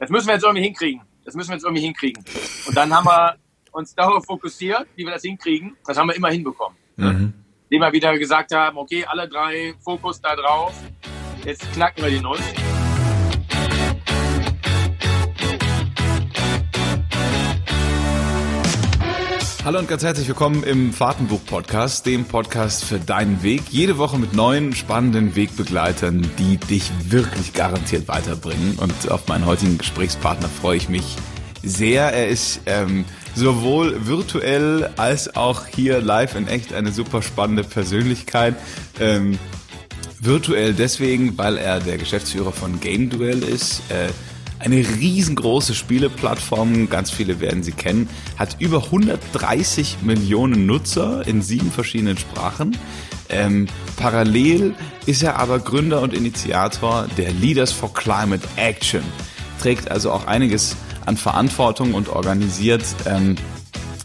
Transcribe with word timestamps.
das 0.00 0.08
müssen 0.08 0.28
wir 0.28 0.34
jetzt 0.34 0.44
irgendwie 0.44 0.64
hinkriegen. 0.64 1.02
Das 1.24 1.34
müssen 1.34 1.50
wir 1.50 1.56
jetzt 1.56 1.64
irgendwie 1.64 1.82
hinkriegen. 1.82 2.24
Und 2.66 2.76
dann 2.76 2.92
haben 2.92 3.04
wir 3.04 3.36
uns 3.70 3.94
darauf 3.94 4.24
fokussiert, 4.24 4.86
wie 4.96 5.04
wir 5.04 5.12
das 5.12 5.22
hinkriegen. 5.22 5.76
Das 5.86 5.96
haben 5.98 6.08
wir 6.08 6.16
immer 6.16 6.30
hinbekommen. 6.30 6.76
Mhm. 6.96 7.34
Indem 7.68 7.82
wir 7.82 7.92
wieder 7.92 8.18
gesagt 8.18 8.52
haben, 8.52 8.78
okay, 8.78 9.04
alle 9.06 9.28
drei 9.28 9.74
Fokus 9.84 10.20
da 10.20 10.34
drauf. 10.34 10.74
Jetzt 11.44 11.70
knacken 11.72 12.02
wir 12.02 12.10
die 12.10 12.20
Nuss. 12.20 12.40
Hallo 19.62 19.78
und 19.78 19.88
ganz 19.88 20.02
herzlich 20.02 20.26
willkommen 20.26 20.64
im 20.64 20.90
Fahrtenbuch-Podcast, 20.90 22.06
dem 22.06 22.24
Podcast 22.24 22.82
für 22.82 22.98
deinen 22.98 23.42
Weg. 23.42 23.60
Jede 23.68 23.98
Woche 23.98 24.18
mit 24.18 24.32
neuen, 24.32 24.74
spannenden 24.74 25.36
Wegbegleitern, 25.36 26.26
die 26.38 26.56
dich 26.56 26.90
wirklich 27.10 27.52
garantiert 27.52 28.08
weiterbringen. 28.08 28.78
Und 28.78 29.10
auf 29.10 29.28
meinen 29.28 29.44
heutigen 29.44 29.76
Gesprächspartner 29.76 30.48
freue 30.48 30.78
ich 30.78 30.88
mich 30.88 31.14
sehr. 31.62 32.10
Er 32.10 32.28
ist 32.28 32.62
ähm, 32.64 33.04
sowohl 33.34 34.06
virtuell 34.06 34.88
als 34.96 35.36
auch 35.36 35.66
hier 35.66 36.00
live 36.00 36.36
in 36.36 36.48
echt 36.48 36.72
eine 36.72 36.90
super 36.90 37.20
spannende 37.20 37.62
Persönlichkeit. 37.62 38.56
Ähm, 38.98 39.38
virtuell 40.20 40.72
deswegen, 40.72 41.36
weil 41.36 41.58
er 41.58 41.80
der 41.80 41.98
Geschäftsführer 41.98 42.52
von 42.52 42.80
Game 42.80 43.10
Duel 43.10 43.42
ist. 43.42 43.82
Äh, 43.90 44.08
eine 44.60 44.76
riesengroße 44.76 45.74
Spieleplattform, 45.74 46.90
ganz 46.90 47.10
viele 47.10 47.40
werden 47.40 47.62
sie 47.62 47.72
kennen, 47.72 48.08
hat 48.36 48.56
über 48.60 48.84
130 48.84 49.98
Millionen 50.02 50.66
Nutzer 50.66 51.26
in 51.26 51.40
sieben 51.40 51.72
verschiedenen 51.72 52.18
Sprachen. 52.18 52.76
Ähm, 53.30 53.68
parallel 53.96 54.74
ist 55.06 55.22
er 55.22 55.38
aber 55.38 55.60
Gründer 55.60 56.02
und 56.02 56.12
Initiator 56.12 57.06
der 57.16 57.32
Leaders 57.32 57.72
for 57.72 57.94
Climate 57.94 58.46
Action, 58.56 59.02
trägt 59.60 59.90
also 59.90 60.12
auch 60.12 60.26
einiges 60.26 60.76
an 61.06 61.16
Verantwortung 61.16 61.94
und 61.94 62.10
organisiert 62.10 62.84
ähm, 63.06 63.36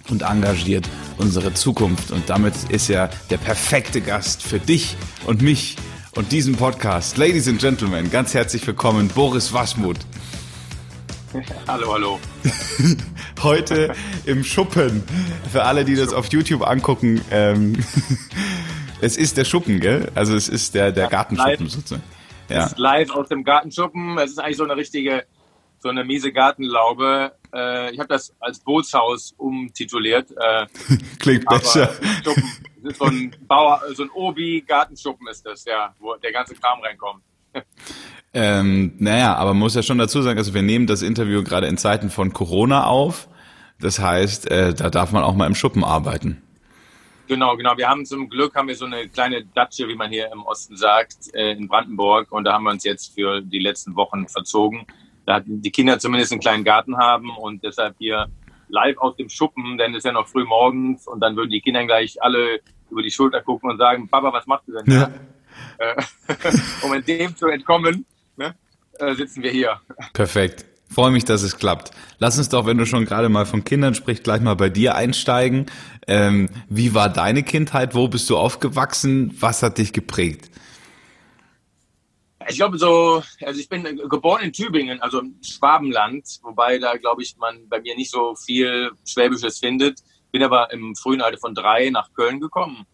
und 0.09 0.22
engagiert 0.22 0.88
unsere 1.17 1.53
Zukunft. 1.53 2.12
Und 2.12 2.30
damit 2.30 2.53
ist 2.69 2.90
er 2.90 3.09
der 3.30 3.38
perfekte 3.38 4.00
Gast 4.00 4.42
für 4.42 4.59
dich 4.59 4.95
und 5.25 5.42
mich 5.42 5.75
und 6.16 6.31
diesen 6.31 6.56
Podcast. 6.56 7.17
Ladies 7.17 7.50
and 7.50 7.59
Gentlemen, 7.59 8.09
ganz 8.09 8.34
herzlich 8.34 8.66
willkommen, 8.66 9.09
Boris 9.09 9.52
Waschmuth. 9.52 10.00
hallo, 11.67 11.94
hallo. 11.94 12.19
Heute 13.44 13.94
im 14.25 14.44
Schuppen. 14.44 15.03
Für 15.52 15.64
alle, 15.64 15.86
die 15.86 15.95
das 15.95 16.14
auf 16.14 16.28
YouTube 16.28 16.66
angucken, 16.66 17.22
ähm, 17.31 17.83
es 19.02 19.17
ist 19.17 19.38
der 19.38 19.45
Schuppen, 19.45 19.80
gell? 19.80 20.11
Also 20.16 20.36
es 20.36 20.47
ist 20.47 20.75
der, 20.75 20.91
der 20.91 21.08
Gartenschuppen 21.08 21.67
sozusagen. 21.67 22.03
Ja. 22.50 22.66
Es 22.66 22.72
ist 22.73 22.80
live 22.80 23.09
aus 23.11 23.28
dem 23.28 23.44
Gartenschuppen. 23.44 24.17
Es 24.17 24.31
ist 24.31 24.39
eigentlich 24.39 24.58
so 24.58 24.63
eine 24.63 24.75
richtige, 24.75 25.25
so 25.80 25.89
eine 25.89 26.03
miese 26.03 26.31
Gartenlaube. 26.31 27.33
Äh, 27.53 27.91
ich 27.91 28.00
habe 28.00 28.09
das 28.09 28.33
als 28.39 28.59
Bootshaus 28.59 29.33
umtituliert. 29.38 30.31
Äh, 30.31 30.67
Klingt 31.19 31.45
besser. 31.45 31.89
Schuppen. 32.23 32.44
Das 32.83 32.94
ist 32.94 33.00
so 33.00 33.06
ein 33.06 33.36
Bauer, 33.47 33.81
so 33.95 34.03
ein 34.03 34.09
Obi-Gartenschuppen 34.11 35.28
ist 35.28 35.45
das, 35.45 35.66
ja, 35.66 35.94
wo 36.00 36.16
der 36.16 36.31
ganze 36.31 36.53
Kram 36.53 36.80
reinkommt. 36.81 37.23
Ähm, 38.38 38.91
naja, 38.97 39.36
aber 39.36 39.52
man 39.52 39.59
muss 39.59 39.75
ja 39.75 39.81
schon 39.81 39.97
dazu 39.97 40.22
sagen, 40.22 40.38
also 40.38 40.53
wir 40.53 40.61
nehmen 40.61 40.88
das 40.88 41.02
Interview 41.02 41.41
gerade 41.41 41.67
in 41.67 41.78
Zeiten 41.78 42.09
von 42.09 42.33
Corona 42.33 42.86
auf. 42.86 43.30
Das 43.80 44.00
heißt, 44.00 44.52
äh, 44.52 44.73
da 44.73 44.89
darf 44.89 45.14
man 45.14 45.23
auch 45.23 45.36
mal 45.36 45.47
im 45.47 45.55
Schuppen 45.55 45.86
arbeiten. 45.86 46.41
Genau, 47.28 47.56
genau. 47.56 47.78
Wir 47.78 47.88
haben 47.88 48.06
zum 48.06 48.30
Glück 48.30 48.53
haben 48.56 48.67
wir 48.67 48.75
so 48.75 48.83
eine 48.83 49.08
kleine 49.08 49.45
Datsche, 49.45 49.88
wie 49.88 49.95
man 49.95 50.11
hier 50.11 50.30
im 50.33 50.44
Osten 50.44 50.75
sagt, 50.75 51.33
äh, 51.33 51.53
in 51.53 51.69
Brandenburg. 51.69 52.30
Und 52.33 52.44
da 52.44 52.52
haben 52.52 52.66
wir 52.66 52.72
uns 52.72 52.83
jetzt 52.83 53.16
für 53.16 53.41
die 53.41 53.59
letzten 53.59 53.95
Wochen 53.95 54.28
verzogen. 54.28 54.86
Da 55.25 55.41
die 55.45 55.72
Kinder 55.72 55.97
zumindest 55.97 56.33
einen 56.33 56.41
kleinen 56.41 56.66
Garten 56.66 56.97
haben 56.97 57.30
und 57.38 57.63
deshalb 57.63 57.95
hier 58.00 58.28
live 58.67 58.97
aus 58.97 59.16
dem 59.16 59.30
Schuppen, 59.30 59.78
denn 59.78 59.91
es 59.91 60.00
ist 60.00 60.06
ja 60.06 60.11
noch 60.11 60.28
früh 60.28 60.44
morgens 60.44 61.08
und 61.08 61.22
dann 61.22 61.38
würden 61.38 61.52
die 61.52 61.61
Kinder 61.61 61.86
gleich 61.86 62.22
alle 62.22 62.59
über 62.89 63.02
die 63.02 63.11
Schulter 63.11 63.41
gucken 63.41 63.72
und 63.72 63.78
sagen, 63.78 64.09
Papa, 64.09 64.34
was 64.34 64.45
machst 64.45 64.68
du 64.68 64.74
denn 64.74 64.85
da? 64.85 65.12
Ja. 65.79 65.95
Äh, 65.95 66.03
um 66.85 66.94
in 66.94 67.06
dem 67.06 67.35
zu 67.35 67.47
entkommen, 67.47 68.06
ne, 68.38 68.56
äh, 69.00 69.16
sitzen 69.16 69.44
wir 69.44 69.51
hier. 69.51 69.81
Perfekt. 70.13 70.66
Freue 70.90 71.12
mich, 71.12 71.25
dass 71.25 71.41
es 71.41 71.57
klappt. 71.57 71.91
Lass 72.19 72.38
uns 72.38 72.50
doch, 72.50 72.66
wenn 72.66 72.78
du 72.78 72.85
schon 72.85 73.06
gerade 73.06 73.28
mal 73.28 73.46
von 73.46 73.63
Kindern 73.63 73.96
sprichst, 73.96 74.23
gleich 74.23 74.41
mal 74.41 74.56
bei 74.56 74.69
dir 74.69 74.96
einsteigen. 74.96 75.66
Ähm, 76.07 76.50
wie 76.69 76.94
war 76.94 77.09
deine 77.09 77.44
Kindheit? 77.44 77.95
Wo 77.95 78.07
bist 78.07 78.29
du 78.29 78.38
aufgewachsen? 78.38 79.35
Was 79.40 79.63
hat 79.63 79.78
dich 79.78 79.94
geprägt? 79.94 80.51
Ich 82.47 82.57
glaube 82.57 82.78
so, 82.78 83.24
also 83.41 83.59
ich 83.59 83.68
bin 83.68 83.84
geboren 84.07 84.44
in 84.44 84.53
Tübingen, 84.53 85.01
also 85.01 85.19
im 85.19 85.35
Schwabenland, 85.41 86.24
wobei 86.44 86.78
da 86.78 86.95
glaube 86.95 87.24
ich 87.24 87.35
man 87.38 87.68
bei 87.68 87.81
mir 87.81 87.95
nicht 87.95 88.12
so 88.12 88.35
viel 88.35 88.91
Schwäbisches 89.03 89.57
findet. 89.57 90.00
Bin 90.31 90.44
aber 90.44 90.72
im 90.72 90.95
frühen 90.95 91.22
Alter 91.22 91.40
von 91.40 91.56
drei 91.56 91.90
nach 91.90 92.13
Köln 92.13 92.40
gekommen 92.40 92.85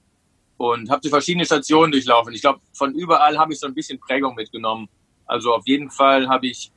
und 0.55 0.89
habe 0.89 1.01
die 1.01 1.09
verschiedenen 1.09 1.45
Stationen 1.45 1.91
durchlaufen. 1.91 2.33
Ich 2.33 2.41
glaube, 2.41 2.61
von 2.71 2.93
überall 2.93 3.37
habe 3.37 3.51
ich 3.51 3.59
so 3.59 3.67
ein 3.67 3.73
bisschen 3.73 3.99
Prägung 3.99 4.35
mitgenommen. 4.35 4.87
Also 5.31 5.53
auf 5.53 5.65
jeden 5.65 5.89
Fall 5.89 6.27
habe 6.27 6.47
ich 6.47 6.73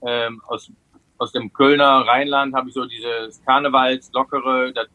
ähm, 0.00 0.40
aus, 0.46 0.70
aus 1.18 1.32
dem 1.32 1.52
Kölner 1.52 2.06
Rheinland 2.06 2.54
habe 2.54 2.68
ich 2.68 2.74
so 2.74 2.84
dieses 2.84 3.42
Karnevals 3.44 4.12
lockere, 4.12 4.72
das 4.72 4.86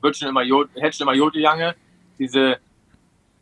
wird 0.00 0.16
schon 0.16 0.28
immer 0.28 0.44
hätte 0.76 0.96
schon 0.96 1.08
immer 1.08 1.16
Jotejange, 1.16 1.74
diese 2.16 2.58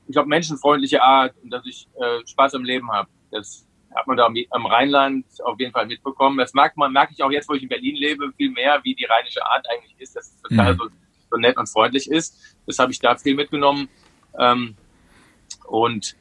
ich 0.07 0.15
glaube 0.15 0.31
menschenfreundliche 0.31 1.03
Art 1.03 1.35
und 1.43 1.51
dass 1.51 1.67
ich 1.67 1.87
äh, 2.01 2.27
Spaß 2.27 2.55
im 2.55 2.65
Leben 2.65 2.91
habe. 2.91 3.11
Das 3.31 3.67
hat 3.95 4.07
man 4.07 4.17
da 4.17 4.25
am, 4.25 4.35
am, 4.49 4.65
Rheinland 4.65 5.27
auf 5.45 5.61
jeden 5.61 5.73
Fall 5.73 5.85
mitbekommen. 5.87 6.39
Das 6.39 6.55
merkt 6.55 6.79
man, 6.79 6.91
merke 6.91 7.13
ich 7.13 7.23
auch 7.23 7.31
jetzt, 7.31 7.51
wo 7.51 7.53
ich 7.53 7.63
in 7.63 7.69
Berlin 7.69 7.97
lebe, 7.97 8.33
viel 8.39 8.51
mehr, 8.51 8.81
wie 8.83 8.95
die 8.95 9.05
rheinische 9.05 9.45
Art 9.45 9.67
eigentlich 9.71 9.95
ist, 9.99 10.17
dass 10.17 10.31
es 10.31 10.41
total 10.41 10.73
mhm. 10.73 10.79
so, 10.79 10.89
so 11.33 11.37
nett 11.37 11.59
und 11.59 11.69
freundlich 11.69 12.11
ist. 12.11 12.57
Das 12.67 12.79
habe 12.79 12.93
ich 12.93 12.99
da 12.99 13.15
viel 13.15 13.35
mitgenommen. 13.35 13.91
Ähm, 14.39 14.75
und 15.67 16.17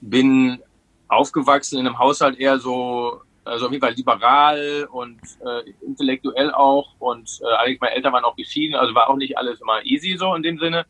bin 0.00 0.60
aufgewachsen 1.08 1.78
in 1.78 1.86
einem 1.86 1.98
Haushalt 1.98 2.38
eher 2.38 2.58
so, 2.58 3.20
also 3.44 3.66
auf 3.66 3.72
jeden 3.72 3.82
Fall 3.82 3.94
liberal 3.94 4.88
und 4.90 5.20
äh, 5.44 5.70
intellektuell 5.84 6.50
auch. 6.52 6.94
Und 6.98 7.40
äh, 7.42 7.54
eigentlich 7.56 7.80
meine 7.80 7.94
Eltern 7.94 8.12
waren 8.12 8.24
auch 8.24 8.36
geschieden, 8.36 8.74
also 8.74 8.94
war 8.94 9.08
auch 9.08 9.16
nicht 9.16 9.38
alles 9.38 9.60
immer 9.60 9.84
easy 9.84 10.16
so 10.18 10.34
in 10.34 10.42
dem 10.42 10.58
Sinne. 10.58 10.86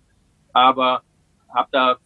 Aber 0.52 1.02
habe 1.54 1.68
da 1.72 1.96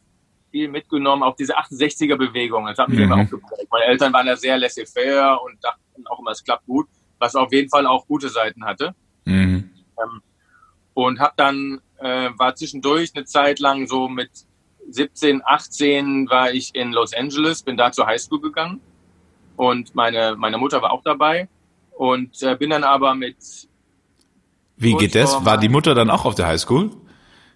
viel 0.50 0.69
mitgenommen, 0.69 1.22
auch 1.22 1.37
diese 1.37 1.56
68er 1.56 2.16
Bewegung. 2.16 2.66
Das 2.66 2.78
hat 2.78 2.88
mich 2.88 2.98
mhm. 2.98 3.04
immer 3.04 3.22
auch 3.22 3.31
geprägt. 3.31 3.69
Meine 3.71 3.84
Eltern 3.84 4.12
waren 4.12 4.27
da 4.27 4.37
sehr 4.37 4.59
laissez-faire 4.59 5.41
und 5.42 5.62
dachten 5.62 6.06
auch 6.06 6.19
immer, 6.19 6.32
es 6.32 6.42
klappt 6.42 6.66
gut, 6.66 6.88
was 7.19 7.37
auf 7.37 7.53
jeden 7.53 7.69
Fall 7.69 7.87
auch 7.87 8.06
gute 8.06 8.28
Seiten 8.28 8.65
hatte. 8.65 8.94
Mhm. 9.25 9.71
Ähm, 10.03 10.22
und 10.94 11.21
habe 11.21 11.34
dann 11.37 11.81
äh, 11.98 12.31
war 12.37 12.54
zwischendurch 12.54 13.12
eine 13.15 13.25
Zeit 13.25 13.60
lang 13.60 13.87
so 13.87 14.09
mit 14.09 14.31
17, 14.90 15.42
18 15.44 16.28
war 16.28 16.52
ich 16.52 16.74
in 16.74 16.92
Los 16.92 17.14
Angeles, 17.14 17.62
bin 17.62 17.76
da 17.76 17.92
zur 17.92 18.06
Highschool 18.06 18.40
gegangen 18.40 18.80
und 19.56 19.94
meine, 19.94 20.36
meine 20.36 20.58
Mutter 20.58 20.82
war 20.82 20.92
auch 20.92 21.02
dabei 21.02 21.48
und 21.96 22.42
äh, 22.42 22.56
bin 22.56 22.70
dann 22.70 22.84
aber 22.84 23.14
mit. 23.14 23.36
Wie 24.76 24.94
geht 24.94 25.14
das? 25.14 25.44
War 25.44 25.58
die 25.58 25.68
Mutter 25.68 25.94
dann 25.94 26.10
auch 26.10 26.24
auf 26.24 26.34
der 26.34 26.46
Highschool? 26.46 26.90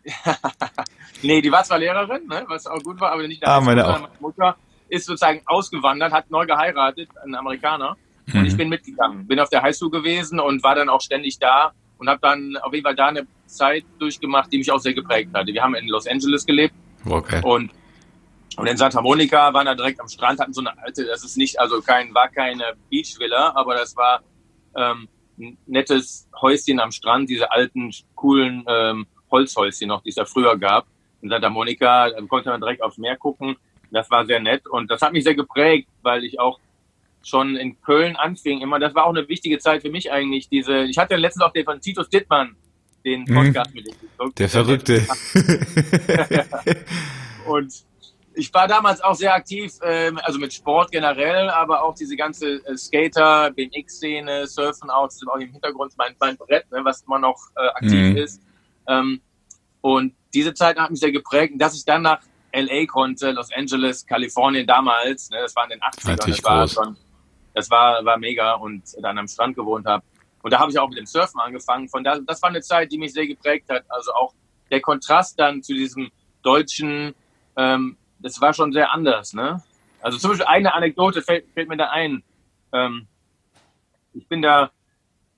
nee, 1.22 1.40
die 1.40 1.50
war 1.50 1.64
zwar 1.64 1.78
Lehrerin, 1.78 2.26
ne, 2.26 2.44
was 2.46 2.66
auch 2.66 2.82
gut 2.82 3.00
war, 3.00 3.12
aber 3.12 3.26
nicht 3.26 3.46
ah, 3.46 3.60
meine, 3.60 3.88
auch. 3.88 4.00
meine 4.00 4.12
Mutter 4.20 4.56
ist 4.88 5.06
sozusagen 5.06 5.40
ausgewandert, 5.46 6.12
hat 6.12 6.30
neu 6.30 6.44
geheiratet, 6.44 7.08
ein 7.24 7.34
Amerikaner. 7.34 7.96
Mhm. 8.26 8.40
Und 8.40 8.46
ich 8.46 8.56
bin 8.56 8.68
mitgegangen, 8.68 9.26
bin 9.26 9.40
auf 9.40 9.48
der 9.48 9.62
Highschool 9.62 9.90
gewesen 9.90 10.40
und 10.40 10.62
war 10.62 10.74
dann 10.74 10.90
auch 10.90 11.00
ständig 11.00 11.38
da 11.38 11.72
und 11.96 12.08
habe 12.08 12.20
dann 12.20 12.58
auf 12.58 12.72
jeden 12.74 12.84
Fall 12.84 12.94
da 12.94 13.06
eine 13.06 13.26
Zeit 13.46 13.84
durchgemacht, 13.98 14.52
die 14.52 14.58
mich 14.58 14.70
auch 14.70 14.78
sehr 14.78 14.92
geprägt 14.92 15.30
hatte. 15.32 15.52
Wir 15.52 15.62
haben 15.62 15.74
in 15.74 15.88
Los 15.88 16.06
Angeles 16.06 16.44
gelebt 16.44 16.74
okay. 17.06 17.40
und 17.42 17.70
und 18.56 18.68
in 18.68 18.76
Santa 18.76 19.00
Monica 19.00 19.52
waren 19.52 19.66
da 19.66 19.74
direkt 19.74 20.00
am 20.00 20.08
Strand, 20.08 20.38
hatten 20.38 20.52
so 20.52 20.60
eine 20.60 20.78
alte, 20.78 21.04
das 21.06 21.24
ist 21.24 21.36
nicht, 21.36 21.58
also 21.58 21.80
kein, 21.80 22.14
war 22.14 22.28
keine 22.28 22.74
Beachvilla, 22.88 23.52
aber 23.56 23.74
das 23.74 23.96
war 23.96 24.22
ähm, 24.76 25.08
ein 25.38 25.58
nettes 25.66 26.28
Häuschen 26.40 26.78
am 26.78 26.92
Strand, 26.92 27.28
diese 27.28 27.50
alten, 27.50 27.90
coolen 28.14 28.64
ähm, 28.68 29.06
Holzhäuschen 29.30 29.88
noch, 29.88 30.02
die 30.02 30.10
es 30.10 30.14
da 30.14 30.24
früher 30.24 30.56
gab. 30.56 30.86
In 31.20 31.30
Santa 31.30 31.50
Monica, 31.50 32.10
da 32.10 32.20
konnte 32.26 32.50
man 32.50 32.60
direkt 32.60 32.82
aufs 32.82 32.98
Meer 32.98 33.16
gucken. 33.16 33.56
Das 33.90 34.10
war 34.10 34.24
sehr 34.26 34.40
nett 34.40 34.66
und 34.66 34.90
das 34.90 35.02
hat 35.02 35.12
mich 35.12 35.24
sehr 35.24 35.34
geprägt, 35.34 35.88
weil 36.02 36.24
ich 36.24 36.38
auch 36.38 36.60
schon 37.22 37.56
in 37.56 37.80
Köln 37.80 38.16
anfing. 38.16 38.60
Immer, 38.60 38.78
das 38.78 38.94
war 38.94 39.04
auch 39.04 39.14
eine 39.14 39.28
wichtige 39.28 39.58
Zeit 39.58 39.82
für 39.82 39.90
mich 39.90 40.12
eigentlich. 40.12 40.48
Diese, 40.48 40.84
ich 40.84 40.98
hatte 40.98 41.16
letztens 41.16 41.44
auch 41.44 41.52
den 41.52 41.64
von 41.64 41.80
Titus 41.80 42.08
Dittmann, 42.08 42.56
den 43.04 43.22
mhm. 43.22 43.34
Podcast 43.34 43.74
mit 43.74 43.86
ihm 43.88 43.94
geguckt. 44.00 44.38
Der 44.38 44.48
Verrückte. 44.48 45.06
und 47.46 47.84
ich 48.34 48.52
war 48.52 48.66
damals 48.66 49.00
auch 49.00 49.14
sehr 49.14 49.34
aktiv, 49.34 49.72
ähm, 49.82 50.18
also 50.22 50.38
mit 50.38 50.52
Sport 50.52 50.90
generell, 50.90 51.48
aber 51.50 51.82
auch 51.82 51.94
diese 51.94 52.16
ganze 52.16 52.56
äh, 52.66 52.76
Skater, 52.76 53.50
BMX-Szene, 53.52 54.46
Surfen 54.46 54.90
auch, 54.90 55.06
das 55.06 55.16
ist 55.16 55.28
auch 55.28 55.36
im 55.36 55.50
Hintergrund 55.50 55.92
mein, 55.96 56.14
mein 56.18 56.36
Brett, 56.36 56.70
ne, 56.70 56.80
was 56.84 57.02
immer 57.02 57.18
noch 57.18 57.38
äh, 57.56 57.68
aktiv 57.68 58.10
mhm. 58.10 58.16
ist. 58.16 58.42
Ähm, 58.88 59.20
und 59.80 60.14
diese 60.32 60.54
Zeit 60.54 60.78
hat 60.78 60.90
mich 60.90 61.00
sehr 61.00 61.12
geprägt, 61.12 61.54
dass 61.58 61.76
ich 61.76 61.84
dann 61.84 62.02
nach 62.02 62.20
LA 62.52 62.86
konnte, 62.86 63.30
Los 63.32 63.50
Angeles, 63.54 64.06
Kalifornien 64.06 64.66
damals, 64.66 65.30
ne, 65.30 65.38
das 65.40 65.54
war 65.54 65.64
in 65.64 65.70
den 65.70 65.80
80ern, 65.80 66.10
Natürlich 66.10 66.42
das 66.42 66.50
war 66.50 66.68
schon 66.68 66.96
Das 67.52 67.70
war, 67.70 68.04
war 68.04 68.18
mega 68.18 68.54
und 68.54 68.82
dann 69.00 69.18
am 69.18 69.28
Strand 69.28 69.54
gewohnt 69.54 69.86
habe. 69.86 70.04
Und 70.44 70.52
da 70.52 70.58
habe 70.58 70.70
ich 70.70 70.78
auch 70.78 70.90
mit 70.90 70.98
dem 70.98 71.06
Surfen 71.06 71.40
angefangen. 71.40 71.88
Von 71.88 72.04
da, 72.04 72.18
das 72.18 72.42
war 72.42 72.50
eine 72.50 72.60
Zeit, 72.60 72.92
die 72.92 72.98
mich 72.98 73.14
sehr 73.14 73.26
geprägt 73.26 73.70
hat. 73.70 73.82
Also 73.88 74.12
auch 74.12 74.34
der 74.70 74.82
Kontrast 74.82 75.40
dann 75.40 75.62
zu 75.62 75.72
diesem 75.72 76.10
deutschen, 76.42 77.14
ähm, 77.56 77.96
das 78.18 78.38
war 78.42 78.52
schon 78.52 78.70
sehr 78.70 78.92
anders. 78.92 79.32
Ne? 79.32 79.62
Also 80.02 80.18
zum 80.18 80.30
Beispiel 80.30 80.46
eine 80.46 80.74
Anekdote 80.74 81.22
fällt, 81.22 81.46
fällt 81.54 81.70
mir 81.70 81.78
da 81.78 81.88
ein. 81.88 82.22
Ähm, 82.74 83.06
ich 84.12 84.28
bin 84.28 84.42
da, 84.42 84.70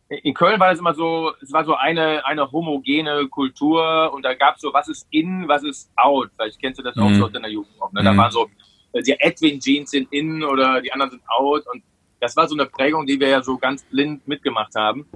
in 0.09 0.35
Köln 0.35 0.59
war 0.59 0.71
das 0.71 0.81
immer 0.81 0.95
so, 0.95 1.33
es 1.41 1.53
war 1.53 1.65
so 1.65 1.77
eine, 1.77 2.27
eine 2.27 2.51
homogene 2.51 3.29
Kultur 3.29 4.13
und 4.13 4.25
da 4.25 4.35
gab 4.35 4.57
es 4.57 4.63
so, 4.63 4.75
was 4.75 4.89
ist 4.89 5.07
in, 5.11 5.47
was 5.47 5.63
ist 5.63 5.89
out. 5.95 6.31
Vielleicht 6.35 6.61
kennst 6.61 6.81
du 6.81 6.83
das 6.83 6.97
auch 6.99 7.09
mhm. 7.09 7.15
so 7.15 7.25
aus 7.27 7.33
deiner 7.33 7.49
Jugend. 7.49 7.81
Auch, 7.81 7.93
ne? 7.93 8.03
Da 8.03 8.13
mhm. 8.13 8.17
waren 8.17 8.33
so, 8.33 8.51
die 8.93 9.15
Edwin 9.21 9.61
Jeans 9.61 9.93
sind 9.93 10.13
in 10.13 10.43
oder 10.43 10.81
die 10.81 10.93
anderen 10.93 11.13
sind 11.13 11.23
out 11.29 11.65
und 11.73 11.85
das 12.27 12.37
war 12.37 12.49
so 12.49 12.57
eine 12.57 12.67
Prägung, 12.67 13.07
die 13.07 13.21
wir 13.21 13.29
ja 13.29 13.43
so 13.43 13.57
ganz 13.57 13.85
blind 13.85 14.27
mitgemacht 14.27 14.75
haben. 14.75 15.07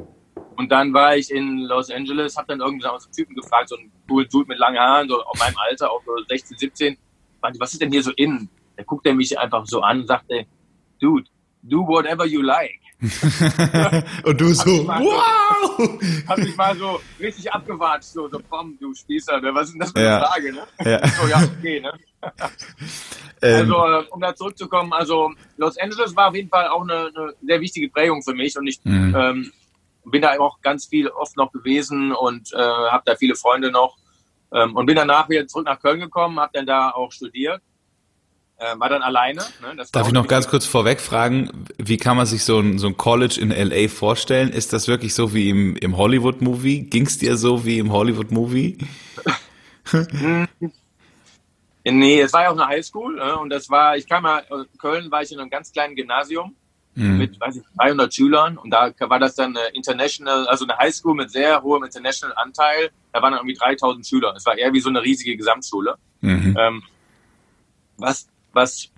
Und 0.57 0.71
dann 0.71 0.93
war 0.93 1.17
ich 1.17 1.31
in 1.31 1.61
Los 1.61 1.91
Angeles, 1.91 2.37
habe 2.37 2.47
dann 2.49 2.61
irgendwie 2.61 2.83
so 2.83 2.91
einen 2.91 3.13
Typen 3.13 3.35
gefragt, 3.35 3.71
so 3.71 3.77
einen 3.77 3.91
coolen 4.09 4.29
Dude 4.29 4.49
mit 4.49 4.59
langen 4.59 4.79
Haaren, 4.79 5.09
so 5.09 5.21
auf 5.23 5.39
meinem 5.39 5.57
Alter, 5.57 5.91
auch 5.91 6.03
so 6.05 6.13
16, 6.29 6.59
17. 6.59 6.99
Meinte, 7.43 7.59
was 7.59 7.73
ist 7.73 7.83
denn 7.83 7.91
hier 7.91 8.03
so 8.03 8.13
in? 8.13 8.49
Da 8.77 8.85
guckt 8.85 9.07
er 9.07 9.15
mich 9.15 9.37
einfach 9.37 9.67
so 9.67 9.81
an 9.81 10.03
und 10.03 10.07
sagte, 10.07 10.47
Dude, 11.01 11.25
do 11.63 11.87
whatever 11.87 12.27
you 12.27 12.43
like. 12.43 12.79
und 14.25 14.41
du 14.41 14.53
so, 14.53 14.87
hab 14.87 15.03
wow! 15.03 15.77
So, 15.79 16.29
hab 16.29 16.39
mich 16.39 16.55
mal 16.57 16.77
so 16.77 17.01
richtig 17.19 17.51
abgewatscht, 17.51 18.05
so, 18.05 18.29
so, 18.29 18.39
komm, 18.51 18.77
du 18.79 18.95
Spießer, 18.95 19.41
ne? 19.41 19.55
was 19.55 19.69
ist 19.69 19.73
denn 19.73 19.81
das 19.81 19.93
für 19.93 19.99
eine 19.99 20.07
ja. 20.07 20.21
Frage, 20.21 20.53
ne? 20.53 20.67
Ja. 20.85 21.09
So, 21.09 21.27
ja, 21.27 21.43
okay, 21.59 21.81
ne? 21.81 21.93
Ähm. 23.43 23.73
also, 23.73 23.87
äh, 23.87 24.05
um 24.11 24.21
da 24.21 24.35
zurückzukommen, 24.35 24.93
also 24.93 25.33
Los 25.57 25.79
Angeles 25.79 26.15
war 26.15 26.29
auf 26.29 26.35
jeden 26.35 26.51
Fall 26.51 26.69
auch 26.69 26.83
eine, 26.83 27.11
eine 27.17 27.33
sehr 27.41 27.59
wichtige 27.63 27.89
Prägung 27.89 28.23
für 28.23 28.35
mich 28.35 28.59
und 28.59 28.67
ich 28.67 28.79
mhm. 28.85 29.17
ähm, 29.17 29.53
bin 30.05 30.21
da 30.21 30.39
auch 30.39 30.61
ganz 30.61 30.85
viel 30.85 31.09
oft 31.09 31.39
noch 31.39 31.51
gewesen 31.51 32.13
und 32.13 32.53
äh, 32.53 32.59
habe 32.59 33.03
da 33.07 33.17
viele 33.17 33.35
Freunde 33.37 33.71
noch 33.71 33.97
ähm, 34.53 34.77
und 34.77 34.85
bin 34.85 34.97
danach 34.97 35.31
wieder 35.31 35.47
zurück 35.47 35.65
nach 35.65 35.81
Köln 35.81 36.01
gekommen, 36.01 36.39
habe 36.39 36.51
dann 36.53 36.67
da 36.67 36.91
auch 36.91 37.13
studiert 37.13 37.63
äh, 38.61 38.79
war 38.79 38.89
dann 38.89 39.03
alleine. 39.03 39.41
Ne? 39.63 39.85
Darf 39.91 40.07
ich 40.07 40.13
noch 40.13 40.29
ganz 40.29 40.47
kurz 40.49 40.67
vorweg 40.67 41.01
fragen, 41.01 41.67
wie 41.79 41.97
kann 41.97 42.17
man 42.17 42.27
sich 42.27 42.45
so 42.45 42.61
ein, 42.61 42.79
so 42.79 42.89
ein 42.89 42.97
College 42.97 43.39
in 43.41 43.51
LA 43.51 43.89
vorstellen? 43.89 44.51
Ist 44.51 44.73
das 44.73 44.87
wirklich 44.87 45.15
so 45.15 45.35
wie 45.35 45.49
im, 45.49 45.77
im 45.77 45.97
Hollywood-Movie? 45.97 46.83
Ging 46.83 47.07
es 47.07 47.19
dir 47.19 47.37
so 47.37 47.65
wie 47.65 47.79
im 47.79 47.91
Hollywood-Movie? 47.91 48.79
nee, 51.85 52.21
es 52.21 52.33
war 52.33 52.43
ja 52.43 52.51
auch 52.51 52.59
eine 52.59 52.67
Highschool 52.67 53.17
ne? 53.17 53.39
und 53.39 53.51
das 53.51 53.71
war, 53.71 53.97
ich 53.97 54.09
kam 54.09 54.25
ja, 54.25 54.39
in 54.39 54.67
Köln 54.79 55.11
war 55.11 55.23
ich 55.23 55.33
in 55.33 55.41
einem 55.41 55.51
ganz 55.51 55.73
kleinen 55.73 55.95
Gymnasium 55.95 56.55
mhm. 56.95 57.19
mit, 57.19 57.41
weiß 57.41 57.57
ich, 57.57 57.63
300 57.79 58.15
Schülern 58.15 58.59
und 58.59 58.71
da 58.71 58.93
war 58.99 59.19
das 59.19 59.35
dann 59.35 59.57
eine 59.57 59.69
International, 59.69 60.47
also 60.49 60.65
eine 60.65 60.77
Highschool 60.77 61.15
mit 61.15 61.31
sehr 61.31 61.63
hohem 61.63 61.85
International 61.85 62.37
Anteil. 62.37 62.91
Da 63.13 63.23
waren 63.23 63.33
dann 63.33 63.41
irgendwie 63.41 63.57
3000 63.57 64.07
Schüler. 64.07 64.35
Es 64.37 64.47
war 64.47 64.57
eher 64.57 64.73
wie 64.73 64.81
so 64.81 64.89
eine 64.89 65.03
riesige 65.03 65.37
Gesamtschule. 65.37 65.97
Mhm. 66.21 66.57
Ähm, 66.59 66.83
was 67.97 68.29
was 68.53 68.91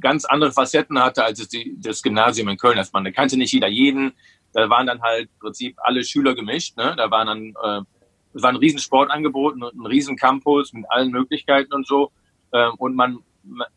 ganz 0.00 0.24
andere 0.24 0.52
Facetten 0.52 0.98
hatte 0.98 1.24
als 1.24 1.46
die, 1.48 1.76
das 1.80 2.02
Gymnasium 2.02 2.48
in 2.48 2.56
Köln. 2.56 2.76
Das 2.76 2.92
man, 2.92 3.04
da 3.04 3.10
kannte 3.10 3.36
nicht 3.36 3.52
jeder 3.52 3.68
jeden. 3.68 4.12
Da 4.52 4.68
waren 4.68 4.86
dann 4.86 5.02
halt 5.02 5.28
im 5.32 5.38
Prinzip 5.40 5.76
alle 5.82 6.04
Schüler 6.04 6.34
gemischt. 6.34 6.76
Ne? 6.76 6.94
Da 6.96 7.10
waren 7.10 7.26
dann, 7.26 7.82
äh, 7.82 7.84
es 8.34 8.42
war 8.42 8.50
ein 8.50 8.56
riesen 8.56 8.78
Sportangebot, 8.78 9.56
ein 9.56 9.86
riesen 9.86 10.16
Campus 10.16 10.72
mit 10.72 10.84
allen 10.90 11.10
Möglichkeiten 11.10 11.72
und 11.72 11.86
so. 11.86 12.10
Ähm, 12.52 12.72
und 12.78 12.94
man, 12.94 13.18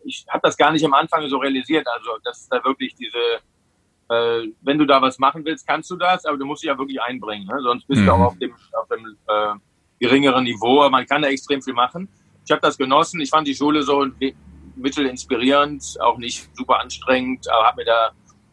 ich 0.04 0.26
habe 0.30 0.42
das 0.44 0.58
gar 0.58 0.72
nicht 0.72 0.86
am 0.86 0.94
Anfang 0.94 1.28
so 1.30 1.38
realisiert. 1.38 1.88
Also 1.88 2.12
das 2.24 2.42
ist 2.42 2.52
da 2.52 2.64
wirklich 2.64 2.96
diese, 2.96 3.18
äh, 4.10 4.52
wenn 4.62 4.78
du 4.78 4.86
da 4.86 5.02
was 5.02 5.20
machen 5.20 5.44
willst, 5.46 5.68
kannst 5.68 5.90
du 5.92 5.96
das, 5.96 6.26
aber 6.26 6.38
du 6.38 6.46
musst 6.46 6.64
dich 6.64 6.68
ja 6.68 6.78
wirklich 6.78 7.02
einbringen. 7.02 7.48
Ne? 7.48 7.60
Sonst 7.62 7.88
bist 7.88 8.02
mhm. 8.02 8.06
du 8.06 8.12
auch 8.14 8.20
auf 8.20 8.38
dem, 8.38 8.54
auf 8.54 8.88
dem 8.88 9.18
äh, 9.28 9.54
geringeren 10.00 10.44
Niveau. 10.44 10.82
Aber 10.82 10.90
man 10.90 11.06
kann 11.06 11.22
da 11.22 11.28
extrem 11.28 11.62
viel 11.62 11.74
machen. 11.74 12.08
Ich 12.46 12.52
habe 12.52 12.62
das 12.62 12.78
genossen. 12.78 13.20
Ich 13.22 13.30
fand 13.30 13.48
die 13.48 13.56
Schule 13.56 13.84
so 13.84 14.06
mittel 14.76 15.06
inspirierend, 15.06 15.98
auch 16.02 16.18
nicht 16.18 16.50
super 16.56 16.80
anstrengend, 16.80 17.50
aber 17.50 17.66
habe 17.66 17.78
mir 17.78 17.86
da, 17.86 18.12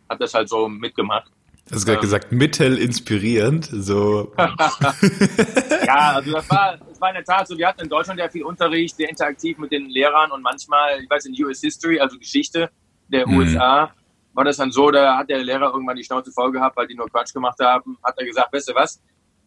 hab 0.09 0.19
das 0.19 0.35
halt 0.35 0.49
so 0.49 0.69
mitgemacht. 0.69 1.31
Du 1.69 1.77
hast 1.77 1.85
gerade 1.85 1.99
ähm, 1.99 2.03
gesagt, 2.03 2.33
mittel 2.33 2.77
inspirierend, 2.77 3.69
so. 3.71 4.33
ja, 4.37 6.13
also 6.15 6.33
das 6.33 6.51
war, 6.51 6.77
das 6.77 7.01
war 7.01 7.09
in 7.11 7.15
der 7.15 7.25
Tat 7.25 7.47
so, 7.47 7.57
wir 7.57 7.69
hatten 7.69 7.83
in 7.83 7.89
Deutschland 7.89 8.19
ja 8.19 8.29
viel 8.29 8.43
Unterricht, 8.43 8.97
sehr 8.97 9.09
interaktiv 9.09 9.59
mit 9.59 9.71
den 9.71 9.89
Lehrern 9.89 10.33
und 10.33 10.43
manchmal, 10.43 11.01
ich 11.03 11.09
weiß, 11.09 11.27
in 11.27 11.45
US 11.45 11.61
History, 11.61 12.01
also 12.01 12.19
Geschichte 12.19 12.71
der 13.09 13.29
mhm. 13.29 13.37
USA, 13.37 13.93
war 14.35 14.45
das 14.45 14.57
dann 14.57 14.73
so, 14.73 14.91
da 14.91 15.19
hat 15.19 15.29
der 15.29 15.43
Lehrer 15.45 15.73
irgendwann 15.73 15.97
die 15.97 16.05
Schnauze 16.05 16.33
voll 16.33 16.51
gehabt, 16.51 16.77
weil 16.77 16.87
die 16.89 16.95
nur 16.95 17.09
Quatsch 17.09 17.33
gemacht 17.33 17.59
haben, 17.61 17.97
hat 18.03 18.19
er 18.19 18.27
gesagt, 18.27 18.53
weißt 18.53 18.71
du 18.71 18.75
was, 18.75 19.01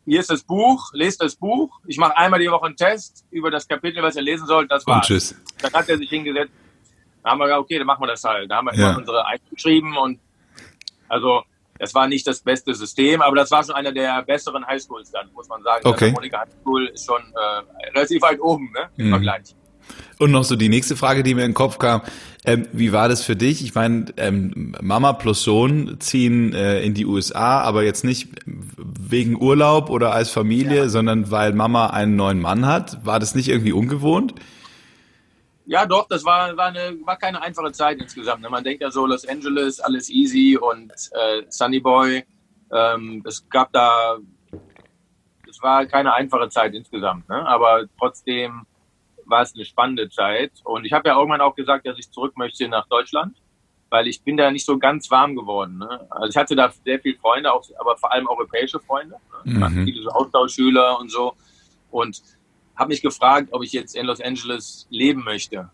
hier 0.05 0.19
ist 0.19 0.29
das 0.29 0.43
Buch, 0.43 0.91
lest 0.93 1.21
das 1.21 1.35
Buch, 1.35 1.79
ich 1.85 1.97
mache 1.97 2.15
einmal 2.15 2.39
die 2.39 2.49
Woche 2.49 2.67
einen 2.67 2.77
Test 2.77 3.25
über 3.31 3.51
das 3.51 3.67
Kapitel, 3.67 4.01
was 4.03 4.15
ihr 4.15 4.21
lesen 4.21 4.47
sollt, 4.47 4.71
das 4.71 4.85
war's. 4.87 4.97
Und 4.97 5.15
tschüss. 5.15 5.35
Dann 5.61 5.73
hat 5.73 5.89
er 5.89 5.97
sich 5.97 6.09
hingesetzt, 6.09 6.53
da 7.23 7.31
haben 7.31 7.39
wir 7.39 7.45
gesagt, 7.45 7.61
okay, 7.61 7.77
dann 7.79 7.87
machen 7.87 8.03
wir 8.03 8.07
das 8.07 8.23
halt. 8.23 8.49
Da 8.49 8.57
haben 8.57 8.67
wir 8.67 8.75
ja. 8.75 8.95
unsere 8.95 9.25
eingeschrieben 9.25 9.97
und 9.97 10.19
also 11.09 11.43
das 11.77 11.93
war 11.93 12.07
nicht 12.07 12.25
das 12.25 12.39
beste 12.39 12.73
System, 12.73 13.21
aber 13.21 13.35
das 13.35 13.51
war 13.51 13.63
schon 13.63 13.75
einer 13.75 13.91
der 13.91 14.23
besseren 14.23 14.65
Highschools 14.65 15.11
dann, 15.11 15.29
muss 15.33 15.47
man 15.49 15.61
sagen. 15.63 15.87
Okay. 15.87 16.13
Die 16.23 16.31
High 16.31 16.49
School 16.61 16.87
ist 16.87 17.05
schon 17.05 17.21
äh, 17.21 17.89
relativ 17.95 18.21
weit 18.21 18.39
oben 18.41 18.71
ne, 18.73 18.89
im 18.97 19.07
mhm. 19.07 19.11
Vergleich. 19.11 19.55
Und 20.17 20.31
noch 20.31 20.45
so 20.45 20.55
die 20.55 20.69
nächste 20.69 20.95
Frage, 20.95 21.23
die 21.23 21.35
mir 21.35 21.41
in 21.41 21.51
den 21.51 21.55
Kopf 21.55 21.77
kam. 21.77 22.01
Ähm, 22.45 22.67
wie 22.71 22.93
war 22.93 23.09
das 23.09 23.23
für 23.23 23.35
dich? 23.35 23.63
Ich 23.63 23.75
meine, 23.75 24.05
ähm, 24.17 24.75
Mama 24.81 25.13
plus 25.13 25.43
Sohn 25.43 25.97
ziehen 25.99 26.53
äh, 26.53 26.81
in 26.81 26.93
die 26.93 27.05
USA, 27.05 27.61
aber 27.61 27.83
jetzt 27.83 28.03
nicht 28.03 28.29
wegen 28.45 29.39
Urlaub 29.41 29.89
oder 29.89 30.13
als 30.13 30.29
Familie, 30.29 30.75
ja. 30.77 30.89
sondern 30.89 31.31
weil 31.31 31.53
Mama 31.53 31.87
einen 31.87 32.15
neuen 32.15 32.39
Mann 32.39 32.65
hat. 32.65 33.05
War 33.05 33.19
das 33.19 33.35
nicht 33.35 33.49
irgendwie 33.49 33.73
ungewohnt? 33.73 34.35
Ja, 35.67 35.85
doch, 35.85 36.07
das 36.07 36.23
war, 36.23 36.55
war, 36.55 36.67
eine, 36.67 36.97
war 37.05 37.17
keine 37.17 37.41
einfache 37.41 37.71
Zeit 37.71 37.99
insgesamt. 37.99 38.41
Ne? 38.41 38.49
Man 38.49 38.63
denkt 38.63 38.81
ja 38.81 38.91
so, 38.91 39.05
Los 39.05 39.27
Angeles, 39.27 39.79
alles 39.79 40.09
easy 40.09 40.57
und 40.57 40.91
äh, 41.11 41.43
Sunny 41.49 41.79
Boy. 41.79 42.23
Ähm, 42.71 43.23
es 43.25 43.47
gab 43.49 43.71
da, 43.73 44.17
es 45.49 45.61
war 45.61 45.85
keine 45.85 46.13
einfache 46.13 46.49
Zeit 46.49 46.73
insgesamt, 46.73 47.27
ne? 47.29 47.47
aber 47.47 47.85
trotzdem 47.97 48.65
war 49.25 49.41
es 49.41 49.55
eine 49.55 49.65
spannende 49.65 50.09
Zeit. 50.09 50.51
Und 50.63 50.85
ich 50.85 50.93
habe 50.93 51.09
ja 51.09 51.17
irgendwann 51.17 51.41
auch 51.41 51.55
gesagt, 51.55 51.87
dass 51.87 51.97
ich 51.97 52.11
zurück 52.11 52.37
möchte 52.37 52.67
nach 52.67 52.87
Deutschland, 52.87 53.35
weil 53.89 54.07
ich 54.07 54.21
bin 54.23 54.37
da 54.37 54.51
nicht 54.51 54.65
so 54.65 54.77
ganz 54.77 55.09
warm 55.09 55.35
geworden. 55.35 55.79
Ne? 55.79 56.07
Also 56.11 56.29
ich 56.29 56.37
hatte 56.37 56.55
da 56.55 56.71
sehr 56.83 56.99
viele 56.99 57.17
Freunde, 57.17 57.51
auch, 57.51 57.63
aber 57.79 57.97
vor 57.97 58.11
allem 58.11 58.27
europäische 58.27 58.79
Freunde, 58.79 59.15
ne? 59.45 59.69
Mhm. 59.69 59.85
viele 59.85 60.03
so 60.03 60.09
Austauschschüler 60.09 60.99
und 60.99 61.11
so. 61.11 61.33
Und 61.89 62.21
habe 62.75 62.89
mich 62.89 63.01
gefragt, 63.01 63.49
ob 63.51 63.63
ich 63.63 63.71
jetzt 63.71 63.95
in 63.95 64.05
Los 64.05 64.21
Angeles 64.21 64.87
leben 64.89 65.23
möchte. 65.23 65.69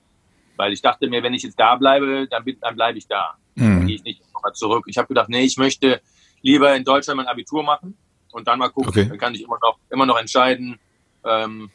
Weil 0.56 0.74
ich 0.74 0.82
dachte 0.82 1.08
mir, 1.08 1.24
wenn 1.24 1.34
ich 1.34 1.44
jetzt 1.44 1.60
da 1.60 1.76
bleibe, 1.76 2.28
dann, 2.30 2.44
dann 2.62 2.76
bleibe 2.76 2.98
ich 2.98 3.08
da. 3.08 3.36
Mhm. 3.56 3.62
Dann 3.62 3.88
gehe 3.88 3.96
ich 3.96 4.04
nicht 4.04 4.22
nochmal 4.34 4.54
zurück. 4.54 4.86
Ich 4.88 4.98
habe 4.98 5.08
gedacht, 5.08 5.30
nee, 5.30 5.44
ich 5.44 5.58
möchte 5.58 6.02
lieber 6.42 6.76
in 6.76 6.84
Deutschland 6.84 7.18
mein 7.18 7.28
Abitur 7.28 7.64
machen 7.64 7.98
und 8.32 8.48
dann 8.48 8.60
mal 8.60 8.70
gucken. 8.70 8.90
Okay. 8.90 9.06
Dann 9.08 9.18
kann 9.18 9.36
ich 9.36 9.42
immer 9.42 9.58
noch, 9.62 9.78
immer 9.90 10.06
noch 10.06 10.20
entscheiden, 10.20 10.80
ähm, 11.24 11.70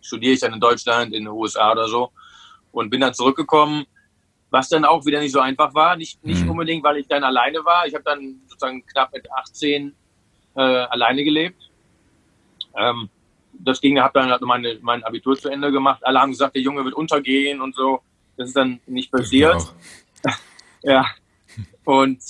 studiere 0.00 0.34
ich 0.34 0.40
dann 0.40 0.52
in 0.52 0.60
Deutschland, 0.60 1.14
in 1.14 1.24
den 1.24 1.28
USA 1.28 1.72
oder 1.72 1.88
so. 1.88 2.10
Und 2.70 2.90
bin 2.90 3.00
dann 3.00 3.14
zurückgekommen, 3.14 3.86
was 4.50 4.68
dann 4.68 4.84
auch 4.84 5.04
wieder 5.04 5.20
nicht 5.20 5.32
so 5.32 5.40
einfach 5.40 5.74
war. 5.74 5.96
Nicht, 5.96 6.24
nicht 6.24 6.44
mhm. 6.44 6.50
unbedingt, 6.50 6.84
weil 6.84 6.98
ich 6.98 7.08
dann 7.08 7.24
alleine 7.24 7.64
war. 7.64 7.86
Ich 7.86 7.94
habe 7.94 8.04
dann 8.04 8.40
sozusagen 8.46 8.84
knapp 8.86 9.12
mit 9.12 9.30
18 9.32 9.94
äh, 10.54 10.60
alleine 10.60 11.24
gelebt. 11.24 11.70
Ähm, 12.76 13.08
das 13.68 13.80
ging, 13.80 14.00
habe 14.00 14.18
dann 14.18 14.30
halt 14.30 14.42
meine, 14.42 14.78
mein 14.80 15.04
Abitur 15.04 15.38
zu 15.38 15.48
Ende 15.48 15.70
gemacht. 15.70 16.04
Alle 16.04 16.20
haben 16.20 16.30
gesagt, 16.30 16.54
der 16.54 16.62
Junge 16.62 16.84
wird 16.84 16.94
untergehen 16.94 17.60
und 17.60 17.74
so. 17.74 18.00
Das 18.36 18.48
ist 18.48 18.56
dann 18.56 18.80
nicht 18.86 19.10
passiert. 19.10 19.74
ja. 20.82 21.04
Und 21.84 22.20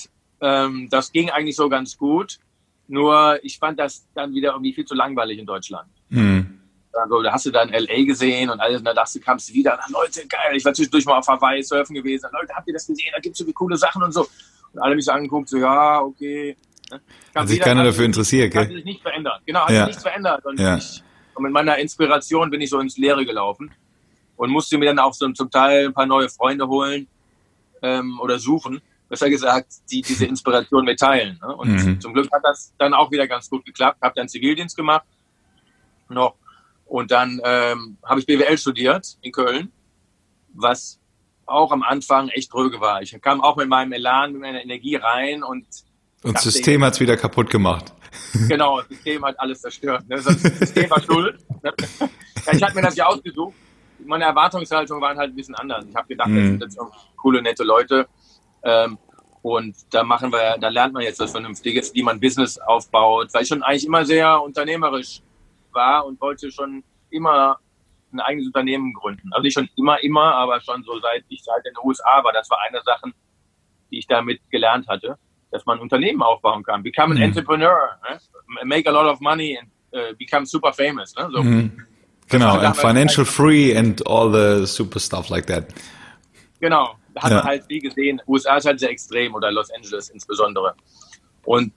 ähm, 0.41 0.89
das 0.91 1.13
ging 1.13 1.31
eigentlich 1.31 1.57
so 1.57 1.69
ganz 1.69 1.97
gut. 1.97 2.39
Nur 2.87 3.39
ich 3.43 3.59
fand 3.59 3.79
das 3.79 4.09
dann 4.15 4.35
wieder 4.35 4.53
irgendwie 4.53 4.73
viel 4.73 4.85
zu 4.85 4.95
langweilig 4.95 5.39
in 5.39 5.47
Deutschland. 5.47 5.89
Mhm. 6.09 6.61
Also, 6.93 7.23
da 7.23 7.33
hast 7.33 7.47
du 7.47 7.51
dann 7.51 7.69
LA 7.69 8.05
gesehen 8.05 8.51
und 8.51 8.59
alles, 8.61 8.79
und 8.79 8.85
da 8.85 8.95
dachte, 8.95 9.21
kamst 9.21 9.51
du 9.51 9.55
wieder, 9.55 9.79
Leute, 9.91 10.27
geil, 10.27 10.57
ich 10.57 10.65
war 10.65 10.73
zwischendurch 10.73 11.05
mal 11.05 11.19
auf 11.19 11.29
Hawaii 11.29 11.63
surfen 11.63 11.95
gewesen. 11.95 12.29
Leute, 12.33 12.55
habt 12.55 12.67
ihr 12.67 12.73
das 12.73 12.87
gesehen? 12.87 13.11
Da 13.13 13.21
gibt 13.21 13.35
es 13.35 13.39
so 13.39 13.45
viele 13.45 13.55
coole 13.55 13.77
Sachen 13.77 14.03
und 14.03 14.13
so. 14.13 14.27
Und 14.73 14.81
alle 14.81 14.97
mich 14.97 15.05
so 15.05 15.13
angeguckt, 15.13 15.49
so, 15.49 15.59
ja, 15.59 16.01
okay. 16.01 16.57
Ne? 16.91 17.01
Hat 17.35 17.49
sich 17.49 17.61
keiner 17.61 17.85
dafür 17.85 18.07
interessiert, 18.07 18.53
gell? 18.53 18.63
Hat 18.63 18.73
sich 18.73 18.85
nichts 18.85 19.03
verändert. 19.03 19.43
Genau, 19.45 19.61
hat 19.61 19.71
ja. 19.71 19.77
sich 19.81 19.87
nichts 19.89 20.03
verändert. 20.03 20.45
Und 20.47 20.59
ja. 20.59 20.77
ich 20.77 21.03
und 21.39 21.45
mit 21.45 21.53
meiner 21.53 21.79
Inspiration 21.79 22.51
bin 22.51 22.61
ich 22.61 22.71
so 22.71 22.81
ins 22.81 22.99
Leere 22.99 23.25
gelaufen 23.25 23.71
und 24.37 24.51
musste 24.51 24.77
mir 24.77 24.87
dann 24.87 24.99
auch 24.99 25.15
so 25.15 25.31
zum 25.31 25.51
Teil 25.51 25.87
ein 25.87 25.95
paar 25.95 26.07
neue 26.07 26.29
Freunde 26.29 26.67
holen 26.67 27.07
ähm, 27.81 28.19
oder 28.21 28.41
suchen, 28.41 28.81
besser 29.09 29.31
gesagt, 29.31 29.69
die 29.89 30.03
diese 30.03 30.27
Inspiration 30.27 30.85
mitteilen. 30.85 31.39
Ne? 31.41 31.55
Und 31.55 31.69
mhm. 31.69 32.01
zum 32.01 32.13
Glück 32.13 32.29
hat 32.33 32.43
das 32.43 32.75
dann 32.77 32.93
auch 32.93 33.13
wieder 33.13 33.29
ganz 33.29 33.49
gut 33.49 33.65
geklappt. 33.65 33.99
Habe 34.03 34.15
dann 34.17 34.29
Zivildienst 34.29 34.77
gemacht 34.77 35.07
noch 36.09 36.35
und 36.87 37.13
dann 37.13 37.41
ähm, 37.45 37.99
habe 38.05 38.19
ich 38.19 38.27
BWL 38.27 38.59
studiert 38.59 39.17
in 39.21 39.31
Köln, 39.31 39.71
was 40.55 40.99
auch 41.47 41.71
am 41.71 41.85
Anfang 41.85 42.31
echt 42.31 42.53
dröge 42.53 42.81
war. 42.81 43.01
Ich 43.01 43.17
kam 43.21 43.43
auch 43.43 43.57
mit 43.57 43.69
meinem 43.69 43.93
Elan, 43.93 44.33
mit 44.33 44.41
meiner 44.41 44.63
Energie 44.63 44.97
rein 44.97 45.45
und 45.45 45.67
und 46.25 46.35
das 46.35 46.43
System 46.43 46.83
hat 46.83 46.95
es 46.95 47.01
wieder 47.01 47.17
kaputt 47.17 47.49
gemacht. 47.49 47.93
Genau, 48.49 48.79
das 48.79 48.89
System 48.89 49.25
hat 49.25 49.39
alles 49.41 49.61
zerstört. 49.61 50.09
Ne? 50.09 50.17
Das 50.17 50.25
System 50.25 50.91
war 50.91 51.03
schuld. 51.03 51.39
Ja, 51.63 51.73
ich 52.53 52.63
hatte 52.63 52.75
mir 52.75 52.83
das 52.83 52.97
ja 52.97 53.07
ausgesucht. 53.07 53.55
Meine 54.05 54.25
Erwartungshaltung 54.25 55.01
waren 55.01 55.19
halt 55.19 55.33
ein 55.33 55.37
bisschen 55.37 55.55
anders. 55.55 55.85
Ich 55.89 55.95
habe 55.95 56.09
gedacht, 56.09 56.29
mhm. 56.29 56.59
das 56.59 56.73
sind 56.75 56.83
jetzt 56.83 57.17
coole, 57.17 57.43
nette 57.43 57.65
Leute. 57.65 58.07
Ähm, 58.63 58.99
und 59.43 59.77
da 59.91 60.03
machen 60.03 60.33
wir, 60.33 60.57
da 60.59 60.69
lernt 60.69 60.95
man 60.95 61.03
jetzt 61.03 61.21
was 61.21 61.33
Vernünftiges, 61.33 61.95
wie 61.95 62.03
man 62.03 62.21
Business 62.21 62.59
aufbaut, 62.59 63.29
weil 63.33 63.43
ich 63.43 63.49
schon 63.49 63.63
eigentlich 63.63 63.87
immer 63.87 64.05
sehr 64.05 64.41
unternehmerisch 64.43 65.21
war 65.73 66.07
und 66.07 66.21
wollte 66.21 66.51
schon 66.51 66.83
immer 67.11 67.59
ein 68.13 68.21
eigenes 68.21 68.47
Unternehmen 68.47 68.93
gründen. 68.95 69.33
Also 69.33 69.43
nicht 69.43 69.55
schon 69.55 69.69
immer, 69.77 70.03
immer, 70.03 70.35
aber 70.35 70.61
schon 70.61 70.83
so 70.83 70.99
seit 71.01 71.25
ich 71.29 71.43
seit 71.45 71.65
in 71.67 71.75
den 71.75 71.87
USA 71.87 72.25
war. 72.25 72.33
Das 72.33 72.49
war 72.51 72.59
eine 72.67 72.81
Sache, 72.83 73.13
die 73.91 73.99
ich 73.99 74.07
damit 74.07 74.41
gelernt 74.51 74.89
hatte 74.89 75.19
dass 75.51 75.65
man 75.67 75.79
Unternehmen 75.79 76.23
aufbauen 76.23 76.63
kann. 76.63 76.83
Become 76.83 77.15
an 77.15 77.19
mhm. 77.19 77.25
entrepreneur, 77.25 77.99
ne? 78.09 78.19
make 78.65 78.89
a 78.89 78.93
lot 78.93 79.07
of 79.07 79.21
money 79.21 79.59
and 79.59 79.69
uh, 79.95 80.15
become 80.19 80.47
super 80.47 80.73
famous. 80.73 81.15
Ne? 81.17 81.29
So. 81.33 81.43
Mhm. 81.43 81.73
Genau, 82.29 82.59
and 82.59 82.77
financial 82.77 83.25
free 83.25 83.75
and 83.75 84.07
all 84.07 84.31
the 84.31 84.67
super 84.67 85.01
stuff 85.01 85.31
like 85.31 85.47
that. 85.47 85.65
Genau, 86.61 86.97
da 87.15 87.23
hat 87.23 87.31
ja. 87.31 87.37
man 87.39 87.47
halt 87.47 87.65
wie 87.69 87.79
gesehen, 87.79 88.21
USA 88.27 88.57
ist 88.57 88.67
halt 88.67 88.81
sehr 88.81 88.91
extrem 88.91 89.35
oder 89.35 89.51
Los 89.51 89.71
Angeles 89.71 90.11
insbesondere. 90.11 90.75
Und 91.45 91.73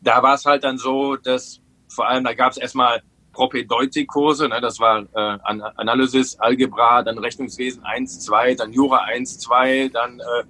da 0.00 0.22
war 0.22 0.34
es 0.34 0.46
halt 0.46 0.64
dann 0.64 0.78
so, 0.78 1.16
dass 1.16 1.60
vor 1.88 2.08
allem, 2.08 2.24
da 2.24 2.32
gab 2.32 2.52
es 2.52 2.56
erstmal 2.56 3.02
Propedeutik-Kurse, 3.32 4.48
ne, 4.48 4.60
das 4.60 4.78
war 4.78 5.02
äh, 5.02 5.38
Analysis, 5.76 6.38
Algebra, 6.38 7.02
dann 7.02 7.18
Rechnungswesen 7.18 7.84
1, 7.84 8.20
2, 8.20 8.54
dann 8.54 8.72
Jura 8.72 9.04
1, 9.04 9.38
2, 9.40 9.88
dann 9.88 10.20
äh, 10.20 10.44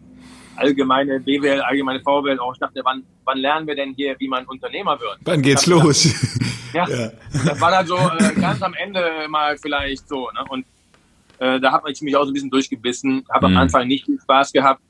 allgemeine 0.56 1.20
BWL, 1.20 1.60
allgemeine 1.60 2.00
VWL 2.00 2.38
auch. 2.38 2.52
Ich 2.54 2.60
dachte, 2.60 2.80
wann, 2.84 3.04
wann 3.24 3.38
lernen 3.38 3.66
wir 3.66 3.74
denn 3.74 3.94
hier, 3.94 4.16
wie 4.18 4.28
man 4.28 4.44
Unternehmer 4.46 4.98
wird? 5.00 5.18
Wann 5.22 5.42
geht's 5.42 5.66
los? 5.66 6.04
ja, 6.72 6.88
ja, 6.88 7.10
das 7.44 7.60
war 7.60 7.70
dann 7.70 7.86
so 7.86 7.96
äh, 7.96 8.40
ganz 8.40 8.62
am 8.62 8.74
Ende 8.74 9.28
mal 9.28 9.56
vielleicht 9.56 10.08
so. 10.08 10.30
Ne? 10.30 10.44
Und 10.48 10.66
äh, 11.38 11.60
da 11.60 11.72
habe 11.72 11.90
ich 11.90 12.00
mich 12.02 12.16
auch 12.16 12.24
so 12.24 12.30
ein 12.30 12.34
bisschen 12.34 12.50
durchgebissen, 12.50 13.24
habe 13.30 13.48
mhm. 13.48 13.56
am 13.56 13.62
Anfang 13.62 13.86
nicht 13.86 14.06
viel 14.06 14.20
Spaß 14.20 14.52
gehabt. 14.52 14.80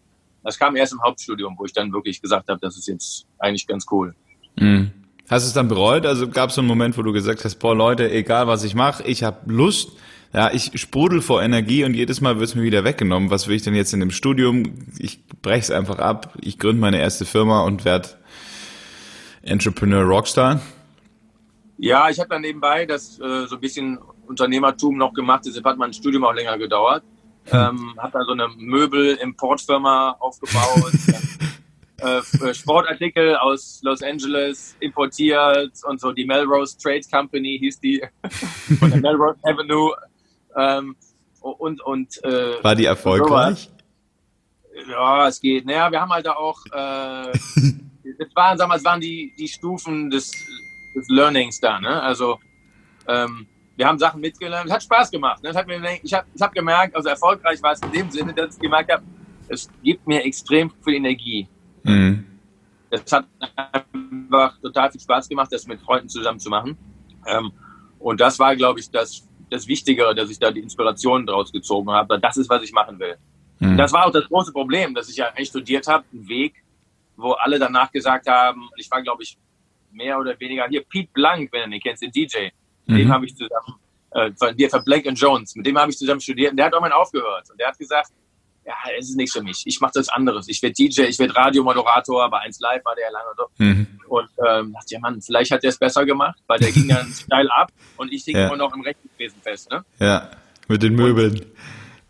Das 0.42 0.58
kam 0.58 0.76
erst 0.76 0.92
im 0.92 1.02
Hauptstudium, 1.02 1.54
wo 1.58 1.64
ich 1.64 1.72
dann 1.72 1.92
wirklich 1.92 2.20
gesagt 2.20 2.48
habe, 2.48 2.60
das 2.60 2.76
ist 2.76 2.86
jetzt 2.86 3.26
eigentlich 3.38 3.66
ganz 3.66 3.86
cool. 3.90 4.14
Mhm. 4.56 4.92
Hast 5.28 5.46
du 5.46 5.48
es 5.48 5.54
dann 5.54 5.68
bereut? 5.68 6.04
Also 6.04 6.28
gab 6.28 6.50
es 6.50 6.56
so 6.56 6.60
einen 6.60 6.68
Moment, 6.68 6.98
wo 6.98 7.02
du 7.02 7.12
gesagt 7.12 7.44
hast, 7.44 7.56
boah 7.56 7.74
Leute, 7.74 8.10
egal 8.10 8.46
was 8.46 8.62
ich 8.62 8.74
mache, 8.74 9.02
ich 9.04 9.22
habe 9.22 9.50
Lust, 9.50 9.92
ja, 10.34 10.52
ich 10.52 10.72
sprudel 10.74 11.22
vor 11.22 11.42
Energie 11.42 11.84
und 11.84 11.94
jedes 11.94 12.20
Mal 12.20 12.38
wird 12.38 12.48
es 12.48 12.54
mir 12.56 12.62
wieder 12.62 12.84
weggenommen. 12.84 13.30
Was 13.30 13.46
will 13.46 13.54
ich 13.54 13.62
denn 13.62 13.74
jetzt 13.74 13.94
in 13.94 14.00
dem 14.00 14.10
Studium? 14.10 14.74
Ich 14.98 15.23
brech's 15.44 15.70
einfach 15.70 16.00
ab. 16.00 16.34
Ich 16.40 16.58
gründe 16.58 16.80
meine 16.80 16.98
erste 16.98 17.24
Firma 17.24 17.62
und 17.62 17.84
werde 17.84 18.08
Entrepreneur 19.42 20.02
Rockstar. 20.02 20.60
Ja, 21.76 22.08
ich 22.08 22.18
habe 22.18 22.30
dann 22.30 22.42
nebenbei 22.42 22.86
das 22.86 23.20
äh, 23.20 23.46
so 23.46 23.56
ein 23.56 23.60
bisschen 23.60 23.98
Unternehmertum 24.26 24.96
noch 24.96 25.12
gemacht. 25.12 25.42
Deshalb 25.46 25.64
hat 25.66 25.76
mein 25.76 25.92
Studium 25.92 26.24
auch 26.24 26.32
länger 26.32 26.58
gedauert. 26.58 27.04
Hm. 27.50 27.60
Ähm, 27.60 27.94
habe 27.98 28.12
dann 28.12 28.26
so 28.26 28.32
eine 28.32 28.48
Möbel-Importfirma 28.56 30.16
aufgebaut. 30.18 30.92
Äh, 32.02 32.18
äh, 32.44 32.52
Sportartikel 32.52 33.36
aus 33.36 33.80
Los 33.82 34.02
Angeles 34.02 34.76
importiert 34.80 35.72
und 35.84 36.00
so 36.00 36.10
die 36.10 36.24
Melrose 36.24 36.76
Trade 36.76 37.02
Company 37.10 37.56
hieß 37.60 37.78
die 37.78 38.02
von 38.80 38.90
der 38.90 39.00
Melrose 39.00 39.38
Avenue 39.42 39.94
ähm, 40.56 40.96
und, 41.40 41.80
und, 41.82 42.22
äh, 42.24 42.62
War 42.62 42.74
die 42.74 42.86
erfolgreich? 42.86 43.70
Ja, 44.88 45.28
es 45.28 45.40
geht. 45.40 45.66
Naja, 45.66 45.90
wir 45.90 46.00
haben 46.00 46.10
halt 46.10 46.26
da 46.26 46.32
auch, 46.32 46.58
äh, 46.66 46.70
das 48.18 48.34
waren, 48.34 48.58
sagen 48.58 48.70
wir, 48.70 48.76
es 48.76 48.84
waren 48.84 49.00
die, 49.00 49.32
die 49.38 49.48
Stufen 49.48 50.10
des, 50.10 50.30
des 50.94 51.08
Learnings 51.08 51.60
da, 51.60 51.80
ne? 51.80 52.02
Also, 52.02 52.38
ähm, 53.06 53.46
wir 53.76 53.86
haben 53.86 53.98
Sachen 53.98 54.20
mitgelernt. 54.20 54.66
Es 54.66 54.72
hat 54.72 54.82
Spaß 54.82 55.10
gemacht. 55.10 55.42
Ne? 55.42 55.52
Hat 55.52 55.66
mir, 55.66 55.82
ich 56.02 56.14
habe 56.14 56.26
ich 56.32 56.40
hab 56.40 56.52
gemerkt, 56.52 56.94
also 56.94 57.08
erfolgreich 57.08 57.60
war 57.62 57.72
es 57.72 57.80
in 57.80 57.90
dem 57.90 58.10
Sinne, 58.10 58.32
dass 58.32 58.54
ich 58.54 58.60
gemerkt 58.60 58.92
habe, 58.92 59.02
es 59.48 59.68
gibt 59.82 60.06
mir 60.06 60.24
extrem 60.24 60.70
viel 60.84 60.94
Energie. 60.94 61.48
Mhm. 61.82 62.24
Es 62.90 63.10
hat 63.12 63.26
einfach 63.40 64.60
total 64.60 64.92
viel 64.92 65.00
Spaß 65.00 65.28
gemacht, 65.28 65.52
das 65.52 65.66
mit 65.66 65.80
Freunden 65.80 66.08
zusammen 66.08 66.38
zu 66.38 66.50
machen. 66.50 66.78
Ähm, 67.26 67.52
und 67.98 68.20
das 68.20 68.38
war, 68.38 68.54
glaube 68.54 68.78
ich, 68.78 68.90
das 68.90 69.26
das 69.50 69.66
Wichtigere, 69.66 70.14
dass 70.14 70.30
ich 70.30 70.38
da 70.38 70.50
die 70.50 70.60
Inspiration 70.60 71.26
draus 71.26 71.52
gezogen 71.52 71.90
habe. 71.90 72.18
Das 72.20 72.36
ist, 72.36 72.48
was 72.48 72.62
ich 72.62 72.72
machen 72.72 72.98
will. 72.98 73.16
Mhm. 73.58 73.76
Das 73.76 73.92
war 73.92 74.06
auch 74.06 74.12
das 74.12 74.26
große 74.26 74.52
Problem, 74.52 74.94
dass 74.94 75.08
ich 75.08 75.16
ja 75.16 75.28
eigentlich 75.28 75.48
studiert 75.48 75.86
habe, 75.86 76.04
einen 76.12 76.28
Weg, 76.28 76.54
wo 77.16 77.32
alle 77.32 77.58
danach 77.58 77.90
gesagt 77.92 78.26
haben, 78.26 78.68
ich 78.76 78.90
war, 78.90 79.02
glaube 79.02 79.22
ich, 79.22 79.36
mehr 79.92 80.18
oder 80.18 80.38
weniger 80.40 80.66
hier, 80.68 80.82
Pete 80.84 81.10
Blank, 81.12 81.52
wenn 81.52 81.64
du 81.64 81.70
den 81.70 81.80
kennst, 81.80 82.02
den 82.02 82.10
DJ, 82.10 82.48
mhm. 82.86 82.96
dem 82.96 83.12
habe 83.12 83.26
ich 83.26 83.36
zusammen, 83.36 83.78
äh, 84.10 84.32
von 84.36 84.56
dir, 84.56 84.68
von 84.68 84.82
Blank 84.84 85.06
Jones, 85.14 85.54
mit 85.54 85.66
dem 85.66 85.78
habe 85.78 85.90
ich 85.90 85.98
zusammen 85.98 86.20
studiert 86.20 86.50
und 86.50 86.56
der 86.56 86.66
hat 86.66 86.72
irgendwann 86.72 86.92
aufgehört 86.92 87.50
und 87.50 87.58
der 87.60 87.68
hat 87.68 87.78
gesagt, 87.78 88.10
ja, 88.66 88.74
es 88.98 89.10
ist 89.10 89.16
nichts 89.16 89.34
für 89.34 89.42
mich. 89.42 89.62
Ich 89.66 89.78
mache 89.80 89.92
das 89.94 90.08
anderes. 90.08 90.48
Ich 90.48 90.62
werde 90.62 90.72
DJ, 90.72 91.02
ich 91.02 91.18
werde 91.18 91.36
Radiomoderator, 91.36 92.30
bei 92.30 92.38
1 92.40 92.60
Live 92.60 92.84
war 92.84 92.94
der 92.94 93.04
ja 93.04 93.10
lange 93.10 93.30
so. 93.36 93.46
Mhm. 93.58 93.86
Und 94.08 94.28
ähm, 94.46 94.72
dachte, 94.72 94.94
ja 94.94 95.00
Mann, 95.00 95.20
vielleicht 95.20 95.50
hat 95.50 95.62
der 95.62 95.70
es 95.70 95.78
besser 95.78 96.06
gemacht, 96.06 96.38
weil 96.46 96.58
der 96.58 96.72
ging 96.72 96.88
dann 96.88 97.06
steil 97.12 97.48
ab 97.50 97.70
und 97.96 98.12
ich 98.12 98.24
hing 98.24 98.36
ja. 98.36 98.46
immer 98.46 98.56
noch 98.56 98.74
im 98.74 98.80
Rechnungswesen 98.80 99.40
fest. 99.42 99.70
Ne? 99.70 99.84
Ja, 99.98 100.30
mit 100.68 100.82
den 100.82 100.94
Möbeln. 100.94 101.32
Und, 101.34 101.46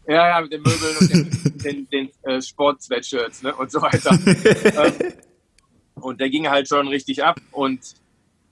ja, 0.07 0.29
ja, 0.29 0.41
mit 0.41 0.53
den 0.53 0.63
Möbeln 0.63 0.97
und 1.01 1.13
den, 1.13 1.59
den, 1.65 1.89
den 1.89 2.11
äh, 2.23 2.41
Sport-Sweatshirts 2.41 3.43
ne? 3.43 3.55
und 3.55 3.71
so 3.71 3.81
weiter. 3.81 4.19
ähm, 4.85 5.13
und 5.95 6.21
der 6.21 6.29
ging 6.29 6.49
halt 6.49 6.69
schon 6.69 6.89
richtig 6.89 7.23
ab 7.25 7.41
und 7.51 7.81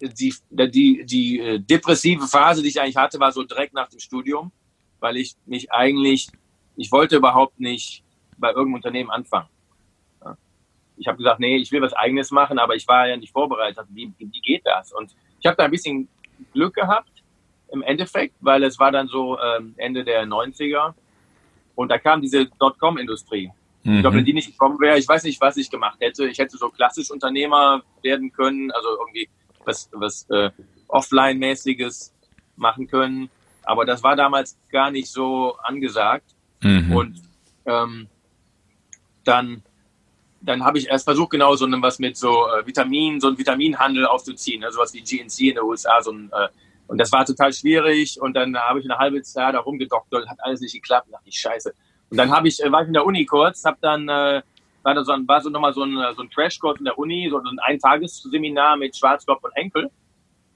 die, 0.00 0.34
die, 0.50 1.04
die 1.04 1.38
äh, 1.38 1.58
depressive 1.60 2.26
Phase, 2.26 2.62
die 2.62 2.68
ich 2.68 2.80
eigentlich 2.80 2.96
hatte, 2.96 3.20
war 3.20 3.32
so 3.32 3.42
direkt 3.42 3.74
nach 3.74 3.88
dem 3.88 4.00
Studium, 4.00 4.50
weil 5.00 5.16
ich 5.16 5.36
mich 5.46 5.70
eigentlich 5.70 6.28
ich 6.76 6.90
wollte 6.92 7.16
überhaupt 7.16 7.60
nicht 7.60 8.02
bei 8.38 8.48
irgendeinem 8.48 8.74
Unternehmen 8.74 9.10
anfangen. 9.10 9.48
Ich 10.96 11.08
habe 11.08 11.18
gesagt, 11.18 11.40
nee, 11.40 11.56
ich 11.56 11.72
will 11.72 11.82
was 11.82 11.94
Eigenes 11.94 12.30
machen, 12.30 12.58
aber 12.58 12.76
ich 12.76 12.86
war 12.86 13.08
ja 13.08 13.16
nicht 13.16 13.32
vorbereitet. 13.32 13.86
Wie, 13.90 14.12
wie 14.18 14.40
geht 14.40 14.62
das? 14.64 14.92
Und 14.92 15.14
ich 15.40 15.46
habe 15.46 15.56
da 15.56 15.64
ein 15.64 15.70
bisschen 15.70 16.08
Glück 16.52 16.74
gehabt 16.74 17.10
im 17.72 17.82
Endeffekt, 17.82 18.36
weil 18.40 18.62
es 18.62 18.78
war 18.78 18.92
dann 18.92 19.08
so 19.08 19.38
ähm, 19.40 19.74
Ende 19.78 20.04
der 20.04 20.24
90er 20.26 20.94
und 21.74 21.90
da 21.90 21.98
kam 21.98 22.20
diese 22.20 22.46
Dotcom-Industrie. 22.46 23.50
Mhm. 23.84 23.94
Ich 23.96 24.00
glaube, 24.00 24.16
wenn 24.18 24.24
die 24.24 24.34
nicht 24.34 24.50
gekommen 24.52 24.78
wäre, 24.80 24.98
ich 24.98 25.08
weiß 25.08 25.24
nicht, 25.24 25.40
was 25.40 25.56
ich 25.56 25.70
gemacht 25.70 25.98
hätte. 26.00 26.26
Ich 26.28 26.38
hätte 26.38 26.56
so 26.56 26.68
klassisch 26.68 27.10
Unternehmer 27.10 27.82
werden 28.02 28.32
können, 28.32 28.70
also 28.70 28.88
irgendwie 29.00 29.28
was, 29.64 29.88
was 29.92 30.28
äh, 30.30 30.50
Offline-mäßiges 30.88 32.12
machen 32.56 32.86
können. 32.86 33.30
Aber 33.64 33.84
das 33.84 34.02
war 34.02 34.16
damals 34.16 34.58
gar 34.70 34.90
nicht 34.90 35.08
so 35.08 35.56
angesagt. 35.62 36.34
Mhm. 36.62 36.92
Und 36.92 37.22
ähm, 37.64 38.08
dann, 39.24 39.62
dann 40.40 40.64
habe 40.64 40.78
ich 40.78 40.88
erst 40.88 41.04
versucht, 41.04 41.30
genau 41.30 41.54
so 41.54 41.66
was 41.82 41.98
mit 41.98 42.16
so 42.16 42.46
äh, 42.48 42.66
Vitaminen, 42.66 43.20
so 43.20 43.28
einen 43.28 43.38
Vitaminhandel 43.38 44.06
aufzuziehen, 44.06 44.60
ne? 44.60 44.72
sowas 44.72 44.92
wie 44.94 45.00
GNC 45.00 45.40
in 45.40 45.54
den 45.54 45.64
USA, 45.64 46.02
so 46.02 46.12
ein, 46.12 46.30
äh, 46.32 46.48
und 46.92 46.98
das 46.98 47.10
war 47.10 47.24
total 47.24 47.52
schwierig 47.52 48.20
und 48.20 48.34
dann 48.34 48.56
habe 48.56 48.80
ich 48.80 48.84
eine 48.84 48.98
halbe 48.98 49.22
Zeit 49.22 49.54
da 49.54 49.60
rumgedoktert, 49.60 50.28
hat 50.28 50.38
alles 50.42 50.60
nicht 50.60 50.74
geklappt, 50.74 51.08
dachte 51.10 51.28
ich, 51.28 51.38
scheiße. 51.38 51.74
Und 52.10 52.16
dann 52.18 52.30
habe 52.30 52.48
ich, 52.48 52.62
äh, 52.62 52.70
war 52.70 52.82
ich 52.82 52.88
in 52.88 52.92
der 52.92 53.06
Uni 53.06 53.24
kurz, 53.24 53.64
habe 53.64 53.78
dann, 53.80 54.08
äh, 54.08 54.42
war 54.82 54.94
da 54.94 55.02
so, 55.02 55.12
ein, 55.12 55.26
war 55.26 55.40
so 55.40 55.48
nochmal 55.48 55.72
so 55.72 55.82
ein, 55.82 55.96
so 56.14 56.22
ein 56.22 56.28
Crashkurs 56.30 56.78
in 56.78 56.84
der 56.84 56.98
Uni, 56.98 57.28
so 57.30 57.38
ein 57.38 57.58
Eintagesseminar 57.60 58.76
mit 58.76 58.96
Schwarzkopf 58.96 59.42
und 59.42 59.54
Henkel. 59.54 59.90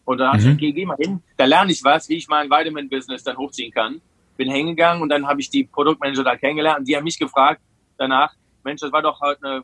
Und 0.04 0.18
dann 0.18 0.36
mhm. 0.36 0.46
ich, 0.46 0.54
okay, 0.54 0.72
geh 0.72 0.84
mal 0.84 0.96
hin, 0.96 1.22
da 1.36 1.46
lerne 1.46 1.72
ich 1.72 1.82
was, 1.82 2.08
wie 2.08 2.16
ich 2.16 2.28
mein 2.28 2.50
Vitamin-Business 2.50 3.24
dann 3.24 3.36
hochziehen 3.36 3.72
kann 3.72 4.00
bin 4.36 4.50
hingegangen 4.50 5.02
und 5.02 5.08
dann 5.08 5.26
habe 5.26 5.40
ich 5.40 5.50
die 5.50 5.64
Produktmanager 5.64 6.24
da 6.24 6.36
kennengelernt 6.36 6.80
und 6.80 6.88
die 6.88 6.96
haben 6.96 7.04
mich 7.04 7.18
gefragt 7.18 7.60
danach, 7.96 8.34
Mensch, 8.64 8.80
das 8.80 8.92
war 8.92 9.02
doch 9.02 9.20
heute 9.20 9.46
ein 9.46 9.62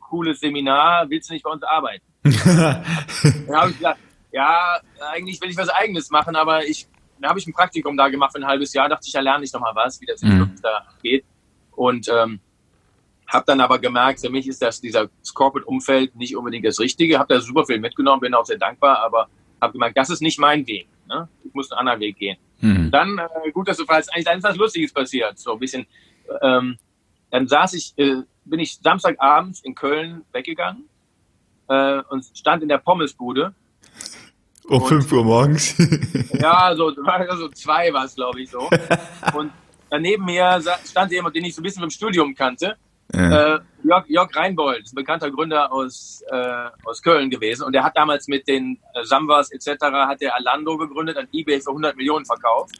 cooles 0.00 0.40
Seminar, 0.40 1.08
willst 1.08 1.30
du 1.30 1.34
nicht 1.34 1.44
bei 1.44 1.50
uns 1.50 1.62
arbeiten? 1.62 2.04
dann 2.22 3.56
habe 3.56 3.70
ich 3.70 3.76
gesagt, 3.76 4.00
ja, 4.32 4.80
eigentlich 5.12 5.40
will 5.40 5.50
ich 5.50 5.56
was 5.56 5.68
Eigenes 5.68 6.10
machen, 6.10 6.36
aber 6.36 6.64
ich, 6.64 6.88
dann 7.20 7.30
habe 7.30 7.38
ich 7.38 7.46
ein 7.46 7.52
Praktikum 7.52 7.96
da 7.96 8.08
gemacht 8.08 8.32
für 8.32 8.38
ein 8.38 8.46
halbes 8.46 8.72
Jahr, 8.72 8.88
dachte 8.88 9.06
ich, 9.06 9.12
da 9.12 9.20
lerne 9.20 9.44
ich 9.44 9.52
noch 9.52 9.60
mal 9.60 9.74
was, 9.74 10.00
wie 10.00 10.06
das 10.06 10.22
mhm. 10.22 10.54
da 10.62 10.86
geht 11.02 11.24
und 11.72 12.08
ähm, 12.08 12.40
habe 13.26 13.44
dann 13.46 13.60
aber 13.60 13.78
gemerkt, 13.78 14.20
für 14.20 14.30
mich 14.30 14.46
ist 14.46 14.60
das 14.60 14.80
dieser 14.80 15.08
Corporate-Umfeld 15.34 16.16
nicht 16.16 16.36
unbedingt 16.36 16.66
das 16.66 16.80
Richtige, 16.80 17.18
habe 17.18 17.34
da 17.34 17.40
super 17.40 17.64
viel 17.64 17.78
mitgenommen, 17.78 18.20
bin 18.20 18.34
auch 18.34 18.44
sehr 18.44 18.58
dankbar, 18.58 18.98
aber 18.98 19.28
habe 19.60 19.72
gemerkt, 19.72 19.96
das 19.96 20.10
ist 20.10 20.20
nicht 20.20 20.38
mein 20.38 20.66
Weg. 20.66 20.88
Ne? 21.08 21.28
Ich 21.44 21.54
muss 21.54 21.70
einen 21.70 21.80
anderen 21.80 22.00
Weg 22.00 22.18
gehen. 22.18 22.36
Mhm. 22.60 22.90
Dann, 22.90 23.18
äh, 23.18 23.50
gut, 23.52 23.68
dass 23.68 23.76
du 23.76 23.84
fragst, 23.84 24.12
eigentlich 24.12 24.26
dann 24.26 24.38
ist 24.38 24.44
was 24.44 24.56
Lustiges 24.56 24.92
passiert. 24.92 25.38
So 25.38 25.52
ein 25.52 25.58
bisschen. 25.58 25.86
Ähm, 26.40 26.78
dann 27.30 27.48
saß 27.48 27.74
ich, 27.74 27.94
äh, 27.96 28.22
bin 28.44 28.60
ich 28.60 28.76
Samstagabends 28.76 29.60
in 29.60 29.74
Köln 29.74 30.24
weggegangen 30.32 30.88
äh, 31.68 32.02
und 32.10 32.24
stand 32.34 32.62
in 32.62 32.68
der 32.68 32.78
Pommesbude. 32.78 33.54
Um 34.68 34.84
5 34.84 35.12
Uhr 35.12 35.24
morgens. 35.24 35.74
ja, 36.40 36.74
so, 36.76 36.90
so 36.90 37.48
zwei 37.48 37.92
war 37.92 38.04
es, 38.04 38.14
glaube 38.14 38.40
ich, 38.40 38.50
so. 38.50 38.68
Und 39.34 39.52
daneben 39.90 40.24
mir 40.24 40.60
stand 40.84 41.12
jemand, 41.12 41.34
den 41.34 41.44
ich 41.44 41.54
so 41.54 41.60
ein 41.60 41.64
bisschen 41.64 41.82
im 41.82 41.90
Studium 41.90 42.34
kannte. 42.34 42.76
Ja. 43.14 43.56
Äh, 43.56 43.60
Jörg, 43.82 44.06
Jörg 44.08 44.34
Reinbold, 44.34 44.86
ein 44.86 44.94
bekannter 44.94 45.30
Gründer 45.30 45.70
aus, 45.72 46.22
äh, 46.30 46.68
aus 46.84 47.02
Köln 47.02 47.28
gewesen. 47.28 47.64
Und 47.64 47.72
der 47.72 47.84
hat 47.84 47.96
damals 47.96 48.28
mit 48.28 48.48
den 48.48 48.78
äh, 48.94 49.04
Sambas 49.04 49.50
etc. 49.50 49.82
hat 49.82 50.20
der 50.20 50.34
Alando 50.36 50.78
gegründet, 50.78 51.18
an 51.18 51.28
Ebay 51.32 51.60
für 51.60 51.70
100 51.70 51.96
Millionen 51.96 52.24
verkauft. 52.24 52.76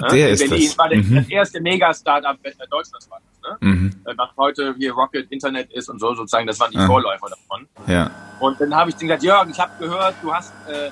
Der 0.00 0.30
ist 0.30 0.48
Berlin 0.48 0.66
das. 0.66 0.78
war 0.78 0.88
der, 0.88 0.98
mhm. 0.98 1.14
das 1.16 1.28
erste 1.28 1.60
Mega-Startup 1.60 2.36
Deutschlands 2.42 3.10
war 3.10 3.20
das, 3.20 3.50
ne? 3.50 3.56
Mhm. 3.60 3.94
Was 4.04 4.16
äh, 4.16 4.32
heute 4.36 4.74
hier 4.78 4.92
Rocket 4.92 5.30
Internet 5.30 5.70
ist 5.72 5.88
und 5.88 6.00
so 6.00 6.14
sozusagen, 6.14 6.46
das 6.46 6.58
waren 6.58 6.70
die 6.70 6.78
ah. 6.78 6.86
Vorläufer 6.86 7.28
davon. 7.28 7.68
Ja. 7.86 8.10
Und 8.40 8.60
dann 8.60 8.74
habe 8.74 8.90
ich 8.90 8.96
den 8.96 9.08
gesagt, 9.08 9.22
Jörg, 9.22 9.48
ich 9.48 9.60
habe 9.60 9.72
gehört, 9.78 10.14
du 10.22 10.32
hast, 10.32 10.52
äh, 10.68 10.90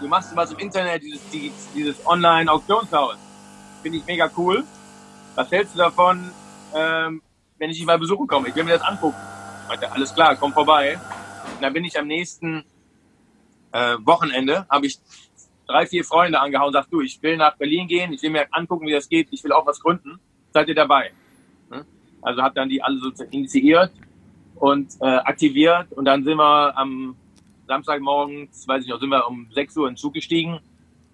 du 0.00 0.08
machst 0.08 0.34
was 0.34 0.52
im 0.52 0.58
Internet, 0.58 1.02
dieses, 1.02 1.20
dieses 1.74 2.06
Online-Auktionshaus. 2.06 3.16
Finde 3.82 3.98
ich 3.98 4.06
mega 4.06 4.30
cool. 4.36 4.64
Was 5.34 5.50
hältst 5.50 5.74
du 5.74 5.78
davon, 5.78 6.30
ähm, 6.74 7.22
wenn 7.58 7.70
ich 7.70 7.78
dich 7.78 7.86
mal 7.86 7.98
besuchen 7.98 8.26
komme? 8.26 8.48
Ich 8.48 8.56
will 8.56 8.64
mir 8.64 8.72
das 8.72 8.82
angucken. 8.82 9.16
Meinte, 9.68 9.90
alles 9.90 10.14
klar, 10.14 10.36
komm 10.36 10.52
vorbei. 10.52 10.98
Und 11.54 11.62
dann 11.62 11.72
bin 11.72 11.84
ich 11.84 11.98
am 11.98 12.06
nächsten 12.06 12.64
äh, 13.72 13.96
Wochenende, 14.04 14.66
habe 14.68 14.86
ich 14.86 14.98
drei, 15.66 15.86
vier 15.86 16.04
Freunde 16.04 16.40
angehauen 16.40 16.68
und 16.68 16.72
sagt, 16.72 16.92
du, 16.92 17.00
ich 17.00 17.22
will 17.22 17.36
nach 17.36 17.56
Berlin 17.56 17.86
gehen, 17.86 18.12
ich 18.12 18.22
will 18.22 18.30
mir 18.30 18.46
angucken, 18.50 18.86
wie 18.86 18.92
das 18.92 19.08
geht, 19.08 19.28
ich 19.30 19.42
will 19.44 19.52
auch 19.52 19.66
was 19.66 19.80
gründen. 19.80 20.18
Seid 20.52 20.68
ihr 20.68 20.74
dabei? 20.74 21.12
Hm? 21.70 21.84
Also 22.22 22.42
hat 22.42 22.56
dann 22.56 22.68
die 22.68 22.82
alle 22.82 22.98
so 22.98 23.10
initiiert 23.30 23.92
und 24.54 24.92
äh, 25.00 25.04
aktiviert 25.04 25.92
und 25.92 26.04
dann 26.04 26.24
sind 26.24 26.36
wir 26.36 26.76
am 26.76 27.16
Samstagmorgen, 27.66 28.48
weiß 28.66 28.84
ich 28.84 28.88
noch, 28.88 29.00
sind 29.00 29.10
wir 29.10 29.26
um 29.26 29.48
6 29.52 29.76
Uhr 29.76 29.88
in 29.88 29.94
den 29.94 29.96
Zug 29.98 30.14
gestiegen 30.14 30.60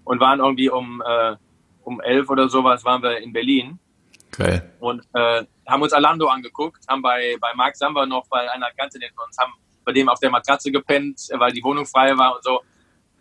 und 0.05 0.21
waren 0.21 0.41
irgendwie 0.41 0.69
um, 0.69 1.03
äh, 1.05 1.37
um 1.83 2.01
11 2.01 2.29
oder 2.29 2.49
sowas 2.49 2.85
waren 2.85 3.03
wir 3.03 3.19
in 3.19 3.33
Berlin. 3.33 3.79
Okay. 4.33 4.63
Und 4.81 5.03
äh, 5.15 5.45
haben 5.67 5.83
uns 5.83 5.93
Alando 5.93 6.29
angeguckt, 6.29 6.85
haben 6.89 7.03
bei, 7.03 7.37
bei 7.41 7.53
Mark 7.55 7.77
Samba 7.77 8.07
noch 8.07 8.27
bei 8.29 8.51
einer 8.51 8.69
Ganze 8.77 8.99
von 9.15 9.27
uns, 9.27 9.37
haben 9.39 9.53
bei 9.85 9.93
dem 9.93 10.09
auf 10.09 10.21
der 10.21 10.31
Matratze 10.31 10.71
gepennt, 10.71 11.29
weil 11.35 11.53
die 11.53 11.63
Wohnung 11.63 11.87
frei 11.87 12.17
war 12.17 12.37
und 12.37 12.45
so 12.45 12.61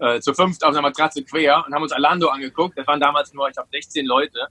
äh, 0.02 0.20
zu 0.20 0.34
fünft 0.34 0.64
auf 0.64 0.72
einer 0.72 0.82
Matratze 0.82 1.24
quer 1.24 1.64
und 1.66 1.74
haben 1.74 1.84
uns 1.84 1.92
Alando 1.92 2.28
angeguckt. 2.28 2.78
Das 2.78 2.88
waren 2.88 3.00
damals 3.00 3.34
nur, 3.34 3.48
ich 3.48 3.54
glaube, 3.54 3.70
16 3.72 4.06
Leute. 4.06 4.48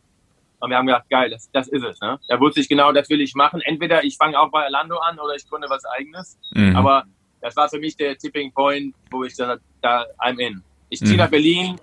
Und 0.61 0.71
wir 0.71 0.76
haben 0.76 0.87
gedacht, 0.87 1.09
geil, 1.11 1.30
das, 1.30 1.50
das 1.52 1.69
ist 1.69 1.83
es. 1.83 2.00
Ne? 2.00 2.19
Da 2.28 2.38
wusste 2.38 2.61
ich 2.61 2.69
genau, 2.69 2.92
das 2.92 3.09
will 3.09 3.21
ich 3.21 3.35
machen. 3.35 3.61
Entweder 3.62 4.04
ich 4.04 4.16
fange 4.16 4.38
auch 4.38 4.50
bei 4.50 4.64
Alando 4.64 4.99
an 4.99 5.19
oder 5.19 5.35
ich 5.35 5.49
gründe 5.49 5.69
was 5.69 5.85
eigenes. 5.85 6.38
Mhm. 6.52 6.76
Aber 6.76 7.04
das 7.40 7.57
war 7.57 7.69
für 7.69 7.78
mich 7.78 7.97
der 7.97 8.16
Tipping 8.16 8.52
Point, 8.52 8.95
wo 9.11 9.25
ich 9.25 9.30
gesagt 9.30 9.62
da 9.80 10.04
I'm 10.19 10.38
in. 10.38 10.62
Ich 10.88 11.00
ziehe 11.00 11.12
mhm. 11.12 11.19
nach 11.19 11.30
Berlin. 11.30 11.80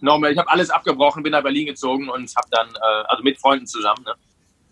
Nochmal, 0.00 0.32
ich 0.32 0.38
habe 0.38 0.50
alles 0.50 0.70
abgebrochen, 0.70 1.22
bin 1.22 1.32
nach 1.32 1.42
Berlin 1.42 1.66
gezogen 1.66 2.08
und 2.08 2.34
habe 2.36 2.48
dann, 2.50 2.68
äh, 2.68 3.04
also 3.06 3.22
mit 3.22 3.38
Freunden 3.38 3.66
zusammen, 3.66 4.04
ne? 4.04 4.14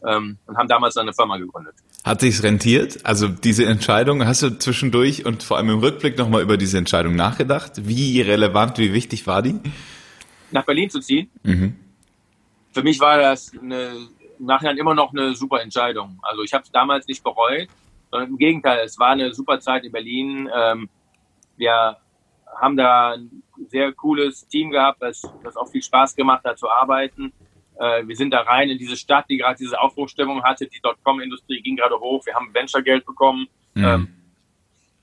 ähm, 0.06 0.38
und 0.46 0.56
haben 0.56 0.68
damals 0.68 0.94
dann 0.94 1.02
eine 1.02 1.14
Firma 1.14 1.36
gegründet. 1.36 1.74
Hat 2.04 2.20
sich's 2.20 2.42
rentiert? 2.42 3.06
Also 3.06 3.28
diese 3.28 3.64
Entscheidung, 3.64 4.26
hast 4.26 4.42
du 4.42 4.58
zwischendurch 4.58 5.24
und 5.24 5.44
vor 5.44 5.56
allem 5.56 5.70
im 5.70 5.78
Rückblick 5.78 6.18
nochmal 6.18 6.42
über 6.42 6.56
diese 6.56 6.76
Entscheidung 6.76 7.14
nachgedacht? 7.14 7.86
Wie 7.86 8.20
relevant, 8.20 8.78
wie 8.78 8.92
wichtig 8.92 9.26
war 9.28 9.40
die? 9.40 9.60
Nach 10.50 10.64
Berlin 10.64 10.90
zu 10.90 10.98
ziehen? 10.98 11.30
Mhm. 11.44 11.76
Für 12.72 12.82
mich 12.82 12.98
war 12.98 13.18
das 13.18 13.52
eine, 13.56 13.92
im 14.38 14.46
Nachhinein 14.46 14.78
immer 14.78 14.94
noch 14.94 15.12
eine 15.12 15.36
super 15.36 15.62
Entscheidung. 15.62 16.18
Also 16.22 16.42
ich 16.42 16.52
habe 16.52 16.64
es 16.64 16.72
damals 16.72 17.06
nicht 17.06 17.22
bereut, 17.22 17.68
sondern 18.10 18.30
im 18.30 18.38
Gegenteil, 18.38 18.80
es 18.84 18.98
war 18.98 19.10
eine 19.10 19.32
super 19.32 19.60
Zeit 19.60 19.84
in 19.84 19.92
Berlin. 19.92 20.50
Ähm, 20.52 20.88
wir 21.56 21.98
haben 22.60 22.76
da 22.76 23.12
ein 23.12 23.42
sehr 23.68 23.92
cooles 23.92 24.48
Team 24.48 24.70
gehabt, 24.70 25.00
das, 25.00 25.22
das 25.44 25.56
auch 25.56 25.68
viel 25.68 25.82
Spaß 25.82 26.16
gemacht 26.16 26.44
hat 26.44 26.58
zu 26.58 26.68
arbeiten. 26.68 27.32
Äh, 27.82 28.06
wir 28.06 28.14
sind 28.14 28.30
da 28.30 28.42
rein 28.42 28.70
in 28.70 28.78
diese 28.78 28.96
Stadt, 28.96 29.24
die 29.28 29.38
gerade 29.38 29.58
diese 29.58 29.80
Aufbruchstimmung 29.80 30.44
hatte. 30.44 30.68
Die 30.68 30.80
Dotcom-Industrie 30.80 31.60
ging 31.62 31.74
gerade 31.74 31.98
hoch. 31.98 32.24
Wir 32.24 32.34
haben 32.34 32.54
Venture-Geld 32.54 33.04
bekommen. 33.04 33.48
Mhm. 33.74 33.84
Ähm, 33.84 34.08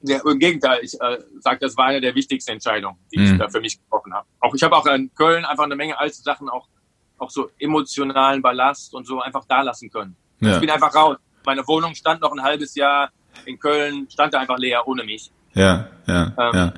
ja, 0.01 0.19
Im 0.25 0.39
Gegenteil, 0.39 0.79
ich 0.81 0.93
äh, 0.93 1.17
sage, 1.41 1.59
das 1.59 1.75
war 1.75 1.87
eine 1.87 1.99
der 1.99 2.15
wichtigsten 2.15 2.51
Entscheidungen, 2.51 2.97
die 3.13 3.19
mhm. 3.19 3.25
ich 3.25 3.37
da 3.37 3.49
für 3.49 3.59
mich 3.59 3.77
getroffen 3.77 4.13
habe. 4.13 4.25
Auch 4.39 4.55
ich 4.55 4.63
habe 4.63 4.77
auch 4.77 4.85
in 4.85 5.13
Köln 5.13 5.43
einfach 5.43 5.65
eine 5.65 5.75
Menge 5.75 5.99
alte 5.99 6.15
Sachen, 6.15 6.47
auch, 6.47 6.69
auch 7.17 7.29
so 7.29 7.49
emotionalen 7.59 8.41
Ballast 8.41 8.93
und 8.93 9.05
so 9.05 9.19
einfach 9.19 9.43
da 9.43 9.61
lassen 9.61 9.89
können. 9.89 10.15
Ja. 10.39 10.53
Ich 10.53 10.61
bin 10.61 10.69
einfach 10.69 10.95
raus. 10.95 11.17
Meine 11.45 11.67
Wohnung 11.67 11.95
stand 11.95 12.21
noch 12.21 12.31
ein 12.31 12.41
halbes 12.41 12.75
Jahr 12.75 13.11
in 13.45 13.59
Köln, 13.59 14.07
stand 14.09 14.33
da 14.33 14.39
einfach 14.39 14.57
leer 14.57 14.87
ohne 14.87 15.03
mich. 15.03 15.31
Ja, 15.53 15.89
ja, 16.07 16.33
ähm, 16.37 16.51
ja. 16.53 16.73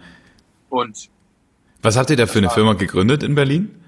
Und 0.70 1.10
was 1.84 1.96
habt 1.96 2.10
ihr 2.10 2.18
da 2.18 2.26
für 2.26 2.40
eine 2.40 2.50
Firma 2.50 2.74
gegründet 2.74 3.22
in 3.22 3.36
Berlin? 3.36 3.81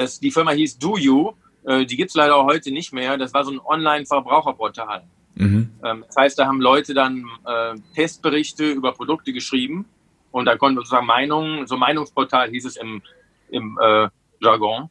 Das, 0.00 0.18
die 0.18 0.30
Firma 0.30 0.52
hieß 0.52 0.78
Do 0.78 0.96
You. 0.96 1.32
Äh, 1.64 1.84
die 1.84 1.96
gibt's 1.96 2.14
leider 2.14 2.36
auch 2.36 2.46
heute 2.46 2.70
nicht 2.72 2.92
mehr. 2.92 3.18
Das 3.18 3.34
war 3.34 3.44
so 3.44 3.52
ein 3.52 3.60
Online-Verbraucherportal. 3.60 5.02
Mhm. 5.34 5.70
Ähm, 5.84 6.04
das 6.06 6.16
heißt, 6.16 6.38
da 6.38 6.46
haben 6.46 6.60
Leute 6.60 6.94
dann 6.94 7.26
äh, 7.46 7.74
Testberichte 7.94 8.70
über 8.70 8.92
Produkte 8.92 9.34
geschrieben 9.34 9.84
und 10.30 10.46
da 10.46 10.56
konnten 10.56 10.78
wir 10.78 10.82
sozusagen 10.82 11.06
Meinungen, 11.06 11.66
so 11.66 11.76
Meinungsportal 11.76 12.48
hieß 12.48 12.64
es 12.64 12.76
im, 12.76 13.02
im 13.50 13.78
äh, 13.80 14.08
Jargon. 14.40 14.88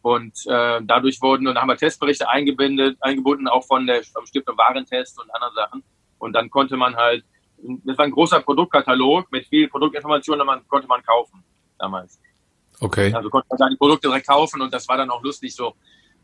Und 0.00 0.34
äh, 0.46 0.80
dadurch 0.82 1.20
wurden, 1.20 1.48
und 1.48 1.56
da 1.56 1.60
haben 1.60 1.68
wir 1.68 1.76
Testberichte 1.76 2.30
eingebindet, 2.30 2.96
eingebunden, 3.00 3.48
auch 3.48 3.66
von 3.66 3.86
der 3.86 4.04
vom 4.04 4.24
Stiftung 4.24 4.56
Warentest 4.56 5.20
und 5.20 5.28
anderen 5.34 5.54
Sachen. 5.54 5.82
Und 6.18 6.32
dann 6.32 6.48
konnte 6.48 6.78
man 6.78 6.96
halt, 6.96 7.24
das 7.84 7.98
war 7.98 8.06
ein 8.06 8.12
großer 8.12 8.40
Produktkatalog 8.40 9.30
mit 9.32 9.46
viel 9.48 9.68
Produktinformationen, 9.68 10.46
man 10.46 10.66
konnte 10.68 10.86
man 10.86 11.02
kaufen 11.02 11.42
damals. 11.78 12.20
Okay. 12.80 13.12
Also 13.14 13.30
konnte 13.30 13.46
man 13.50 13.58
da 13.58 13.68
die 13.68 13.76
Produkte 13.76 14.08
direkt 14.08 14.26
kaufen 14.26 14.60
und 14.60 14.72
das 14.72 14.88
war 14.88 14.96
dann 14.96 15.10
auch 15.10 15.22
lustig 15.22 15.54
so, 15.54 15.74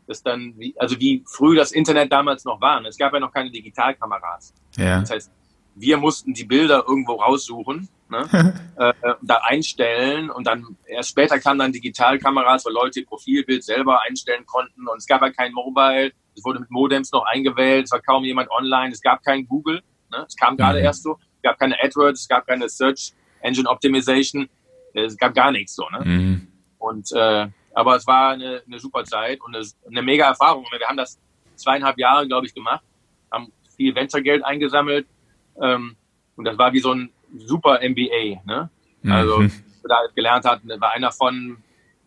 dass 0.07 0.21
dann, 0.21 0.53
wie, 0.57 0.75
also 0.77 0.99
wie 0.99 1.23
früh 1.25 1.55
das 1.55 1.71
Internet 1.71 2.11
damals 2.11 2.45
noch 2.45 2.59
war. 2.61 2.83
Es 2.85 2.97
gab 2.97 3.13
ja 3.13 3.19
noch 3.19 3.31
keine 3.31 3.51
Digitalkameras. 3.51 4.53
Ja. 4.77 4.99
Das 4.99 5.11
heißt, 5.11 5.31
wir 5.75 5.97
mussten 5.97 6.33
die 6.33 6.43
Bilder 6.43 6.83
irgendwo 6.87 7.13
raussuchen, 7.13 7.89
ne, 8.09 8.53
äh, 8.77 8.93
da 9.21 9.35
einstellen 9.43 10.29
und 10.29 10.45
dann 10.45 10.77
erst 10.85 11.09
später 11.09 11.39
kamen 11.39 11.59
dann 11.59 11.71
Digitalkameras, 11.71 12.65
wo 12.65 12.69
Leute 12.69 13.01
ihr 13.01 13.05
Profilbild 13.05 13.63
selber 13.63 14.01
einstellen 14.01 14.45
konnten 14.45 14.87
und 14.87 14.97
es 14.97 15.07
gab 15.07 15.21
ja 15.21 15.31
kein 15.31 15.51
Mobile, 15.53 16.11
es 16.35 16.43
wurde 16.43 16.59
mit 16.59 16.69
Modems 16.69 17.11
noch 17.11 17.25
eingewählt, 17.25 17.85
es 17.85 17.91
war 17.91 18.01
kaum 18.01 18.23
jemand 18.23 18.49
online, 18.51 18.91
es 18.91 19.01
gab 19.01 19.23
kein 19.23 19.47
Google, 19.47 19.81
ne, 20.11 20.25
es 20.27 20.35
kam 20.35 20.57
gerade 20.57 20.79
mhm. 20.79 20.85
erst 20.85 21.03
so, 21.03 21.17
es 21.37 21.41
gab 21.41 21.57
keine 21.59 21.75
AdWords, 21.81 22.21
es 22.21 22.27
gab 22.27 22.45
keine 22.45 22.69
Search 22.69 23.13
Engine 23.41 23.67
Optimization, 23.67 24.49
es 24.93 25.17
gab 25.17 25.33
gar 25.33 25.51
nichts 25.51 25.75
so, 25.75 25.87
ne? 25.89 26.05
Mhm. 26.05 26.47
Und 26.77 27.11
äh, 27.13 27.47
aber 27.73 27.95
es 27.95 28.05
war 28.05 28.31
eine, 28.31 28.61
eine 28.65 28.79
super 28.79 29.03
Zeit 29.03 29.41
und 29.41 29.55
eine, 29.55 29.65
eine 29.87 30.01
mega 30.01 30.27
Erfahrung. 30.27 30.65
Wir 30.77 30.87
haben 30.87 30.97
das 30.97 31.17
zweieinhalb 31.55 31.97
Jahre, 31.97 32.27
glaube 32.27 32.45
ich, 32.45 32.53
gemacht, 32.53 32.83
haben 33.31 33.51
viel 33.75 33.95
Venture-Geld 33.95 34.43
eingesammelt 34.45 35.07
ähm, 35.61 35.95
und 36.35 36.45
das 36.45 36.57
war 36.57 36.73
wie 36.73 36.79
so 36.79 36.93
ein 36.93 37.11
super 37.37 37.79
MBA. 37.81 38.41
Ne? 38.45 38.69
Also, 39.09 39.39
mhm. 39.39 39.51
da 39.87 39.99
gelernt 40.15 40.45
hatten, 40.45 40.69
war 40.79 40.93
einer 40.93 41.11
von 41.11 41.57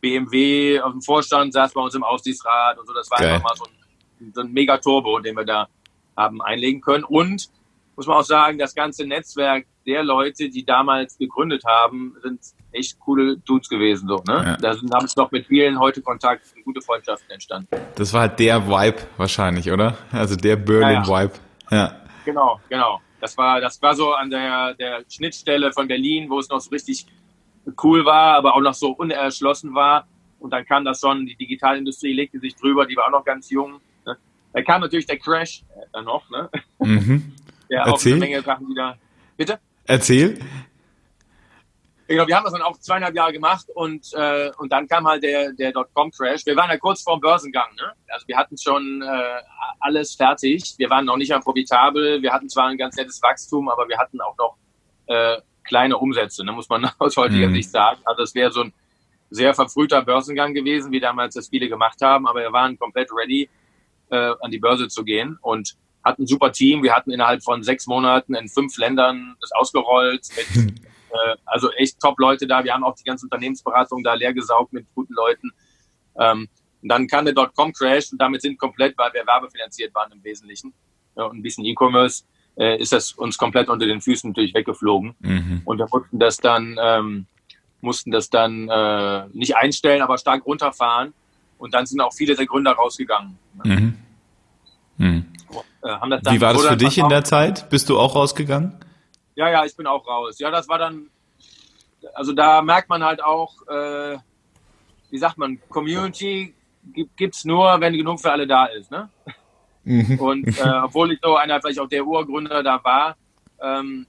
BMW 0.00 0.80
aus 0.80 0.92
dem 0.92 1.02
Vorstand, 1.02 1.52
saß 1.52 1.74
bei 1.74 1.80
uns 1.80 1.94
im 1.94 2.04
Aufsichtsrat 2.04 2.78
und 2.78 2.86
so. 2.86 2.94
Das 2.94 3.10
war 3.10 3.18
Geil. 3.18 3.34
einfach 3.34 3.50
mal 3.50 3.56
so 3.56 3.64
ein, 3.64 4.32
so 4.32 4.40
ein 4.42 4.52
Mega-Turbo, 4.52 5.20
den 5.20 5.36
wir 5.36 5.44
da 5.44 5.68
haben 6.16 6.40
einlegen 6.40 6.80
können. 6.80 7.04
Und 7.04 7.50
muss 7.96 8.06
man 8.06 8.18
auch 8.18 8.24
sagen, 8.24 8.58
das 8.58 8.74
ganze 8.74 9.06
Netzwerk 9.06 9.66
der 9.86 10.04
Leute, 10.04 10.50
die 10.50 10.64
damals 10.64 11.16
gegründet 11.16 11.64
haben, 11.64 12.14
sind 12.22 12.40
echt 12.72 12.98
coole 13.00 13.38
Dudes 13.38 13.68
gewesen. 13.68 14.08
So, 14.08 14.22
ne? 14.26 14.42
Ja. 14.44 14.56
Da 14.56 14.74
sind, 14.74 14.92
haben 14.92 15.06
es 15.06 15.16
noch 15.16 15.30
mit 15.30 15.46
vielen 15.46 15.78
heute 15.78 16.02
Kontakt, 16.02 16.54
gute 16.64 16.82
Freundschaften 16.82 17.30
entstanden. 17.30 17.68
Das 17.94 18.12
war 18.12 18.22
halt 18.22 18.38
der 18.38 18.66
Vibe 18.68 18.98
wahrscheinlich, 19.16 19.70
oder? 19.70 19.96
Also 20.12 20.36
der 20.36 20.56
Berlin-Vibe. 20.56 21.32
Ja, 21.70 21.76
ja. 21.76 22.00
Genau, 22.24 22.60
genau. 22.68 23.00
Das 23.20 23.38
war, 23.38 23.60
das 23.60 23.80
war 23.80 23.94
so 23.94 24.12
an 24.12 24.28
der, 24.28 24.74
der 24.74 25.02
Schnittstelle 25.08 25.72
von 25.72 25.88
Berlin, 25.88 26.28
wo 26.28 26.38
es 26.38 26.48
noch 26.50 26.60
so 26.60 26.70
richtig 26.70 27.06
cool 27.82 28.04
war, 28.04 28.36
aber 28.36 28.54
auch 28.54 28.60
noch 28.60 28.74
so 28.74 28.90
unerschlossen 28.90 29.74
war. 29.74 30.06
Und 30.38 30.50
dann 30.50 30.66
kam 30.66 30.84
das 30.84 31.00
schon, 31.00 31.24
die 31.24 31.34
Digitalindustrie 31.34 32.12
legte 32.12 32.38
sich 32.38 32.54
drüber, 32.56 32.84
die 32.84 32.94
war 32.94 33.06
auch 33.06 33.10
noch 33.10 33.24
ganz 33.24 33.48
jung. 33.48 33.80
Ne? 34.04 34.16
Da 34.52 34.62
kam 34.62 34.82
natürlich 34.82 35.06
der 35.06 35.18
Crash 35.18 35.62
äh, 35.74 35.86
dann 35.92 36.04
noch, 36.04 36.28
ne? 36.28 36.50
Mhm. 36.78 37.32
Ja, 37.68 37.86
auch 37.86 38.04
eine 38.04 38.16
Menge 38.16 38.42
Sachen 38.42 38.68
wieder. 38.68 38.98
Bitte? 39.36 39.58
Erzähl. 39.86 40.38
Genau, 42.08 42.26
wir 42.28 42.36
haben 42.36 42.44
das 42.44 42.52
dann 42.52 42.62
auch 42.62 42.78
zweieinhalb 42.78 43.16
Jahre 43.16 43.32
gemacht 43.32 43.66
und, 43.74 44.12
äh, 44.14 44.50
und 44.58 44.70
dann 44.70 44.86
kam 44.86 45.08
halt 45.08 45.24
der, 45.24 45.52
der 45.52 45.72
Dotcom-Crash. 45.72 46.46
Wir 46.46 46.54
waren 46.54 46.70
ja 46.70 46.76
kurz 46.76 47.02
vor 47.02 47.16
dem 47.16 47.20
Börsengang. 47.20 47.74
Ne? 47.74 47.92
Also 48.08 48.28
wir 48.28 48.36
hatten 48.36 48.56
schon 48.56 49.02
äh, 49.02 49.40
alles 49.80 50.14
fertig. 50.14 50.74
Wir 50.78 50.88
waren 50.88 51.04
noch 51.04 51.16
nicht 51.16 51.30
mehr 51.30 51.40
profitabel. 51.40 52.22
Wir 52.22 52.32
hatten 52.32 52.48
zwar 52.48 52.68
ein 52.68 52.78
ganz 52.78 52.96
nettes 52.96 53.20
Wachstum, 53.22 53.68
aber 53.68 53.88
wir 53.88 53.98
hatten 53.98 54.20
auch 54.20 54.36
noch 54.38 54.56
äh, 55.06 55.40
kleine 55.64 55.98
Umsätze, 55.98 56.44
ne? 56.44 56.52
muss 56.52 56.68
man 56.68 56.88
aus 56.98 57.16
heutiger 57.16 57.48
mhm. 57.48 57.54
Sicht 57.54 57.70
sagen. 57.70 58.00
Also 58.04 58.22
es 58.22 58.34
wäre 58.36 58.52
so 58.52 58.62
ein 58.62 58.72
sehr 59.30 59.54
verfrühter 59.54 60.02
Börsengang 60.02 60.54
gewesen, 60.54 60.92
wie 60.92 61.00
damals 61.00 61.34
das 61.34 61.48
viele 61.48 61.68
gemacht 61.68 62.00
haben, 62.02 62.28
aber 62.28 62.40
wir 62.40 62.52
waren 62.52 62.78
komplett 62.78 63.10
ready, 63.12 63.50
äh, 64.10 64.32
an 64.40 64.52
die 64.52 64.58
Börse 64.60 64.86
zu 64.86 65.02
gehen 65.02 65.38
und 65.42 65.76
hatten 66.06 66.22
ein 66.22 66.26
super 66.26 66.52
Team. 66.52 66.82
Wir 66.82 66.94
hatten 66.94 67.10
innerhalb 67.10 67.42
von 67.42 67.62
sechs 67.62 67.86
Monaten 67.86 68.34
in 68.34 68.48
fünf 68.48 68.78
Ländern 68.78 69.36
das 69.40 69.52
ausgerollt. 69.52 70.28
Mit, 70.36 70.80
äh, 71.10 71.36
also 71.44 71.70
echt 71.72 72.00
top 72.00 72.18
Leute 72.18 72.46
da. 72.46 72.64
Wir 72.64 72.72
haben 72.72 72.84
auch 72.84 72.96
die 72.96 73.04
ganze 73.04 73.26
Unternehmensberatung 73.26 74.02
da 74.02 74.14
leer 74.14 74.32
gesaugt 74.32 74.72
mit 74.72 74.86
guten 74.94 75.14
Leuten. 75.14 75.50
Ähm, 76.18 76.48
Und 76.82 76.90
dann 76.90 77.06
kam 77.08 77.24
der 77.24 77.34
Dotcom-Crash 77.34 78.12
und 78.12 78.20
damit 78.20 78.42
sind 78.42 78.58
komplett, 78.58 78.96
weil 78.96 79.12
wir 79.12 79.26
werbefinanziert 79.26 79.92
waren 79.94 80.12
im 80.12 80.22
Wesentlichen 80.22 80.72
ja, 81.16 81.24
und 81.24 81.38
ein 81.38 81.42
bisschen 81.42 81.64
E-Commerce, 81.64 82.24
äh, 82.56 82.78
ist 82.78 82.92
das 82.92 83.12
uns 83.12 83.36
komplett 83.36 83.68
unter 83.68 83.86
den 83.86 84.00
Füßen 84.00 84.30
natürlich 84.30 84.54
weggeflogen. 84.54 85.14
Mhm. 85.20 85.62
Und 85.64 85.78
wir 85.78 85.88
mussten 85.90 86.18
das 86.18 86.36
dann, 86.36 86.76
ähm, 86.80 87.26
mussten 87.80 88.10
das 88.12 88.30
dann 88.30 88.68
äh, 88.68 89.26
nicht 89.32 89.56
einstellen, 89.56 90.02
aber 90.02 90.16
stark 90.16 90.46
runterfahren. 90.46 91.12
Und 91.58 91.74
dann 91.74 91.86
sind 91.86 92.00
auch 92.00 92.14
viele 92.14 92.36
der 92.36 92.46
Gründer 92.46 92.72
rausgegangen. 92.72 93.36
Mhm. 93.64 93.96
Mhm. 94.98 95.24
Und, 96.02 96.12
äh, 96.12 96.20
Wie 96.30 96.40
war 96.40 96.52
das 96.52 96.66
für 96.66 96.76
dich 96.76 96.98
in 96.98 97.08
der 97.08 97.24
Zeit? 97.24 97.68
Bist 97.70 97.88
du 97.88 97.98
auch 97.98 98.14
rausgegangen? 98.14 98.78
Ja, 99.34 99.50
ja, 99.50 99.64
ich 99.64 99.76
bin 99.76 99.86
auch 99.86 100.06
raus. 100.06 100.38
Ja, 100.38 100.50
das 100.50 100.68
war 100.68 100.78
dann, 100.78 101.10
also 102.14 102.32
da 102.32 102.62
merkt 102.62 102.88
man 102.88 103.04
halt 103.04 103.22
auch, 103.22 103.54
äh, 103.68 104.18
wie 105.10 105.18
sagt 105.18 105.38
man, 105.38 105.58
Community 105.68 106.54
gibt 106.92 107.34
es 107.34 107.44
nur, 107.44 107.80
wenn 107.80 107.92
genug 107.94 108.20
für 108.20 108.32
alle 108.32 108.46
da 108.46 108.66
ist. 108.66 108.90
Ne? 108.90 109.08
Mhm. 109.84 110.18
Und 110.18 110.58
äh, 110.58 110.80
obwohl 110.84 111.12
ich 111.12 111.20
so 111.22 111.36
einer 111.36 111.60
vielleicht 111.60 111.80
auch 111.80 111.88
der 111.88 112.04
Urgründer 112.04 112.62
da 112.62 112.82
war, 112.82 113.16
ähm, 113.60 114.06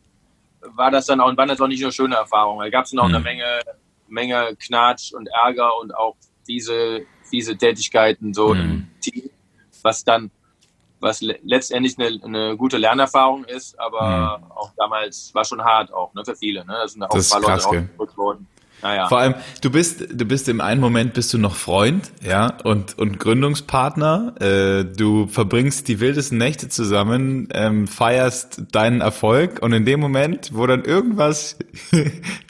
war 0.61 0.91
das 0.91 1.05
dann 1.05 1.19
auch, 1.19 1.35
waren 1.37 1.49
das 1.49 1.61
auch 1.61 1.67
nicht 1.67 1.81
nur 1.81 1.91
schöne 1.91 2.15
Erfahrungen. 2.15 2.63
Da 2.63 2.69
gab 2.69 2.85
es 2.85 2.93
noch 2.93 3.07
mhm. 3.07 3.15
eine 3.15 3.23
Menge, 3.23 3.61
Menge 4.07 4.55
Knatsch 4.59 5.13
und 5.13 5.27
Ärger 5.27 5.77
und 5.79 5.95
auch 5.95 6.15
diese, 6.47 7.01
diese 7.31 7.57
Tätigkeiten 7.57 8.33
so 8.33 8.53
mhm. 8.53 8.59
im 8.59 8.87
Team, 9.01 9.29
was 9.83 10.03
dann 10.03 10.31
was 10.99 11.21
letztendlich 11.21 11.97
eine, 11.97 12.19
eine, 12.23 12.57
gute 12.57 12.77
Lernerfahrung 12.77 13.45
ist, 13.45 13.79
aber 13.79 14.39
mhm. 14.39 14.51
auch 14.51 14.71
damals 14.77 15.31
war 15.33 15.45
schon 15.45 15.63
hart 15.63 15.93
auch, 15.93 16.13
ne, 16.13 16.23
für 16.25 16.35
viele. 16.35 16.65
Ne? 16.65 16.73
Da 16.73 16.87
sind 16.87 17.03
auch 17.03 17.09
das 17.09 17.31
ein 17.31 17.41
paar 17.41 17.51
Leute 17.51 17.65
rausgedrückt 17.65 18.17
worden. 18.17 18.47
Naja. 18.81 19.07
Vor 19.07 19.17
allem, 19.17 19.33
du 19.61 19.71
bist, 19.71 20.05
du 20.11 20.25
bist 20.25 20.47
im 20.49 20.61
einen 20.61 20.79
Moment 20.79 21.13
bist 21.13 21.33
du 21.33 21.39
noch 21.39 21.55
Freund, 21.55 22.11
ja, 22.23 22.57
und, 22.63 22.97
und 22.99 23.19
Gründungspartner. 23.19 24.35
Äh, 24.39 24.85
du 24.85 25.27
verbringst 25.27 25.87
die 25.87 25.99
wildesten 25.99 26.37
Nächte 26.37 26.69
zusammen, 26.69 27.49
ähm, 27.53 27.87
feierst 27.87 28.63
deinen 28.71 29.01
Erfolg 29.01 29.63
und 29.63 29.73
in 29.73 29.85
dem 29.85 29.99
Moment, 29.99 30.51
wo 30.53 30.67
dann 30.67 30.83
irgendwas 30.83 31.57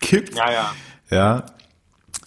kippt, 0.02 0.36
ja, 0.36 0.52
ja. 0.52 0.74
ja, 1.10 1.46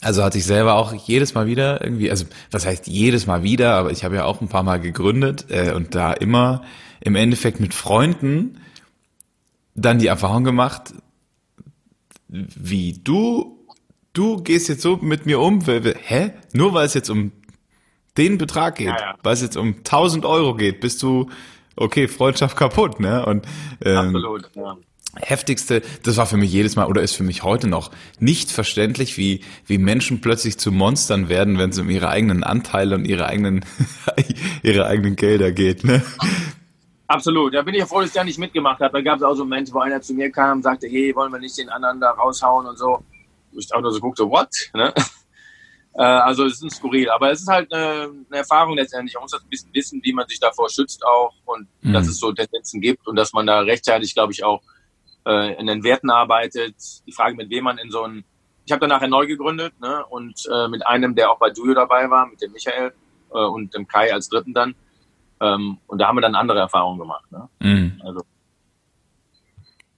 also 0.02 0.22
hatte 0.22 0.38
ich 0.38 0.44
selber 0.44 0.76
auch 0.76 0.92
jedes 0.94 1.34
Mal 1.34 1.46
wieder 1.46 1.82
irgendwie, 1.84 2.10
also 2.10 2.24
was 2.50 2.66
heißt 2.66 2.86
jedes 2.86 3.26
Mal 3.26 3.42
wieder, 3.42 3.74
aber 3.74 3.90
ich 3.90 4.04
habe 4.04 4.16
ja 4.16 4.24
auch 4.24 4.40
ein 4.40 4.48
paar 4.48 4.62
Mal 4.62 4.80
gegründet 4.80 5.46
äh, 5.50 5.72
und 5.72 5.94
da 5.94 6.12
immer 6.12 6.62
im 7.00 7.16
Endeffekt 7.16 7.60
mit 7.60 7.74
Freunden 7.74 8.60
dann 9.74 9.98
die 9.98 10.06
Erfahrung 10.06 10.44
gemacht, 10.44 10.94
wie 12.28 13.00
du, 13.04 13.66
du 14.12 14.42
gehst 14.42 14.68
jetzt 14.68 14.82
so 14.82 14.96
mit 14.96 15.26
mir 15.26 15.40
um, 15.40 15.60
hä? 15.66 16.32
Nur 16.52 16.74
weil 16.74 16.86
es 16.86 16.94
jetzt 16.94 17.10
um 17.10 17.32
den 18.16 18.38
Betrag 18.38 18.76
geht, 18.76 18.88
ja, 18.88 18.98
ja. 18.98 19.14
weil 19.22 19.34
es 19.34 19.42
jetzt 19.42 19.56
um 19.56 19.76
1000 19.78 20.24
Euro 20.24 20.54
geht, 20.54 20.80
bist 20.80 21.02
du, 21.02 21.30
okay, 21.76 22.08
Freundschaft 22.08 22.56
kaputt, 22.56 23.00
ne? 23.00 23.24
Und 23.24 23.46
ähm, 23.82 23.96
Absolut, 23.96 24.50
ja 24.54 24.76
heftigste, 25.16 25.82
das 26.02 26.16
war 26.16 26.26
für 26.26 26.36
mich 26.36 26.52
jedes 26.52 26.76
Mal 26.76 26.86
oder 26.86 27.02
ist 27.02 27.14
für 27.14 27.22
mich 27.22 27.42
heute 27.42 27.66
noch 27.66 27.90
nicht 28.18 28.50
verständlich, 28.50 29.16
wie, 29.16 29.42
wie 29.66 29.78
Menschen 29.78 30.20
plötzlich 30.20 30.58
zu 30.58 30.70
Monstern 30.70 31.28
werden, 31.28 31.58
wenn 31.58 31.70
es 31.70 31.78
um 31.78 31.90
ihre 31.90 32.08
eigenen 32.08 32.44
Anteile 32.44 32.94
und 32.94 33.04
ihre 33.04 33.26
eigenen, 33.26 33.64
ihre 34.62 34.86
eigenen 34.86 35.16
Gelder 35.16 35.52
geht, 35.52 35.84
ne? 35.84 36.02
Absolut. 37.10 37.52
Da 37.54 37.62
bin 37.62 37.74
ich 37.74 37.80
ja 37.80 37.86
froh, 37.86 38.00
dass 38.00 38.10
ich 38.10 38.14
da 38.14 38.22
nicht 38.22 38.38
mitgemacht 38.38 38.80
habe. 38.80 38.92
Da 38.92 39.00
gab 39.02 39.16
es 39.16 39.24
auch 39.24 39.34
so 39.34 39.42
Momente, 39.42 39.72
wo 39.72 39.80
einer 39.80 40.00
zu 40.00 40.14
mir 40.14 40.30
kam 40.30 40.58
und 40.58 40.62
sagte, 40.62 40.86
hey, 40.86 41.12
wollen 41.16 41.32
wir 41.32 41.40
nicht 41.40 41.58
den 41.58 41.68
anderen 41.68 42.00
da 42.00 42.12
raushauen 42.12 42.66
und 42.68 42.78
so. 42.78 43.02
Ich 43.50 43.74
auch 43.74 43.80
nur 43.80 43.92
so 43.92 43.98
guckte, 43.98 44.28
what? 44.28 44.48
Ne? 44.74 44.94
Äh, 45.92 46.02
also 46.02 46.44
es 46.44 46.62
ist 46.62 46.76
skurril, 46.76 47.10
aber 47.10 47.32
es 47.32 47.40
ist 47.40 47.48
halt 47.48 47.72
eine, 47.72 48.12
eine, 48.28 48.38
Erfahrung 48.38 48.76
letztendlich. 48.76 49.14
Man 49.14 49.22
muss 49.22 49.32
das 49.32 49.42
ein 49.42 49.48
bisschen 49.48 49.74
wissen, 49.74 50.00
wie 50.04 50.12
man 50.12 50.24
sich 50.28 50.38
davor 50.38 50.70
schützt 50.70 51.04
auch 51.04 51.34
und 51.46 51.66
mhm. 51.80 51.92
dass 51.92 52.06
es 52.06 52.20
so 52.20 52.30
Tendenzen 52.30 52.80
gibt 52.80 53.08
und 53.08 53.16
dass 53.16 53.32
man 53.32 53.44
da 53.44 53.58
rechtzeitig, 53.58 54.14
glaube 54.14 54.32
ich, 54.32 54.44
auch 54.44 54.62
äh, 55.26 55.58
in 55.58 55.66
den 55.66 55.82
Werten 55.82 56.10
arbeitet. 56.10 56.74
Die 57.06 57.12
Frage, 57.12 57.36
mit 57.36 57.50
wem 57.50 57.64
man 57.64 57.78
in 57.78 57.90
so 57.90 58.04
ein 58.04 58.24
ich 58.70 58.72
habe 58.72 58.80
dann 58.80 58.90
nachher 58.90 59.08
neu 59.08 59.26
gegründet 59.26 59.74
ne, 59.80 60.04
und 60.06 60.46
äh, 60.48 60.68
mit 60.68 60.86
einem, 60.86 61.16
der 61.16 61.32
auch 61.32 61.40
bei 61.40 61.50
Duo 61.50 61.74
dabei 61.74 62.08
war, 62.08 62.26
mit 62.26 62.40
dem 62.40 62.52
Michael 62.52 62.92
äh, 63.32 63.38
und 63.38 63.74
dem 63.74 63.88
Kai 63.88 64.12
als 64.12 64.28
Dritten 64.28 64.54
dann. 64.54 64.76
Ähm, 65.40 65.78
und 65.88 65.98
da 65.98 66.06
haben 66.06 66.16
wir 66.16 66.22
dann 66.22 66.36
andere 66.36 66.60
Erfahrungen 66.60 67.00
gemacht. 67.00 67.24
Ne? 67.32 67.48
Mhm. 67.58 68.00
Also, 68.04 68.20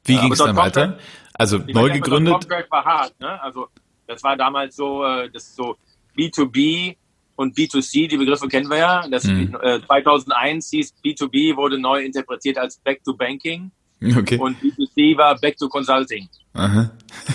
Wie 0.04 0.16
ging 0.16 0.32
es 0.32 0.38
dann 0.38 0.56
weiter? 0.56 0.98
Also 1.35 1.58
neu 1.58 1.90
gegründet? 1.90 2.48
war 2.70 2.85
hart. 2.85 3.20
Ne? 3.20 3.42
Also 3.42 3.68
das 4.06 4.22
war 4.22 4.38
damals 4.38 4.74
so, 4.74 5.04
äh, 5.04 5.28
das 5.30 5.44
ist 5.48 5.56
so 5.56 5.76
B2B 6.16 6.96
und 7.37 7.54
B2C, 7.54 8.08
die 8.08 8.16
Begriffe 8.16 8.48
kennen 8.48 8.70
wir 8.70 8.78
ja. 8.78 9.06
Das, 9.06 9.28
äh, 9.28 9.80
2001 9.87 10.70
hieß 10.70 10.94
B2B, 11.04 11.56
wurde 11.56 11.78
neu 11.78 12.02
interpretiert 12.02 12.56
als 12.56 12.78
Back 12.78 13.04
to 13.04 13.14
Banking. 13.14 13.70
Okay. 14.17 14.38
Und 14.38 14.59
B2C 14.61 15.17
war 15.17 15.38
Back 15.38 15.57
to 15.57 15.69
Consulting. 15.69 16.29
Aha. 16.55 16.91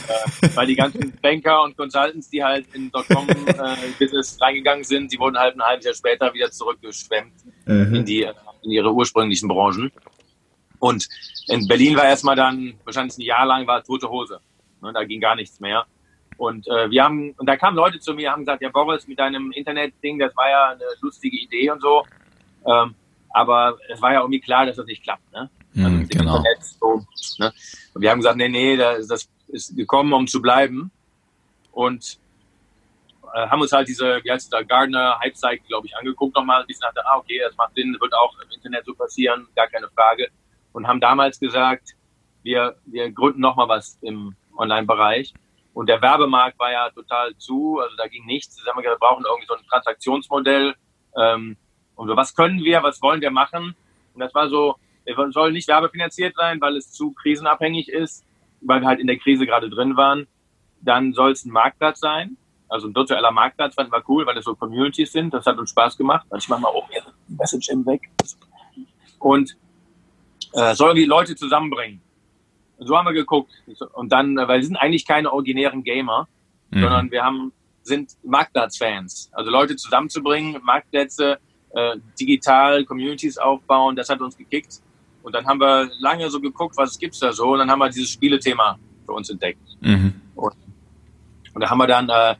Äh, 0.08 0.50
weil 0.56 0.68
die 0.68 0.76
ganzen 0.76 1.14
Banker 1.22 1.64
und 1.64 1.78
Consultants, 1.78 2.30
die 2.30 2.44
halt 2.44 2.66
in 2.74 2.92
Dotcom-Business 2.92 4.38
äh, 4.38 4.44
reingegangen 4.44 4.84
sind, 4.84 5.12
die 5.12 5.20
wurden 5.20 5.38
halt 5.38 5.56
ein 5.56 5.62
halbes 5.62 5.86
Jahr 5.86 5.96
später 5.96 6.34
wieder 6.34 6.52
zurückgeschwemmt 6.52 7.34
mhm. 7.66 7.96
in, 7.96 8.06
die, 8.06 8.28
in 8.64 8.72
ihre 8.72 8.94
ursprünglichen 8.94 9.48
Branchen. 9.48 9.92
Und 10.80 11.08
in 11.48 11.68
Berlin 11.68 11.96
war 11.96 12.06
erstmal 12.06 12.36
dann, 12.36 12.76
wahrscheinlich 12.84 13.18
ein 13.18 13.22
Jahr 13.22 13.46
lang 13.46 13.66
war 13.66 13.84
tote 13.84 14.10
Hose. 14.10 14.40
Ne, 14.82 14.94
da 14.94 15.04
ging 15.04 15.20
gar 15.20 15.36
nichts 15.36 15.60
mehr. 15.60 15.86
Und 16.38 16.68
äh, 16.68 16.90
wir 16.92 17.04
haben, 17.04 17.32
und 17.38 17.48
da 17.48 17.58
kamen 17.58 17.76
Leute 17.76 18.00
zu 18.00 18.14
mir, 18.14 18.32
haben 18.32 18.42
gesagt, 18.42 18.62
ja 18.62 18.70
Boris, 18.70 19.08
mit 19.08 19.18
deinem 19.18 19.52
Internet-Ding, 19.52 20.20
das 20.20 20.36
war 20.36 20.50
ja 20.50 20.70
eine 20.70 20.84
lustige 21.02 21.36
Idee 21.36 21.72
und 21.72 21.82
so. 21.82 22.06
Ähm, 22.66 22.94
aber 23.32 23.78
es 23.90 24.02
war 24.02 24.14
ja 24.14 24.20
irgendwie 24.20 24.40
klar, 24.40 24.66
dass 24.66 24.76
das 24.76 24.86
nicht 24.86 25.04
klappt. 25.04 25.32
Ne? 25.32 25.50
Also 25.78 25.90
mm, 25.90 26.08
genau. 26.08 26.38
Internet, 26.38 26.64
so, 26.64 27.06
ne? 27.40 27.54
Und 27.94 28.02
wir 28.02 28.12
haben 28.12 28.20
gesagt, 28.20 28.38
nee, 28.38 28.50
nee, 28.50 28.76
das 28.78 29.30
ist 29.48 29.76
gekommen, 29.76 30.14
um 30.14 30.28
zu 30.28 30.42
bleiben. 30.42 30.92
Und 31.72 32.20
äh, 33.34 33.48
haben 33.48 33.62
uns 33.62 33.72
halt 33.72 33.88
diese, 33.88 34.20
wie 34.24 34.32
heißt 34.32 34.52
der 34.52 34.66
Gardner 34.66 35.20
Hype 35.20 35.38
Cycle, 35.38 35.68
glaube 35.68 35.88
ich, 35.88 35.96
angeguckt 35.96 36.36
nochmal. 36.36 36.66
Bisschen 36.66 36.82
dachte, 36.82 37.06
ah, 37.06 37.18
okay, 37.18 37.40
das 37.44 37.56
macht 37.56 37.76
Sinn, 37.76 37.96
wird 38.00 38.14
auch 38.14 38.36
im 38.44 38.52
Internet 38.52 38.86
so 38.86 38.94
passieren, 38.94 39.48
gar 39.56 39.68
keine 39.68 39.88
Frage. 39.90 40.30
Und 40.74 40.88
haben 40.88 41.00
damals 41.00 41.40
gesagt, 41.40 41.96
wir, 42.44 42.76
wir 42.86 43.12
gründen 43.12 43.42
nochmal 43.42 43.68
was 43.68 43.98
im 44.02 44.36
Online-Bereich. 44.58 45.34
Und 45.74 45.88
der 45.88 46.02
Werbemarkt 46.02 46.58
war 46.58 46.72
ja 46.72 46.90
total 46.90 47.36
zu, 47.38 47.80
also 47.80 47.96
da 47.98 48.08
ging 48.08 48.26
nichts. 48.26 48.56
Da 48.64 48.72
haben 48.72 48.78
wir 48.78 48.84
gesagt, 48.84 49.00
wir 49.00 49.08
brauchen 49.08 49.26
irgendwie 49.26 49.48
so 49.48 49.54
ein 49.54 49.66
Transaktionsmodell. 49.70 50.76
Ähm, 51.16 51.58
und 51.96 52.08
so, 52.08 52.16
was 52.16 52.34
können 52.34 52.64
wir, 52.64 52.82
was 52.84 53.02
wollen 53.02 53.22
wir 53.22 53.32
machen? 53.32 53.76
Und 54.14 54.20
das 54.20 54.34
war 54.34 54.50
so, 54.50 54.76
sollen 55.30 55.54
nicht 55.54 55.68
werbefinanziert 55.68 56.36
sein, 56.36 56.60
weil 56.62 56.76
es 56.76 56.92
zu 56.92 57.12
krisenabhängig 57.12 57.90
ist, 57.90 58.26
weil 58.62 58.82
wir 58.82 58.88
halt 58.88 59.00
in 59.00 59.08
der 59.08 59.18
Krise 59.18 59.46
gerade 59.46 59.70
drin 59.70 59.96
waren. 59.96 60.28
Dann 60.82 61.14
soll 61.14 61.32
es 61.32 61.46
ein 61.46 61.52
Marktplatz 61.52 62.00
sein, 62.00 62.38
also 62.70 62.88
ein 62.88 62.96
virtueller 62.96 63.32
Marktplatz, 63.32 63.76
fanden 63.76 63.92
wir 63.92 64.04
cool, 64.08 64.26
weil 64.26 64.38
es 64.38 64.46
so 64.46 64.56
Communities 64.56 65.12
sind. 65.12 65.34
Das 65.34 65.46
hat 65.46 65.58
uns 65.58 65.70
Spaß 65.70 65.98
gemacht. 65.98 66.28
Ich 66.38 66.50
mache 66.50 66.62
mal 66.62 66.72
oben 66.74 66.88
hier 66.92 67.04
Message 67.28 67.70
im 67.70 67.86
weg. 67.86 68.02
Und 69.20 69.56
äh, 70.54 70.76
soll 70.76 70.94
die 70.96 71.06
Leute 71.06 71.36
zusammenbringen. 71.36 72.02
So 72.80 72.98
haben 72.98 73.06
wir 73.06 73.14
geguckt. 73.14 73.52
Und 73.94 74.12
dann, 74.12 74.36
weil 74.36 74.60
wir 74.60 74.64
sind 74.64 74.78
eigentlich 74.78 75.06
keine 75.06 75.32
originären 75.32 75.84
Gamer, 75.84 76.28
mhm. 76.70 76.82
sondern 76.82 77.12
wir 77.12 77.24
haben, 77.24 77.52
sind 77.84 78.12
Marktplatzfans. 78.24 79.30
Also 79.32 79.50
Leute 79.50 79.76
zusammenzubringen, 79.76 80.62
Marktplätze, 80.64 81.40
äh, 81.74 81.98
digital 82.20 82.86
Communities 82.86 83.38
aufbauen, 83.38 83.96
das 83.96 84.10
hat 84.10 84.22
uns 84.22 84.38
gekickt. 84.38 84.82
Und 85.28 85.34
dann 85.34 85.46
haben 85.46 85.60
wir 85.60 85.92
lange 86.00 86.30
so 86.30 86.40
geguckt, 86.40 86.78
was 86.78 86.98
gibt's 86.98 87.20
da 87.20 87.34
so. 87.34 87.50
Und 87.50 87.60
dann 87.60 87.70
haben 87.70 87.80
wir 87.80 87.90
dieses 87.90 88.12
Spielethema 88.12 88.80
für 89.06 89.12
uns 89.12 89.30
entdeckt. 89.30 89.60
Mhm. 89.82 90.14
Und, 90.36 90.54
und, 91.54 91.62
da 91.62 91.70
haben 91.70 91.80
wir 91.80 91.88
dann, 91.88 92.08
äh, 92.08 92.36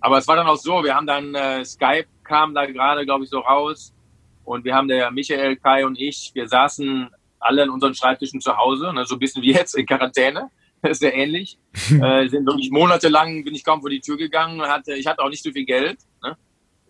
aber 0.00 0.18
es 0.18 0.26
war 0.26 0.34
dann 0.34 0.48
auch 0.48 0.56
so, 0.56 0.82
wir 0.82 0.92
haben 0.92 1.06
dann, 1.06 1.36
äh, 1.36 1.64
Skype 1.64 2.08
kam 2.24 2.52
da 2.52 2.66
gerade, 2.66 3.04
glaube 3.04 3.22
ich, 3.22 3.30
so 3.30 3.38
raus. 3.38 3.94
Und 4.42 4.64
wir 4.64 4.74
haben 4.74 4.88
der 4.88 5.12
Michael, 5.12 5.54
Kai 5.54 5.86
und 5.86 5.96
ich, 6.00 6.32
wir 6.34 6.48
saßen 6.48 7.10
alle 7.38 7.62
in 7.62 7.70
unseren 7.70 7.94
Schreibtischen 7.94 8.40
zu 8.40 8.56
Hause, 8.56 8.92
ne, 8.92 9.06
so 9.06 9.14
ein 9.14 9.20
bisschen 9.20 9.40
wie 9.42 9.52
jetzt 9.52 9.76
in 9.76 9.86
Quarantäne. 9.86 10.50
Das 10.80 10.90
ist 10.90 10.98
sehr 10.98 11.14
ähnlich. 11.14 11.60
äh, 11.74 12.26
sind 12.26 12.44
wirklich 12.44 12.72
monatelang 12.72 13.44
bin 13.44 13.54
ich 13.54 13.62
kaum 13.62 13.82
vor 13.82 13.90
die 13.90 14.00
Tür 14.00 14.16
gegangen. 14.16 14.60
Hatte, 14.62 14.94
ich 14.94 15.06
hatte 15.06 15.22
auch 15.22 15.28
nicht 15.28 15.44
so 15.44 15.52
viel 15.52 15.64
Geld. 15.64 15.98
Ne? 16.24 16.36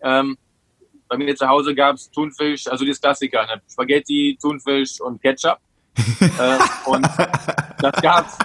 Ähm, 0.01 0.35
bei 1.13 1.25
mir 1.25 1.35
zu 1.35 1.47
Hause 1.47 1.75
gab 1.75 1.95
es 1.95 2.09
Thunfisch, 2.09 2.65
also 2.67 2.83
das 2.85 2.99
Klassiker, 2.99 3.45
ne? 3.45 3.61
Spaghetti, 3.71 4.35
Thunfisch 4.41 4.99
und 4.99 5.21
Ketchup. 5.21 5.59
äh, 6.39 6.57
und 6.89 7.07
das 7.79 8.01
gab 8.01 8.27
es 8.27 8.35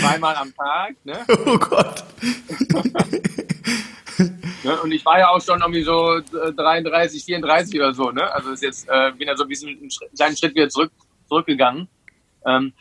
zweimal 0.00 0.36
am 0.36 0.54
Tag. 0.54 0.94
Ne? 1.04 1.26
Oh 1.46 1.58
Gott. 1.58 2.04
ne? 4.62 4.80
Und 4.82 4.92
ich 4.92 5.04
war 5.04 5.18
ja 5.18 5.30
auch 5.30 5.40
schon 5.40 5.60
irgendwie 5.60 5.82
so 5.82 6.20
33, 6.20 7.22
äh, 7.22 7.24
34 7.24 7.80
oder 7.80 7.92
so. 7.92 8.12
Ne? 8.12 8.32
Also 8.32 8.52
ist 8.52 8.62
jetzt 8.62 8.88
äh, 8.88 9.10
bin 9.18 9.26
ja 9.26 9.36
so 9.36 9.42
ein 9.42 9.48
bisschen 9.48 9.70
einen 9.70 9.88
kleinen 10.16 10.36
Schritt 10.36 10.54
wieder 10.54 10.68
zurück, 10.68 10.92
zurückgegangen. 11.28 11.88
Ähm, 12.46 12.72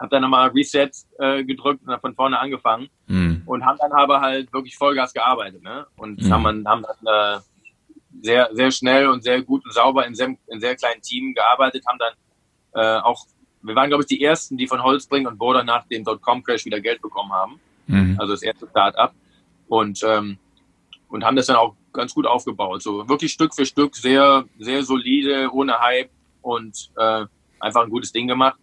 hab 0.00 0.10
dann 0.10 0.22
nochmal 0.22 0.48
Reset 0.48 0.90
äh, 1.20 1.44
gedrückt 1.44 1.86
und 1.86 2.00
von 2.00 2.16
vorne 2.16 2.40
angefangen 2.40 2.88
mm. 3.06 3.42
und 3.46 3.64
haben 3.64 3.78
dann 3.80 3.92
aber 3.92 4.20
halt 4.20 4.52
wirklich 4.52 4.76
Vollgas 4.76 5.12
gearbeitet. 5.12 5.62
Ne? 5.62 5.86
Und 5.94 6.20
mm. 6.20 6.32
haben, 6.32 6.66
haben 6.66 6.82
dann 6.82 7.38
äh, 7.38 7.40
sehr, 8.20 8.50
sehr 8.52 8.70
schnell 8.70 9.08
und 9.08 9.22
sehr 9.22 9.42
gut 9.42 9.64
und 9.64 9.72
sauber 9.72 10.06
in 10.06 10.14
sehr, 10.14 10.34
in 10.48 10.60
sehr 10.60 10.76
kleinen 10.76 11.00
Team 11.02 11.34
gearbeitet, 11.34 11.84
haben 11.86 11.98
dann 11.98 12.14
äh, 12.74 13.00
auch, 13.02 13.26
wir 13.62 13.74
waren, 13.74 13.88
glaube 13.88 14.02
ich, 14.02 14.08
die 14.08 14.22
ersten, 14.22 14.56
die 14.56 14.66
von 14.66 14.82
Holzbring 14.82 15.26
und 15.26 15.38
Border 15.38 15.64
nach 15.64 15.86
dem 15.86 16.04
Dotcom-Crash 16.04 16.64
wieder 16.64 16.80
Geld 16.80 17.00
bekommen 17.00 17.32
haben. 17.32 17.60
Mhm. 17.86 18.16
Also 18.18 18.32
das 18.32 18.42
erste 18.42 18.66
Start-up. 18.68 19.14
Und, 19.68 20.02
ähm, 20.04 20.38
und 21.08 21.24
haben 21.24 21.36
das 21.36 21.46
dann 21.46 21.56
auch 21.56 21.74
ganz 21.92 22.14
gut 22.14 22.26
aufgebaut. 22.26 22.82
So 22.82 23.08
wirklich 23.08 23.32
Stück 23.32 23.54
für 23.54 23.66
Stück 23.66 23.94
sehr, 23.96 24.44
sehr 24.58 24.82
solide, 24.82 25.50
ohne 25.52 25.78
Hype 25.78 26.10
und 26.40 26.90
äh, 26.96 27.24
einfach 27.60 27.82
ein 27.82 27.90
gutes 27.90 28.12
Ding 28.12 28.26
gemacht. 28.26 28.58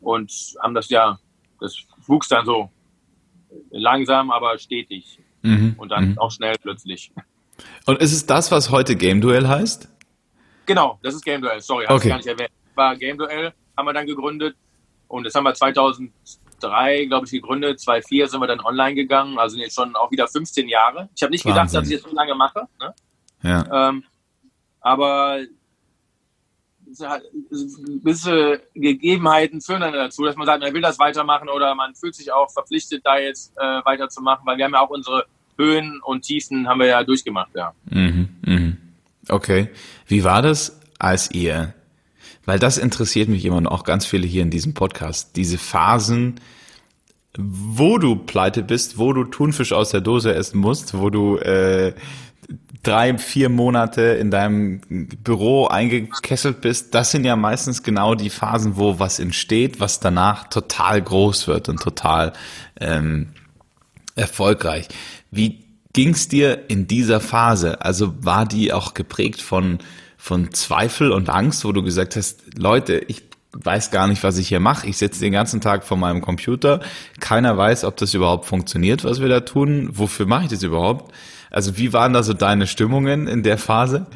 Und 0.00 0.30
haben 0.62 0.74
das 0.74 0.90
ja, 0.90 1.18
das 1.58 1.76
wuchs 2.06 2.28
dann 2.28 2.44
so 2.44 2.70
langsam, 3.70 4.30
aber 4.30 4.58
stetig. 4.58 5.18
Mhm. 5.42 5.74
Und 5.78 5.90
dann 5.90 6.10
mhm. 6.10 6.18
auch 6.18 6.30
schnell 6.30 6.56
plötzlich. 6.60 7.12
Und 7.86 8.00
ist 8.00 8.12
es 8.12 8.26
das, 8.26 8.50
was 8.50 8.70
heute 8.70 8.96
Game 8.96 9.20
Duell 9.20 9.48
heißt? 9.48 9.88
Genau, 10.66 10.98
das 11.02 11.14
ist 11.14 11.24
Game 11.24 11.42
Duell. 11.42 11.60
Sorry, 11.60 11.84
habe 11.86 11.94
okay. 11.94 12.08
ich 12.08 12.10
gar 12.10 12.16
nicht 12.18 12.26
erwähnt. 12.28 12.50
War 12.74 12.96
Game 12.96 13.18
Duell, 13.18 13.52
haben 13.76 13.86
wir 13.86 13.92
dann 13.92 14.06
gegründet. 14.06 14.56
Und 15.08 15.24
das 15.24 15.34
haben 15.34 15.44
wir 15.44 15.54
2003, 15.54 17.06
glaube 17.06 17.26
ich, 17.26 17.32
gegründet. 17.32 17.80
2004 17.80 18.28
sind 18.28 18.40
wir 18.40 18.46
dann 18.46 18.60
online 18.60 18.94
gegangen. 18.94 19.38
Also 19.38 19.56
jetzt 19.56 19.74
schon 19.74 19.96
auch 19.96 20.10
wieder 20.12 20.28
15 20.28 20.68
Jahre. 20.68 21.08
Ich 21.16 21.22
habe 21.22 21.32
nicht 21.32 21.44
Wahnsinn. 21.44 21.64
gedacht, 21.64 21.74
dass 21.74 21.90
ich 21.90 22.00
das 22.00 22.10
so 22.10 22.14
lange 22.14 22.34
mache. 22.34 22.68
Ne? 22.78 22.94
Ja. 23.42 23.88
Ähm, 23.88 24.04
aber 24.80 25.40
gewisse 27.50 28.62
Gegebenheiten 28.74 29.60
führen 29.60 29.80
dann 29.80 29.92
dazu, 29.92 30.24
dass 30.24 30.36
man 30.36 30.46
sagt, 30.46 30.62
man 30.62 30.74
will 30.74 30.80
das 30.80 30.98
weitermachen 30.98 31.48
oder 31.48 31.74
man 31.74 31.94
fühlt 31.94 32.14
sich 32.14 32.32
auch 32.32 32.50
verpflichtet, 32.50 33.04
da 33.04 33.18
jetzt 33.18 33.52
äh, 33.56 33.84
weiterzumachen, 33.84 34.44
weil 34.46 34.56
wir 34.56 34.64
haben 34.64 34.72
ja 34.72 34.80
auch 34.80 34.90
unsere 34.90 35.26
Höhen 35.60 36.00
und 36.02 36.22
Tiefen 36.22 36.68
haben 36.68 36.80
wir 36.80 36.86
ja 36.86 37.04
durchgemacht, 37.04 37.50
ja. 37.54 37.72
Mhm, 37.90 38.28
mh. 38.42 38.72
Okay. 39.28 39.68
Wie 40.06 40.24
war 40.24 40.42
das, 40.42 40.80
als 40.98 41.30
ihr, 41.30 41.74
weil 42.44 42.58
das 42.58 42.78
interessiert 42.78 43.28
mich 43.28 43.44
immer 43.44 43.60
noch, 43.60 43.70
auch 43.70 43.84
ganz 43.84 44.06
viele 44.06 44.26
hier 44.26 44.42
in 44.42 44.50
diesem 44.50 44.74
Podcast, 44.74 45.36
diese 45.36 45.58
Phasen, 45.58 46.40
wo 47.38 47.98
du 47.98 48.16
pleite 48.16 48.62
bist, 48.62 48.98
wo 48.98 49.12
du 49.12 49.24
Thunfisch 49.24 49.72
aus 49.72 49.90
der 49.90 50.00
Dose 50.00 50.34
essen 50.34 50.58
musst, 50.58 50.98
wo 50.98 51.10
du 51.10 51.36
äh, 51.36 51.94
drei, 52.82 53.16
vier 53.18 53.48
Monate 53.48 54.02
in 54.02 54.30
deinem 54.30 54.80
Büro 55.22 55.66
eingekesselt 55.66 56.60
bist, 56.60 56.94
das 56.94 57.10
sind 57.10 57.24
ja 57.24 57.36
meistens 57.36 57.82
genau 57.82 58.14
die 58.14 58.30
Phasen, 58.30 58.76
wo 58.76 58.98
was 58.98 59.18
entsteht, 59.18 59.80
was 59.80 60.00
danach 60.00 60.48
total 60.48 61.02
groß 61.02 61.46
wird 61.46 61.68
und 61.68 61.80
total 61.80 62.32
ähm, 62.80 63.28
erfolgreich. 64.16 64.88
Wie 65.30 65.64
ging's 65.92 66.28
dir 66.28 66.68
in 66.68 66.86
dieser 66.86 67.20
Phase? 67.20 67.82
Also 67.82 68.24
war 68.24 68.46
die 68.46 68.72
auch 68.72 68.94
geprägt 68.94 69.40
von, 69.40 69.78
von 70.16 70.52
Zweifel 70.52 71.12
und 71.12 71.30
Angst, 71.30 71.64
wo 71.64 71.72
du 71.72 71.82
gesagt 71.82 72.16
hast, 72.16 72.58
Leute, 72.58 72.98
ich 73.08 73.22
weiß 73.52 73.90
gar 73.90 74.06
nicht, 74.06 74.22
was 74.22 74.38
ich 74.38 74.48
hier 74.48 74.60
mache. 74.60 74.86
Ich 74.86 74.96
sitze 74.96 75.20
den 75.20 75.32
ganzen 75.32 75.60
Tag 75.60 75.84
vor 75.84 75.96
meinem 75.96 76.20
Computer. 76.20 76.80
Keiner 77.18 77.56
weiß, 77.56 77.84
ob 77.84 77.96
das 77.96 78.14
überhaupt 78.14 78.46
funktioniert, 78.46 79.04
was 79.04 79.20
wir 79.20 79.28
da 79.28 79.40
tun. 79.40 79.90
Wofür 79.92 80.26
mache 80.26 80.44
ich 80.44 80.50
das 80.50 80.62
überhaupt? 80.62 81.12
Also 81.50 81.76
wie 81.76 81.92
waren 81.92 82.12
da 82.12 82.22
so 82.22 82.32
deine 82.32 82.66
Stimmungen 82.66 83.26
in 83.26 83.42
der 83.42 83.58
Phase? 83.58 84.06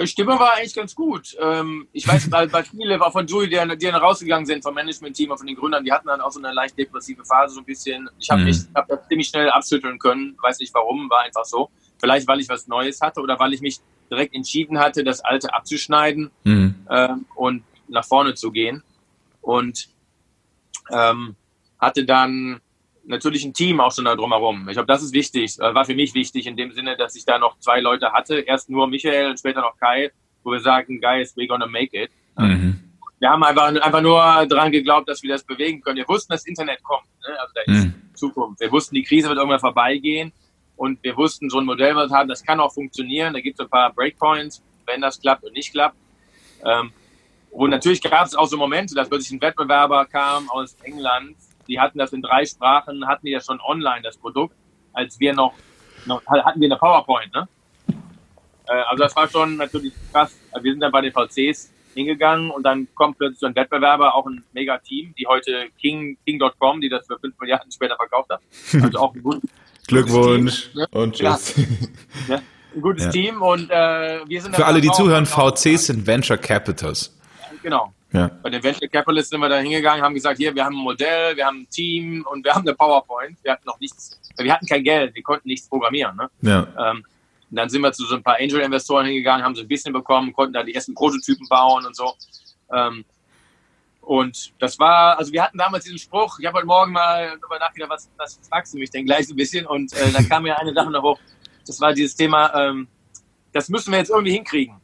Die 0.00 0.06
Stimmung 0.06 0.38
war 0.38 0.54
eigentlich 0.54 0.74
ganz 0.74 0.94
gut. 0.94 1.36
Ähm, 1.38 1.88
ich 1.92 2.08
weiß, 2.08 2.30
weil, 2.30 2.50
weil 2.52 2.64
viele 2.64 2.98
von 2.98 3.26
Julie, 3.26 3.48
die, 3.48 3.56
dann 3.56 3.94
rausgegangen 3.96 4.46
sind 4.46 4.62
vom 4.62 4.74
Management-Team 4.74 5.30
und 5.30 5.38
von 5.38 5.46
den 5.46 5.56
Gründern, 5.56 5.84
die 5.84 5.92
hatten 5.92 6.06
dann 6.06 6.20
auch 6.20 6.30
so 6.30 6.40
eine 6.40 6.52
leicht 6.52 6.78
depressive 6.78 7.24
Phase, 7.24 7.54
so 7.54 7.60
ein 7.60 7.66
bisschen. 7.66 8.08
Ich 8.18 8.30
habe 8.30 8.42
mhm. 8.42 8.68
hab 8.74 8.88
das 8.88 9.06
ziemlich 9.08 9.28
schnell 9.28 9.50
abschütteln 9.50 9.98
können, 9.98 10.36
weiß 10.42 10.58
nicht 10.60 10.72
warum, 10.74 11.10
war 11.10 11.20
einfach 11.20 11.44
so. 11.44 11.70
Vielleicht, 11.98 12.26
weil 12.26 12.40
ich 12.40 12.48
was 12.48 12.66
Neues 12.66 13.00
hatte 13.00 13.20
oder 13.20 13.38
weil 13.38 13.52
ich 13.52 13.60
mich 13.60 13.80
direkt 14.10 14.34
entschieden 14.34 14.78
hatte, 14.78 15.04
das 15.04 15.20
Alte 15.20 15.52
abzuschneiden 15.52 16.30
mhm. 16.44 16.74
ähm, 16.88 17.26
und 17.34 17.62
nach 17.88 18.04
vorne 18.04 18.34
zu 18.34 18.50
gehen. 18.50 18.82
Und 19.42 19.88
ähm, 20.90 21.36
hatte 21.78 22.04
dann 22.04 22.60
natürlich 23.10 23.44
ein 23.44 23.52
Team 23.52 23.80
auch 23.80 23.92
schon 23.92 24.06
da 24.06 24.16
drumherum. 24.16 24.68
Ich 24.68 24.74
glaube, 24.74 24.86
das 24.86 25.02
ist 25.02 25.12
wichtig, 25.12 25.58
äh, 25.58 25.74
war 25.74 25.84
für 25.84 25.94
mich 25.94 26.14
wichtig 26.14 26.46
in 26.46 26.56
dem 26.56 26.72
Sinne, 26.72 26.96
dass 26.96 27.14
ich 27.14 27.24
da 27.24 27.38
noch 27.38 27.58
zwei 27.58 27.80
Leute 27.80 28.12
hatte. 28.12 28.40
Erst 28.40 28.70
nur 28.70 28.86
Michael 28.86 29.30
und 29.30 29.38
später 29.38 29.60
noch 29.60 29.76
Kai, 29.78 30.10
wo 30.42 30.52
wir 30.52 30.60
sagen, 30.60 31.00
guys, 31.00 31.36
we're 31.36 31.46
gonna 31.46 31.66
make 31.66 31.96
it. 31.96 32.10
Mhm. 32.38 32.80
Wir 33.18 33.28
haben 33.28 33.44
einfach, 33.44 33.68
einfach 33.68 34.00
nur 34.00 34.16
daran 34.46 34.72
geglaubt, 34.72 35.08
dass 35.08 35.22
wir 35.22 35.30
das 35.30 35.42
bewegen 35.42 35.82
können. 35.82 35.96
Wir 35.96 36.08
wussten, 36.08 36.32
dass 36.32 36.46
Internet 36.46 36.82
kommt. 36.82 37.04
Ne? 37.28 37.38
Also 37.38 37.52
da 37.54 37.60
ist 37.72 37.84
mhm. 37.84 37.94
Zukunft. 38.14 38.60
Wir 38.60 38.72
wussten, 38.72 38.94
die 38.94 39.02
Krise 39.02 39.28
wird 39.28 39.36
irgendwann 39.36 39.60
vorbeigehen. 39.60 40.32
Und 40.76 41.02
wir 41.04 41.14
wussten, 41.18 41.50
so 41.50 41.58
ein 41.58 41.66
Modell, 41.66 41.94
was 41.94 42.10
wir 42.10 42.16
haben, 42.16 42.28
das 42.30 42.42
kann 42.42 42.58
auch 42.60 42.72
funktionieren. 42.72 43.34
Da 43.34 43.40
gibt 43.40 43.60
es 43.60 43.66
ein 43.66 43.68
paar 43.68 43.92
Breakpoints, 43.92 44.62
wenn 44.86 45.02
das 45.02 45.20
klappt 45.20 45.44
und 45.44 45.52
nicht 45.52 45.72
klappt. 45.72 45.96
Ähm, 46.64 46.92
und 47.50 47.70
natürlich 47.70 48.00
gab 48.00 48.26
es 48.26 48.34
auch 48.34 48.46
so 48.46 48.56
Momente, 48.56 48.94
dass 48.94 49.08
plötzlich 49.08 49.32
ein 49.32 49.42
Wettbewerber 49.42 50.06
kam 50.06 50.48
aus 50.48 50.74
England, 50.82 51.36
die 51.70 51.80
hatten 51.80 51.98
das 51.98 52.12
in 52.12 52.22
drei 52.22 52.44
Sprachen, 52.44 53.06
hatten 53.06 53.26
die 53.26 53.32
ja 53.32 53.40
schon 53.40 53.60
online, 53.60 54.02
das 54.02 54.18
Produkt, 54.18 54.54
als 54.92 55.18
wir 55.20 55.32
noch, 55.32 55.54
noch 56.06 56.24
hatten 56.26 56.60
wir 56.60 56.68
eine 56.68 56.76
PowerPoint, 56.76 57.32
ne? 57.32 57.48
Äh, 58.70 58.82
also 58.88 59.02
das 59.02 59.16
war 59.16 59.28
schon 59.28 59.56
natürlich 59.56 59.92
krass. 60.12 60.36
Also 60.52 60.64
wir 60.64 60.72
sind 60.72 60.80
dann 60.80 60.92
bei 60.92 61.00
den 61.00 61.12
VCs 61.12 61.72
hingegangen 61.94 62.50
und 62.50 62.62
dann 62.62 62.88
kommt 62.94 63.18
plötzlich 63.18 63.40
so 63.40 63.46
ein 63.46 63.56
Wettbewerber, 63.56 64.14
auch 64.14 64.26
ein 64.26 64.44
mega 64.52 64.78
Team, 64.78 65.14
die 65.18 65.26
heute 65.26 65.68
King, 65.80 66.16
King.com, 66.24 66.80
die 66.80 66.88
das 66.88 67.06
für 67.06 67.18
5 67.18 67.38
Milliarden 67.40 67.70
später 67.72 67.96
verkauft 67.96 68.30
hat. 68.30 68.40
Also 68.82 68.98
auch 68.98 69.14
ein 69.14 69.22
gut, 69.22 69.42
Glückwunsch 69.88 70.70
Team, 70.70 70.80
ne? 70.80 70.88
und 70.92 71.14
tschüss. 71.14 71.56
Ja, 71.56 71.64
ja, 72.36 72.42
ein 72.74 72.80
gutes 72.80 73.06
ja. 73.06 73.10
Team 73.10 73.42
und 73.42 73.70
äh, 73.70 74.20
wir 74.26 74.40
sind 74.40 74.54
Für 74.54 74.66
alle, 74.66 74.80
die 74.80 74.90
zuhören, 74.92 75.26
VCs 75.26 75.86
sind 75.86 76.06
Venture 76.06 76.38
Capitals. 76.38 77.16
Genau. 77.62 77.92
Ja. 78.12 78.30
Bei 78.42 78.50
den 78.50 78.62
Venture 78.62 78.88
Capitalists 78.88 79.30
sind 79.30 79.40
wir 79.40 79.48
da 79.48 79.58
hingegangen, 79.58 80.02
haben 80.02 80.14
gesagt, 80.14 80.38
hier, 80.38 80.54
wir 80.54 80.64
haben 80.64 80.74
ein 80.76 80.82
Modell, 80.82 81.36
wir 81.36 81.46
haben 81.46 81.62
ein 81.62 81.68
Team 81.68 82.26
und 82.28 82.44
wir 82.44 82.52
haben 82.52 82.66
eine 82.66 82.74
PowerPoint. 82.74 83.38
Wir 83.42 83.52
hatten 83.52 83.66
noch 83.66 83.78
nichts, 83.78 84.20
wir 84.36 84.52
hatten 84.52 84.66
kein 84.66 84.82
Geld, 84.82 85.14
wir 85.14 85.22
konnten 85.22 85.48
nichts 85.48 85.68
programmieren. 85.68 86.16
Ne? 86.16 86.30
Ja. 86.42 86.90
Ähm, 86.90 87.04
dann 87.50 87.68
sind 87.68 87.82
wir 87.82 87.92
zu 87.92 88.04
so 88.04 88.16
ein 88.16 88.22
paar 88.22 88.36
Angel-Investoren 88.38 89.06
hingegangen, 89.06 89.44
haben 89.44 89.54
so 89.54 89.62
ein 89.62 89.68
bisschen 89.68 89.92
bekommen, 89.92 90.32
konnten 90.32 90.52
da 90.52 90.62
die 90.62 90.74
ersten 90.74 90.94
Prototypen 90.94 91.46
bauen 91.48 91.86
und 91.86 91.96
so. 91.96 92.14
Ähm, 92.72 93.04
und 94.00 94.52
das 94.58 94.78
war, 94.78 95.18
also 95.18 95.32
wir 95.32 95.42
hatten 95.42 95.58
damals 95.58 95.84
diesen 95.84 95.98
Spruch, 95.98 96.38
ich 96.40 96.46
habe 96.46 96.58
heute 96.58 96.66
Morgen 96.66 96.92
mal 96.92 97.38
darüber 97.40 97.58
nachgedacht, 97.58 97.90
was, 97.90 98.10
was 98.16 98.40
fragst 98.48 98.74
du 98.74 98.78
mich 98.78 98.90
denn 98.90 99.04
gleich 99.04 99.26
so 99.26 99.34
ein 99.34 99.36
bisschen? 99.36 99.66
Und 99.66 99.92
äh, 99.92 100.10
da 100.12 100.22
kam 100.22 100.44
mir 100.44 100.58
eine 100.58 100.72
Sache 100.72 100.90
noch 100.90 101.02
hoch, 101.02 101.18
das 101.66 101.80
war 101.80 101.92
dieses 101.92 102.16
Thema, 102.16 102.52
ähm, 102.54 102.88
das 103.52 103.68
müssen 103.68 103.92
wir 103.92 103.98
jetzt 103.98 104.10
irgendwie 104.10 104.32
hinkriegen 104.32 104.80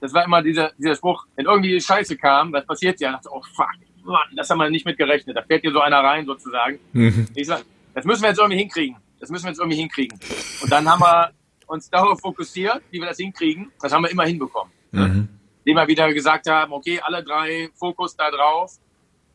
das 0.00 0.12
war 0.12 0.24
immer 0.24 0.42
dieser, 0.42 0.72
dieser 0.78 0.94
Spruch, 0.94 1.26
wenn 1.36 1.46
irgendwie 1.46 1.80
Scheiße 1.80 2.16
kam, 2.16 2.52
was 2.52 2.66
passiert 2.66 3.00
ja, 3.00 3.12
dachte, 3.12 3.28
oh 3.32 3.42
fuck, 3.54 3.70
Mann, 4.04 4.28
das 4.36 4.48
haben 4.48 4.58
wir 4.58 4.70
nicht 4.70 4.86
mitgerechnet. 4.86 5.36
Da 5.36 5.42
fährt 5.42 5.62
hier 5.62 5.72
so 5.72 5.80
einer 5.80 5.98
rein 5.98 6.24
sozusagen. 6.26 6.78
Mhm. 6.92 7.26
Ich 7.34 7.46
sag, 7.46 7.64
das 7.94 8.04
müssen 8.04 8.22
wir 8.22 8.30
jetzt 8.30 8.38
irgendwie 8.38 8.58
hinkriegen. 8.58 8.96
Das 9.20 9.30
müssen 9.30 9.44
wir 9.44 9.50
jetzt 9.50 9.58
irgendwie 9.58 9.78
hinkriegen. 9.78 10.18
Und 10.62 10.72
dann 10.72 10.88
haben 10.88 11.00
wir 11.00 11.32
uns 11.66 11.90
darauf 11.90 12.20
fokussiert, 12.20 12.82
wie 12.90 13.00
wir 13.00 13.08
das 13.08 13.18
hinkriegen. 13.18 13.70
Das 13.80 13.92
haben 13.92 14.02
wir 14.02 14.10
immer 14.10 14.24
hinbekommen. 14.24 14.72
Mhm. 14.92 15.28
Indem 15.64 15.76
wir 15.76 15.88
wieder 15.88 16.12
gesagt 16.12 16.48
haben, 16.48 16.72
okay, 16.72 17.00
alle 17.02 17.22
drei 17.22 17.68
Fokus 17.74 18.16
da 18.16 18.30
drauf. 18.30 18.72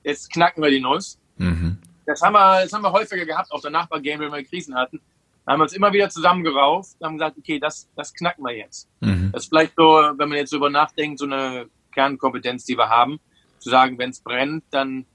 Jetzt 0.04 0.32
knacken 0.32 0.64
wir 0.64 0.72
die 0.72 0.80
Nuss. 0.80 1.20
Mhm. 1.38 1.78
Das 2.06 2.22
haben 2.22 2.34
wir, 2.34 2.64
das 2.64 2.74
haben 2.74 2.82
wir 2.82 2.92
häufiger 2.92 3.26
gehabt, 3.26 3.52
auch 3.52 3.62
danach 3.62 3.88
bei 3.88 4.00
Game, 4.00 4.20
wenn 4.20 4.32
wir 4.32 4.44
Krisen 4.44 4.76
hatten. 4.76 5.00
Da 5.46 5.52
haben 5.52 5.60
wir 5.60 5.64
uns 5.64 5.74
immer 5.74 5.92
wieder 5.92 6.10
zusammengerauft 6.10 6.96
und 7.00 7.08
haben 7.08 7.18
gesagt, 7.18 7.38
okay, 7.38 7.60
das, 7.60 7.90
das 7.96 8.14
knacken 8.14 8.44
wir 8.44 8.56
jetzt. 8.56 8.88
Mhm. 9.02 9.32
Das 9.34 9.44
ist 9.44 9.50
vielleicht 9.50 9.74
so, 9.76 9.84
wenn 9.84 10.30
man 10.30 10.38
jetzt 10.38 10.54
darüber 10.54 10.70
nachdenkt, 10.70 11.20
so 11.20 11.26
eine 11.26 11.68
Kernkompetenz, 11.92 12.66
die 12.66 12.78
wir 12.78 12.90
haben, 12.90 13.20
zu 13.60 13.70
sagen, 13.70 13.98
wenn 13.98 14.12
es 14.12 14.22
brennt, 14.22 14.64
dann, 14.72 15.06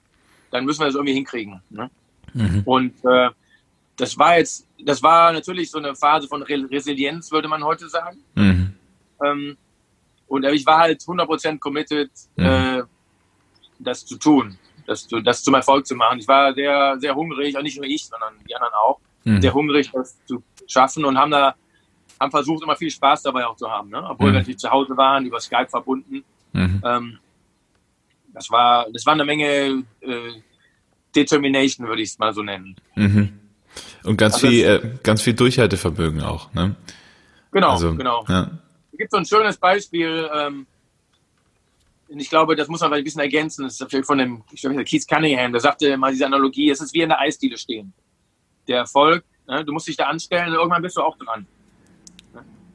dann 0.51 0.65
müssen 0.65 0.81
wir 0.81 0.87
das 0.87 0.95
irgendwie 0.95 1.15
hinkriegen. 1.15 1.63
Ne? 1.71 1.91
Mhm. 2.35 2.63
Und 2.65 3.05
äh, 3.05 3.31
das 3.97 4.19
war 4.19 4.39
jetzt, 4.39 4.67
das 4.85 5.03
war 5.03 5.33
natürlich 5.33 5.71
so 5.71 5.79
eine 5.79 5.95
Phase 5.95 6.29
von 6.29 6.43
Re 6.43 6.67
Resilienz, 6.71 7.33
würde 7.33 7.49
man 7.49 7.65
heute 7.65 7.89
sagen. 7.89 8.19
Mhm. 8.35 8.75
Ähm, 9.25 9.57
und 10.27 10.45
ich 10.45 10.67
war 10.67 10.79
halt 10.79 11.01
100% 11.01 11.59
committed, 11.59 12.11
mhm. 12.37 12.45
äh, 12.45 12.83
das 13.79 14.05
zu 14.05 14.19
tun, 14.19 14.59
das, 14.87 15.09
das 15.25 15.43
zum 15.43 15.55
Erfolg 15.55 15.87
zu 15.87 15.95
machen. 15.95 16.19
Ich 16.19 16.29
war 16.29 16.53
sehr, 16.55 16.97
sehr 16.99 17.15
hungrig, 17.15 17.57
und 17.57 17.63
nicht 17.63 17.77
nur 17.77 17.87
ich, 17.87 18.07
sondern 18.07 18.35
die 18.47 18.55
anderen 18.55 18.75
auch 18.75 19.01
mhm. 19.29 19.43
sehr 19.43 19.55
hungrig, 19.55 19.91
das 19.93 20.17
zu 20.25 20.43
schaffen 20.67 21.05
und 21.05 21.19
haben 21.19 21.31
da 21.31 21.55
haben 22.21 22.31
versucht, 22.31 22.63
immer 22.63 22.77
viel 22.77 22.91
Spaß 22.91 23.23
dabei 23.23 23.47
auch 23.47 23.57
zu 23.57 23.71
haben. 23.71 23.91
Ne? 23.91 24.03
Obwohl 24.03 24.31
mhm. 24.31 24.35
wir 24.35 24.39
natürlich 24.41 24.59
zu 24.59 24.71
Hause 24.71 24.97
waren, 24.97 25.25
über 25.25 25.41
Skype 25.41 25.69
verbunden. 25.69 26.25
Mhm. 26.53 26.83
Ähm, 26.85 27.19
das 28.33 28.51
war, 28.51 28.87
das 28.93 29.07
war 29.07 29.15
eine 29.15 29.25
Menge 29.25 29.85
äh, 30.01 30.33
Determination, 31.15 31.87
würde 31.87 32.03
ich 32.03 32.11
es 32.11 32.19
mal 32.19 32.33
so 32.33 32.43
nennen. 32.43 32.77
Mhm. 32.95 33.39
Und 34.05 34.17
ganz 34.17 34.35
also 34.35 34.49
viel, 34.49 34.65
äh, 34.65 34.99
ganz 35.03 35.23
viel 35.23 35.35
Durchhaltevermögen 35.35 36.23
auch, 36.23 36.53
ne? 36.55 36.75
Genau, 37.53 37.73
also, 37.73 37.95
genau. 37.95 38.25
Ja. 38.29 38.51
Es 38.93 38.99
gibt 38.99 39.11
so 39.11 39.17
ein 39.19 39.25
schönes 39.25 39.57
Beispiel, 39.57 40.29
ähm, 40.35 40.67
ich 42.09 42.31
glaube, 42.31 42.57
das 42.57 42.69
muss 42.69 42.81
man 42.81 42.93
ein 42.93 43.05
bisschen 43.05 43.21
ergänzen. 43.21 43.65
Das 43.65 43.81
ist 43.81 44.07
von 44.07 44.19
dem, 44.19 44.43
ich 44.51 44.61
glaube, 44.63 44.83
Keith 44.85 45.07
Cunningham, 45.07 45.53
der 45.53 45.61
sagte 45.61 45.97
mal 45.97 46.11
diese 46.11 46.27
Analogie, 46.27 46.71
es 46.71 46.81
ist 46.81 46.95
wie 46.95 47.03
in 47.03 47.11
der 47.11 47.21
Eisdiele 47.21 47.57
stehen 47.57 47.93
der 48.69 48.79
Erfolg, 48.79 49.25
ne, 49.47 49.65
du 49.65 49.73
musst 49.73 49.89
dich 49.89 49.97
da 49.97 50.05
anstellen 50.05 50.49
und 50.49 50.55
irgendwann 50.55 50.83
bist 50.83 50.97
du 50.97 51.03
auch 51.03 51.17
dran. 51.19 51.47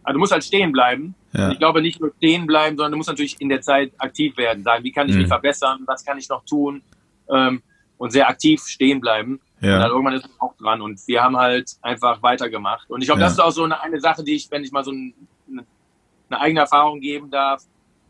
also 0.03 0.13
du 0.13 0.19
musst 0.19 0.31
halt 0.31 0.43
stehen 0.43 0.71
bleiben. 0.71 1.15
Ja. 1.33 1.51
Ich 1.51 1.59
glaube 1.59 1.81
nicht 1.81 1.99
nur 1.99 2.11
stehen 2.17 2.45
bleiben, 2.45 2.77
sondern 2.77 2.91
du 2.91 2.97
musst 2.97 3.09
natürlich 3.09 3.39
in 3.41 3.49
der 3.49 3.61
Zeit 3.61 3.91
aktiv 3.97 4.37
werden, 4.37 4.63
sagen, 4.63 4.83
wie 4.83 4.91
kann 4.91 5.09
ich 5.09 5.15
mich 5.15 5.25
mhm. 5.25 5.29
verbessern, 5.29 5.83
was 5.85 6.05
kann 6.05 6.17
ich 6.17 6.29
noch 6.29 6.45
tun 6.45 6.83
ähm, 7.29 7.61
und 7.97 8.11
sehr 8.11 8.27
aktiv 8.27 8.61
stehen 8.65 8.99
bleiben. 8.99 9.39
Ja. 9.61 9.75
Und 9.75 9.81
dann 9.81 9.91
irgendwann 9.91 10.13
ist 10.13 10.25
es 10.25 10.31
auch 10.39 10.55
dran 10.57 10.81
und 10.81 10.99
wir 11.07 11.23
haben 11.23 11.37
halt 11.37 11.71
einfach 11.81 12.21
weitergemacht. 12.21 12.89
Und 12.89 13.01
ich 13.01 13.07
glaube, 13.07 13.21
ja. 13.21 13.27
das 13.27 13.33
ist 13.33 13.39
auch 13.39 13.51
so 13.51 13.63
eine, 13.63 13.81
eine 13.81 13.99
Sache, 13.99 14.23
die 14.23 14.35
ich, 14.35 14.51
wenn 14.51 14.63
ich 14.63 14.71
mal 14.71 14.83
so 14.83 14.91
ein, 14.91 15.13
eine, 15.49 16.41
eigene 16.41 16.61
Erfahrung 16.61 16.99
geben 16.99 17.31
darf, 17.31 17.63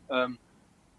ähm, 0.09 0.37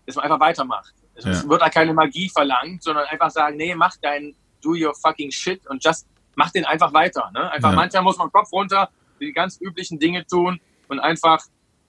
dass 0.06 0.16
man 0.16 0.24
einfach 0.24 0.40
weitermacht. 0.40 0.94
Es 1.16 1.24
ja. 1.24 1.48
wird 1.48 1.62
halt 1.62 1.74
keine 1.74 1.92
Magie 1.92 2.28
verlangt, 2.28 2.82
sondern 2.82 3.06
einfach 3.06 3.30
sagen, 3.30 3.56
nee, 3.56 3.74
mach 3.74 3.96
dein 4.00 4.34
do 4.62 4.70
your 4.70 4.94
fucking 4.94 5.30
shit 5.30 5.66
und 5.66 5.84
just 5.84 6.06
mach 6.36 6.50
den 6.50 6.64
einfach 6.64 6.92
weiter. 6.92 7.30
Ne? 7.34 7.50
Einfach 7.50 7.70
ja. 7.70 7.76
manchmal 7.76 8.02
muss 8.02 8.18
man 8.18 8.30
Kopf 8.30 8.52
runter, 8.52 8.90
die 9.20 9.32
ganz 9.32 9.60
üblichen 9.60 9.98
Dinge 9.98 10.26
tun 10.26 10.60
und 10.88 11.00
einfach 11.00 11.40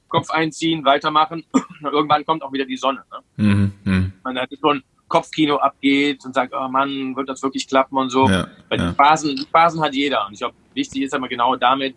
Kopf 0.07 0.29
einziehen, 0.29 0.85
weitermachen. 0.85 1.43
Und 1.51 1.91
irgendwann 1.91 2.25
kommt 2.25 2.41
auch 2.43 2.53
wieder 2.53 2.65
die 2.65 2.77
Sonne. 2.77 3.03
Ne? 3.11 3.43
Mhm. 3.43 3.73
Mhm. 3.83 4.13
Man 4.23 4.37
hat 4.39 4.49
so 4.61 4.69
ein 4.69 4.83
Kopfkino 5.07 5.57
abgeht 5.57 6.25
und 6.25 6.33
sagt, 6.33 6.53
oh 6.55 6.67
Mann, 6.67 7.15
wird 7.15 7.29
das 7.29 7.43
wirklich 7.43 7.67
klappen 7.67 7.97
und 7.97 8.09
so. 8.09 8.27
Ja. 8.27 8.47
Weil 8.69 8.79
die, 8.79 8.93
Phasen, 8.93 9.35
die 9.35 9.45
Phasen 9.51 9.81
hat 9.81 9.93
jeder. 9.93 10.25
Und 10.25 10.33
ich 10.33 10.39
glaube, 10.39 10.55
wichtig 10.73 11.03
ist 11.03 11.13
aber 11.13 11.27
genau 11.27 11.55
damit 11.55 11.95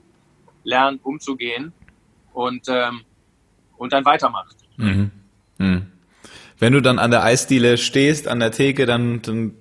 lernen, 0.65 1.01
umzugehen 1.03 1.73
und, 2.35 2.67
ähm, 2.69 3.03
und 3.77 3.93
dann 3.93 4.05
weitermacht. 4.05 4.57
Mhm. 4.77 5.11
Mhm 5.57 5.93
wenn 6.59 6.73
du 6.73 6.83
dann 6.83 6.99
an 6.99 7.11
der 7.11 7.23
Eisdiele 7.23 7.79
stehst, 7.79 8.29
an 8.29 8.41
der 8.41 8.51
Theke, 8.51 8.87
dann, 8.87 9.23
dann 9.23 9.53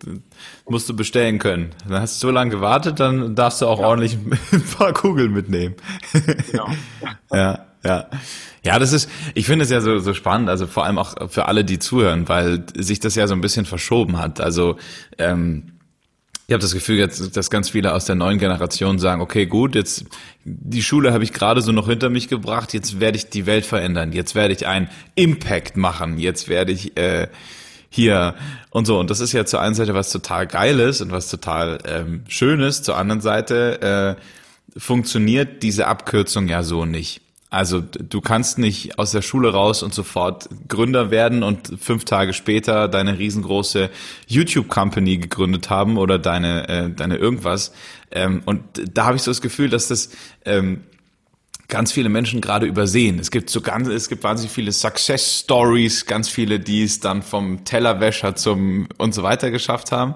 musst 0.67 0.89
du 0.89 0.95
bestellen 0.95 1.39
können. 1.39 1.69
Dann 1.87 2.01
hast 2.01 2.21
du 2.21 2.27
so 2.27 2.31
lange 2.31 2.51
gewartet, 2.51 2.99
dann 2.99 3.35
darfst 3.35 3.61
du 3.61 3.67
auch 3.67 3.79
ja. 3.79 3.87
ordentlich 3.87 4.17
ein 4.51 4.63
paar 4.77 4.93
Kugeln 4.93 5.31
mitnehmen. 5.31 5.75
Genau. 6.51 6.69
ja, 7.31 7.65
ja. 7.83 8.09
Ja, 8.63 8.79
das 8.79 8.91
ist, 8.91 9.09
ich 9.33 9.45
finde 9.45 9.63
es 9.63 9.71
ja 9.71 9.79
so, 9.79 9.99
so 9.99 10.13
spannend, 10.13 10.49
also 10.49 10.67
vor 10.67 10.83
allem 10.83 10.97
auch 10.97 11.29
für 11.29 11.45
alle, 11.45 11.63
die 11.63 11.79
zuhören, 11.79 12.27
weil 12.27 12.65
sich 12.75 12.99
das 12.99 13.15
ja 13.15 13.25
so 13.25 13.33
ein 13.33 13.39
bisschen 13.39 13.65
verschoben 13.65 14.17
hat. 14.17 14.41
Also 14.41 14.75
ähm, 15.17 15.76
ich 16.47 16.53
habe 16.53 16.61
das 16.61 16.73
Gefühl, 16.73 16.97
jetzt, 16.97 17.35
dass 17.35 17.49
ganz 17.49 17.69
viele 17.71 17.93
aus 17.93 18.05
der 18.05 18.15
neuen 18.15 18.39
Generation 18.39 18.99
sagen, 18.99 19.19
okay, 19.19 19.45
gut, 19.45 19.75
jetzt 19.75 20.05
die 20.45 20.81
Schule 20.81 21.11
habe 21.11 21.25
ich 21.25 21.33
gerade 21.33 21.61
so 21.61 21.73
noch 21.73 21.89
hinter 21.89 22.09
mich 22.09 22.29
gebracht, 22.29 22.73
jetzt 22.73 23.01
werde 23.01 23.17
ich 23.17 23.29
die 23.29 23.45
Welt 23.45 23.65
verändern, 23.65 24.13
jetzt 24.13 24.33
werde 24.33 24.53
ich 24.53 24.65
einen 24.65 24.89
Impact 25.15 25.75
machen, 25.75 26.17
jetzt 26.17 26.47
werde 26.47 26.71
ich 26.71 26.95
äh, 26.95 27.27
hier 27.89 28.35
und 28.69 28.85
so. 28.85 28.97
Und 28.97 29.09
das 29.09 29.19
ist 29.19 29.33
ja 29.33 29.45
zur 29.45 29.59
einen 29.59 29.75
Seite 29.75 29.93
was 29.93 30.09
total 30.09 30.47
Geiles 30.47 31.01
und 31.01 31.11
was 31.11 31.29
total 31.29 31.79
ähm, 31.85 32.23
Schönes, 32.29 32.81
zur 32.81 32.95
anderen 32.95 33.19
Seite 33.19 34.15
äh, 34.15 34.79
funktioniert 34.79 35.63
diese 35.63 35.87
Abkürzung 35.87 36.47
ja 36.47 36.63
so 36.63 36.85
nicht. 36.85 37.26
Also 37.49 37.79
du 37.79 38.19
kannst 38.19 38.57
nicht 38.57 38.99
aus 38.99 39.11
der 39.11 39.21
Schule 39.21 39.53
raus 39.53 39.81
und 39.81 39.93
sofort 39.93 40.49
Gründer 40.67 41.11
werden 41.11 41.43
und 41.43 41.79
fünf 41.79 42.03
Tage 42.03 42.33
später 42.33 42.89
deine 42.89 43.19
riesengroße 43.19 43.89
YouTube-Company 44.27 45.17
gegründet 45.17 45.69
haben 45.69 45.97
oder 45.97 46.19
deine, 46.19 46.67
äh, 46.67 46.89
deine 46.89 47.15
irgendwas. 47.15 47.71
Ähm, 48.11 48.41
und 48.45 48.63
da 48.93 49.05
habe 49.05 49.15
ich 49.15 49.21
so 49.21 49.31
das 49.31 49.39
Gefühl, 49.39 49.69
dass 49.69 49.87
das 49.87 50.09
ähm, 50.43 50.83
ganz 51.69 51.93
viele 51.93 52.09
Menschen 52.09 52.41
gerade 52.41 52.65
übersehen. 52.65 53.17
Es 53.17 53.31
gibt 53.31 53.49
so 53.49 53.61
ganz, 53.61 53.87
es 53.87 54.09
gibt 54.09 54.23
wahnsinnig 54.23 54.51
viele 54.51 54.73
Success 54.73 55.39
Stories, 55.39 56.05
ganz 56.05 56.27
viele, 56.27 56.59
die 56.59 56.83
es 56.83 56.99
dann 56.99 57.21
vom 57.21 57.63
Tellerwäscher 57.63 58.35
zum 58.35 58.87
und 58.97 59.13
so 59.13 59.23
weiter 59.23 59.51
geschafft 59.51 59.93
haben. 59.93 60.15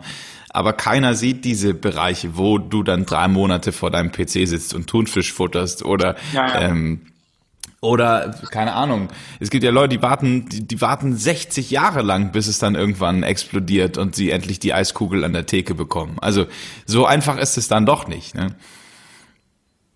Aber 0.49 0.73
keiner 0.73 1.15
sieht 1.15 1.45
diese 1.45 1.73
Bereiche, 1.73 2.37
wo 2.37 2.57
du 2.57 2.83
dann 2.83 3.05
drei 3.05 3.29
Monate 3.29 3.71
vor 3.71 3.89
deinem 3.89 4.11
PC 4.11 4.47
sitzt 4.47 4.73
und 4.73 4.87
Thunfisch 4.87 5.31
futterst 5.31 5.85
oder 5.85 6.17
ja, 6.33 6.47
ja. 6.47 6.61
Ähm, 6.61 7.01
oder, 7.81 8.35
keine 8.51 8.73
Ahnung, 8.73 9.09
es 9.39 9.49
gibt 9.49 9.63
ja 9.63 9.71
Leute, 9.71 9.97
die 9.97 10.01
warten, 10.03 10.47
die, 10.47 10.67
die, 10.67 10.81
warten 10.81 11.15
60 11.17 11.71
Jahre 11.71 12.03
lang, 12.03 12.31
bis 12.31 12.45
es 12.45 12.59
dann 12.59 12.75
irgendwann 12.75 13.23
explodiert 13.23 13.97
und 13.97 14.15
sie 14.15 14.29
endlich 14.29 14.59
die 14.59 14.71
Eiskugel 14.71 15.23
an 15.23 15.33
der 15.33 15.47
Theke 15.47 15.73
bekommen. 15.73 16.17
Also 16.21 16.45
so 16.85 17.07
einfach 17.07 17.39
ist 17.39 17.57
es 17.57 17.67
dann 17.67 17.87
doch 17.87 18.07
nicht. 18.07 18.35
Ne? 18.35 18.55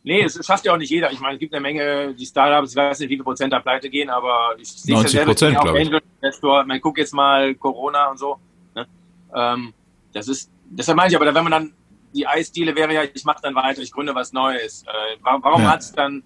Nee, 0.01 0.23
es 0.23 0.43
schafft 0.43 0.65
ja 0.65 0.73
auch 0.73 0.77
nicht 0.77 0.89
jeder. 0.89 1.11
Ich 1.11 1.19
meine, 1.19 1.35
es 1.35 1.39
gibt 1.39 1.53
eine 1.53 1.61
Menge, 1.61 2.15
die 2.15 2.25
Startups, 2.25 2.71
ich 2.71 2.75
weiß 2.75 2.99
nicht, 2.99 3.09
wie 3.09 3.17
viel 3.17 3.23
Prozent 3.23 3.53
da 3.53 3.59
pleite 3.59 3.89
gehen, 3.89 4.09
aber 4.09 4.55
ich 4.57 4.71
sehe 4.71 4.95
90 4.95 5.13
ja 5.13 5.25
Prozent, 5.25 5.59
glaube 5.59 5.79
ich. 5.79 5.91
Investor. 6.21 6.63
Man 6.65 6.81
guckt 6.81 6.97
jetzt 6.97 7.13
mal 7.13 7.53
Corona 7.53 8.09
und 8.09 8.17
so. 8.17 8.37
Ne? 8.73 8.87
Ähm, 9.35 9.73
das 10.11 10.27
ist, 10.27 10.49
deshalb 10.71 10.95
meine 10.95 11.09
ich, 11.09 11.15
aber 11.15 11.25
wenn 11.25 11.43
man 11.43 11.51
dann, 11.51 11.73
die 12.15 12.25
Eisdiele 12.25 12.75
wäre 12.75 12.93
ja, 12.95 13.03
ich 13.03 13.25
mache 13.25 13.41
dann 13.43 13.53
weiter, 13.53 13.81
ich 13.81 13.91
gründe 13.91 14.15
was 14.15 14.33
Neues. 14.33 14.83
Äh, 14.87 15.17
warum 15.21 15.61
ja. 15.61 15.71
hat 15.71 15.81
es 15.81 15.91
dann 15.91 16.23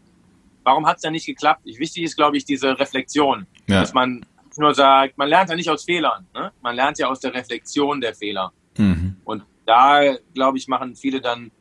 warum 0.69 0.85
hat 0.85 0.97
es 0.97 1.01
dann 1.01 1.13
nicht 1.13 1.25
geklappt? 1.25 1.61
Wichtig 1.65 2.03
ist, 2.03 2.15
glaube 2.15 2.37
ich, 2.37 2.45
diese 2.45 2.77
Reflexion, 2.77 3.47
ja. 3.67 3.81
dass 3.81 3.93
man 3.93 4.23
nur 4.57 4.75
sagt, 4.75 5.17
man 5.17 5.29
lernt 5.29 5.49
ja 5.49 5.55
nicht 5.55 5.69
aus 5.69 5.83
Fehlern, 5.83 6.27
ne? 6.33 6.51
man 6.61 6.75
lernt 6.75 6.99
ja 6.99 7.07
aus 7.07 7.19
der 7.19 7.33
Reflexion 7.33 8.01
der 8.01 8.13
Fehler. 8.13 8.51
Mhm. 8.77 9.15
Und 9.23 9.43
da, 9.65 10.01
glaube 10.33 10.57
ich, 10.57 10.67
machen 10.67 10.95
viele 10.95 11.21
dann 11.21 11.51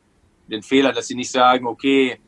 den 0.47 0.61
Fehler, 0.61 0.91
dass 0.91 1.07
sie 1.07 1.15
nicht 1.15 1.31
sagen, 1.31 1.65
okay, 1.65 2.19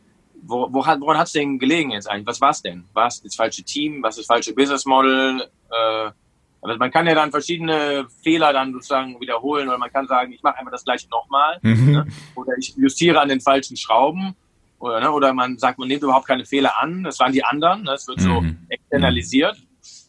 wo, 0.41 0.67
wo 0.71 0.85
hat, 0.85 0.99
woran 1.01 1.17
hat 1.17 1.27
es 1.27 1.33
denn 1.33 1.59
gelegen 1.59 1.91
jetzt 1.91 2.09
eigentlich? 2.09 2.25
Was 2.25 2.41
war 2.41 2.49
es 2.49 2.61
denn? 2.61 2.85
War 2.93 3.07
es 3.07 3.21
das 3.21 3.35
falsche 3.35 3.63
Team? 3.63 4.01
Was 4.01 4.17
ist 4.17 4.27
das 4.29 4.35
falsche 4.35 4.55
Business 4.55 4.85
Model? 4.85 5.47
Äh, 5.69 6.11
also 6.63 6.77
man 6.77 6.91
kann 6.91 7.05
ja 7.05 7.13
dann 7.13 7.31
verschiedene 7.31 8.07
Fehler 8.23 8.53
dann 8.53 8.73
sozusagen 8.73 9.19
wiederholen 9.19 9.67
oder 9.67 9.77
man 9.77 9.91
kann 9.91 10.07
sagen, 10.07 10.31
ich 10.31 10.41
mache 10.41 10.57
einfach 10.57 10.71
das 10.71 10.83
gleiche 10.83 11.07
nochmal 11.09 11.59
mhm. 11.61 11.91
ne? 11.91 12.07
oder 12.35 12.53
ich 12.57 12.75
justiere 12.75 13.19
an 13.19 13.29
den 13.29 13.41
falschen 13.41 13.77
Schrauben 13.77 14.35
oder, 14.81 14.99
ne, 14.99 15.11
oder 15.11 15.33
man 15.33 15.57
sagt, 15.57 15.77
man 15.77 15.87
nimmt 15.87 16.01
überhaupt 16.01 16.27
keine 16.27 16.45
Fehler 16.45 16.81
an, 16.81 17.03
das 17.03 17.19
waren 17.19 17.31
die 17.31 17.43
anderen, 17.43 17.85
das 17.85 18.07
ne, 18.07 18.13
wird 18.13 18.21
so 18.21 18.41
mhm. 18.41 18.65
externalisiert, 18.69 19.57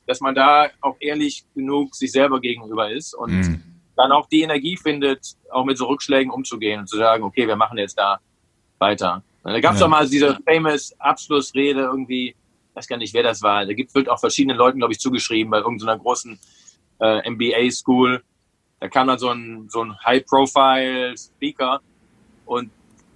dass 0.07 0.21
man 0.21 0.35
da 0.35 0.69
auch 0.81 0.97
ehrlich 0.99 1.45
genug 1.55 1.95
sich 1.95 2.11
selber 2.11 2.41
gegenüber 2.41 2.91
ist 2.91 3.15
und 3.15 3.33
mhm. 3.33 3.63
dann 3.97 4.13
auch 4.13 4.29
die 4.29 4.43
Energie 4.43 4.77
findet, 4.77 5.37
auch 5.51 5.65
mit 5.65 5.77
so 5.77 5.87
Rückschlägen 5.87 6.33
umzugehen 6.33 6.81
und 6.81 6.89
zu 6.89 6.97
sagen, 6.97 7.23
okay, 7.23 7.47
wir 7.47 7.57
machen 7.57 7.79
jetzt 7.79 7.99
da 7.99 8.19
weiter. 8.79 9.23
Da 9.45 9.61
gab 9.61 9.75
es 9.75 9.81
ja. 9.81 9.87
doch 9.87 9.91
mal 9.91 10.09
diese 10.09 10.39
famous 10.47 10.95
Abschlussrede 10.99 11.81
irgendwie, 11.81 12.29
ich 12.29 12.77
weiß 12.77 12.87
gar 12.87 12.97
nicht, 12.97 13.13
wer 13.13 13.23
das 13.23 13.43
war. 13.43 13.67
Da 13.67 13.75
gibt 13.75 13.95
wird 13.95 14.09
auch 14.09 14.21
verschiedenen 14.21 14.57
Leuten, 14.57 14.79
glaube 14.79 14.93
ich, 14.93 15.01
zugeschrieben 15.01 15.51
bei 15.51 15.59
irgendeiner 15.59 15.99
großen 15.99 16.39
äh, 17.01 17.31
MBA-School. 17.31 18.23
Da 18.81 18.89
kam 18.89 19.09
dann 19.09 19.19
so 19.19 19.31
ein, 19.31 19.69
so 19.69 19.85
ein 19.85 19.97
High-Profile-Speaker 20.05 21.81
und 22.47 22.71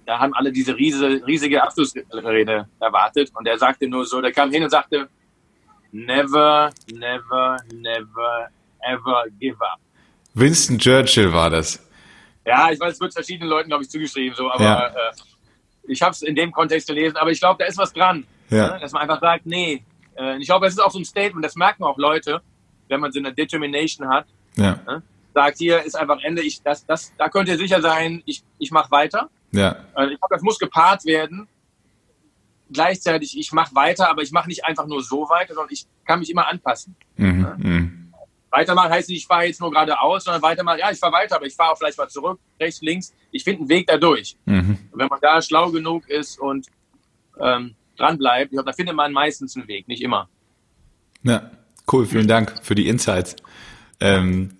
da 0.07 0.19
haben 0.19 0.33
alle 0.33 0.53
diese 0.53 0.75
riesige, 0.75 1.27
riesige 1.27 1.61
Abschlussrede 1.61 2.67
erwartet 2.79 3.29
und 3.35 3.45
er 3.45 3.57
sagte 3.57 3.87
nur 3.89 4.05
so, 4.05 4.21
der 4.21 4.31
kam 4.31 4.49
hin 4.49 4.63
und 4.63 4.69
sagte, 4.69 5.09
never, 5.91 6.69
never, 6.93 7.57
never, 7.73 8.47
ever 8.79 9.23
give 9.37 9.57
up. 9.59 9.79
Winston 10.33 10.79
Churchill 10.79 11.33
war 11.33 11.49
das. 11.49 11.85
Ja, 12.45 12.71
ich 12.71 12.79
weiß, 12.79 12.93
es 12.93 13.01
wird 13.01 13.13
verschiedenen 13.13 13.49
Leuten, 13.49 13.67
glaube 13.67 13.83
ich, 13.83 13.89
zugeschrieben, 13.89 14.33
so, 14.33 14.49
aber 14.49 14.63
ja. 14.63 14.87
äh, 14.87 14.91
ich 15.89 16.01
habe 16.01 16.11
es 16.11 16.21
in 16.21 16.35
dem 16.35 16.53
Kontext 16.53 16.87
gelesen, 16.87 17.17
aber 17.17 17.31
ich 17.31 17.41
glaube, 17.41 17.61
da 17.61 17.65
ist 17.65 17.77
was 17.77 17.91
dran. 17.91 18.25
Ja. 18.49 18.75
Ne? 18.75 18.79
Dass 18.79 18.93
man 18.93 19.01
einfach 19.01 19.19
sagt, 19.19 19.45
nee. 19.45 19.83
Äh, 20.17 20.37
ich 20.37 20.47
glaube, 20.47 20.67
es 20.67 20.73
ist 20.73 20.79
auch 20.79 20.91
so 20.91 20.99
ein 20.99 21.05
Statement, 21.05 21.43
das 21.43 21.55
merken 21.55 21.83
auch 21.83 21.97
Leute, 21.97 22.41
wenn 22.87 23.01
man 23.01 23.11
so 23.11 23.19
eine 23.19 23.33
Determination 23.33 24.07
hat. 24.07 24.25
Ja. 24.55 24.79
Ne? 24.87 25.03
Sagt, 25.33 25.57
hier 25.57 25.83
ist 25.83 25.95
einfach 25.95 26.19
Ende, 26.23 26.43
ich, 26.43 26.61
das, 26.63 26.85
das, 26.85 27.13
da 27.17 27.27
könnt 27.27 27.49
ihr 27.49 27.57
sicher 27.57 27.81
sein, 27.81 28.23
ich, 28.25 28.41
ich 28.57 28.71
mache 28.71 28.89
weiter. 28.91 29.29
Ja. 29.51 29.77
Also 29.93 30.11
ich 30.11 30.19
glaube, 30.19 30.35
das 30.35 30.41
muss 30.41 30.59
gepaart 30.59 31.05
werden. 31.05 31.47
Gleichzeitig, 32.69 33.37
ich 33.37 33.51
mache 33.53 33.73
weiter, 33.75 34.09
aber 34.09 34.21
ich 34.21 34.31
mache 34.31 34.49
nicht 34.49 34.65
einfach 34.65 34.87
nur 34.87 35.01
so 35.01 35.29
weiter, 35.29 35.53
sondern 35.53 35.71
ich 35.71 35.85
kann 36.05 36.19
mich 36.19 36.29
immer 36.29 36.47
anpassen. 36.47 36.95
Mhm. 37.15 37.41
Ja? 37.41 37.55
Mhm. 37.57 38.13
Weitermachen 38.49 38.91
heißt 38.91 39.09
nicht, 39.09 39.19
ich 39.19 39.27
fahre 39.27 39.45
jetzt 39.45 39.59
nur 39.59 39.71
geradeaus, 39.71 40.23
sondern 40.23 40.41
weitermachen, 40.41 40.79
ja, 40.79 40.89
ich 40.89 40.99
fahre 40.99 41.13
weiter, 41.13 41.35
aber 41.35 41.45
ich 41.45 41.55
fahre 41.55 41.73
auch 41.73 41.77
vielleicht 41.77 41.97
mal 41.97 42.07
zurück, 42.07 42.39
rechts, 42.59 42.81
links. 42.81 43.13
Ich 43.31 43.43
finde 43.43 43.61
einen 43.61 43.69
Weg 43.69 43.87
dadurch. 43.87 44.35
Mhm. 44.45 44.77
Und 44.91 44.99
wenn 44.99 45.07
man 45.07 45.19
da 45.21 45.41
schlau 45.41 45.71
genug 45.71 46.09
ist 46.09 46.39
und 46.39 46.67
ähm, 47.39 47.75
dran 47.97 48.17
bleibt, 48.17 48.53
da 48.53 48.73
findet 48.73 48.95
man 48.95 49.11
meistens 49.11 49.55
einen 49.55 49.67
Weg, 49.67 49.87
nicht 49.87 50.01
immer. 50.01 50.29
Ja, 51.23 51.51
cool, 51.91 52.05
vielen 52.05 52.27
Dank 52.27 52.59
für 52.61 52.75
die 52.75 52.87
Insights. 52.87 53.35
Ähm, 53.99 54.56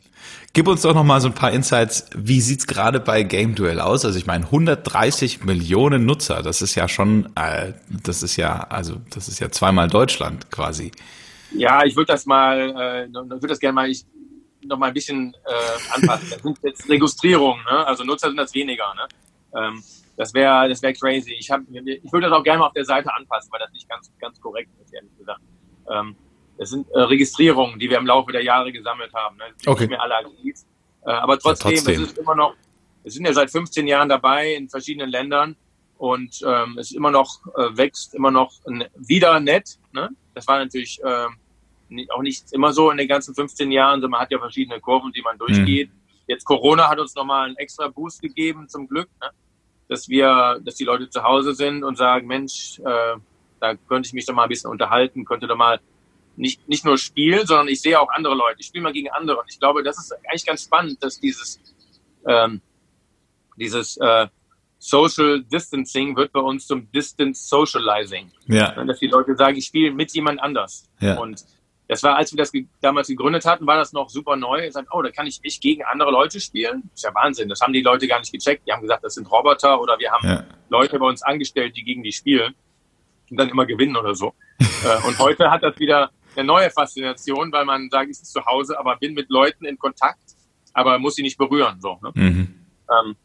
Gib 0.54 0.68
uns 0.68 0.82
doch 0.82 0.94
noch 0.94 1.04
mal 1.04 1.22
so 1.22 1.28
ein 1.28 1.34
paar 1.34 1.52
Insights. 1.52 2.10
Wie 2.16 2.42
sieht's 2.42 2.66
gerade 2.68 3.00
bei 3.00 3.24
Game 3.24 3.56
Duel 3.56 3.80
aus? 3.80 4.06
Also 4.06 4.18
ich 4.18 4.26
meine 4.26 4.46
130 4.46 5.44
Millionen 5.44 6.06
Nutzer. 6.06 6.42
Das 6.42 6.62
ist 6.62 6.76
ja 6.76 6.88
schon, 6.88 7.30
äh, 7.36 7.74
das 7.90 8.24
ist 8.24 8.38
ja, 8.38 8.62
also 8.70 8.96
das 9.12 9.28
ist 9.28 9.40
ja 9.40 9.52
zweimal 9.52 9.88
Deutschland 9.88 10.50
quasi. 10.50 10.92
Ja, 11.52 11.84
ich 11.86 11.96
würde 11.96 12.14
das 12.14 12.26
mal, 12.26 12.72
äh, 12.72 13.14
würde 13.14 13.48
das 13.48 13.60
gerne 13.60 13.74
mal 13.74 13.90
ich, 13.90 14.06
noch 14.66 14.78
mal 14.78 14.88
ein 14.88 14.94
bisschen 14.94 15.34
äh, 15.46 15.94
anpassen. 15.94 16.30
Das 16.32 16.42
sind 16.42 16.58
jetzt 16.64 16.90
Registrierungen, 16.90 17.64
ne? 17.64 17.86
also 17.86 18.04
Nutzer 18.04 18.28
sind 18.28 18.38
das 18.38 18.54
weniger. 18.54 18.94
Ne? 18.96 19.62
Ähm, 19.62 19.84
das 20.18 20.34
wäre, 20.34 20.68
das 20.68 20.82
wäre 20.82 20.94
crazy. 20.94 21.36
Ich 21.40 21.52
habe, 21.52 21.64
ich 21.70 22.12
würde 22.12 22.28
das 22.28 22.38
auch 22.38 22.44
gerne 22.44 22.60
mal 22.60 22.68
auf 22.68 22.74
der 22.74 22.86
Seite 22.86 23.14
anpassen, 23.14 23.52
weil 23.52 23.60
das 23.60 23.72
nicht 23.72 23.88
ganz, 23.88 24.12
ganz 24.20 24.42
korrekt 24.42 24.72
ist, 24.84 24.94
ehrlich 24.94 25.16
gesagt. 25.18 25.42
Ähm, 25.90 26.16
das 26.58 26.70
sind 26.70 26.90
äh, 26.92 27.00
Registrierungen, 27.00 27.80
die 27.80 27.90
wir 27.90 27.98
im 27.98 28.06
Laufe 28.06 28.32
der 28.32 28.44
Jahre 28.44 28.72
gesammelt 28.72 29.14
haben. 29.14 29.38
Ne? 29.38 29.44
Das 29.58 29.68
okay. 29.68 29.84
nicht 29.84 29.90
mehr 29.92 30.02
alle 30.02 30.16
aktiv. 30.16 30.56
Äh, 31.06 31.12
aber 31.12 31.40
trotzdem, 31.40 31.72
ja, 31.72 31.76
trotzdem, 31.78 32.04
es 32.04 32.10
ist 32.10 32.18
immer 32.18 32.36
noch, 32.36 32.56
wir 33.04 33.12
sind 33.12 33.26
ja 33.26 33.34
seit 33.34 33.52
15 33.52 33.88
Jahren 33.88 34.10
dabei 34.10 34.54
in 34.54 34.70
verschiedenen 34.70 35.10
Ländern 35.10 35.56
und 35.98 36.42
ähm, 36.46 36.78
es 36.78 36.92
immer 36.92 37.12
noch 37.12 37.40
äh, 37.56 37.78
wächst, 37.78 38.14
immer 38.14 38.32
noch 38.32 38.54
wieder 38.96 39.40
nett. 39.40 39.78
Ne? 39.94 40.10
Das 40.34 40.48
war 40.48 40.60
natürlich 40.60 41.02
äh, 41.04 41.28
auch 42.10 42.22
nicht 42.22 42.52
immer 42.52 42.74
so 42.74 42.92
in 42.92 42.98
den 42.98 43.08
ganzen 43.08 43.34
15 43.34 43.72
Jahren, 43.72 44.02
sondern 44.02 44.12
man 44.12 44.22
hat 44.22 44.32
ja 44.32 44.40
verschiedene 44.40 44.80
Kurven, 44.80 45.12
die 45.14 45.22
man 45.22 45.38
durchgeht. 45.38 45.90
Mhm. 45.90 45.98
Jetzt 46.28 46.44
Corona 46.44 46.90
hat 46.90 47.00
uns 47.00 47.16
nochmal 47.16 47.48
einen 47.48 47.56
extra 47.56 47.88
Boost 47.88 48.22
gegeben, 48.22 48.68
zum 48.68 48.88
Glück, 48.88 49.10
ne? 49.22 49.30
dass 49.88 50.10
wir, 50.10 50.60
dass 50.64 50.76
die 50.76 50.84
Leute 50.84 51.10
zu 51.10 51.24
Hause 51.24 51.54
sind 51.54 51.84
und 51.84 51.98
sagen, 51.98 52.28
Mensch, 52.28 52.80
äh, 52.80 53.16
da 53.60 53.76
könnte 53.88 54.08
ich 54.08 54.14
mich 54.14 54.26
doch 54.26 54.36
mal 54.36 54.44
ein 54.44 54.50
bisschen 54.50 54.70
unterhalten, 54.70 55.24
könnte 55.24 55.48
doch 55.48 55.56
mal 55.56 55.80
nicht, 56.38 56.68
nicht 56.68 56.86
nur 56.86 56.98
spielen, 56.98 57.46
sondern 57.46 57.68
ich 57.68 57.82
sehe 57.82 58.00
auch 58.00 58.10
andere 58.10 58.36
Leute. 58.36 58.60
Ich 58.60 58.68
spiele 58.68 58.84
mal 58.84 58.94
gegen 58.94 59.10
andere. 59.10 59.40
Und 59.40 59.50
ich 59.50 59.60
glaube, 59.60 59.84
das 59.84 59.98
ist 59.98 60.14
eigentlich 60.14 60.46
ganz 60.46 60.64
spannend, 60.64 61.02
dass 61.04 61.20
dieses, 61.20 61.60
ähm, 62.26 62.62
dieses 63.58 63.98
äh, 63.98 64.28
Social 64.78 65.44
Distancing 65.44 66.16
wird 66.16 66.32
bei 66.32 66.40
uns 66.40 66.68
zum 66.68 66.92
Distance 66.92 67.48
Socializing. 67.48 68.32
Ja. 68.46 68.72
Dass 68.86 69.00
die 69.00 69.08
Leute 69.08 69.36
sagen, 69.36 69.58
ich 69.58 69.66
spiele 69.66 69.92
mit 69.92 70.14
jemand 70.14 70.40
anders. 70.40 70.88
Ja. 71.00 71.18
Und 71.18 71.44
das 71.88 72.04
war, 72.04 72.18
als 72.18 72.32
wir 72.34 72.38
das 72.38 72.52
damals 72.82 73.08
gegründet 73.08 73.46
hatten, 73.46 73.66
war 73.66 73.78
das 73.78 73.94
noch 73.94 74.10
super 74.10 74.36
neu. 74.36 74.68
Ich 74.68 74.74
sagte, 74.74 74.90
oh, 74.94 75.02
da 75.02 75.10
kann 75.10 75.26
ich 75.26 75.40
ich 75.42 75.60
gegen 75.60 75.84
andere 75.84 76.12
Leute 76.12 76.40
spielen. 76.40 76.84
Das 76.92 77.00
ist 77.00 77.04
ja 77.04 77.16
Wahnsinn. 77.16 77.50
Das 77.50 77.62
haben 77.62 77.74
die 77.74 77.82
Leute 77.82 78.08
gar 78.08 78.20
nicht 78.20 78.32
gecheckt. 78.32 78.68
Die 78.68 78.72
haben 78.72 78.82
gesagt, 78.82 79.04
das 79.04 79.16
sind 79.16 79.32
Roboter 79.32 79.80
oder 79.82 79.98
wir 79.98 80.12
haben 80.12 80.28
ja. 80.28 80.44
Leute 80.70 81.00
bei 81.00 81.08
uns 81.08 81.24
angestellt, 81.24 81.76
die 81.76 81.84
gegen 81.84 82.04
die 82.04 82.12
spielen 82.12 82.54
und 83.32 83.38
dann 83.38 83.50
immer 83.50 83.66
gewinnen 83.66 83.96
oder 83.96 84.14
so. 84.14 84.34
Äh, 84.84 85.08
und 85.08 85.18
heute 85.18 85.50
hat 85.50 85.64
das 85.64 85.78
wieder 85.80 86.12
eine 86.38 86.48
neue 86.48 86.70
Faszination, 86.70 87.52
weil 87.52 87.66
man 87.66 87.90
sagt, 87.90 88.10
ich 88.10 88.18
bin 88.18 88.26
zu 88.26 88.46
Hause, 88.46 88.80
aber 88.80 88.96
bin 88.98 89.14
mit 89.14 89.30
Leuten 89.30 89.66
in 89.66 89.78
Kontakt, 89.78 90.36
aber 90.74 91.00
muss 91.00 91.16
sie 91.16 91.24
nicht 91.24 91.38
berühren. 91.38 91.80
So, 91.82 92.00
ne? 92.02 92.12
mhm. 92.14 92.56
ähm, 92.90 93.16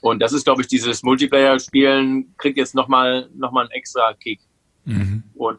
und 0.00 0.20
das 0.20 0.32
ist, 0.32 0.44
glaube 0.44 0.62
ich, 0.62 0.68
dieses 0.68 1.02
Multiplayer-Spielen 1.02 2.34
kriegt 2.38 2.56
jetzt 2.56 2.74
nochmal 2.74 3.28
noch 3.34 3.50
mal 3.52 3.62
einen 3.62 3.70
extra 3.72 4.14
Kick. 4.14 4.40
Mhm. 4.84 5.24
Und 5.34 5.58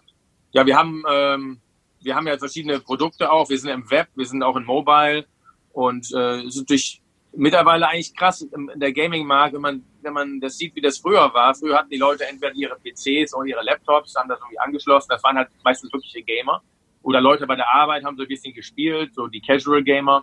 ja, 0.52 0.66
wir 0.66 0.78
haben, 0.78 1.04
ähm, 1.10 1.60
wir 2.02 2.16
haben 2.16 2.28
ja 2.28 2.38
verschiedene 2.38 2.80
Produkte 2.80 3.32
auch. 3.32 3.50
Wir 3.50 3.60
sind 3.60 3.70
im 3.70 3.90
Web, 3.92 4.08
wir 4.16 4.26
sind 4.26 4.42
auch 4.44 4.56
in 4.56 4.64
Mobile. 4.64 5.26
Und 5.74 6.12
äh, 6.14 6.40
es 6.40 6.56
ist 6.56 6.62
natürlich 6.62 7.02
mittlerweile 7.34 7.88
eigentlich 7.88 8.16
krass 8.16 8.42
in 8.42 8.72
der 8.76 8.92
Gaming-Markt, 8.92 9.54
wenn 9.54 9.62
man, 9.62 9.84
wenn 10.02 10.14
man 10.14 10.40
das 10.40 10.58
sieht, 10.58 10.76
wie 10.76 10.82
das 10.82 10.98
früher 10.98 11.34
war. 11.34 11.54
Früher 11.54 11.78
hatten 11.78 11.90
die 11.90 11.98
Leute 11.98 12.26
entweder 12.28 12.54
ihre 12.56 12.76
PCs 12.76 13.34
oder 13.36 13.46
ihre 13.46 13.64
Laptops, 13.64 14.16
haben 14.16 14.30
das 14.30 14.40
irgendwie 14.40 14.60
angeschlossen. 14.60 15.08
Das 15.10 15.24
waren 15.24 15.38
halt 15.38 15.50
meistens 15.64 15.92
wirkliche 15.94 16.24
Gamer. 16.24 16.64
Oder 17.10 17.22
Leute 17.22 17.48
bei 17.48 17.56
der 17.56 17.74
Arbeit 17.74 18.06
haben 18.06 18.18
so 18.18 18.22
ein 18.22 18.28
bisschen 18.28 18.54
gespielt, 18.54 19.16
so 19.16 19.26
die 19.26 19.42
Casual 19.42 19.82
Gamer. 19.82 20.22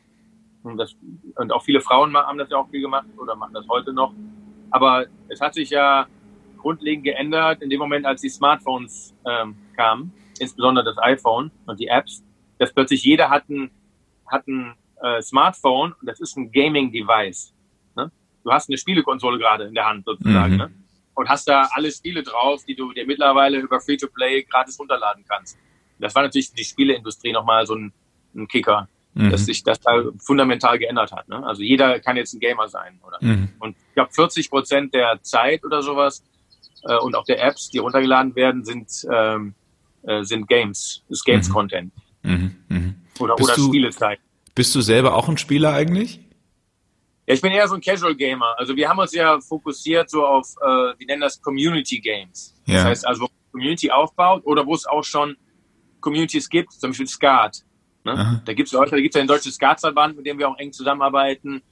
Und, 0.63 0.77
das, 0.77 0.95
und 1.35 1.53
auch 1.53 1.65
viele 1.65 1.81
Frauen 1.81 2.17
haben 2.17 2.39
das 2.39 2.49
ja 2.49 2.59
auch 2.59 2.71
viel 2.71 2.81
gemacht 2.81 3.09
oder 3.19 3.35
machen 3.35 3.55
das 3.55 3.67
heute 3.69 3.93
noch. 3.93 4.15
Aber 4.71 5.07
es 5.27 5.41
hat 5.41 5.55
sich 5.55 5.71
ja 5.71 6.07
grundlegend 6.59 7.03
geändert 7.03 7.61
in 7.61 7.71
dem 7.71 7.81
Moment, 7.81 8.07
als 8.07 8.21
die 8.21 8.29
Smartphones 8.29 9.13
ähm, 9.27 9.57
kamen, 9.77 10.13
insbesondere 10.39 10.85
das 10.85 10.97
iPhone 10.99 11.51
und 11.67 11.81
die 11.81 11.89
Apps, 11.89 12.23
dass 12.59 12.73
plötzlich 12.73 13.03
jeder 13.03 13.31
hat 13.31 13.49
ein, 13.49 13.69
hat 14.25 14.47
ein 14.47 14.77
äh, 15.03 15.21
Smartphone 15.23 15.93
und 16.01 16.07
das 16.07 16.21
ist 16.21 16.37
ein 16.37 16.53
Gaming-Device. 16.53 17.53
Ne? 17.97 18.13
Du 18.45 18.53
hast 18.53 18.69
eine 18.71 18.79
Spielekonsole 18.79 19.39
gerade 19.39 19.65
in 19.65 19.75
der 19.75 19.87
Hand 19.87 20.05
sozusagen 20.05 20.53
mhm. 20.53 20.59
ne? 20.59 20.73
und 21.17 21.29
hast 21.29 21.49
da 21.49 21.69
alle 21.73 21.91
Spiele 21.91 22.23
drauf, 22.23 22.65
die 22.65 22.77
du 22.77 22.93
dir 22.93 23.07
mittlerweile 23.07 23.59
über 23.59 23.81
Free-to-Play 23.81 24.45
gratis 24.45 24.79
runterladen 24.79 25.25
kannst. 25.29 25.59
Das 25.99 26.15
war 26.15 26.23
natürlich 26.23 26.53
die 26.53 26.65
Spieleindustrie 26.65 27.33
nochmal 27.33 27.67
so 27.67 27.75
ein, 27.75 27.93
ein 28.35 28.49
Kicker, 28.49 28.89
mhm. 29.15 29.31
dass 29.31 29.47
sich 29.47 29.63
das 29.63 29.81
da 29.81 30.03
fundamental 30.19 30.79
geändert 30.79 31.13
hat. 31.13 31.29
Ne? 31.29 31.45
Also 31.45 31.63
jeder 31.63 32.01
kann 32.01 32.17
jetzt 32.17 32.35
ein 32.35 32.41
Gamer 32.41 32.69
sein. 32.69 33.01
Oder? 33.07 33.19
Mhm. 33.21 33.49
Und 33.59 33.77
ich 33.77 33.95
glaube, 33.95 34.13
40 34.13 34.51
Prozent 34.51 34.95
der 34.95 35.23
Zeit 35.23 35.65
oder 35.65 35.83
sowas 35.83 36.23
äh, 36.85 36.97
und 36.97 37.15
auch 37.17 37.25
der 37.25 37.43
Apps, 37.43 37.71
die 37.71 37.79
runtergeladen 37.79 38.35
werden, 38.37 38.65
sind, 38.65 38.89
ähm, 39.13 39.55
äh, 40.03 40.23
sind 40.23 40.49
Games, 40.49 41.03
ist 41.09 41.25
Games-Content. 41.25 41.93
Mhm. 42.23 42.57
mhm. 42.69 42.95
Oder, 43.19 43.41
oder 43.41 43.55
Spielezeit. 43.55 44.19
Bist 44.55 44.75
du 44.75 44.83
selber 44.83 45.15
auch 45.15 45.29
ein 45.29 45.39
Spieler 45.39 45.73
eigentlich? 45.73 46.21
Ja, 47.27 47.35
ich 47.35 47.41
bin 47.41 47.53
eher 47.53 47.67
so 47.67 47.75
ein 47.75 47.81
Casual 47.81 48.15
Gamer. 48.15 48.55
Also 48.57 48.77
wir 48.77 48.89
haben 48.89 48.99
uns 48.99 49.13
ja 49.13 49.41
fokussiert 49.41 50.11
so 50.11 50.25
auf, 50.25 50.55
äh, 50.61 50.67
wir 50.99 51.07
nennen 51.07 51.23
das 51.23 51.41
Community 51.41 52.01
Games. 52.01 52.55
Ja. 52.67 52.77
Das 52.77 52.85
heißt 52.85 53.07
also, 53.07 53.23
wo 53.23 53.29
Community 53.53 53.91
aufbaut 53.91 54.43
oder 54.45 54.67
wo 54.67 54.75
es 54.75 54.87
auch 54.87 55.03
schon 55.03 55.37
Communities 56.01 56.49
gibt, 56.49 56.73
zum 56.73 56.91
Beispiel 56.91 57.07
Skat. 57.07 57.63
Ne? 58.05 58.43
Da 58.45 58.53
gibt 58.53 58.69
es 58.69 58.73
Leute, 58.73 58.93
da 58.93 59.01
gibt 59.01 59.15
es 59.15 59.19
ja 59.19 59.23
ein 59.23 59.29
deutsches 59.29 59.55
Skatverband, 59.55 60.17
mit 60.17 60.27
dem 60.27 60.39
wir 60.39 60.49
auch 60.49 60.59
eng 60.59 60.73
zusammenarbeiten. 60.73 61.63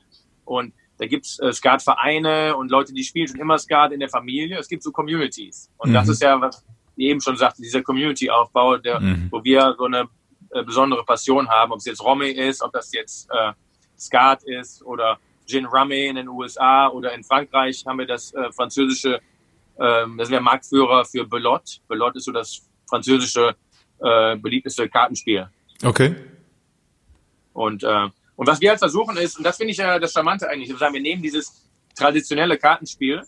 Und 0.45 0.75
da 0.99 1.07
gibt 1.07 1.27
es 1.27 1.39
äh, 1.39 1.53
Skatvereine 1.53 2.57
und 2.57 2.71
Leute, 2.71 2.93
die 2.93 3.05
spielen 3.05 3.29
schon 3.29 3.41
immer 3.41 3.59
Skat 3.59 3.93
in 3.93 4.01
der 4.01 4.09
Familie. 4.09 4.59
Es 4.59 4.69
gibt 4.69 4.83
so 4.83 4.91
Communities. 4.91 5.71
Und 5.79 5.91
mhm. 5.91 5.95
das 5.95 6.09
ist 6.09 6.23
ja, 6.23 6.41
was 6.41 6.65
ich 6.97 7.07
eben 7.07 7.21
schon 7.21 7.37
sagte, 7.37 7.63
dieser 7.63 7.83
Community-Aufbau, 7.83 8.79
mhm. 8.79 9.29
wo 9.31 9.43
wir 9.43 9.75
so 9.79 9.85
eine 9.85 10.09
äh, 10.51 10.63
besondere 10.63 11.05
Passion 11.05 11.49
haben, 11.49 11.73
ob 11.73 11.79
es 11.79 11.85
jetzt 11.85 12.03
Romy 12.03 12.31
ist, 12.31 12.63
ob 12.63 12.73
das 12.73 12.93
jetzt 12.93 13.29
äh, 13.31 13.53
Skat 13.99 14.43
ist 14.45 14.85
oder 14.85 15.19
Gin 15.47 15.67
Rummy 15.67 16.07
in 16.07 16.17
den 16.17 16.29
USA 16.29 16.89
oder 16.89 17.13
in 17.13 17.23
Frankreich 17.25 17.85
haben 17.87 17.99
wir 17.99 18.07
das 18.07 18.33
äh, 18.35 18.51
französische, 18.53 19.21
äh, 19.77 20.07
das 20.17 20.31
wäre 20.31 20.41
Marktführer 20.41 21.05
für 21.05 21.25
Belot. 21.25 21.81
Belot 21.89 22.17
ist 22.17 22.25
so 22.25 22.33
das 22.33 22.69
französische 22.89 23.57
äh, 24.01 24.37
beliebteste 24.37 24.89
Kartenspiel. 24.89 25.49
Okay. 25.83 26.15
Und, 27.53 27.85
äh, 27.85 28.09
und 28.37 28.47
was 28.47 28.61
wir 28.61 28.71
jetzt 28.71 28.81
versuchen 28.81 29.17
ist, 29.17 29.39
und 29.39 29.45
das 29.45 29.57
finde 29.57 29.73
ich 29.73 29.79
ja 29.79 29.99
das 29.99 30.13
Charmante 30.13 30.49
eigentlich, 30.49 30.69
wir 30.69 30.77
sagen, 30.77 30.95
wir 30.95 31.01
nehmen 31.01 31.23
dieses 31.23 31.71
traditionelle 31.95 32.59
Kartenspiel 32.59 33.23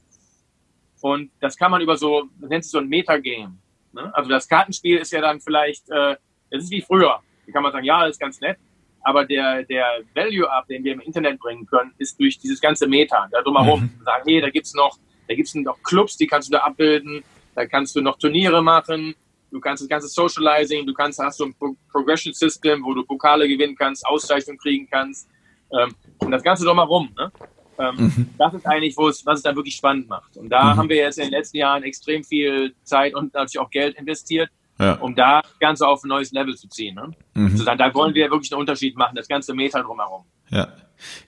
und 1.01 1.31
das 1.41 1.57
kann 1.57 1.71
man 1.71 1.81
über 1.81 1.97
so, 1.97 2.25
das 2.41 2.51
nennt 2.51 2.65
sich 2.65 2.73
so 2.73 2.79
ein 2.79 2.89
Metagame. 2.89 3.57
Ne? 3.93 4.15
Also 4.15 4.29
das 4.29 4.49
Kartenspiel 4.49 4.99
ist 4.99 5.13
ja 5.13 5.21
dann 5.21 5.41
vielleicht, 5.41 5.89
äh, 5.89 6.17
das 6.51 6.65
ist 6.65 6.71
wie 6.71 6.83
früher. 6.83 7.21
Da 7.47 7.53
kann 7.53 7.63
man 7.63 7.73
sagen, 7.73 7.85
ja, 7.85 8.03
das 8.03 8.17
ist 8.17 8.21
ganz 8.21 8.41
nett, 8.41 8.59
aber 9.03 9.25
der, 9.25 9.63
der 9.63 10.01
Value-Up, 10.15 10.67
den 10.67 10.83
wir 10.83 10.93
im 10.95 11.01
Internet 11.01 11.39
bringen 11.39 11.65
können, 11.67 11.93
ist 11.99 12.19
durch 12.19 12.39
dieses 12.39 12.61
ganze 12.61 12.89
Meta, 12.89 13.29
da 13.31 13.41
drumherum. 13.43 13.83
Mhm. 13.83 14.05
Sagen, 14.05 14.25
hey, 14.27 14.41
da 14.41 14.51
gibt's 14.51 14.75
noch, 14.75 14.99
da 15.29 15.35
gibt's 15.35 15.55
noch 15.55 15.81
Clubs, 15.85 16.17
die 16.17 16.27
kannst 16.27 16.49
du 16.49 16.53
da 16.53 16.65
abbilden, 16.65 17.23
da 17.55 17.67
kannst 17.67 17.95
du 17.95 18.01
noch 18.01 18.19
Turniere 18.19 18.63
machen, 18.63 19.15
du 19.51 19.61
kannst 19.61 19.83
das 19.83 19.89
ganze 19.89 20.09
Socializing, 20.09 20.87
du 20.87 20.95
kannst, 20.95 21.19
hast 21.19 21.39
so 21.39 21.45
ein 21.45 21.55
Pro 21.55 21.77
Progression 21.91 22.33
System, 22.33 22.83
wo 22.85 22.95
du 22.95 23.05
Pokale 23.05 23.49
gewinnen 23.49 23.77
kannst, 23.77 24.07
Auszeichnungen 24.07 24.59
kriegen 24.59 24.89
kannst, 24.91 25.29
ähm, 25.73 25.95
und 26.19 26.31
das 26.31 26.43
Ganze 26.43 26.65
drumherum, 26.65 27.11
ne? 27.17 27.33
Ähm, 27.79 27.95
mhm. 27.97 28.29
Das 28.39 28.55
ist 28.55 28.67
eigentlich, 28.67 28.97
wo 28.97 29.09
es, 29.09 29.25
was 29.27 29.41
es 29.41 29.43
dann 29.43 29.55
wirklich 29.55 29.77
spannend 29.77 30.09
macht. 30.09 30.37
Und 30.37 30.49
da 30.49 30.65
mhm. 30.65 30.77
haben 30.79 30.89
wir 30.89 30.97
jetzt 30.97 31.19
in 31.19 31.25
den 31.25 31.33
letzten 31.33 31.59
Jahren 31.59 31.83
extrem 31.83 32.25
viel 32.25 32.75
Zeit 32.85 33.15
und 33.15 33.35
natürlich 33.35 33.59
auch 33.59 33.71
Geld 33.71 33.97
investiert, 33.97 34.49
ja. 34.79 34.95
um 34.95 35.15
da 35.15 35.43
das 35.43 35.59
Ganze 35.59 35.87
auf 35.87 36.03
ein 36.03 36.09
neues 36.09 36.33
Level 36.33 36.57
zu 36.57 36.69
ziehen. 36.69 36.95
Ne? 36.95 37.11
Mhm. 37.35 37.57
Sagen, 37.59 37.79
da 37.79 37.93
wollen 37.93 38.15
wir 38.15 38.31
wirklich 38.31 38.51
einen 38.53 38.61
Unterschied 38.61 38.97
machen, 38.97 39.15
das 39.15 39.29
ganze 39.29 39.53
Meter 39.53 39.83
drumherum. 39.83 40.25
Ja. 40.49 40.69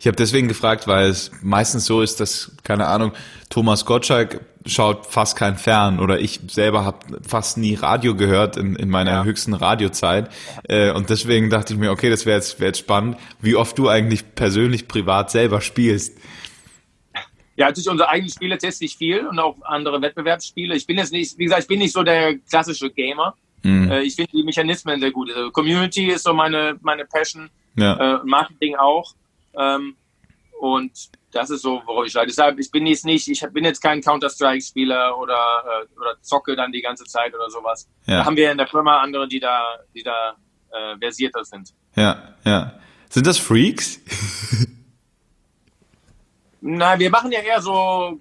Ich 0.00 0.06
habe 0.06 0.16
deswegen 0.16 0.48
gefragt, 0.48 0.86
weil 0.86 1.08
es 1.08 1.30
meistens 1.42 1.84
so 1.86 2.02
ist, 2.02 2.20
dass, 2.20 2.52
keine 2.64 2.86
Ahnung, 2.86 3.12
Thomas 3.50 3.84
Gottschalk 3.84 4.40
schaut 4.66 5.06
fast 5.06 5.36
kein 5.36 5.56
Fern 5.56 5.98
oder 5.98 6.20
ich 6.20 6.40
selber 6.48 6.84
habe 6.84 7.20
fast 7.26 7.58
nie 7.58 7.74
Radio 7.74 8.14
gehört 8.14 8.56
in, 8.56 8.76
in 8.76 8.90
meiner 8.90 9.10
ja. 9.12 9.24
höchsten 9.24 9.54
Radiozeit. 9.54 10.30
Äh, 10.68 10.92
und 10.92 11.10
deswegen 11.10 11.50
dachte 11.50 11.74
ich 11.74 11.78
mir, 11.78 11.90
okay, 11.90 12.10
das 12.10 12.26
wäre 12.26 12.36
jetzt, 12.36 12.60
wär 12.60 12.68
jetzt 12.68 12.80
spannend, 12.80 13.16
wie 13.40 13.56
oft 13.56 13.78
du 13.78 13.88
eigentlich 13.88 14.34
persönlich 14.34 14.88
privat 14.88 15.30
selber 15.30 15.60
spielst. 15.60 16.18
Ja, 17.56 17.66
natürlich 17.66 17.88
unsere 17.88 18.08
eigenen 18.08 18.30
Spiele 18.30 18.56
teste 18.56 18.84
ich 18.84 18.96
viel 18.96 19.26
und 19.26 19.38
auch 19.40 19.56
andere 19.62 20.00
Wettbewerbsspiele. 20.00 20.76
Ich 20.76 20.86
bin 20.86 20.96
jetzt 20.96 21.12
nicht, 21.12 21.36
wie 21.38 21.44
gesagt, 21.44 21.62
ich 21.62 21.68
bin 21.68 21.80
nicht 21.80 21.92
so 21.92 22.02
der 22.02 22.36
klassische 22.48 22.90
Gamer. 22.90 23.34
Mhm. 23.62 23.90
Äh, 23.90 24.02
ich 24.02 24.14
finde 24.14 24.30
die 24.32 24.44
Mechanismen 24.44 25.00
sehr 25.00 25.10
gut. 25.10 25.30
Also 25.34 25.50
Community 25.50 26.06
ist 26.06 26.24
so 26.24 26.32
meine, 26.32 26.76
meine 26.82 27.04
Passion. 27.04 27.50
Ja. 27.76 28.20
Äh, 28.20 28.20
Marketing 28.24 28.76
auch. 28.76 29.14
Ähm, 29.54 29.96
und 30.60 30.92
das 31.30 31.50
ist 31.50 31.62
so, 31.62 31.82
worauf 31.86 32.06
ich 32.06 32.12
schreibe. 32.12 32.26
Deshalb, 32.26 32.58
ich 32.58 32.70
bin 32.70 32.86
jetzt 32.86 33.04
nicht, 33.04 33.28
ich 33.28 33.40
bin 33.52 33.64
jetzt 33.64 33.80
kein 33.80 34.00
Counter-Strike-Spieler 34.00 35.18
oder, 35.18 35.34
äh, 35.34 35.98
oder 35.98 36.20
zocke 36.20 36.56
dann 36.56 36.72
die 36.72 36.80
ganze 36.80 37.04
Zeit 37.04 37.34
oder 37.34 37.50
sowas. 37.50 37.88
Ja. 38.06 38.18
Da 38.18 38.24
haben 38.24 38.36
wir 38.36 38.50
in 38.50 38.58
der 38.58 38.66
Firma 38.66 39.00
andere, 39.00 39.28
die 39.28 39.40
da, 39.40 39.64
die 39.94 40.02
da 40.02 40.36
äh, 40.72 40.96
versierter 40.98 41.44
sind. 41.44 41.74
Ja, 41.94 42.34
ja. 42.44 42.80
Sind 43.08 43.26
das 43.26 43.38
Freaks? 43.38 44.00
Nein, 46.60 46.98
wir 46.98 47.10
machen 47.10 47.30
ja 47.30 47.40
eher 47.40 47.62
so, 47.62 48.18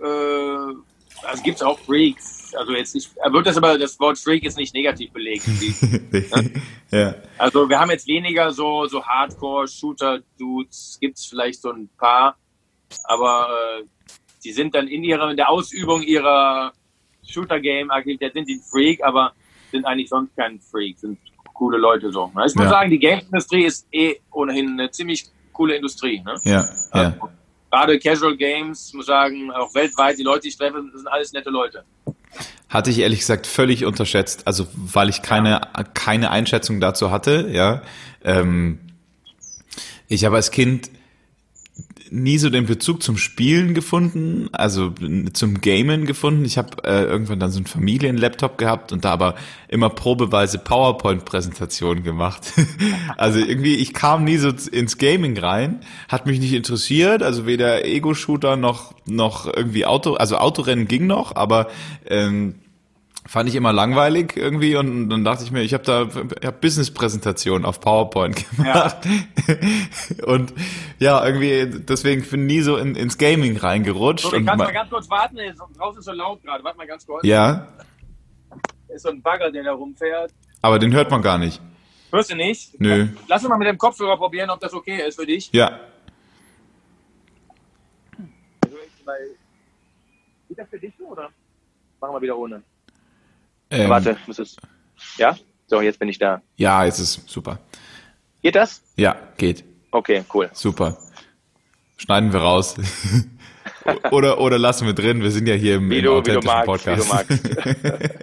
äh, 0.00 1.26
also 1.26 1.42
gibt 1.42 1.56
es 1.56 1.62
auch 1.62 1.78
Freaks. 1.80 2.41
Also 2.56 2.72
jetzt 2.72 2.94
nicht, 2.94 3.10
wird 3.14 3.46
das 3.46 3.56
aber, 3.56 3.78
das 3.78 3.98
Wort 4.00 4.18
Freak 4.18 4.44
ist 4.44 4.56
nicht 4.56 4.74
negativ 4.74 5.12
belegt. 5.12 5.46
ne? 6.12 6.52
ja. 6.90 7.14
Also 7.38 7.68
wir 7.68 7.78
haben 7.78 7.90
jetzt 7.90 8.06
weniger 8.06 8.52
so, 8.52 8.86
so 8.86 9.04
Hardcore-Shooter-Dudes, 9.04 10.98
gibt 11.00 11.18
es 11.18 11.26
vielleicht 11.26 11.60
so 11.62 11.70
ein 11.70 11.88
paar, 11.98 12.36
aber 13.04 13.48
äh, 13.80 13.84
die 14.44 14.52
sind 14.52 14.74
dann 14.74 14.88
in 14.88 15.04
ihrer, 15.04 15.30
in 15.30 15.36
der 15.36 15.50
Ausübung 15.50 16.02
ihrer 16.02 16.72
Shooter-Game-Aktivität 17.26 18.32
sind 18.32 18.48
die 18.48 18.54
ein 18.54 18.62
Freak, 18.62 19.02
aber 19.04 19.32
sind 19.70 19.86
eigentlich 19.86 20.08
sonst 20.08 20.36
kein 20.36 20.60
Freak, 20.60 20.98
sind 20.98 21.18
coole 21.54 21.78
Leute 21.78 22.10
so. 22.10 22.26
Ich 22.28 22.54
muss 22.54 22.64
ja. 22.64 22.68
sagen, 22.68 22.90
die 22.90 22.98
Game-Industrie 22.98 23.64
ist 23.64 23.86
eh 23.92 24.16
ohnehin 24.32 24.70
eine 24.70 24.90
ziemlich 24.90 25.26
coole 25.52 25.76
Industrie. 25.76 26.22
Ne? 26.24 26.34
Ja, 26.44 26.52
ja. 26.52 26.66
Also, 26.90 27.28
gerade 27.70 27.98
Casual 27.98 28.36
Games, 28.36 28.92
muss 28.94 29.06
sagen, 29.06 29.50
auch 29.52 29.74
weltweit, 29.74 30.18
die 30.18 30.22
Leute, 30.22 30.42
die 30.42 30.48
ich 30.48 30.58
treffe, 30.58 30.82
sind 30.94 31.06
alles 31.08 31.32
nette 31.32 31.50
Leute. 31.50 31.84
Hatte 32.72 32.90
ich 32.90 33.00
ehrlich 33.00 33.18
gesagt 33.18 33.46
völlig 33.46 33.84
unterschätzt, 33.84 34.46
also 34.46 34.66
weil 34.74 35.10
ich 35.10 35.20
keine, 35.20 35.60
keine 35.92 36.30
Einschätzung 36.30 36.80
dazu 36.80 37.10
hatte, 37.10 37.50
ja. 37.52 37.82
Ähm, 38.24 38.78
ich 40.08 40.24
habe 40.24 40.36
als 40.36 40.50
Kind 40.50 40.88
nie 42.12 42.36
so 42.38 42.50
den 42.50 42.66
Bezug 42.66 43.02
zum 43.02 43.16
Spielen 43.16 43.72
gefunden, 43.72 44.48
also 44.52 44.92
zum 45.32 45.60
Gamen 45.60 46.04
gefunden. 46.04 46.44
Ich 46.44 46.58
habe 46.58 46.84
äh, 46.84 47.04
irgendwann 47.04 47.40
dann 47.40 47.50
so 47.50 47.58
einen 47.58 47.66
Familienlaptop 47.66 48.58
gehabt 48.58 48.92
und 48.92 49.04
da 49.04 49.12
aber 49.12 49.34
immer 49.68 49.88
probeweise 49.88 50.58
PowerPoint-Präsentationen 50.58 52.04
gemacht. 52.04 52.52
also 53.16 53.38
irgendwie, 53.38 53.76
ich 53.76 53.94
kam 53.94 54.24
nie 54.24 54.36
so 54.36 54.50
ins 54.70 54.98
Gaming 54.98 55.38
rein, 55.38 55.80
hat 56.08 56.26
mich 56.26 56.38
nicht 56.38 56.52
interessiert, 56.52 57.22
also 57.22 57.46
weder 57.46 57.84
Ego-Shooter 57.84 58.56
noch 58.56 58.92
noch 59.06 59.46
irgendwie 59.46 59.86
Auto, 59.86 60.14
also 60.14 60.36
Autorennen 60.36 60.86
ging 60.86 61.06
noch, 61.06 61.34
aber 61.34 61.68
ähm, 62.06 62.56
fand 63.26 63.48
ich 63.48 63.54
immer 63.54 63.72
langweilig 63.72 64.36
irgendwie 64.36 64.76
und 64.76 65.08
dann 65.08 65.24
dachte 65.24 65.44
ich 65.44 65.52
mir, 65.52 65.62
ich 65.62 65.74
habe 65.74 65.84
da 65.84 66.08
ich 66.40 66.46
hab 66.46 66.60
Business-Präsentationen 66.60 67.64
auf 67.64 67.80
PowerPoint 67.80 68.44
gemacht 68.56 68.96
ja. 69.04 70.26
und 70.26 70.52
ja, 70.98 71.24
irgendwie 71.24 71.66
deswegen 71.66 72.22
bin 72.22 72.48
ich 72.48 72.56
nie 72.56 72.60
so 72.62 72.76
in, 72.76 72.94
ins 72.94 73.18
Gaming 73.18 73.56
reingerutscht. 73.56 74.24
So, 74.24 74.36
ich 74.36 74.44
kann 74.44 74.58
mal 74.58 74.72
ganz 74.72 74.90
kurz 74.90 75.08
warten, 75.08 75.38
draußen 75.76 76.00
ist 76.00 76.04
so 76.04 76.12
laut 76.12 76.42
gerade, 76.42 76.64
warte 76.64 76.78
mal 76.78 76.86
ganz 76.86 77.06
kurz. 77.06 77.24
Ja. 77.24 77.68
Ist 78.88 79.02
so 79.02 79.10
ein 79.10 79.22
Bagger, 79.22 79.50
der 79.50 79.64
da 79.64 79.72
rumfährt. 79.72 80.32
Aber 80.60 80.78
den 80.78 80.92
hört 80.92 81.10
man 81.10 81.22
gar 81.22 81.38
nicht. 81.38 81.60
Hörst 82.10 82.30
du 82.30 82.36
nicht? 82.36 82.78
Nö. 82.78 83.08
Lass 83.26 83.42
uns 83.42 83.48
mal 83.48 83.56
mit 83.56 83.68
dem 83.68 83.78
Kopfhörer 83.78 84.18
probieren, 84.18 84.50
ob 84.50 84.60
das 84.60 84.74
okay 84.74 85.06
ist 85.08 85.18
für 85.18 85.24
dich. 85.24 85.50
Ja. 85.52 85.80
Geht 90.48 90.58
das 90.58 90.68
für 90.68 90.78
dich 90.78 90.92
so, 90.98 91.06
oder? 91.06 91.30
Machen 92.00 92.14
wir 92.14 92.20
wieder 92.20 92.36
ohne. 92.36 92.62
Ähm, 93.72 93.88
Warte, 93.88 94.16
muss 94.26 94.38
es. 94.38 94.56
Ja? 95.16 95.36
So, 95.66 95.80
jetzt 95.80 95.98
bin 95.98 96.08
ich 96.08 96.18
da. 96.18 96.42
Ja, 96.56 96.84
jetzt 96.84 96.98
ist 96.98 97.28
super. 97.28 97.58
Geht 98.42 98.54
das? 98.54 98.82
Ja, 98.96 99.16
geht. 99.38 99.64
Okay, 99.90 100.24
cool. 100.34 100.50
Super. 100.52 100.98
Schneiden 101.96 102.32
wir 102.32 102.40
raus. 102.40 102.76
oder, 104.10 104.40
oder 104.40 104.58
lassen 104.58 104.86
wir 104.86 104.92
drin. 104.92 105.22
Wir 105.22 105.30
sind 105.30 105.46
ja 105.46 105.54
hier 105.54 105.76
im, 105.76 105.88
wie 105.88 105.98
im 105.98 106.04
du, 106.04 106.12
authentischen 106.12 106.42
wie 106.42 106.46
du 106.46 106.52
magst, 106.52 106.66
Podcast. 106.66 107.02
Wie 107.02 107.08
du 107.08 107.14
magst. 107.14 108.14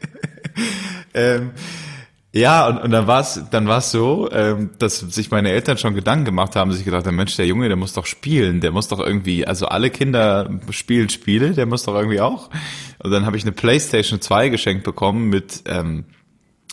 ähm, 1.14 1.52
ja, 2.32 2.68
und, 2.68 2.78
und 2.78 2.92
dann 2.92 3.08
war 3.08 3.22
es 3.22 3.44
dann 3.50 3.68
war's 3.68 3.92
so, 3.92 4.30
ähm, 4.32 4.72
dass 4.78 5.00
sich 5.00 5.32
meine 5.32 5.50
Eltern 5.50 5.78
schon 5.78 5.96
Gedanken 5.96 6.26
gemacht 6.26 6.56
haben, 6.56 6.72
sich 6.72 6.86
gedacht 6.86 7.08
haben, 7.08 7.16
Mensch, 7.16 7.36
der 7.36 7.48
Junge, 7.48 7.68
der 7.68 7.78
muss 7.78 7.94
doch 7.94 8.06
spielen, 8.06 8.62
der 8.62 8.72
muss 8.72 8.88
doch 8.88 9.00
irgendwie, 9.00 9.48
also 9.48 9.66
alle 9.68 9.90
Kinder 9.90 10.50
spielen 10.70 11.10
Spiele, 11.10 11.52
der 11.52 11.66
muss 11.66 11.84
doch 11.84 11.96
irgendwie 11.96 12.22
auch. 12.22 12.50
Und 13.02 13.12
dann 13.12 13.26
habe 13.26 13.38
ich 13.38 13.44
eine 13.44 13.52
Playstation 13.52 14.22
2 14.22 14.50
geschenkt 14.50 14.84
bekommen 14.84 15.30
mit, 15.30 15.64
ähm, 15.66 16.06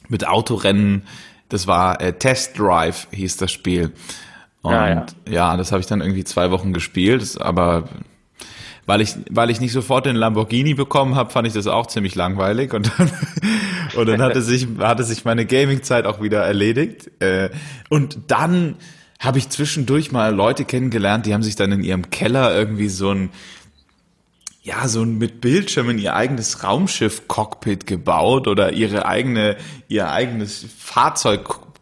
mit 0.08 0.26
Autorennen, 0.26 1.04
das 1.48 1.66
war 1.66 2.00
äh, 2.00 2.12
Test 2.12 2.58
Drive, 2.58 3.08
hieß 3.12 3.36
das 3.38 3.52
Spiel. 3.52 3.92
Und 4.62 4.74
Ah, 4.74 4.88
ja. 4.88 5.06
ja, 5.28 5.56
das 5.56 5.70
habe 5.72 5.80
ich 5.80 5.86
dann 5.86 6.00
irgendwie 6.00 6.24
zwei 6.24 6.50
Wochen 6.50 6.72
gespielt, 6.72 7.40
aber 7.40 7.88
weil 8.86 9.00
ich, 9.00 9.14
weil 9.30 9.50
ich 9.50 9.60
nicht 9.60 9.72
sofort 9.72 10.06
den 10.06 10.16
Lamborghini 10.16 10.74
bekommen 10.74 11.16
habe, 11.16 11.30
fand 11.30 11.46
ich 11.46 11.54
das 11.54 11.66
auch 11.66 11.86
ziemlich 11.88 12.14
langweilig 12.14 12.72
und 12.72 12.92
dann, 12.96 13.10
und 13.96 14.06
dann 14.06 14.22
hatte 14.22 14.40
sich, 14.42 14.66
hatte 14.78 15.04
sich 15.04 15.24
meine 15.24 15.44
Gaming-Zeit 15.44 16.06
auch 16.06 16.22
wieder 16.22 16.42
erledigt. 16.42 17.10
Äh, 17.20 17.50
Und 17.88 18.18
dann 18.28 18.76
habe 19.18 19.38
ich 19.38 19.48
zwischendurch 19.48 20.12
mal 20.12 20.34
Leute 20.34 20.64
kennengelernt, 20.64 21.26
die 21.26 21.34
haben 21.34 21.42
sich 21.42 21.56
dann 21.56 21.72
in 21.72 21.82
ihrem 21.82 22.10
Keller 22.10 22.54
irgendwie 22.54 22.88
so 22.88 23.10
ein, 23.10 23.30
ja, 24.62 24.88
so 24.88 25.02
ein 25.02 25.18
mit 25.18 25.40
Bildschirmen 25.40 25.98
ihr 25.98 26.14
eigenes 26.14 26.62
Raumschiff-Cockpit 26.64 27.86
gebaut 27.86 28.46
oder 28.48 28.72
ihre 28.72 29.06
eigene, 29.06 29.56
ihr 29.88 30.10
eigenes 30.10 30.66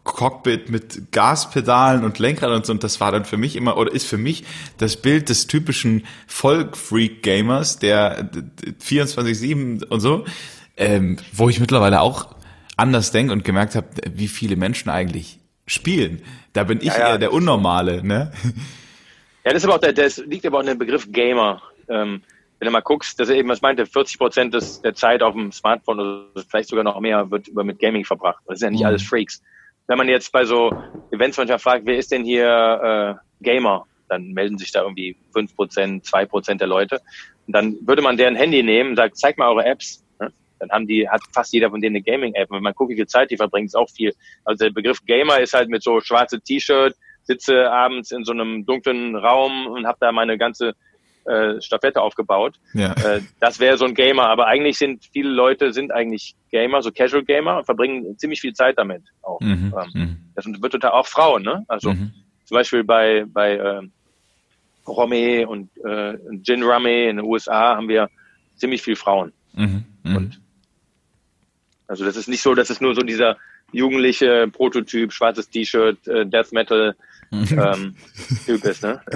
Fahrzeug-Cockpit 0.05 0.69
mit 0.69 1.11
Gaspedalen 1.11 2.03
und 2.03 2.19
Lenkrad 2.19 2.51
und 2.51 2.65
so. 2.65 2.73
Und 2.73 2.83
das 2.83 3.01
war 3.01 3.11
dann 3.11 3.25
für 3.25 3.37
mich 3.37 3.55
immer, 3.55 3.77
oder 3.77 3.91
ist 3.91 4.07
für 4.07 4.17
mich 4.17 4.43
das 4.77 4.97
Bild 4.97 5.29
des 5.29 5.47
typischen 5.47 6.05
Folk-Freak-Gamers, 6.27 7.79
der 7.79 8.29
24-7 8.81 9.85
und 9.85 9.99
so, 9.99 10.25
ähm, 10.77 11.17
wo 11.33 11.49
ich 11.49 11.59
mittlerweile 11.59 12.01
auch 12.01 12.35
anders 12.77 13.11
denke 13.11 13.33
und 13.33 13.43
gemerkt 13.43 13.75
habe, 13.75 13.87
wie 14.13 14.27
viele 14.27 14.55
Menschen 14.55 14.89
eigentlich 14.89 15.39
spielen. 15.67 16.21
Da 16.53 16.63
bin 16.63 16.79
ich 16.79 16.87
Ja, 16.87 16.99
ja. 16.99 17.09
eher 17.09 17.17
der 17.17 17.33
Unnormale, 17.33 18.05
ne? 18.05 18.31
Ja, 19.43 19.51
das 19.53 19.55
ist 19.57 19.65
aber 19.65 19.75
auch 19.75 19.79
der, 19.79 19.93
das 19.93 20.17
liegt 20.17 20.45
aber 20.45 20.57
auch 20.57 20.61
in 20.61 20.67
dem 20.67 20.77
Begriff 20.77 21.11
Gamer. 21.11 21.61
Ähm, 21.87 22.21
wenn 22.59 22.65
du 22.67 22.71
mal 22.71 22.81
guckst, 22.81 23.19
dass 23.19 23.29
er 23.29 23.35
eben, 23.35 23.49
was 23.49 23.61
meinte, 23.61 23.85
40 23.85 24.17
Prozent 24.17 24.53
der 24.83 24.95
Zeit 24.95 25.21
auf 25.21 25.33
dem 25.33 25.51
Smartphone 25.51 25.99
oder 25.99 26.43
vielleicht 26.47 26.69
sogar 26.69 26.83
noch 26.83 26.99
mehr 26.99 27.29
wird 27.29 27.47
über 27.47 27.63
mit 27.63 27.79
Gaming 27.79 28.05
verbracht. 28.05 28.43
Das 28.47 28.59
sind 28.59 28.67
ja 28.67 28.71
nicht 28.71 28.79
Mhm. 28.81 28.85
alles 28.87 29.03
Freaks. 29.03 29.41
Wenn 29.87 29.97
man 29.97 30.07
jetzt 30.07 30.31
bei 30.31 30.45
so 30.45 30.71
Events 31.11 31.37
manchmal 31.37 31.59
fragt, 31.59 31.85
wer 31.85 31.97
ist 31.97 32.11
denn 32.11 32.23
hier 32.23 33.19
äh, 33.19 33.43
Gamer, 33.43 33.85
dann 34.09 34.33
melden 34.33 34.57
sich 34.57 34.71
da 34.71 34.81
irgendwie 34.81 35.15
5 35.33 35.55
Prozent, 35.55 36.05
2 36.05 36.25
Prozent 36.25 36.61
der 36.61 36.67
Leute. 36.67 37.01
Und 37.47 37.55
dann 37.55 37.77
würde 37.81 38.01
man 38.01 38.17
deren 38.17 38.35
Handy 38.35 38.63
nehmen 38.63 38.95
sagt, 38.95 39.17
zeig 39.17 39.37
mal 39.37 39.49
eure 39.49 39.65
Apps. 39.65 40.03
Ne? 40.19 40.31
Dann 40.59 40.69
haben 40.71 40.87
die, 40.87 41.07
hat 41.07 41.21
fast 41.31 41.53
jeder 41.53 41.69
von 41.69 41.81
denen 41.81 41.95
eine 41.95 42.03
Gaming-App. 42.03 42.49
Und 42.49 42.57
wenn 42.57 42.63
man 42.63 42.73
guckt, 42.73 42.91
wie 42.91 42.95
viel 42.95 43.07
Zeit 43.07 43.31
die 43.31 43.37
verbringen, 43.37 43.67
ist 43.67 43.75
auch 43.75 43.89
viel. 43.89 44.13
Also 44.43 44.65
der 44.65 44.71
Begriff 44.71 45.03
Gamer 45.05 45.39
ist 45.39 45.53
halt 45.53 45.69
mit 45.69 45.83
so 45.83 46.01
schwarze 46.01 46.41
T-Shirt, 46.41 46.95
sitze 47.23 47.71
abends 47.71 48.11
in 48.11 48.23
so 48.23 48.31
einem 48.31 48.65
dunklen 48.65 49.15
Raum 49.15 49.67
und 49.67 49.85
habe 49.85 49.97
da 49.99 50.11
meine 50.11 50.37
ganze 50.37 50.73
äh, 51.25 51.61
Staffette 51.61 52.01
aufgebaut. 52.01 52.55
Ja. 52.73 52.93
Äh, 52.93 53.21
das 53.39 53.59
wäre 53.59 53.77
so 53.77 53.85
ein 53.85 53.93
Gamer, 53.95 54.27
aber 54.29 54.47
eigentlich 54.47 54.77
sind 54.77 55.05
viele 55.11 55.29
Leute 55.29 55.73
sind 55.73 55.91
eigentlich 55.91 56.35
Gamer, 56.51 56.81
so 56.81 56.91
Casual 56.91 57.23
Gamer 57.23 57.57
und 57.57 57.65
verbringen 57.65 58.17
ziemlich 58.17 58.41
viel 58.41 58.53
Zeit 58.53 58.77
damit 58.77 59.03
auch. 59.21 59.39
Mhm. 59.41 59.73
Ähm, 59.77 59.89
Mhm. 59.93 60.17
das 60.35 60.45
wird 60.45 60.71
total 60.71 60.91
auch 60.91 61.07
Frauen, 61.07 61.43
ne? 61.43 61.65
Also 61.67 61.93
Mhm. 61.93 62.11
zum 62.45 62.55
Beispiel 62.55 62.83
bei 62.83 63.25
bei 63.27 63.57
ähm, 63.57 63.91
Rome 64.87 65.47
und 65.47 65.69
äh, 65.83 66.13
Gin 66.43 66.63
Rame 66.63 67.09
in 67.09 67.17
den 67.17 67.25
USA 67.25 67.75
haben 67.75 67.87
wir 67.89 68.09
ziemlich 68.55 68.81
viel 68.83 68.95
Frauen. 68.95 69.33
Mhm. 69.53 69.83
Mhm. 70.03 70.15
Und 70.15 70.41
also 71.87 72.05
das 72.05 72.15
ist 72.15 72.27
nicht 72.27 72.41
so, 72.41 72.53
dass 72.53 72.69
es 72.69 72.81
nur 72.81 72.93
so 72.95 73.01
dieser 73.01 73.37
jugendliche 73.71 74.47
Prototyp, 74.47 75.11
schwarzes 75.11 75.49
T-Shirt, 75.49 76.07
äh, 76.07 76.25
Death 76.25 76.51
Metal 76.51 76.95
ähm, 77.31 77.95
Typ 78.45 78.63
ist, 78.63 78.83
ne? 78.83 79.01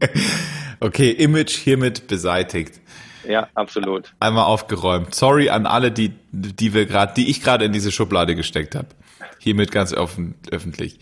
Okay, 0.80 1.10
Image 1.10 1.50
hiermit 1.50 2.06
beseitigt. 2.06 2.80
Ja, 3.28 3.48
absolut. 3.54 4.12
Einmal 4.20 4.44
aufgeräumt. 4.44 5.14
Sorry 5.14 5.50
an 5.50 5.66
alle, 5.66 5.90
die, 5.90 6.12
die 6.32 6.72
wir 6.72 6.86
gerade, 6.86 7.12
die 7.14 7.30
ich 7.30 7.42
gerade 7.42 7.64
in 7.64 7.72
diese 7.72 7.92
Schublade 7.92 8.34
gesteckt 8.34 8.74
habe. 8.74 8.88
Hiermit 9.38 9.70
ganz 9.70 9.92
offen, 9.92 10.34
öffentlich. 10.50 10.98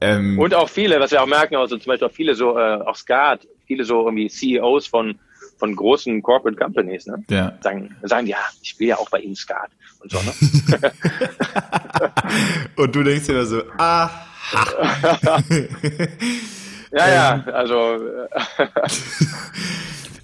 Ähm, 0.00 0.38
Und 0.38 0.54
auch 0.54 0.68
viele, 0.68 1.00
was 1.00 1.10
wir 1.10 1.22
auch 1.22 1.26
merken, 1.26 1.56
also 1.56 1.76
zum 1.76 1.90
Beispiel 1.90 2.08
auch 2.08 2.12
viele 2.12 2.34
so, 2.34 2.58
äh, 2.58 2.80
auch 2.82 2.96
Skat, 2.96 3.46
viele 3.66 3.84
so 3.84 4.04
irgendwie 4.04 4.28
CEOs 4.28 4.86
von, 4.86 5.18
von 5.58 5.74
großen 5.76 6.22
Corporate 6.22 6.56
Companies, 6.56 7.06
ne? 7.06 7.22
ja. 7.30 7.52
Sagen, 7.60 7.94
sagen, 8.02 8.26
ja, 8.26 8.38
ich 8.62 8.78
will 8.78 8.88
ja 8.88 8.98
auch 8.98 9.08
bei 9.10 9.20
Ihnen 9.20 9.36
Skat 9.36 9.70
und 10.00 10.10
so, 10.10 10.18
ne? 10.18 10.32
Und 12.76 12.94
du 12.94 13.02
denkst 13.02 13.26
dir 13.26 13.44
so, 13.44 13.62
ah, 13.76 14.08
Ja, 16.92 17.08
ja, 17.08 17.44
also, 17.52 17.98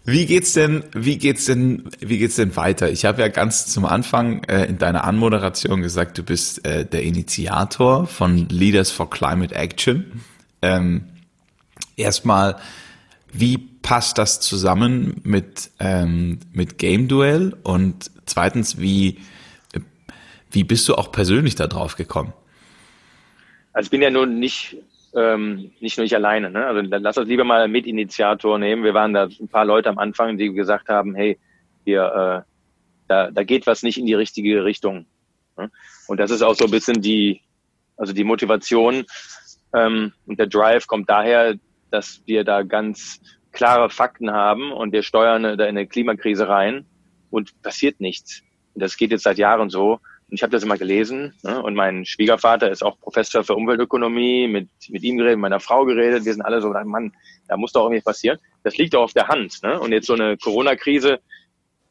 Wie 0.09 0.25
geht's 0.25 0.53
denn, 0.53 0.85
wie 0.95 1.19
geht's 1.19 1.47
denn, 1.47 1.91
wie 1.99 2.19
geht's 2.19 2.37
denn 2.37 2.55
weiter? 2.55 2.89
Ich 2.91 3.05
habe 3.05 3.23
ja 3.23 3.27
ganz 3.27 3.67
zum 3.67 3.85
Anfang 3.85 4.45
äh, 4.45 4.65
in 4.67 4.79
deiner 4.79 5.03
Anmoderation 5.03 5.83
gesagt, 5.83 6.17
du 6.17 6.23
bist 6.23 6.65
äh, 6.65 6.87
der 6.87 7.03
Initiator 7.03 8.07
von 8.07 8.49
Leaders 8.49 8.93
for 8.93 9.11
Climate 9.11 9.53
Action. 9.53 10.23
Ähm, 10.63 11.07
erstmal, 11.97 12.55
wie 13.33 13.59
passt 13.59 14.19
das 14.19 14.39
zusammen 14.39 15.21
mit 15.25 15.73
ähm, 15.81 16.39
mit 16.53 16.79
Game 16.79 17.09
Duell? 17.09 17.57
Und 17.65 18.13
zweitens, 18.27 18.79
wie 18.79 19.19
äh, 19.73 19.81
wie 20.53 20.63
bist 20.63 20.89
du 20.89 20.95
auch 20.95 21.11
persönlich 21.11 21.57
da 21.57 21.67
drauf 21.67 21.97
gekommen? 21.97 22.33
also 23.77 23.89
ich 23.89 23.91
bin 23.91 24.01
ja 24.01 24.09
nun 24.09 24.39
nicht, 24.39 24.79
ähm, 25.17 25.73
nicht 25.81 25.97
nur 25.97 26.05
ich 26.05 26.15
alleine, 26.15 26.51
ne? 26.51 26.67
Also 26.67 26.83
lass 26.83 27.19
uns 27.19 27.29
lieber 27.29 27.45
mal 27.45 27.63
einen 27.63 27.73
Mitinitiator 27.73 28.59
nehmen. 28.59 28.85
Wir 28.85 28.95
waren 28.95 29.15
da 29.15 29.25
ein 29.25 29.49
paar 29.49 29.65
Leute 29.65 29.89
am 29.89 29.99
Anfang, 29.99 30.37
die 30.37 30.53
gesagt 30.53 30.89
haben, 30.89 31.15
hey, 31.15 31.39
wir, 31.85 32.45
äh, 32.47 32.51
da, 33.09 33.31
da 33.31 33.45
geht 33.45 33.67
was 33.67 33.83
nicht 33.83 33.99
in 33.99 34.07
die 34.07 34.15
richtige 34.15 34.65
Richtung. 34.65 35.07
Ne? 35.57 35.71
Und 36.07 36.21
das 36.21 36.31
ist 36.31 36.43
auch 36.43 36.55
so 36.55 36.67
ein 36.67 36.71
bisschen 36.71 37.01
die, 37.01 37.41
also 37.97 38.13
die 38.13 38.25
Motivation 38.25 39.05
ähm, 39.75 40.13
und 40.27 40.39
der 40.39 40.47
Drive 40.47 40.87
kommt 40.87 41.09
daher, 41.09 41.57
dass 41.91 42.23
wir 42.27 42.45
da 42.45 42.63
ganz 42.63 43.21
klare 43.53 43.89
Fakten 43.89 44.31
haben 44.31 44.73
und 44.73 44.93
wir 44.93 45.03
steuern 45.03 45.43
da 45.43 45.53
in 45.53 45.61
eine 45.61 45.87
Klimakrise 45.87 46.49
rein 46.49 46.85
und 47.31 47.61
passiert 47.63 48.01
nichts. 48.01 48.43
Und 48.75 48.83
das 48.83 48.97
geht 48.97 49.11
jetzt 49.11 49.23
seit 49.23 49.39
Jahren 49.39 49.71
so. 49.71 50.01
Ich 50.29 50.43
habe 50.43 50.51
das 50.51 50.65
immer 50.65 50.77
gelesen. 50.77 51.35
Ne? 51.43 51.63
Und 51.63 51.75
mein 51.75 52.05
Schwiegervater 52.05 52.71
ist 52.71 52.83
auch 52.83 52.99
Professor 52.99 53.45
für 53.45 53.55
Umweltökonomie, 53.55 54.49
mit, 54.49 54.69
mit 54.89 55.03
ihm 55.03 55.19
geredet, 55.19 55.37
mit 55.37 55.43
meiner 55.43 55.61
Frau 55.61 55.85
geredet. 55.85 56.25
Wir 56.25 56.33
sind 56.33 56.43
alle 56.43 56.61
so, 56.61 56.71
Mann, 56.71 57.13
da 57.49 57.57
muss 57.57 57.73
doch 57.73 57.85
irgendwie 57.85 58.03
passieren. 58.03 58.39
Das 58.65 58.77
liegt 58.77 58.95
doch 58.95 59.03
auf 59.03 59.13
der 59.13 59.29
Hand. 59.29 59.63
Ne? 59.63 59.79
Und 59.79 59.93
jetzt 59.93 60.07
so 60.07 60.15
eine 60.15 60.37
Corona-Krise, 60.37 61.21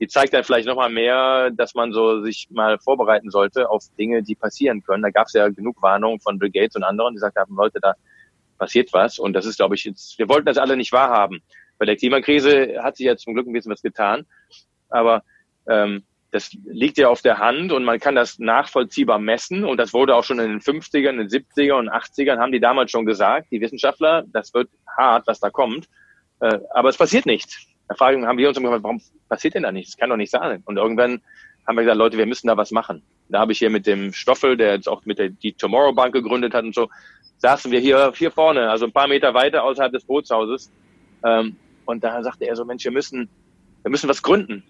die 0.02 0.08
zeigt 0.08 0.34
dann 0.34 0.44
vielleicht 0.44 0.68
nochmal 0.68 0.90
mehr, 0.90 1.50
dass 1.52 1.74
man 1.76 1.94
so 1.94 2.22
sich 2.22 2.48
mal 2.52 2.78
vorbereiten 2.80 3.30
sollte 3.30 3.70
auf 3.70 3.84
Dinge, 3.98 4.22
die 4.22 4.36
passieren 4.36 4.84
können. 4.84 5.04
Da 5.04 5.10
gab 5.12 5.28
es 5.28 5.34
ja 5.34 5.48
genug 5.48 5.82
Warnungen 5.82 6.20
von 6.20 6.38
Bill 6.38 6.52
Gates 6.52 6.76
und 6.76 6.84
anderen, 6.84 7.14
die 7.14 7.16
gesagt 7.16 7.38
haben, 7.38 7.56
Leute, 7.56 7.80
da 7.80 7.94
passiert 8.58 8.92
was. 8.92 9.18
Und 9.18 9.32
das 9.34 9.46
ist, 9.46 9.58
glaube 9.58 9.76
ich, 9.76 9.86
jetzt, 9.86 10.20
wir 10.20 10.28
wollten 10.28 10.46
das 10.46 10.58
alle 10.58 10.76
nicht 10.76 10.92
wahrhaben. 10.92 11.42
Bei 11.78 11.86
der 11.86 11.96
Klimakrise 11.96 12.84
hat 12.84 12.98
sich 12.98 13.06
ja 13.06 13.16
zum 13.16 13.34
Glück 13.34 13.48
ein 13.48 13.54
bisschen 13.54 13.72
was 13.72 13.82
getan. 13.82 14.26
Aber 14.90 15.24
ähm, 15.68 16.04
das 16.36 16.52
liegt 16.66 16.98
ja 16.98 17.08
auf 17.08 17.22
der 17.22 17.38
Hand 17.38 17.72
und 17.72 17.86
man 17.86 17.98
kann 17.98 18.14
das 18.14 18.40
nachvollziehbar 18.40 19.20
messen. 19.20 19.64
Und 19.64 19.78
das 19.78 19.94
wurde 19.94 20.14
auch 20.14 20.26
schon 20.26 20.38
in 20.40 20.50
den 20.50 20.60
50ern, 20.60 21.12
in 21.12 21.18
den 21.20 21.30
70ern 21.30 21.80
und 21.80 21.90
80ern, 21.90 22.40
haben 22.40 22.52
die 22.52 22.60
damals 22.60 22.92
schon 22.92 23.06
gesagt, 23.06 23.48
die 23.52 23.62
Wissenschaftler, 23.62 24.26
das 24.34 24.54
wird 24.54 24.70
hart, 24.98 25.26
was 25.28 25.40
da 25.40 25.50
kommt. 25.50 25.88
Äh, 26.42 26.60
aber 26.72 26.90
es 26.90 26.98
passiert 26.98 27.26
nichts. 27.26 27.66
Da 27.88 27.96
haben 27.98 28.38
wir 28.38 28.50
uns 28.50 28.58
immer 28.58 28.68
gefragt, 28.68 28.84
warum 28.84 29.02
passiert 29.30 29.54
denn 29.54 29.64
da 29.64 29.72
nichts? 29.72 29.92
Das 29.92 29.98
kann 29.98 30.10
doch 30.10 30.18
nicht 30.18 30.30
sein. 30.30 30.62
Und 30.66 30.76
irgendwann 30.76 31.22
haben 31.66 31.78
wir 31.78 31.84
gesagt, 31.84 31.98
Leute, 31.98 32.18
wir 32.18 32.26
müssen 32.26 32.48
da 32.48 32.58
was 32.58 32.72
machen. 32.72 33.02
Da 33.30 33.40
habe 33.40 33.54
ich 33.54 33.60
hier 33.60 33.70
mit 33.70 33.88
dem 33.88 34.12
Stoffel, 34.12 34.58
der 34.58 34.76
jetzt 34.76 34.90
auch 34.90 35.06
mit 35.06 35.18
der 35.18 35.30
die 35.30 35.54
Tomorrow 35.54 35.94
Bank 35.94 36.14
gegründet 36.14 36.54
hat 36.54 36.66
und 36.66 36.76
so, 36.76 36.90
saßen 37.38 37.72
wir 37.72 37.80
hier 37.80 38.12
hier 38.14 38.32
vorne, 38.32 38.70
also 38.70 38.86
ein 38.86 38.92
paar 38.92 39.08
Meter 39.08 39.34
weiter 39.34 39.64
außerhalb 39.64 39.94
des 39.94 40.04
Bootshauses. 40.04 40.70
Ähm, 41.24 41.56
und 41.86 42.04
da 42.04 42.22
sagte 42.24 42.46
er 42.46 42.58
so, 42.58 42.66
Mensch, 42.66 42.84
wir 42.84 42.92
müssen, 42.92 43.30
wir 43.84 43.92
müssen 43.92 44.10
was 44.10 44.22
gründen. 44.22 44.64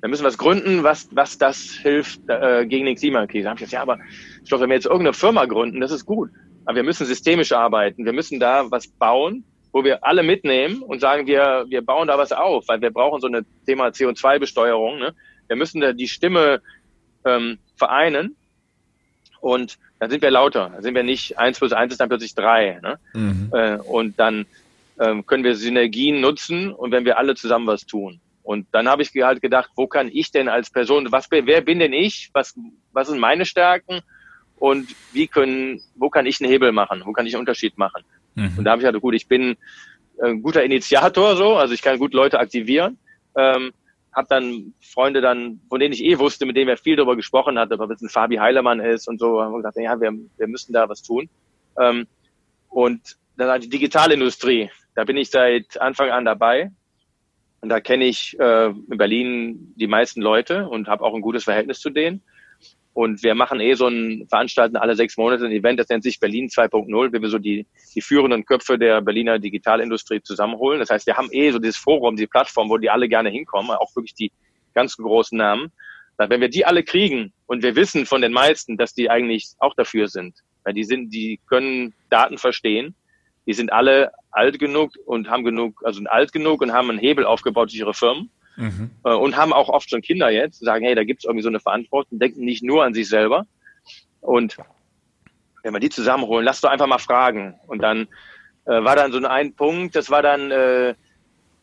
Wir 0.00 0.08
müssen 0.08 0.24
was 0.24 0.38
gründen, 0.38 0.84
was, 0.84 1.08
was 1.12 1.38
das 1.38 1.58
hilft 1.82 2.20
äh, 2.28 2.66
gegen 2.66 2.86
den 2.86 2.96
Klimakrise. 2.96 3.44
Da 3.44 3.50
habe 3.50 3.58
ich 3.58 3.64
gesagt, 3.64 3.72
ja, 3.72 3.82
aber 3.82 3.98
ich 4.42 4.48
glaube, 4.48 4.62
wenn 4.62 4.70
wir 4.70 4.76
jetzt 4.76 4.86
irgendeine 4.86 5.12
Firma 5.12 5.44
gründen, 5.46 5.80
das 5.80 5.90
ist 5.90 6.06
gut. 6.06 6.30
Aber 6.64 6.76
wir 6.76 6.84
müssen 6.84 7.06
systemisch 7.06 7.52
arbeiten. 7.52 8.04
Wir 8.04 8.12
müssen 8.12 8.38
da 8.38 8.70
was 8.70 8.86
bauen, 8.86 9.44
wo 9.72 9.84
wir 9.84 10.04
alle 10.04 10.22
mitnehmen 10.22 10.82
und 10.82 11.00
sagen, 11.00 11.26
wir, 11.26 11.66
wir 11.68 11.82
bauen 11.82 12.08
da 12.08 12.18
was 12.18 12.32
auf, 12.32 12.68
weil 12.68 12.80
wir 12.80 12.90
brauchen 12.90 13.20
so 13.20 13.26
eine 13.26 13.44
Thema 13.66 13.88
CO2-Besteuerung. 13.88 14.98
Ne? 14.98 15.14
Wir 15.48 15.56
müssen 15.56 15.80
da 15.80 15.92
die 15.92 16.08
Stimme 16.08 16.60
ähm, 17.24 17.58
vereinen 17.76 18.36
und 19.40 19.78
dann 19.98 20.10
sind 20.10 20.22
wir 20.22 20.30
lauter. 20.30 20.70
Dann 20.74 20.82
sind 20.82 20.94
wir 20.94 21.02
nicht 21.02 21.38
eins 21.38 21.58
plus 21.58 21.72
eins 21.72 21.92
ist 21.92 21.98
dann 21.98 22.08
plötzlich 22.08 22.34
drei. 22.34 22.78
Ne? 22.82 22.98
Mhm. 23.14 23.50
Äh, 23.52 23.78
und 23.78 24.18
dann 24.18 24.46
ähm, 25.00 25.26
können 25.26 25.44
wir 25.44 25.56
Synergien 25.56 26.20
nutzen 26.20 26.72
und 26.72 26.92
wenn 26.92 27.04
wir 27.04 27.18
alle 27.18 27.34
zusammen 27.34 27.66
was 27.66 27.86
tun. 27.86 28.20
Und 28.48 28.66
dann 28.72 28.88
habe 28.88 29.02
ich 29.02 29.10
halt 29.22 29.42
gedacht, 29.42 29.68
wo 29.76 29.86
kann 29.86 30.08
ich 30.10 30.30
denn 30.30 30.48
als 30.48 30.70
Person, 30.70 31.12
was, 31.12 31.28
wer 31.30 31.60
bin 31.60 31.80
denn 31.80 31.92
ich, 31.92 32.30
was, 32.32 32.58
was 32.92 33.08
sind 33.08 33.18
meine 33.18 33.44
Stärken 33.44 34.00
und 34.58 34.88
wie 35.12 35.26
können, 35.26 35.82
wo 35.96 36.08
kann 36.08 36.24
ich 36.24 36.40
einen 36.40 36.50
Hebel 36.50 36.72
machen, 36.72 37.02
wo 37.04 37.12
kann 37.12 37.26
ich 37.26 37.34
einen 37.34 37.40
Unterschied 37.40 37.76
machen. 37.76 38.04
Mhm. 38.36 38.54
Und 38.56 38.64
da 38.64 38.70
habe 38.70 38.80
ich 38.80 38.86
halt, 38.86 38.98
gut, 39.02 39.14
ich 39.14 39.28
bin 39.28 39.58
ein 40.22 40.40
guter 40.40 40.64
Initiator 40.64 41.36
so, 41.36 41.56
also 41.56 41.74
ich 41.74 41.82
kann 41.82 41.98
gut 41.98 42.14
Leute 42.14 42.40
aktivieren. 42.40 42.96
Ähm, 43.36 43.72
habe 44.14 44.28
dann 44.30 44.72
Freunde 44.80 45.20
dann, 45.20 45.60
von 45.68 45.78
denen 45.78 45.92
ich 45.92 46.02
eh 46.02 46.18
wusste, 46.18 46.46
mit 46.46 46.56
denen 46.56 46.68
wir 46.68 46.78
viel 46.78 46.96
darüber 46.96 47.16
gesprochen 47.16 47.58
hatten, 47.58 47.78
ob 47.78 47.90
es 47.90 48.00
ein 48.00 48.08
Fabi 48.08 48.36
Heilemann 48.36 48.80
ist 48.80 49.08
und 49.08 49.20
so, 49.20 49.42
haben 49.42 49.52
wir 49.52 49.58
gesagt, 49.58 49.76
ja, 49.76 50.00
wir, 50.00 50.10
wir 50.38 50.48
müssen 50.48 50.72
da 50.72 50.88
was 50.88 51.02
tun. 51.02 51.28
Ähm, 51.78 52.06
und 52.70 53.18
dann 53.36 53.60
die 53.60 53.68
Digitalindustrie, 53.68 54.70
da 54.94 55.04
bin 55.04 55.18
ich 55.18 55.28
seit 55.28 55.78
Anfang 55.78 56.08
an 56.08 56.24
dabei. 56.24 56.70
Und 57.60 57.70
da 57.70 57.80
kenne 57.80 58.04
ich 58.04 58.38
äh, 58.38 58.68
in 58.68 58.98
Berlin 58.98 59.74
die 59.76 59.88
meisten 59.88 60.22
Leute 60.22 60.68
und 60.68 60.88
habe 60.88 61.04
auch 61.04 61.14
ein 61.14 61.20
gutes 61.20 61.44
Verhältnis 61.44 61.80
zu 61.80 61.90
denen. 61.90 62.22
Und 62.94 63.22
wir 63.22 63.34
machen 63.36 63.60
eh 63.60 63.74
so 63.74 63.86
ein, 63.86 64.26
veranstalten 64.28 64.76
alle 64.76 64.96
sechs 64.96 65.16
Monate 65.16 65.44
ein 65.44 65.52
Event, 65.52 65.78
das 65.78 65.88
nennt 65.88 66.02
sich 66.02 66.18
Berlin 66.18 66.48
2.0, 66.48 67.12
wie 67.12 67.22
wir 67.22 67.28
so 67.28 67.38
die, 67.38 67.64
die 67.94 68.00
führenden 68.00 68.44
Köpfe 68.44 68.76
der 68.76 69.00
Berliner 69.00 69.38
Digitalindustrie 69.38 70.20
zusammenholen. 70.20 70.80
Das 70.80 70.90
heißt, 70.90 71.06
wir 71.06 71.16
haben 71.16 71.28
eh 71.30 71.52
so 71.52 71.60
dieses 71.60 71.76
Forum, 71.76 72.16
die 72.16 72.26
Plattform, 72.26 72.68
wo 72.68 72.76
die 72.76 72.90
alle 72.90 73.08
gerne 73.08 73.30
hinkommen, 73.30 73.70
auch 73.70 73.94
wirklich 73.94 74.14
die 74.14 74.32
ganz 74.74 74.96
großen 74.96 75.38
Namen. 75.38 75.70
Wenn 76.16 76.40
wir 76.40 76.48
die 76.48 76.66
alle 76.66 76.82
kriegen 76.82 77.32
und 77.46 77.62
wir 77.62 77.76
wissen 77.76 78.04
von 78.04 78.20
den 78.20 78.32
meisten, 78.32 78.76
dass 78.76 78.94
die 78.94 79.08
eigentlich 79.08 79.50
auch 79.58 79.74
dafür 79.74 80.08
sind, 80.08 80.34
weil 80.64 80.74
die 80.74 80.82
sind, 80.82 81.14
die 81.14 81.38
können 81.48 81.94
Daten 82.10 82.36
verstehen, 82.36 82.96
die 83.48 83.54
sind 83.54 83.72
alle 83.72 84.12
alt 84.30 84.58
genug 84.58 84.92
und 85.06 85.30
haben 85.30 85.42
genug, 85.42 85.80
also 85.82 85.96
sind 85.96 86.06
alt 86.06 86.32
genug 86.32 86.60
und 86.60 86.74
haben 86.74 86.90
einen 86.90 86.98
Hebel 86.98 87.24
aufgebaut 87.24 87.70
durch 87.70 87.78
ihre 87.78 87.94
Firmen 87.94 88.30
mhm. 88.56 88.90
äh, 89.04 89.14
und 89.14 89.38
haben 89.38 89.54
auch 89.54 89.70
oft 89.70 89.88
schon 89.88 90.02
Kinder 90.02 90.28
jetzt, 90.28 90.60
sagen, 90.60 90.84
hey, 90.84 90.94
da 90.94 91.02
gibt 91.02 91.20
es 91.20 91.24
irgendwie 91.24 91.42
so 91.42 91.48
eine 91.48 91.58
Verantwortung, 91.58 92.18
denken 92.18 92.44
nicht 92.44 92.62
nur 92.62 92.84
an 92.84 92.92
sich 92.92 93.08
selber. 93.08 93.46
Und 94.20 94.58
wenn 95.62 95.72
wir 95.72 95.80
die 95.80 95.88
zusammenholen, 95.88 96.44
lass 96.44 96.60
doch 96.60 96.68
einfach 96.68 96.86
mal 96.86 96.98
fragen. 96.98 97.58
Und 97.66 97.80
dann 97.80 98.02
äh, 98.66 98.84
war 98.84 98.96
dann 98.96 99.12
so 99.12 99.26
ein 99.26 99.54
Punkt, 99.54 99.96
das 99.96 100.10
war 100.10 100.20
dann 100.20 100.50
äh, 100.50 100.94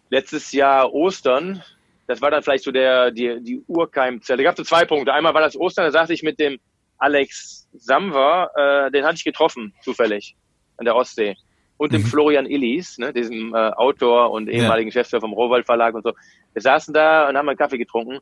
letztes 0.09 0.51
Jahr 0.51 0.91
Ostern, 0.91 1.61
das 2.07 2.19
war 2.19 2.31
dann 2.31 2.41
vielleicht 2.41 2.63
so 2.63 2.71
der, 2.71 3.11
die, 3.11 3.43
die 3.43 3.61
Urkeimzelle. 3.67 4.37
Da 4.37 4.43
gab 4.43 4.53
es 4.53 4.67
so 4.67 4.75
zwei 4.75 4.85
Punkte. 4.85 5.13
Einmal 5.13 5.35
war 5.35 5.41
das 5.41 5.55
Ostern, 5.55 5.85
da 5.85 5.91
saß 5.91 6.09
ich 6.09 6.23
mit 6.23 6.39
dem 6.39 6.57
Alex 6.97 7.67
Samwer, 7.73 8.49
äh, 8.55 8.91
den 8.91 9.05
hatte 9.05 9.17
ich 9.17 9.23
getroffen, 9.23 9.75
zufällig, 9.83 10.35
an 10.77 10.85
der 10.85 10.95
Ostsee 10.95 11.35
und 11.77 11.93
dem 11.93 12.01
mhm. 12.01 12.07
Florian 12.07 12.45
Illis, 12.45 12.97
ne, 12.97 13.11
diesem 13.11 13.53
äh, 13.53 13.57
Autor 13.57 14.31
und 14.31 14.49
ehemaligen 14.49 14.89
ja. 14.89 14.93
Chefchef 14.93 15.19
vom 15.19 15.33
Rohwald 15.33 15.65
Verlag 15.65 15.93
und 15.93 16.03
so. 16.03 16.13
Wir 16.53 16.61
saßen 16.61 16.93
da 16.93 17.27
und 17.27 17.37
haben 17.37 17.49
einen 17.49 17.57
Kaffee 17.57 17.77
getrunken. 17.77 18.19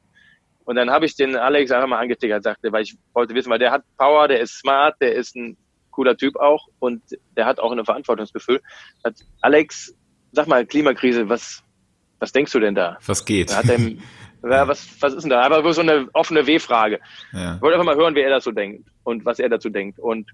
Und 0.65 0.75
dann 0.75 0.89
habe 0.89 1.05
ich 1.05 1.15
den 1.15 1.35
Alex 1.35 1.71
einfach 1.71 1.87
mal 1.87 1.99
angetickert, 1.99 2.43
sagte, 2.43 2.71
weil 2.71 2.83
ich 2.83 2.95
wollte 3.13 3.35
wissen, 3.35 3.49
weil 3.49 3.59
der 3.59 3.71
hat 3.71 3.83
Power, 3.97 4.27
der 4.27 4.39
ist 4.39 4.59
smart, 4.59 4.95
der 5.01 5.13
ist 5.13 5.35
ein 5.35 5.57
cooler 5.91 6.17
Typ 6.17 6.35
auch 6.37 6.67
und 6.79 7.01
der 7.35 7.45
hat 7.45 7.59
auch 7.59 7.71
ein 7.71 7.83
Verantwortungsgefühl. 7.85 8.61
Hat 9.03 9.15
Alex, 9.41 9.93
sag 10.31 10.47
mal, 10.47 10.65
Klimakrise, 10.65 11.27
was, 11.29 11.63
was 12.19 12.31
denkst 12.31 12.51
du 12.53 12.59
denn 12.59 12.75
da? 12.75 12.97
Was 13.05 13.25
geht? 13.25 13.55
Hat 13.55 13.69
er, 13.69 13.77
ja, 14.49 14.67
was, 14.67 14.87
was 15.01 15.13
ist 15.13 15.23
denn 15.23 15.31
da? 15.31 15.41
Aber 15.41 15.73
so 15.73 15.81
eine 15.81 16.07
offene 16.13 16.47
W-Frage. 16.47 16.99
Ja. 17.33 17.55
Ich 17.55 17.61
wollte 17.61 17.77
einfach 17.77 17.93
mal 17.93 17.97
hören, 17.97 18.15
wie 18.15 18.21
er 18.21 18.29
dazu 18.29 18.51
denkt 18.51 18.89
und 19.03 19.25
was 19.25 19.39
er 19.39 19.49
dazu 19.49 19.69
denkt. 19.69 19.99
Und 19.99 20.31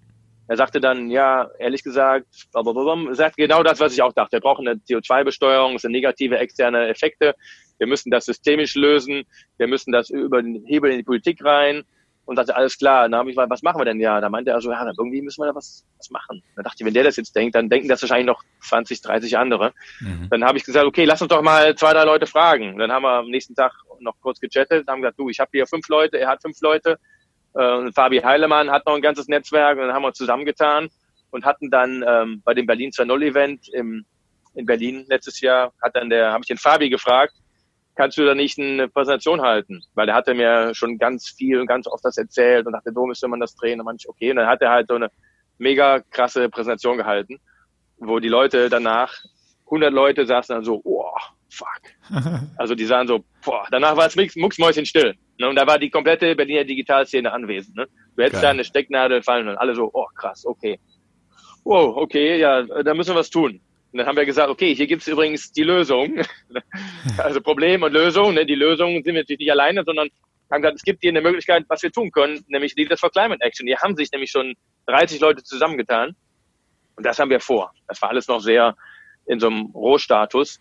er 0.50 0.58
sagte 0.58 0.80
dann, 0.80 1.12
ja, 1.12 1.48
ehrlich 1.60 1.84
gesagt, 1.84 2.26
er 2.56 3.16
sagt 3.16 3.38
genau 3.38 3.62
das, 3.62 3.80
was 3.80 3.94
ich 3.94 4.02
auch 4.02 4.14
dachte. 4.14 4.38
Wir 4.38 4.42
brauchen 4.42 4.68
eine 4.68 4.80
CO2-Besteuerung, 4.80 5.76
es 5.76 5.84
sind 5.84 5.92
negative 5.92 6.40
externe 6.40 6.88
Effekte. 6.88 7.36
Wir 7.78 7.86
müssen 7.86 8.10
das 8.10 8.26
systemisch 8.26 8.74
lösen. 8.74 9.26
Wir 9.58 9.68
müssen 9.68 9.92
das 9.92 10.10
über 10.10 10.42
den 10.42 10.66
Hebel 10.66 10.90
in 10.90 10.98
die 10.98 11.04
Politik 11.04 11.46
rein. 11.46 11.84
Und 12.26 12.38
sagte, 12.38 12.56
alles 12.56 12.80
klar. 12.80 13.04
Dann 13.04 13.20
habe 13.20 13.30
ich 13.30 13.36
mal, 13.36 13.48
was 13.48 13.62
machen 13.62 13.80
wir 13.80 13.86
denn? 13.86 14.00
Ja, 14.00 14.20
da 14.20 14.30
meinte 14.30 14.50
er 14.50 14.60
so, 14.60 14.72
ja, 14.72 14.92
irgendwie 14.98 15.22
müssen 15.22 15.40
wir 15.40 15.46
da 15.46 15.56
was, 15.56 15.86
was 16.00 16.10
machen. 16.10 16.42
Dann 16.56 16.64
dachte 16.64 16.78
ich, 16.80 16.86
wenn 16.86 16.96
der 16.96 17.04
das 17.04 17.18
jetzt 17.18 17.36
denkt, 17.36 17.54
dann 17.54 17.70
denken 17.70 17.88
das 17.88 18.02
wahrscheinlich 18.02 18.26
noch 18.26 18.42
20, 18.62 19.02
30 19.02 19.38
andere. 19.38 19.74
Mhm. 20.00 20.30
Dann 20.32 20.44
habe 20.44 20.58
ich 20.58 20.66
gesagt, 20.66 20.88
okay, 20.88 21.06
lass 21.06 21.22
uns 21.22 21.30
doch 21.30 21.44
mal 21.44 21.76
zwei, 21.76 21.94
drei 21.94 22.06
Leute 22.06 22.26
fragen. 22.26 22.80
Dann 22.80 22.92
haben 22.92 23.04
wir 23.04 23.20
am 23.20 23.30
nächsten 23.30 23.54
Tag 23.54 23.74
noch 24.00 24.16
kurz 24.20 24.40
gechattet, 24.40 24.88
haben 24.88 25.02
gesagt, 25.02 25.20
du, 25.20 25.30
ich 25.30 25.40
habe 25.40 25.52
hier 25.54 25.68
fünf 25.68 25.88
Leute, 25.90 26.18
er 26.18 26.28
hat 26.28 26.42
fünf 26.42 26.60
Leute 26.62 26.98
äh, 27.56 27.92
Fabi 27.92 28.20
Heilemann 28.20 28.72
hat 28.72 28.86
noch 28.86 28.96
ein 28.96 29.02
ganzes 29.02 29.28
Netzwerk 29.28 29.78
und 29.78 29.88
dann 29.88 29.94
haben 29.94 30.04
wir 30.04 30.10
uns 30.10 30.18
zusammengetan 30.18 30.90
und 31.32 31.46
hatten 31.46 31.70
dann 31.70 32.04
ähm, 32.08 32.42
bei 32.44 32.54
dem 32.54 32.66
Berlin 32.66 32.92
2.0 32.92 33.24
Event 33.24 33.70
im, 33.70 34.06
in 34.56 34.66
Berlin 34.66 35.06
letztes 35.08 35.42
Jahr, 35.42 35.74
hat 35.82 35.96
dann 35.96 36.10
der, 36.10 36.32
habe 36.32 36.42
ich 36.44 36.48
den 36.48 36.58
Fabi 36.58 36.90
gefragt, 36.90 37.34
kannst 38.00 38.18
du 38.18 38.26
da 38.26 38.34
nicht 38.34 38.58
eine 38.58 38.88
Präsentation 38.88 39.42
halten? 39.42 39.82
Weil 39.94 40.06
der 40.06 40.16
hatte 40.16 40.34
mir 40.34 40.74
schon 40.74 40.98
ganz 40.98 41.28
viel 41.28 41.60
und 41.60 41.68
ganz 41.68 41.86
oft 41.86 42.06
das 42.06 42.18
erzählt 42.18 42.66
und 42.66 42.72
dachte, 42.72 42.94
so 42.94 43.06
müsste 43.06 43.28
man 43.28 43.42
das 43.42 43.56
drehen. 43.58 43.82
Und 43.82 43.86
man 43.86 43.98
okay. 44.08 44.32
Und 44.32 44.38
dann 44.38 44.48
hat 44.48 44.62
er 44.62 44.70
halt 44.70 44.88
so 44.88 44.96
eine 44.96 45.12
mega 45.58 46.00
krasse 46.10 46.48
Präsentation 46.48 46.96
gehalten, 46.96 47.42
wo 47.98 48.20
die 48.20 48.30
Leute 48.30 48.70
danach, 48.70 49.14
100 49.66 49.92
Leute 49.92 50.26
saßen 50.26 50.56
dann 50.56 50.64
so, 50.64 50.80
oh, 50.84 51.12
fuck. 51.50 51.82
Also 52.58 52.74
die 52.74 52.86
sahen 52.86 53.08
so, 53.08 53.26
boah, 53.44 53.68
danach 53.70 53.98
war 53.98 54.08
es 54.08 54.16
mucksmäuschen 54.38 54.86
still. 54.86 55.16
Ne? 55.40 55.50
Und 55.50 55.56
da 55.56 55.66
war 55.66 55.80
die 55.80 55.90
komplette 55.90 56.36
Berliner 56.36 56.66
Digitalszene 56.66 57.32
anwesend. 57.32 57.76
Ne? 57.76 57.88
Du 58.16 58.24
hättest 58.24 58.44
da 58.44 58.50
eine 58.50 58.64
Stecknadel 58.64 59.24
fallen 59.24 59.48
und 59.48 59.58
alle 59.58 59.74
so, 59.74 59.90
oh 59.94 60.06
krass, 60.14 60.46
okay. 60.46 60.80
Wow, 61.64 61.98
okay, 61.98 62.40
ja, 62.40 62.64
da 62.64 62.94
müssen 62.94 63.12
wir 63.12 63.20
was 63.20 63.30
tun. 63.30 63.62
Und 63.92 63.98
dann 63.98 64.06
haben 64.06 64.18
wir 64.18 64.26
gesagt, 64.26 64.50
okay, 64.50 64.76
hier 64.76 64.86
gibt's 64.86 65.08
übrigens 65.08 65.52
die 65.52 65.64
Lösung. 65.64 66.22
also 67.18 67.42
Problem 67.42 67.82
und 67.84 67.92
Lösung. 67.92 68.34
Ne? 68.36 68.46
Die 68.46 68.56
Lösung 68.56 68.94
sind 68.96 69.06
wir 69.06 69.22
natürlich 69.22 69.40
nicht 69.40 69.52
alleine, 69.52 69.84
sondern 69.84 70.10
haben 70.52 70.62
gesagt, 70.62 70.78
es 70.78 70.84
gibt 70.84 71.02
hier 71.02 71.10
eine 71.10 71.22
Möglichkeit, 71.22 71.66
was 71.68 71.82
wir 71.84 71.92
tun 71.92 72.12
können, 72.12 72.44
nämlich 72.48 72.76
Leaders 72.76 73.00
for 73.00 73.10
Climate 73.10 73.42
Action. 73.42 73.68
Hier 73.68 73.80
haben 73.80 73.96
sich 73.96 74.12
nämlich 74.12 74.32
schon 74.32 74.56
30 74.88 75.20
Leute 75.20 75.44
zusammengetan. 75.44 76.16
Und 76.96 77.06
das 77.06 77.18
haben 77.20 77.30
wir 77.30 77.40
vor. 77.40 77.72
Das 77.88 78.02
war 78.02 78.10
alles 78.10 78.28
noch 78.28 78.42
sehr 78.42 78.76
in 79.26 79.40
so 79.40 79.48
einem 79.48 79.68
Rohstatus. 79.68 80.60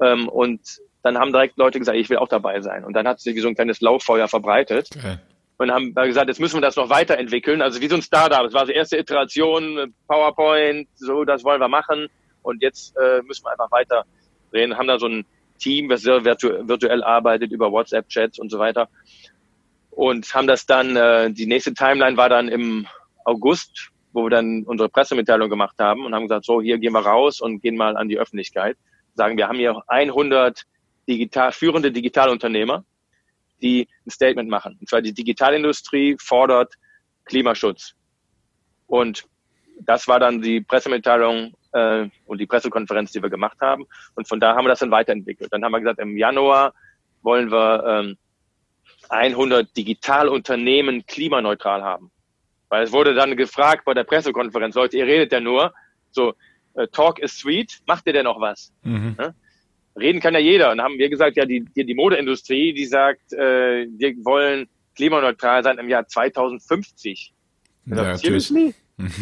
Ähm, 0.00 0.28
und 0.28 0.60
dann 1.02 1.18
haben 1.18 1.32
direkt 1.32 1.56
Leute 1.58 1.78
gesagt, 1.78 1.98
ich 1.98 2.08
will 2.10 2.18
auch 2.18 2.28
dabei 2.28 2.60
sein. 2.60 2.84
Und 2.84 2.94
dann 2.94 3.06
hat 3.06 3.20
sich 3.20 3.34
wie 3.34 3.40
so 3.40 3.48
ein 3.48 3.54
kleines 3.54 3.80
Lauffeuer 3.80 4.28
verbreitet. 4.28 4.88
Okay. 4.96 5.16
Und 5.58 5.70
haben 5.70 5.94
gesagt, 5.94 6.28
jetzt 6.28 6.40
müssen 6.40 6.56
wir 6.56 6.60
das 6.60 6.76
noch 6.76 6.90
weiterentwickeln. 6.90 7.62
Also 7.62 7.80
wie 7.80 7.88
so 7.88 7.96
ein 7.96 8.02
Startup. 8.02 8.42
Das 8.42 8.52
war 8.52 8.66
die 8.66 8.72
erste 8.72 8.98
Iteration, 8.98 9.94
PowerPoint, 10.08 10.88
so, 10.94 11.24
das 11.24 11.44
wollen 11.44 11.60
wir 11.60 11.68
machen. 11.68 12.08
Und 12.42 12.62
jetzt 12.62 12.96
äh, 12.96 13.22
müssen 13.22 13.44
wir 13.44 13.52
einfach 13.52 13.70
weiter 13.70 14.04
reden. 14.52 14.76
Haben 14.76 14.88
da 14.88 14.98
so 14.98 15.06
ein 15.06 15.24
Team, 15.58 15.88
das 15.88 16.02
sehr 16.02 16.24
virtu 16.24 16.48
virtuell 16.68 17.04
arbeitet 17.04 17.52
über 17.52 17.70
WhatsApp-Chats 17.70 18.38
und 18.38 18.50
so 18.50 18.58
weiter. 18.58 18.88
und 19.90 20.34
haben 20.34 20.46
das 20.46 20.64
dann, 20.66 20.96
äh, 20.96 21.30
die 21.30 21.46
nächste 21.46 21.74
Timeline 21.74 22.16
war 22.16 22.28
dann 22.28 22.48
im 22.48 22.86
August, 23.24 23.90
wo 24.12 24.24
wir 24.24 24.30
dann 24.30 24.64
unsere 24.64 24.88
Pressemitteilung 24.88 25.50
gemacht 25.50 25.76
haben 25.78 26.04
und 26.04 26.14
haben 26.14 26.24
gesagt, 26.24 26.46
so, 26.46 26.60
hier 26.62 26.78
gehen 26.78 26.92
wir 26.92 27.04
raus 27.04 27.40
und 27.40 27.60
gehen 27.60 27.76
mal 27.76 27.96
an 27.96 28.08
die 28.08 28.18
Öffentlichkeit. 28.18 28.76
Sagen, 29.14 29.36
wir 29.36 29.48
haben 29.48 29.58
hier 29.58 29.82
100 29.86 30.62
digital, 31.08 31.52
führende 31.52 31.90
Digitalunternehmer, 31.92 32.84
die 33.60 33.88
ein 34.06 34.10
Statement 34.10 34.48
machen. 34.48 34.76
Und 34.80 34.88
zwar 34.88 35.02
die 35.02 35.12
Digitalindustrie 35.12 36.16
fordert 36.20 36.74
Klimaschutz. 37.24 37.94
Und 38.86 39.24
das 39.80 40.08
war 40.08 40.20
dann 40.20 40.42
die 40.42 40.60
Pressemitteilung 40.60 41.54
äh, 41.72 42.08
und 42.26 42.38
die 42.38 42.46
Pressekonferenz, 42.46 43.12
die 43.12 43.22
wir 43.22 43.30
gemacht 43.30 43.58
haben. 43.60 43.86
Und 44.14 44.28
von 44.28 44.40
da 44.40 44.54
haben 44.54 44.64
wir 44.64 44.70
das 44.70 44.80
dann 44.80 44.90
weiterentwickelt. 44.90 45.52
Dann 45.52 45.64
haben 45.64 45.72
wir 45.72 45.80
gesagt, 45.80 46.00
im 46.00 46.16
Januar 46.16 46.74
wollen 47.22 47.50
wir 47.50 47.84
ähm, 47.86 48.16
100 49.08 49.76
Digitalunternehmen 49.76 51.06
klimaneutral 51.06 51.82
haben. 51.82 52.10
Weil 52.68 52.84
es 52.84 52.92
wurde 52.92 53.14
dann 53.14 53.36
gefragt 53.36 53.84
bei 53.84 53.94
der 53.94 54.04
Pressekonferenz, 54.04 54.74
Leute, 54.74 54.96
ihr 54.96 55.06
redet 55.06 55.32
ja 55.32 55.40
nur, 55.40 55.74
so, 56.10 56.34
äh, 56.74 56.86
Talk 56.88 57.18
is 57.18 57.38
sweet, 57.38 57.80
macht 57.86 58.06
ihr 58.06 58.12
denn 58.12 58.24
noch 58.24 58.40
was? 58.40 58.72
Mhm. 58.82 59.16
Ja? 59.18 59.34
Reden 59.98 60.20
kann 60.20 60.34
ja 60.34 60.40
jeder. 60.40 60.70
Und 60.70 60.78
dann 60.78 60.86
haben 60.86 60.98
wir 60.98 61.08
gesagt, 61.08 61.36
ja, 61.36 61.44
die, 61.44 61.64
die, 61.76 61.84
die 61.84 61.94
Modeindustrie, 61.94 62.72
die 62.72 62.86
sagt, 62.86 63.32
äh, 63.32 63.86
wir 63.88 64.14
wollen 64.24 64.68
klimaneutral 64.96 65.62
sein 65.62 65.78
im 65.78 65.88
Jahr 65.88 66.06
2050. 66.06 67.32
Ja, 67.86 67.94
natürlich. 67.96 68.52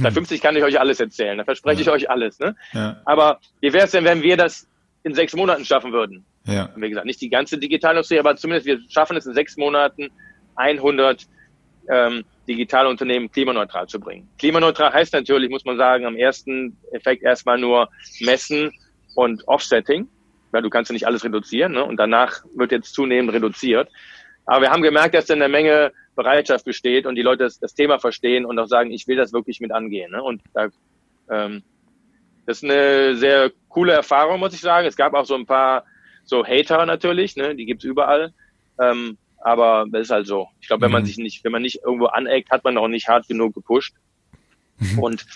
Bei 0.03 0.11
50 0.11 0.41
kann 0.41 0.57
ich 0.57 0.63
euch 0.63 0.79
alles 0.79 1.01
erzählen, 1.01 1.39
da 1.39 1.45
verspreche 1.45 1.83
ja. 1.83 1.87
ich 1.87 1.91
euch 1.91 2.11
alles. 2.11 2.39
Ne? 2.39 2.55
Ja. 2.73 3.01
Aber 3.05 3.41
wie 3.61 3.73
wäre 3.73 3.85
es 3.85 3.93
denn, 3.93 4.05
wenn 4.05 4.23
wir 4.23 4.37
das 4.37 4.69
in 5.03 5.15
sechs 5.15 5.35
Monaten 5.35 5.65
schaffen 5.65 5.93
würden? 5.93 6.25
Ja. 6.47 6.69
Haben 6.69 6.83
wir 6.83 6.89
gesagt, 6.89 7.07
nicht 7.07 7.21
die 7.21 7.31
ganze 7.31 7.59
Digitalindustrie, 7.59 8.19
aber 8.19 8.37
zumindest 8.37 8.67
wir 8.67 8.79
schaffen 8.89 9.17
es 9.17 9.27
in 9.27 9.35
sechs 9.35 9.57
Monaten 9.57 10.11
100 10.57 11.27
ähm, 11.89 12.25
digitale 12.49 12.89
Unternehmen 12.89 13.31
klimaneutral 13.31 13.87
zu 13.87 14.01
bringen. 14.01 14.29
Klimaneutral 14.39 14.93
heißt 14.93 15.13
natürlich, 15.13 15.51
muss 15.51 15.65
man 15.65 15.77
sagen, 15.77 16.05
am 16.05 16.17
ersten 16.17 16.77
Effekt 16.93 17.23
erstmal 17.23 17.59
nur 17.59 17.89
messen 18.21 18.73
und 19.15 19.47
Offsetting, 19.49 20.09
weil 20.51 20.63
du 20.63 20.71
kannst 20.71 20.91
ja 20.91 20.95
nicht 20.95 21.07
alles 21.07 21.25
reduzieren 21.25 21.73
ne? 21.73 21.85
und 21.85 21.97
danach 21.97 22.45
wird 22.55 22.73
jetzt 22.73 22.95
zunehmend 22.95 23.33
reduziert. 23.33 23.89
Aber 24.47 24.63
wir 24.63 24.71
haben 24.71 24.83
gemerkt, 24.83 25.15
dass 25.15 25.27
da 25.27 25.35
eine 25.35 25.49
Menge 25.49 25.93
Bereitschaft 26.17 26.65
besteht 26.65 27.07
und 27.07 27.15
die 27.15 27.23
Leute 27.23 27.45
das, 27.45 27.59
das 27.59 27.75
Thema 27.75 27.99
verstehen 27.99 28.45
und 28.45 28.59
auch 28.59 28.67
sagen, 28.67 28.91
ich 28.91 29.07
will 29.07 29.17
das 29.17 29.33
wirklich 29.33 29.61
mit 29.61 29.73
angehen. 29.73 30.11
Ne? 30.11 30.23
Und 30.23 30.43
da, 30.55 30.69
ähm, 31.31 31.63
das 32.47 32.63
ist 32.63 32.65
eine 32.65 33.17
sehr 33.17 33.53
coole 33.69 33.93
Erfahrung, 33.93 34.41
muss 34.41 34.55
ich 34.55 34.61
sagen. 34.61 34.87
Es 34.87 34.97
gab 34.97 35.15
auch 35.15 35.25
so 35.25 35.35
ein 35.35 35.47
paar 35.47 35.85
so 36.25 36.45
Hater 36.45 36.85
natürlich, 36.87 37.37
ne? 37.37 37.55
die 37.55 37.65
gibt's 37.65 37.85
überall. 37.85 38.33
Ähm, 38.81 39.19
aber 39.41 39.87
das 39.91 40.03
ist 40.03 40.11
halt 40.11 40.27
so. 40.27 40.49
Ich 40.61 40.67
glaube, 40.67 40.83
wenn 40.83 40.93
man 40.93 41.03
mhm. 41.03 41.07
sich 41.07 41.17
nicht, 41.17 41.45
wenn 41.45 41.53
man 41.53 41.63
nicht 41.63 41.81
irgendwo 41.85 42.07
aneckt, 42.07 42.51
hat 42.51 42.65
man 42.65 42.77
auch 42.77 42.89
nicht 42.89 43.09
hart 43.09 43.27
genug 43.29 43.55
gepusht. 43.55 43.95
Mhm. 44.79 44.99
Und 44.99 45.27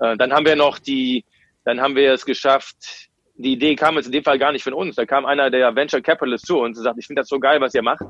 äh, 0.00 0.16
dann 0.16 0.32
haben 0.32 0.46
wir 0.46 0.56
noch 0.56 0.78
die, 0.78 1.24
dann 1.64 1.80
haben 1.80 1.96
wir 1.96 2.12
es 2.12 2.26
geschafft. 2.26 3.08
Die 3.36 3.52
Idee 3.52 3.74
kam 3.74 3.96
jetzt 3.96 4.06
in 4.06 4.12
dem 4.12 4.24
Fall 4.24 4.38
gar 4.38 4.52
nicht 4.52 4.62
von 4.62 4.74
uns. 4.74 4.96
Da 4.96 5.06
kam 5.06 5.26
einer 5.26 5.50
der 5.50 5.74
Venture 5.74 6.00
Capitalists 6.00 6.46
zu 6.46 6.60
uns 6.60 6.78
und 6.78 6.84
sagt, 6.84 6.98
ich 6.98 7.06
finde 7.06 7.22
das 7.22 7.28
so 7.28 7.40
geil, 7.40 7.60
was 7.60 7.74
ihr 7.74 7.82
macht 7.82 8.04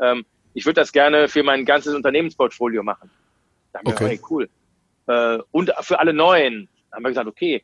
ähm, 0.00 0.24
ich 0.54 0.64
würde 0.64 0.80
das 0.80 0.92
gerne 0.92 1.28
für 1.28 1.42
mein 1.42 1.64
ganzes 1.64 1.94
Unternehmensportfolio 1.94 2.82
machen. 2.82 3.10
Da 3.72 3.80
haben 3.80 3.88
okay. 3.88 4.00
wir, 4.00 4.08
hey, 4.08 4.20
cool. 4.30 4.48
Äh, 5.06 5.38
und 5.50 5.72
für 5.80 5.98
alle 5.98 6.12
Neuen 6.12 6.68
haben 6.92 7.02
wir 7.02 7.10
gesagt, 7.10 7.28
okay, 7.28 7.62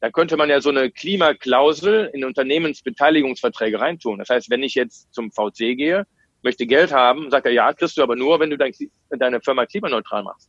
da 0.00 0.10
könnte 0.10 0.36
man 0.36 0.48
ja 0.48 0.60
so 0.60 0.70
eine 0.70 0.90
Klimaklausel 0.90 2.10
in 2.12 2.24
Unternehmensbeteiligungsverträge 2.24 3.80
reintun. 3.80 4.18
Das 4.18 4.28
heißt, 4.28 4.50
wenn 4.50 4.62
ich 4.62 4.74
jetzt 4.74 5.12
zum 5.12 5.32
VC 5.32 5.76
gehe, 5.76 6.06
möchte 6.42 6.66
Geld 6.66 6.92
haben, 6.92 7.30
sagt 7.32 7.46
er, 7.46 7.52
ja, 7.52 7.72
kriegst 7.72 7.96
du 7.96 8.02
aber 8.02 8.14
nur, 8.14 8.38
wenn 8.38 8.50
du 8.50 8.56
dein, 8.56 8.72
deine 9.10 9.40
Firma 9.40 9.66
klimaneutral 9.66 10.22
machst. 10.22 10.48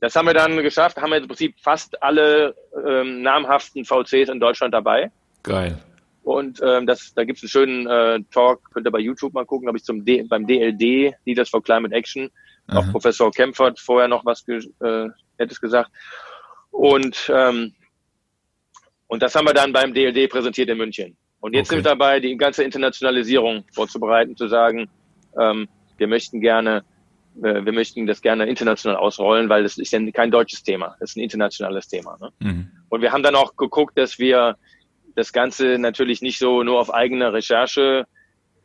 Das 0.00 0.16
haben 0.16 0.26
wir 0.26 0.34
dann 0.34 0.56
geschafft, 0.62 0.96
haben 0.96 1.10
wir 1.10 1.18
im 1.18 1.28
Prinzip 1.28 1.56
fast 1.60 2.02
alle 2.02 2.54
ähm, 2.86 3.22
namhaften 3.22 3.84
VCs 3.84 4.28
in 4.28 4.40
Deutschland 4.40 4.74
dabei. 4.74 5.10
Geil. 5.42 5.78
Und 6.22 6.60
ähm, 6.62 6.86
das, 6.86 7.12
da 7.14 7.24
gibt 7.24 7.38
es 7.38 7.44
einen 7.44 7.50
schönen 7.50 7.86
äh, 7.86 8.22
Talk, 8.30 8.72
könnt 8.72 8.86
ihr 8.86 8.90
bei 8.90 8.98
YouTube 8.98 9.34
mal 9.34 9.44
gucken, 9.44 9.66
glaube 9.66 9.78
ich, 9.78 9.84
zum 9.84 10.04
D 10.04 10.22
beim 10.22 10.46
DLD, 10.46 11.14
Leaders 11.26 11.50
for 11.50 11.62
Climate 11.62 11.94
Action. 11.94 12.30
Aha. 12.66 12.78
Auch 12.78 12.92
Professor 12.92 13.30
Kempfert 13.30 13.78
vorher 13.78 14.08
noch 14.08 14.24
was 14.24 14.44
ge 14.44 14.58
äh, 14.80 15.08
hättes 15.38 15.60
gesagt. 15.60 15.90
Und, 16.70 17.30
ähm, 17.32 17.74
und 19.06 19.22
das 19.22 19.34
haben 19.34 19.46
wir 19.46 19.54
dann 19.54 19.72
beim 19.72 19.92
DLD 19.92 20.30
präsentiert 20.30 20.70
in 20.70 20.78
München. 20.78 21.16
Und 21.40 21.52
jetzt 21.52 21.68
okay. 21.68 21.76
sind 21.76 21.84
wir 21.84 21.90
dabei, 21.90 22.20
die 22.20 22.36
ganze 22.38 22.64
Internationalisierung 22.64 23.64
vorzubereiten, 23.72 24.34
zu 24.34 24.48
sagen, 24.48 24.88
ähm, 25.38 25.68
wir 25.98 26.06
möchten 26.06 26.40
gerne, 26.40 26.84
wir 27.34 27.72
möchten 27.72 28.06
das 28.06 28.22
gerne 28.22 28.46
international 28.46 28.96
ausrollen, 28.96 29.48
weil 29.48 29.64
das 29.64 29.76
ist 29.78 29.92
ja 29.92 30.10
kein 30.12 30.30
deutsches 30.30 30.62
Thema, 30.62 30.96
das 31.00 31.10
ist 31.10 31.16
ein 31.16 31.20
internationales 31.20 31.88
Thema. 31.88 32.16
Ne? 32.20 32.30
Mhm. 32.38 32.70
Und 32.88 33.02
wir 33.02 33.12
haben 33.12 33.22
dann 33.22 33.34
auch 33.34 33.56
geguckt, 33.56 33.98
dass 33.98 34.18
wir 34.18 34.56
das 35.16 35.32
Ganze 35.32 35.78
natürlich 35.78 36.22
nicht 36.22 36.38
so 36.38 36.62
nur 36.62 36.80
auf 36.80 36.92
eigene 36.92 37.32
Recherche 37.32 38.06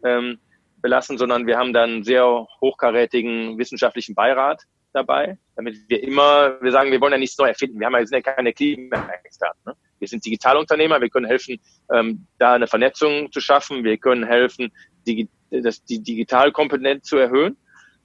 ähm, 0.03 0.39
belassen, 0.82 1.17
sondern 1.17 1.47
wir 1.47 1.57
haben 1.57 1.74
dann 1.74 2.03
sehr 2.03 2.47
hochkarätigen 2.61 3.57
wissenschaftlichen 3.57 4.15
Beirat 4.15 4.63
dabei, 4.93 5.38
damit 5.55 5.78
wir 5.88 6.01
immer, 6.03 6.59
wir 6.61 6.72
sagen, 6.72 6.91
wir 6.91 7.01
wollen 7.01 7.13
ja 7.13 7.20
nichts 7.20 7.38
neu 7.38 7.47
erfinden. 7.47 7.80
Wir 7.80 7.88
haben 7.88 7.93
ja, 7.93 8.05
sind 8.05 8.26
ja 8.26 8.34
keine 8.34 8.53
Klimaexperten. 8.53 9.61
Ne? 9.65 9.74
Wir 9.99 10.07
sind 10.07 10.26
Digitalunternehmer, 10.26 11.01
wir 11.01 11.09
können 11.09 11.26
helfen, 11.26 11.59
ähm, 11.93 12.26
da 12.38 12.53
eine 12.53 12.67
Vernetzung 12.67 13.32
zu 13.32 13.41
schaffen, 13.41 13.84
wir 13.84 13.97
können 13.97 14.26
helfen, 14.26 14.72
die, 15.05 15.30
das, 15.51 15.84
die 15.84 16.01
Digitalkomponente 16.01 17.01
zu 17.01 17.17
erhöhen? 17.17 17.57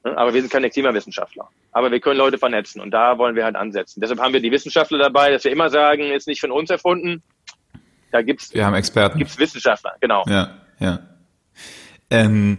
Aber 0.05 0.35
wir 0.35 0.41
sind 0.41 0.53
keine 0.53 0.71
Klimawissenschaftler. 0.71 1.49
Aber 1.73 1.91
wir 1.91 2.01
können 2.01 2.19
Leute 2.19 2.39
vernetzen 2.39 2.81
und 2.81 2.91
da 2.91 3.19
wollen 3.19 3.35
wir 3.35 3.45
halt 3.45 3.57
ansetzen. 3.57 4.01
Deshalb 4.01 4.21
haben 4.21 4.33
wir 4.35 4.41
die 4.41 4.51
Wissenschaftler 4.53 4.99
dabei, 4.99 5.31
dass 5.31 5.45
wir 5.45 5.51
immer 5.51 5.71
sagen, 5.71 6.03
ist 6.13 6.29
nicht 6.29 6.41
von 6.41 6.53
uns 6.53 6.71
erfunden, 6.71 7.23
da 8.13 8.23
gibt's, 8.23 8.55
Wir 8.55 8.65
haben 8.65 8.75
Experten. 8.75 9.19
gibt's 9.19 9.39
Wissenschaftler, 9.39 9.95
genau. 10.01 10.23
Ja, 10.29 10.51
ja. 10.79 11.01
Ähm, 12.11 12.59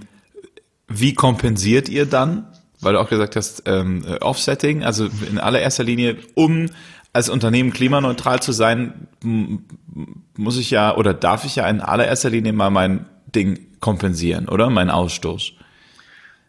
wie 0.88 1.14
kompensiert 1.14 1.88
ihr 1.88 2.06
dann? 2.06 2.52
Weil 2.82 2.94
du 2.94 3.00
auch 3.00 3.10
gesagt 3.10 3.36
hast, 3.36 3.64
ähm, 3.66 4.04
Offsetting, 4.20 4.84
also 4.84 5.08
in 5.30 5.40
allererster 5.40 5.84
Linie, 5.84 6.18
um 6.34 6.70
als 7.14 7.30
Unternehmen 7.30 7.72
klimaneutral 7.72 8.42
zu 8.42 8.52
sein, 8.52 9.08
muss 10.36 10.58
ich 10.58 10.72
ja 10.72 10.96
oder 10.98 11.14
darf 11.14 11.46
ich 11.46 11.56
ja 11.56 11.68
in 11.70 11.80
allererster 11.80 12.30
Linie 12.30 12.52
mal 12.52 12.70
mein 12.70 13.06
Ding 13.34 13.68
kompensieren, 13.80 14.50
oder? 14.50 14.70
Mein 14.70 14.90
Ausstoß. 14.90 15.54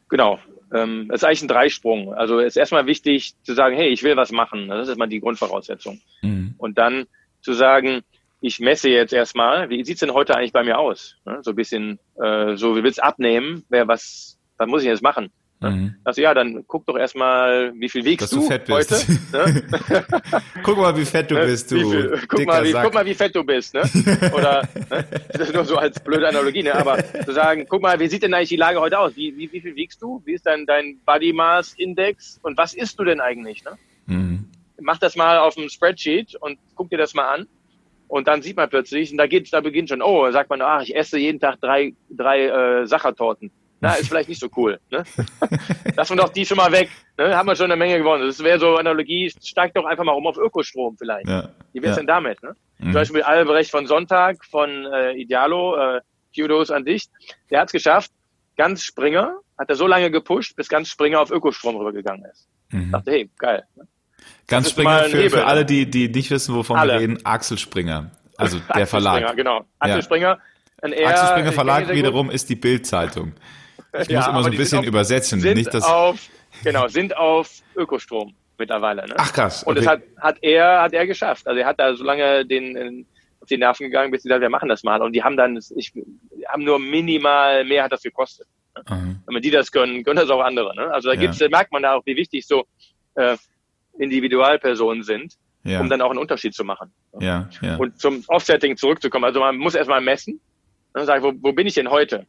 Genau. 0.09 0.41
Ähm, 0.75 1.09
das 1.09 1.23
ist 1.23 1.25
eigentlich 1.25 1.43
ein 1.43 1.49
Dreisprung. 1.49 2.15
Also 2.15 2.41
es 2.41 2.49
ist 2.49 2.57
erstmal 2.57 2.87
wichtig 2.87 3.35
zu 3.43 3.55
sagen, 3.55 3.77
hey, 3.77 3.89
ich 3.89 4.03
will 4.03 4.17
was 4.17 4.33
machen. 4.33 4.69
Das 4.69 4.83
ist 4.83 4.89
erstmal 4.89 5.09
die 5.09 5.21
Grundvoraussetzung. 5.21 6.01
Mhm. 6.23 6.55
Und 6.59 6.79
dann 6.79 7.07
zu 7.41 7.53
sagen, 7.53 8.03
ich 8.41 8.61
messe 8.61 8.89
jetzt 8.89 9.13
erstmal, 9.13 9.71
wie 9.71 9.85
sieht's 9.85 10.01
denn 10.01 10.13
heute 10.13 10.37
eigentlich 10.37 10.53
bei 10.53 10.63
mir 10.63 10.79
aus? 10.79 11.17
Ne? 11.25 11.39
So 11.43 11.51
ein 11.51 11.57
bisschen, 11.57 11.99
äh, 12.21 12.57
so 12.57 12.77
wie 12.77 12.83
willst 12.83 13.03
abnehmen? 13.03 13.65
Wer 13.69 13.89
was, 13.89 14.39
was 14.57 14.69
muss 14.69 14.83
ich 14.83 14.89
jetzt 14.89 15.03
machen? 15.03 15.31
Ne? 15.61 15.71
Mhm. 15.71 15.95
Also 16.05 16.21
ja, 16.21 16.35
dann 16.35 16.65
guck 16.67 16.85
doch 16.87 16.97
erstmal, 16.97 17.73
wie 17.79 17.89
viel 17.89 18.05
wiegst 18.05 18.23
Dass 18.23 18.31
du, 18.31 18.41
du 18.41 18.47
fett 18.47 18.69
heute? 18.69 18.95
Ne? 19.33 19.63
guck 20.63 20.77
mal, 20.77 20.97
wie 20.97 21.05
fett 21.05 21.31
du 21.31 21.35
ne? 21.35 21.47
bist, 21.47 21.71
du. 21.71 21.77
Viel, 21.77 22.23
guck, 22.29 22.47
mal, 22.47 22.65
wie, 22.65 22.73
guck 22.73 22.93
mal, 22.93 23.07
wie 23.07 23.15
fett 23.15 23.35
du 23.35 23.43
bist, 23.43 23.73
ne? 23.73 23.83
Oder 24.35 24.69
ne? 24.91 25.05
das 25.33 25.49
ist 25.49 25.55
nur 25.55 25.65
so 25.65 25.77
als 25.77 25.99
blöde 26.01 26.29
Analogie, 26.29 26.63
ne? 26.63 26.75
Aber 26.75 26.99
zu 27.25 27.33
sagen, 27.33 27.67
guck 27.69 27.81
mal, 27.81 27.99
wie 27.99 28.09
sieht 28.09 28.23
denn 28.23 28.35
eigentlich 28.35 28.51
die 28.51 28.57
Lage 28.57 28.81
heute 28.81 28.99
aus? 28.99 29.17
Wie, 29.17 29.37
wie, 29.37 29.51
wie 29.51 29.61
viel 29.61 29.75
wiegst 29.77 30.03
du? 30.03 30.23
Wie 30.27 30.35
ist 30.35 30.45
dein, 30.45 30.67
dein 30.67 30.99
Body 31.07 31.33
Mass 31.33 31.75
Index? 31.79 32.39
Und 32.43 32.59
was 32.59 32.75
isst 32.75 32.99
du 32.99 33.05
denn 33.05 33.21
eigentlich? 33.21 33.65
Ne? 33.65 33.73
Mhm. 34.07 34.49
Mach 34.81 34.99
das 34.99 35.17
mal 35.17 35.39
auf 35.39 35.55
dem 35.55 35.71
Spreadsheet 35.71 36.35
und 36.37 36.59
guck 36.75 36.91
dir 36.91 36.99
das 36.99 37.15
mal 37.15 37.33
an 37.33 37.47
und 38.09 38.29
dann 38.29 38.43
sieht 38.43 38.57
man 38.57 38.69
plötzlich, 38.69 39.11
und 39.11 39.19
da 39.19 39.27
geht, 39.27 39.53
da 39.53 39.61
beginnt 39.61 39.89
schon, 39.89 40.03
oh, 40.03 40.31
sagt 40.31 40.51
man, 40.51 40.63
ach, 40.63 40.83
ich 40.83 40.95
esse 40.95 41.19
jeden 41.19 41.41
Tag 41.41 41.61
drei, 41.61 41.95
drei 42.11 42.47
äh, 42.47 42.87
Sachertorten. 42.87 43.51
Na, 43.81 43.95
ist 43.95 44.09
vielleicht 44.09 44.29
nicht 44.29 44.41
so 44.41 44.49
cool. 44.57 44.81
Ne? 44.91 45.05
Lass 45.97 46.09
wir 46.09 46.17
doch 46.17 46.31
die 46.31 46.47
schon 46.47 46.57
mal 46.57 46.73
weg. 46.73 46.89
Ne? 47.19 47.37
Haben 47.37 47.47
wir 47.47 47.57
schon 47.57 47.67
eine 47.67 47.77
Menge 47.77 47.99
gewonnen. 47.99 48.27
Das 48.27 48.43
wäre 48.43 48.59
so 48.59 48.77
Analogie, 48.77 49.31
steigt 49.43 49.77
doch 49.77 49.85
einfach 49.85 50.05
mal 50.05 50.13
rum 50.13 50.27
auf 50.27 50.39
Ökostrom 50.39 50.97
vielleicht. 50.97 51.29
Ja. 51.29 51.51
Wie 51.73 51.83
wär's 51.83 51.97
ja. 51.97 52.01
denn 52.01 52.07
damit? 52.07 52.43
Ne? 52.43 52.55
Mhm. 52.79 52.85
Zum 52.85 52.93
Beispiel 52.93 53.23
Albrecht 53.23 53.71
von 53.71 53.87
Sonntag 53.87 54.45
von 54.45 54.87
äh, 54.87 55.13
Idealo, 55.13 55.77
äh, 55.77 56.01
Kudos 56.35 56.71
an 56.71 56.85
dich. 56.85 57.07
Der 57.51 57.61
hat 57.61 57.69
es 57.69 57.73
geschafft, 57.73 58.11
ganz 58.57 58.83
Springer, 58.83 59.39
hat 59.59 59.69
er 59.69 59.77
so 59.77 59.87
lange 59.87 60.11
gepusht, 60.11 60.57
bis 60.57 60.69
ganz 60.69 60.89
Springer 60.89 61.21
auf 61.21 61.31
Ökostrom 61.31 61.77
rübergegangen 61.77 62.25
ist. 62.31 62.49
Mhm. 62.71 62.93
Dachte, 62.93 63.11
hey, 63.11 63.31
geil. 63.39 63.65
Ne? 63.77 63.87
Ganz 64.47 64.71
Springer 64.71 65.05
für, 65.05 65.17
Hebel, 65.17 65.31
für 65.31 65.47
alle, 65.47 65.65
die, 65.65 65.91
die 65.91 66.09
nicht 66.09 66.31
wissen, 66.31 66.55
wovon 66.55 66.79
alle. 66.79 66.95
wir 66.95 67.01
reden, 67.01 67.19
Axel 67.25 67.59
Springer. 67.59 68.11
Also 68.37 68.59
der 68.59 68.69
Axel 68.69 68.87
Verlag. 68.87 69.17
Springer, 69.17 69.35
genau. 69.35 69.65
Axel 69.79 69.97
ja. 69.97 70.03
Springer. 70.03 70.39
Axel 70.83 71.29
Springer 71.29 71.53
Verlag 71.53 71.89
wiederum 71.89 72.31
ist 72.31 72.49
die 72.49 72.57
Bildzeitung. 72.57 73.33
Ich 74.03 74.09
ja, 74.09 74.19
muss 74.19 74.29
immer 74.29 74.43
so 74.43 74.51
ein 74.51 74.57
bisschen 74.57 74.79
auf, 74.81 74.87
übersetzen. 74.87 75.41
Sind 75.41 75.57
nicht, 75.57 75.73
dass 75.73 75.85
auf, 75.85 76.21
genau, 76.63 76.89
sind 76.89 77.17
auf 77.17 77.51
Ökostrom 77.77 78.35
mittlerweile. 78.59 79.07
Ne? 79.07 79.15
Ach 79.17 79.33
krass. 79.33 79.63
Okay. 79.63 79.71
Und 79.71 79.79
das 79.79 79.87
hat, 79.87 80.03
hat 80.19 80.39
er, 80.43 80.83
hat 80.83 80.93
er 80.93 81.07
geschafft. 81.07 81.47
Also 81.47 81.61
er 81.61 81.67
hat 81.67 81.79
da 81.79 81.95
so 81.95 82.05
lange 82.05 82.45
den, 82.47 83.07
auf 83.41 83.49
die 83.49 83.59
Nerven 83.59 83.85
gegangen, 83.85 84.11
bis 84.11 84.23
sie 84.23 84.29
gesagt, 84.29 84.43
wir 84.43 84.51
machen 84.51 84.69
das 84.69 84.83
mal. 84.83 85.03
Und 85.03 85.13
die 85.13 85.23
haben 85.23 85.37
dann, 85.37 85.59
ich, 85.77 85.93
haben 86.49 86.65
nur 86.65 86.79
minimal 86.79 87.65
mehr 87.65 87.85
hat 87.85 87.93
das 87.93 88.03
gekostet. 88.03 88.47
Ne? 88.77 88.97
Mhm. 88.97 89.21
Wenn 89.27 89.43
die 89.43 89.51
das 89.51 89.71
können, 89.71 90.05
können 90.05 90.17
das 90.17 90.31
auch 90.31 90.41
andere. 90.41 90.75
Ne? 90.75 90.93
Also 90.93 91.09
da 91.09 91.15
ja. 91.15 91.21
gibt's, 91.21 91.39
da 91.39 91.49
merkt 91.49 91.73
man 91.73 91.83
da 91.83 91.95
auch, 91.95 92.07
wie 92.07 92.17
wichtig 92.17 92.47
so 92.47 92.67
äh, 93.15 93.37
Individualpersonen 93.99 95.03
sind, 95.03 95.35
ja. 95.65 95.81
um 95.81 95.89
dann 95.89 96.01
auch 96.01 96.11
einen 96.11 96.19
Unterschied 96.19 96.55
zu 96.55 96.65
machen. 96.65 96.93
Ja, 97.21 97.49
ja. 97.61 97.77
Und 97.77 98.01
zum 98.01 98.23
Offsetting 98.29 98.77
zurückzukommen. 98.77 99.25
Also 99.25 99.41
man 99.41 99.57
muss 99.57 99.75
erstmal 99.75 100.01
messen 100.01 100.41
und 100.93 101.07
sagen, 101.07 101.23
wo, 101.23 101.33
wo 101.41 101.53
bin 101.53 101.67
ich 101.67 101.75
denn 101.75 101.91
heute? 101.91 102.27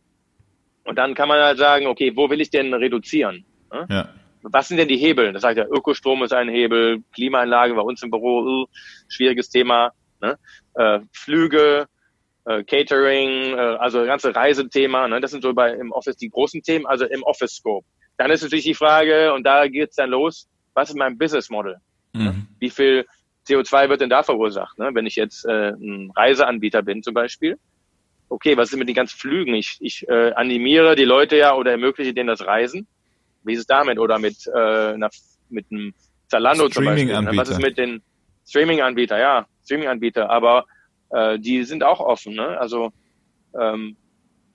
Und 0.88 0.96
dann 0.96 1.16
kann 1.16 1.28
man 1.28 1.40
halt 1.42 1.58
sagen, 1.58 1.86
okay, 1.86 2.14
wo 2.16 2.30
will 2.30 2.40
ich 2.40 2.50
denn 2.50 2.74
reduzieren? 2.74 3.46
Ne? 3.72 3.86
Ja. 3.90 4.10
Was 4.42 4.70
sind 4.70 4.78
denn 4.78 4.88
die 4.88 4.98
Hebel? 4.98 5.34
Das 5.34 5.42
sagt 5.42 5.58
ja, 5.58 5.66
Ökostrom 5.66 6.24
ist 6.24 6.32
ein 6.32 6.48
Hebel, 6.48 7.04
Klimaanlage 7.14 7.74
bei 7.74 7.82
uns 7.82 8.02
im 8.04 8.10
Büro, 8.10 8.42
uh, 8.42 8.66
schwieriges 9.10 9.50
Thema. 9.50 9.92
Ne? 10.22 10.38
Äh, 10.76 11.02
Flüge, 11.12 11.88
äh, 12.46 12.64
Catering, 12.64 13.58
äh, 13.58 13.78
also 13.80 14.06
ganze 14.06 14.34
Reisethema, 14.34 15.10
ne? 15.10 15.20
das 15.20 15.32
sind 15.32 15.44
so 15.44 15.54
bei 15.54 15.74
im 15.74 15.92
Office 15.92 16.16
die 16.16 16.30
großen 16.30 16.62
Themen, 16.62 16.86
also 16.86 17.06
im 17.06 17.22
Office 17.24 17.56
Scope. 17.56 17.86
Dann 18.18 18.32
ist 18.32 18.42
natürlich 18.42 18.66
die 18.66 18.74
Frage, 18.74 19.34
und 19.34 19.44
da 19.44 19.68
geht's 19.68 19.98
dann 19.98 20.12
los, 20.12 20.48
was 20.74 20.90
ist 20.90 20.96
mein 20.96 21.18
Business 21.18 21.50
Model? 21.50 21.76
Mhm. 22.14 22.48
Wie 22.60 22.70
viel 22.70 23.06
CO2 23.46 23.90
wird 23.90 24.00
denn 24.00 24.10
da 24.10 24.24
verursacht? 24.24 24.80
Ne? 24.80 24.92
Wenn 24.94 25.06
ich 25.06 25.18
jetzt 25.18 25.46
äh, 25.46 25.72
ein 25.72 26.12
Reiseanbieter 26.16 26.82
bin 26.82 27.04
zum 27.04 27.14
Beispiel, 27.14 27.58
okay, 28.30 28.58
was 28.58 28.72
ist 28.72 28.78
mit 28.78 28.88
den 28.88 28.96
ganzen 28.96 29.18
Flügen? 29.18 29.54
Ich, 29.54 29.78
ich 29.80 30.08
äh, 30.08 30.32
animiere 30.34 30.96
die 30.96 31.06
Leute 31.06 31.38
ja 31.38 31.54
oder 31.56 31.72
ermögliche 31.72 32.14
denen 32.14 32.28
das 32.28 32.46
Reisen. 32.46 32.88
Wie 33.44 33.54
ist 33.54 33.60
es 33.60 33.68
damit? 33.68 34.00
Oder 34.00 34.20
mit, 34.20 34.48
äh, 34.48 34.94
einer, 34.94 35.10
mit 35.50 35.66
einem 35.72 35.94
Zalando 36.28 36.70
zum 36.70 36.86
Beispiel. 36.86 37.22
Ne? 37.22 37.32
Was 37.36 37.50
ist 37.50 37.62
mit 37.62 37.78
den 37.78 38.02
Streaming-Anbieter? 38.48 39.18
Ja, 39.20 39.46
Streaming-Anbieter. 39.64 40.30
Aber 40.30 40.66
äh, 41.10 41.40
die 41.40 41.64
sind 41.64 41.84
auch 41.84 42.00
offen. 42.00 42.36
Ne? 42.36 42.60
Also 42.60 42.92
ähm, 43.60 43.96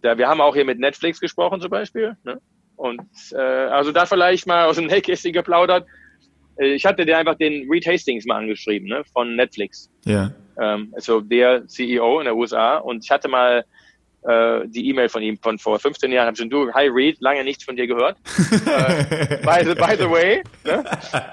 da, 0.02 0.18
wir 0.18 0.28
haben 0.28 0.40
auch 0.40 0.54
hier 0.54 0.64
mit 0.64 0.78
Netflix 0.78 1.20
gesprochen 1.20 1.60
zum 1.60 1.70
Beispiel. 1.70 2.16
Ne? 2.24 2.40
Und 2.76 3.00
äh, 3.32 3.36
also 3.36 3.92
da 3.92 4.06
vielleicht 4.06 4.46
mal 4.46 4.66
aus 4.66 4.76
dem 4.76 4.86
Nähkästchen 4.88 5.32
geplaudert. 5.32 5.86
Äh, 6.58 6.74
ich 6.74 6.84
hatte 6.84 7.06
dir 7.06 7.16
einfach 7.16 7.36
den 7.36 7.70
Reed 7.70 7.86
Hastings 7.86 8.26
mal 8.26 8.36
angeschrieben 8.36 8.88
ne? 8.88 9.02
von 9.12 9.36
Netflix. 9.36 9.90
Ja. 10.04 10.32
Ähm, 10.60 10.92
also 10.94 11.20
der 11.20 11.66
CEO 11.66 12.20
in 12.20 12.24
der 12.24 12.36
USA. 12.36 12.78
Und 12.78 13.04
ich 13.04 13.10
hatte 13.10 13.28
mal 13.28 13.64
äh, 14.22 14.66
die 14.66 14.88
E-Mail 14.88 15.08
von 15.08 15.22
ihm 15.22 15.38
von 15.38 15.58
vor 15.58 15.78
15 15.78 16.12
Jahren. 16.12 16.26
Hab 16.26 16.36
schon 16.36 16.50
du, 16.50 16.72
hi 16.72 16.86
Reed, 16.88 17.20
lange 17.20 17.44
nichts 17.44 17.64
von 17.64 17.76
dir 17.76 17.86
gehört. 17.86 18.16
äh, 18.66 19.38
by, 19.38 19.64
the, 19.64 19.74
by 19.74 19.96
the 19.98 20.08
way, 20.08 20.42
ne? 20.64 20.84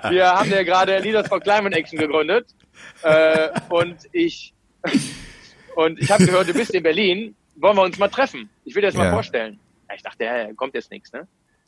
wir 0.10 0.32
haben 0.32 0.50
ja 0.50 0.64
gerade 0.64 0.98
Leaders 1.00 1.28
for 1.28 1.40
Climate 1.40 1.76
Action 1.76 2.00
gegründet. 2.00 2.48
Äh, 3.04 3.50
und 3.70 3.98
ich 4.12 4.54
und 5.76 6.00
ich 6.00 6.10
habe 6.12 6.26
gehört, 6.26 6.48
du 6.48 6.54
bist 6.54 6.74
in 6.74 6.84
Berlin. 6.84 7.36
Wollen 7.56 7.76
wir 7.76 7.84
uns 7.84 7.98
mal 7.98 8.08
treffen? 8.08 8.50
Ich 8.64 8.74
will 8.74 8.82
dir 8.82 8.88
das 8.88 8.96
ja. 8.96 9.04
mal 9.04 9.12
vorstellen. 9.12 9.60
Ja, 9.90 9.96
ich 9.96 10.02
dachte, 10.02 10.24
ja, 10.24 10.54
kommt 10.54 10.74
jetzt 10.76 10.92
nichts. 10.92 11.12
Ne? 11.12 11.28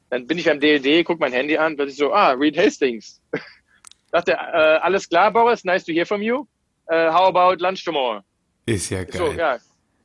Dann 0.09 0.25
bin 0.25 0.37
ich 0.37 0.45
beim 0.45 0.59
DLD, 0.59 1.05
guck 1.05 1.19
mein 1.19 1.33
Handy 1.33 1.57
an, 1.57 1.77
ich 1.79 1.95
so, 1.97 2.13
ah, 2.13 2.31
Reed 2.31 2.57
Hastings. 2.57 3.21
dachte, 4.11 4.33
äh, 4.33 4.35
alles 4.35 5.07
klar, 5.09 5.31
Boris, 5.31 5.63
nice 5.63 5.83
to 5.83 5.91
hear 5.91 6.05
from 6.05 6.21
you. 6.21 6.45
Uh, 6.91 7.09
how 7.09 7.29
about 7.29 7.61
lunch 7.61 7.85
tomorrow? 7.85 8.21
Ist 8.65 8.89
ja 8.89 9.05
geil. 9.05 9.17
So, 9.17 9.31
ja, 9.31 9.57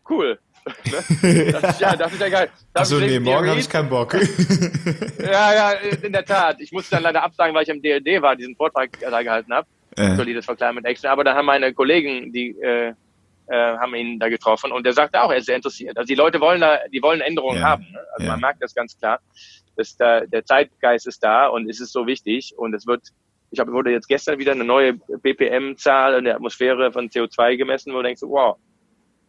cool. 0.09 0.39
Ne? 1.23 1.53
das, 1.53 1.79
ja, 1.79 1.95
das 1.95 2.13
ist 2.13 2.21
ja 2.21 2.29
geil. 2.29 2.51
Achso, 2.75 2.99
nee, 2.99 3.21
morgen 3.21 3.49
habe 3.49 3.61
ich 3.61 3.69
keinen 3.69 3.89
Bock. 3.89 4.15
ja, 5.19 5.55
ja, 5.55 5.71
in 5.71 6.13
der 6.13 6.25
Tat. 6.25 6.61
Ich 6.61 6.73
musste 6.73 6.97
dann 6.97 7.05
leider 7.05 7.23
absagen, 7.23 7.55
weil 7.55 7.63
ich 7.63 7.69
im 7.69 7.81
DLD 7.81 8.21
war, 8.21 8.35
diesen 8.35 8.57
Vortrag 8.57 8.91
da 9.01 9.23
gehalten 9.23 9.53
habe. 9.53 9.69
Äh. 9.97 10.17
Solides 10.17 10.45
for 10.45 10.57
Climate 10.57 10.87
Action. 10.87 11.09
Aber 11.09 11.23
dann 11.23 11.37
haben 11.37 11.47
meine 11.47 11.73
Kollegen, 11.73 12.33
die 12.33 12.51
äh, 12.61 12.95
äh, 13.47 13.77
haben 13.79 13.95
ihn 13.95 14.19
da 14.19 14.29
getroffen 14.29 14.73
und 14.73 14.85
der 14.85 14.93
sagte 14.93 15.23
auch, 15.23 15.31
er 15.31 15.39
ist 15.39 15.47
sehr 15.47 15.57
interessiert. 15.57 15.97
Also 15.97 16.09
die 16.09 16.15
Leute 16.15 16.41
wollen 16.41 16.61
da, 16.61 16.81
die 16.93 17.03
wollen 17.03 17.21
Änderungen 17.21 17.61
ja. 17.61 17.65
haben. 17.65 17.87
Ne? 17.93 18.01
Also 18.15 18.27
ja. 18.27 18.33
man 18.33 18.41
merkt 18.41 18.63
das 18.63 18.75
ganz 18.75 18.99
klar. 18.99 19.21
Dass 19.77 19.97
da, 19.97 20.21
der 20.21 20.45
Zeitgeist 20.45 21.07
ist 21.07 21.23
da 21.23 21.49
und 21.49 21.69
es 21.69 21.81
ist 21.81 21.93
so 21.93 22.07
wichtig 22.07 22.55
und 22.57 22.75
es 22.75 22.87
wird 22.87 23.03
ich 23.51 23.61
habe 23.61 23.73
wurde 23.73 23.91
jetzt 23.91 24.09
gestern 24.09 24.39
wieder 24.39 24.53
eine 24.53 24.65
neue 24.65 24.95
BPM-Zahl 24.95 26.15
in 26.19 26.25
der 26.25 26.37
Atmosphäre 26.37 26.93
von 26.93 27.09
CO2 27.09 27.57
gemessen, 27.57 27.93
wo 27.93 27.99
du 27.99 28.05
denkst, 28.05 28.23
wow, 28.23 28.57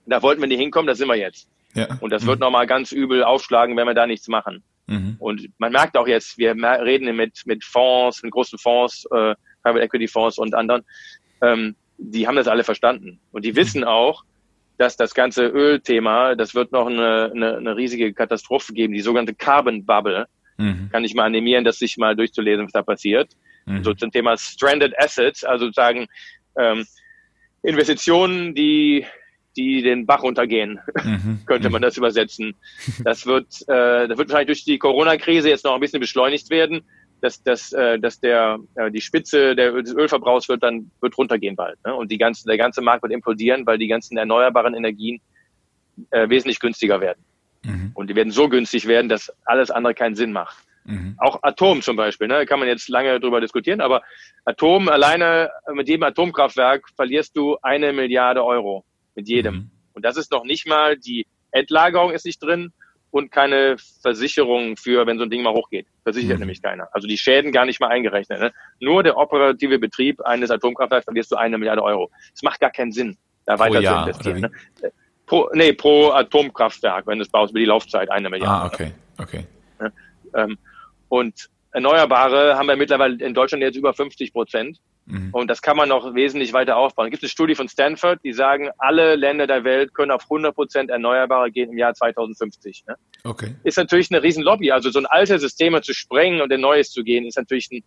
da 0.05 0.21
wollten 0.21 0.41
wir 0.41 0.47
nicht 0.47 0.59
hinkommen, 0.59 0.87
da 0.87 0.95
sind 0.95 1.07
wir 1.07 1.15
jetzt. 1.15 1.47
Ja. 1.73 1.87
Und 1.99 2.11
das 2.11 2.23
mhm. 2.23 2.27
wird 2.27 2.39
nochmal 2.39 2.67
ganz 2.67 2.91
übel 2.91 3.23
aufschlagen, 3.23 3.75
wenn 3.77 3.87
wir 3.87 3.93
da 3.93 4.07
nichts 4.07 4.27
machen. 4.27 4.63
Mhm. 4.87 5.15
Und 5.19 5.49
man 5.57 5.71
merkt 5.71 5.97
auch 5.97 6.07
jetzt, 6.07 6.37
wir 6.37 6.55
reden 6.55 7.15
mit, 7.15 7.41
mit 7.45 7.63
Fonds, 7.63 8.23
mit 8.23 8.31
großen 8.31 8.57
Fonds, 8.57 9.05
äh, 9.11 9.35
Private 9.63 9.83
Equity 9.83 10.07
Fonds 10.07 10.37
und 10.37 10.55
anderen, 10.55 10.83
ähm, 11.41 11.75
die 11.97 12.27
haben 12.27 12.35
das 12.35 12.47
alle 12.47 12.63
verstanden. 12.63 13.19
Und 13.31 13.43
die 13.43 13.55
wissen 13.55 13.83
auch, 13.83 14.23
dass 14.77 14.95
das 14.95 15.13
ganze 15.13 15.47
Ölthema, 15.47 16.35
das 16.35 16.55
wird 16.55 16.71
noch 16.71 16.87
eine, 16.87 17.31
eine, 17.33 17.57
eine 17.57 17.75
riesige 17.75 18.13
Katastrophe 18.13 18.73
geben, 18.73 18.93
die 18.93 19.01
sogenannte 19.01 19.33
Carbon 19.33 19.85
Bubble. 19.85 20.27
Mhm. 20.57 20.89
Kann 20.91 21.03
ich 21.03 21.15
mal 21.15 21.25
animieren, 21.25 21.65
das 21.65 21.79
sich 21.79 21.97
mal 21.97 22.15
durchzulesen, 22.15 22.65
was 22.65 22.71
da 22.71 22.83
passiert. 22.83 23.31
Mhm. 23.67 23.83
So 23.83 23.93
zum 23.93 24.11
Thema 24.11 24.37
Stranded 24.37 24.97
Assets, 24.97 25.43
also 25.43 25.65
sozusagen 25.65 26.07
ähm, 26.57 26.85
Investitionen, 27.63 28.55
die 28.55 29.05
die 29.57 29.81
den 29.81 30.05
Bach 30.05 30.21
runtergehen, 30.21 30.79
mhm. 31.03 31.39
könnte 31.45 31.69
man 31.69 31.81
mhm. 31.81 31.85
das 31.85 31.97
übersetzen. 31.97 32.55
Das 33.03 33.25
wird, 33.25 33.47
äh, 33.67 34.07
das 34.07 34.17
wird 34.17 34.29
wahrscheinlich 34.29 34.47
durch 34.47 34.65
die 34.65 34.77
Corona-Krise 34.77 35.49
jetzt 35.49 35.65
noch 35.65 35.73
ein 35.73 35.79
bisschen 35.79 35.99
beschleunigt 35.99 36.51
werden, 36.51 36.81
dass, 37.21 37.41
dass, 37.41 37.73
äh, 37.73 37.99
dass 37.99 38.19
der, 38.19 38.59
äh, 38.75 38.91
die 38.91 39.01
Spitze 39.01 39.55
der, 39.55 39.71
des 39.81 39.93
Ölverbrauchs 39.93 40.47
wird 40.47 40.61
dann 40.61 40.91
wird 41.01 41.17
runtergehen 41.17 41.55
bald. 41.55 41.83
Ne? 41.83 41.95
Und 41.95 42.11
die 42.11 42.19
ganze, 42.19 42.45
der 42.45 42.57
ganze 42.57 42.81
Markt 42.81 43.01
wird 43.01 43.11
implodieren, 43.11 43.65
weil 43.65 43.79
die 43.79 43.87
ganzen 43.87 44.17
erneuerbaren 44.17 44.75
Energien 44.75 45.19
äh, 46.11 46.29
wesentlich 46.29 46.59
günstiger 46.59 47.01
werden. 47.01 47.23
Mhm. 47.63 47.91
Und 47.95 48.09
die 48.09 48.15
werden 48.15 48.31
so 48.31 48.47
günstig 48.49 48.87
werden, 48.87 49.09
dass 49.09 49.33
alles 49.45 49.71
andere 49.71 49.95
keinen 49.95 50.15
Sinn 50.15 50.31
macht. 50.31 50.66
Mhm. 50.87 51.15
Auch 51.17 51.39
Atom 51.43 51.81
zum 51.81 51.95
Beispiel, 51.97 52.27
ne? 52.27 52.45
kann 52.45 52.59
man 52.59 52.67
jetzt 52.67 52.87
lange 52.87 53.19
drüber 53.19 53.41
diskutieren, 53.41 53.81
aber 53.81 54.01
Atom 54.45 54.87
alleine, 54.87 55.51
mit 55.73 55.87
jedem 55.87 56.03
Atomkraftwerk 56.03 56.89
verlierst 56.95 57.35
du 57.35 57.57
eine 57.61 57.93
Milliarde 57.93 58.43
Euro. 58.43 58.85
Mit 59.15 59.27
jedem. 59.27 59.55
Mhm. 59.55 59.71
Und 59.93 60.05
das 60.05 60.15
ist 60.15 60.31
noch 60.31 60.45
nicht 60.45 60.67
mal, 60.67 60.97
die 60.97 61.27
Endlagerung 61.51 62.11
ist 62.11 62.25
nicht 62.25 62.41
drin 62.41 62.71
und 63.11 63.31
keine 63.31 63.77
Versicherung 64.01 64.77
für, 64.77 65.05
wenn 65.07 65.17
so 65.17 65.23
ein 65.23 65.29
Ding 65.29 65.41
mal 65.41 65.53
hochgeht. 65.53 65.87
Versichert 66.03 66.35
mhm. 66.35 66.39
nämlich 66.41 66.61
keiner. 66.61 66.87
Also 66.91 67.07
die 67.07 67.17
Schäden 67.17 67.51
gar 67.51 67.65
nicht 67.65 67.79
mal 67.79 67.87
eingerechnet. 67.87 68.39
Ne? 68.39 68.53
Nur 68.79 69.03
der 69.03 69.17
operative 69.17 69.79
Betrieb 69.79 70.21
eines 70.21 70.51
Atomkraftwerks 70.51 71.05
verlierst 71.05 71.31
du 71.31 71.35
eine 71.35 71.57
Milliarde 71.57 71.83
Euro. 71.83 72.11
Es 72.33 72.43
macht 72.43 72.59
gar 72.59 72.71
keinen 72.71 72.91
Sinn, 72.91 73.17
da 73.45 73.55
pro 73.55 73.63
weiter 73.63 73.81
Jahr, 73.81 74.03
zu 74.03 74.09
investieren. 74.09 74.41
Ne? 74.41 74.91
Pro, 75.25 75.49
nee, 75.53 75.73
pro 75.73 76.11
Atomkraftwerk, 76.11 77.07
wenn 77.07 77.17
du 77.17 77.23
es 77.23 77.29
baust, 77.29 77.51
über 77.51 77.59
die 77.59 77.65
Laufzeit 77.65 78.09
eine 78.09 78.29
Milliarde. 78.29 78.63
Ah, 78.63 78.65
okay, 78.65 78.91
okay. 79.17 79.47
Ne? 79.79 79.91
Ähm, 80.35 80.57
und 81.09 81.49
Erneuerbare 81.71 82.57
haben 82.57 82.67
wir 82.67 82.75
mittlerweile 82.75 83.23
in 83.23 83.33
Deutschland 83.33 83.61
jetzt 83.63 83.75
über 83.75 83.93
50 83.93 84.33
Prozent. 84.33 84.79
Mhm. 85.05 85.29
Und 85.31 85.47
das 85.47 85.61
kann 85.61 85.77
man 85.77 85.87
noch 85.87 86.15
wesentlich 86.15 86.51
weiter 86.53 86.75
aufbauen. 86.75 87.07
Es 87.07 87.11
gibt 87.11 87.23
eine 87.23 87.29
Studie 87.29 87.55
von 87.55 87.69
Stanford, 87.69 88.19
die 88.23 88.33
sagen, 88.33 88.69
alle 88.77 89.15
Länder 89.15 89.47
der 89.47 89.63
Welt 89.63 89.93
können 89.93 90.11
auf 90.11 90.23
100 90.23 90.53
Prozent 90.53 90.89
Erneuerbare 90.89 91.49
gehen 91.51 91.71
im 91.71 91.77
Jahr 91.77 91.93
2050. 91.93 92.85
Ne? 92.87 92.95
Okay. 93.23 93.55
Ist 93.63 93.77
natürlich 93.77 94.11
eine 94.11 94.21
Riesenlobby. 94.21 94.71
Also 94.71 94.89
so 94.89 94.99
ein 94.99 95.05
altes 95.05 95.41
System 95.41 95.81
zu 95.81 95.93
sprengen 95.93 96.41
und 96.41 96.51
in 96.51 96.61
Neues 96.61 96.91
zu 96.91 97.03
gehen, 97.03 97.25
ist 97.25 97.37
natürlich 97.37 97.69
ein, 97.71 97.83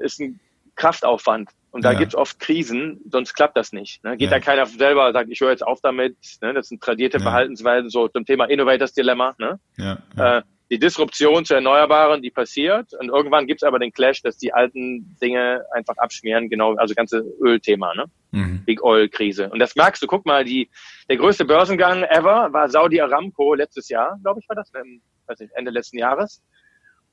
ist 0.00 0.20
ein 0.20 0.40
Kraftaufwand. 0.74 1.50
Und 1.70 1.84
da 1.84 1.92
ja. 1.92 1.98
gibt 1.98 2.12
es 2.12 2.14
oft 2.16 2.38
Krisen, 2.38 3.00
sonst 3.10 3.34
klappt 3.34 3.56
das 3.56 3.72
nicht. 3.72 4.02
Ne? 4.04 4.16
Geht 4.16 4.30
ja. 4.30 4.38
da 4.38 4.40
keiner 4.40 4.66
selber 4.66 5.12
sagt, 5.12 5.28
ich 5.30 5.40
höre 5.40 5.50
jetzt 5.50 5.66
auf 5.66 5.80
damit. 5.82 6.16
Ne? 6.40 6.54
Das 6.54 6.68
sind 6.68 6.80
tradierte 6.80 7.18
ja. 7.18 7.22
Verhaltensweisen 7.22 7.90
so 7.90 8.08
zum 8.08 8.24
Thema 8.24 8.44
Innovators 8.46 8.92
Dilemma. 8.92 9.34
Ne? 9.38 9.58
Ja. 9.76 9.98
ja. 10.16 10.38
Äh, 10.38 10.42
die 10.70 10.78
Disruption 10.78 11.44
zu 11.44 11.54
Erneuerbaren, 11.54 12.22
die 12.22 12.30
passiert. 12.30 12.92
Und 12.98 13.08
irgendwann 13.08 13.46
gibt's 13.46 13.62
aber 13.62 13.78
den 13.78 13.92
Clash, 13.92 14.22
dass 14.22 14.38
die 14.38 14.52
alten 14.52 15.16
Dinge 15.20 15.64
einfach 15.72 15.96
abschmieren, 15.98 16.48
genau, 16.48 16.74
also 16.76 16.94
ganze 16.94 17.24
Ölthema, 17.40 17.94
ne? 17.94 18.04
Mhm. 18.30 18.64
Big 18.64 18.82
Oil 18.82 19.08
Krise. 19.08 19.50
Und 19.50 19.58
das 19.58 19.76
merkst 19.76 20.02
du, 20.02 20.06
guck 20.06 20.26
mal, 20.26 20.44
die, 20.44 20.70
der 21.08 21.18
größte 21.18 21.44
Börsengang 21.44 22.02
ever 22.04 22.52
war 22.52 22.68
Saudi 22.68 23.00
Aramco 23.00 23.54
letztes 23.54 23.88
Jahr, 23.88 24.18
glaube 24.22 24.40
ich, 24.40 24.48
war 24.48 24.56
das, 24.56 24.70
im, 24.74 25.00
weiß 25.26 25.38
nicht, 25.40 25.52
Ende 25.54 25.70
letzten 25.70 25.98
Jahres. 25.98 26.42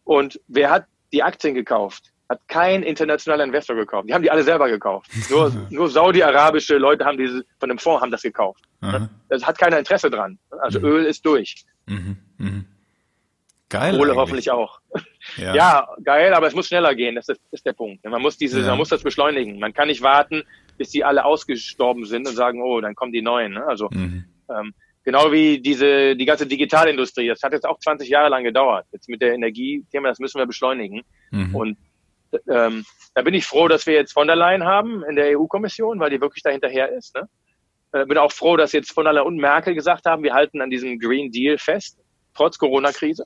Und 0.04 0.40
wer 0.48 0.72
hat 0.72 0.86
die 1.14 1.22
Aktien 1.22 1.54
gekauft? 1.54 2.12
Hat 2.30 2.40
kein 2.48 2.82
internationaler 2.82 3.44
Investor 3.44 3.76
gekauft. 3.76 4.08
Die 4.08 4.14
haben 4.14 4.24
die 4.24 4.32
alle 4.32 4.44
selber 4.44 4.70
gekauft. 4.70 5.12
Nur, 5.30 5.68
nur 5.70 5.90
saudi-arabische 5.90 6.78
Leute 6.78 7.04
haben 7.04 7.18
diese, 7.18 7.44
von 7.60 7.68
dem 7.68 7.78
Fonds 7.78 8.02
haben 8.02 8.12
das 8.12 8.22
gekauft. 8.22 8.64
Mhm. 8.80 9.10
Das 9.28 9.46
hat 9.46 9.58
keiner 9.58 9.78
Interesse 9.78 10.10
dran. 10.10 10.40
Also 10.62 10.80
mhm. 10.80 10.86
Öl 10.86 11.06
ist 11.06 11.26
durch. 11.26 11.66
Mhm. 11.86 12.18
Geil. 13.72 13.98
Kohle 13.98 14.16
hoffentlich 14.16 14.52
auch. 14.52 14.82
Ja. 15.38 15.56
ja. 15.56 15.88
geil, 16.04 16.34
aber 16.34 16.48
es 16.48 16.54
muss 16.54 16.68
schneller 16.68 16.94
gehen. 16.94 17.16
Das 17.16 17.30
ist, 17.30 17.40
ist 17.52 17.66
der 17.66 17.72
Punkt. 17.72 18.04
Man 18.04 18.22
muss 18.22 18.38
diese, 18.38 18.60
ja. 18.60 18.68
man 18.68 18.78
muss 18.78 18.90
das 18.90 19.02
beschleunigen. 19.02 19.60
Man 19.60 19.74
kann 19.74 19.88
nicht 19.88 20.02
warten, 20.02 20.44
bis 20.78 20.90
die 20.90 21.06
alle 21.06 21.24
ausgestorben 21.24 22.06
sind 22.06 22.28
und 22.28 22.36
sagen, 22.36 22.62
oh, 22.62 22.82
dann 22.82 22.96
kommen 22.96 23.14
die 23.14 23.22
neuen. 23.22 23.54
Ne? 23.54 23.66
Also 23.66 23.88
mhm. 23.92 24.26
ähm, 24.50 24.74
genau 25.06 25.32
wie 25.32 25.62
diese 25.62 26.18
die 26.18 26.26
ganze 26.26 26.48
Digitalindustrie. 26.48 27.30
Das 27.30 27.42
hat 27.44 27.54
jetzt 27.54 27.66
auch 27.66 27.80
20 27.80 28.10
Jahre 28.10 28.30
lang 28.30 28.44
gedauert. 28.44 28.88
Jetzt 28.92 29.08
mit 29.08 29.22
der 29.22 29.34
Energiethema, 29.34 30.10
das 30.10 30.20
müssen 30.20 30.40
wir 30.40 30.46
beschleunigen. 30.46 31.04
Mhm. 31.32 31.56
Und 31.56 31.78
ähm, 32.50 32.84
da 33.14 33.22
bin 33.22 33.34
ich 33.34 33.46
froh, 33.46 33.70
dass 33.70 33.88
wir 33.88 33.94
jetzt 33.94 34.12
von 34.12 34.28
der 34.28 34.36
Leyen 34.36 34.66
haben 34.66 35.02
in 35.06 35.16
der 35.16 35.40
EU-Kommission, 35.40 36.00
weil 36.02 36.10
die 36.10 36.20
wirklich 36.20 36.44
dahinterher 36.44 36.92
ist. 36.92 37.16
Ne? 37.16 37.30
Äh, 37.94 38.06
bin 38.06 38.18
auch 38.18 38.34
froh, 38.34 38.58
dass 38.58 38.74
jetzt 38.74 38.92
von 38.92 39.06
der 39.06 39.14
Leyen 39.14 39.28
und 39.28 39.38
Merkel 39.38 39.76
gesagt 39.76 40.06
haben, 40.06 40.24
wir 40.24 40.34
halten 40.34 40.60
an 40.60 40.70
diesem 40.70 41.00
Green 41.00 41.32
Deal 41.32 41.58
fest, 41.58 41.98
trotz 42.34 42.58
Corona-Krise. 42.58 43.26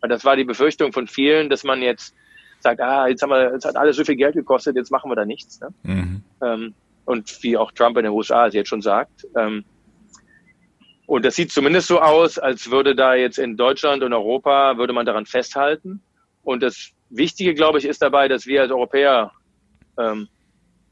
Weil 0.00 0.10
das 0.10 0.24
war 0.24 0.36
die 0.36 0.44
Befürchtung 0.44 0.92
von 0.92 1.06
vielen, 1.06 1.50
dass 1.50 1.64
man 1.64 1.82
jetzt 1.82 2.14
sagt, 2.60 2.80
ah, 2.80 3.06
jetzt 3.08 3.22
haben 3.22 3.30
wir, 3.30 3.52
jetzt 3.52 3.64
hat 3.64 3.76
alles 3.76 3.96
so 3.96 4.04
viel 4.04 4.16
Geld 4.16 4.34
gekostet, 4.34 4.76
jetzt 4.76 4.90
machen 4.90 5.10
wir 5.10 5.16
da 5.16 5.24
nichts. 5.24 5.60
Ne? 5.60 5.68
Mhm. 5.82 6.22
Ähm, 6.42 6.74
und 7.04 7.42
wie 7.42 7.56
auch 7.56 7.72
Trump 7.72 7.96
in 7.96 8.04
den 8.04 8.12
USA 8.12 8.46
es 8.46 8.54
jetzt 8.54 8.68
schon 8.68 8.82
sagt. 8.82 9.26
Ähm, 9.36 9.64
und 11.06 11.24
das 11.24 11.36
sieht 11.36 11.50
zumindest 11.50 11.88
so 11.88 12.00
aus, 12.00 12.38
als 12.38 12.70
würde 12.70 12.94
da 12.94 13.14
jetzt 13.14 13.38
in 13.38 13.56
Deutschland 13.56 14.02
und 14.02 14.12
Europa, 14.12 14.76
würde 14.76 14.92
man 14.92 15.06
daran 15.06 15.24
festhalten. 15.24 16.02
Und 16.42 16.62
das 16.62 16.90
Wichtige, 17.08 17.54
glaube 17.54 17.78
ich, 17.78 17.86
ist 17.86 18.02
dabei, 18.02 18.28
dass 18.28 18.46
wir 18.46 18.60
als 18.60 18.70
Europäer 18.70 19.32
ähm, 19.98 20.28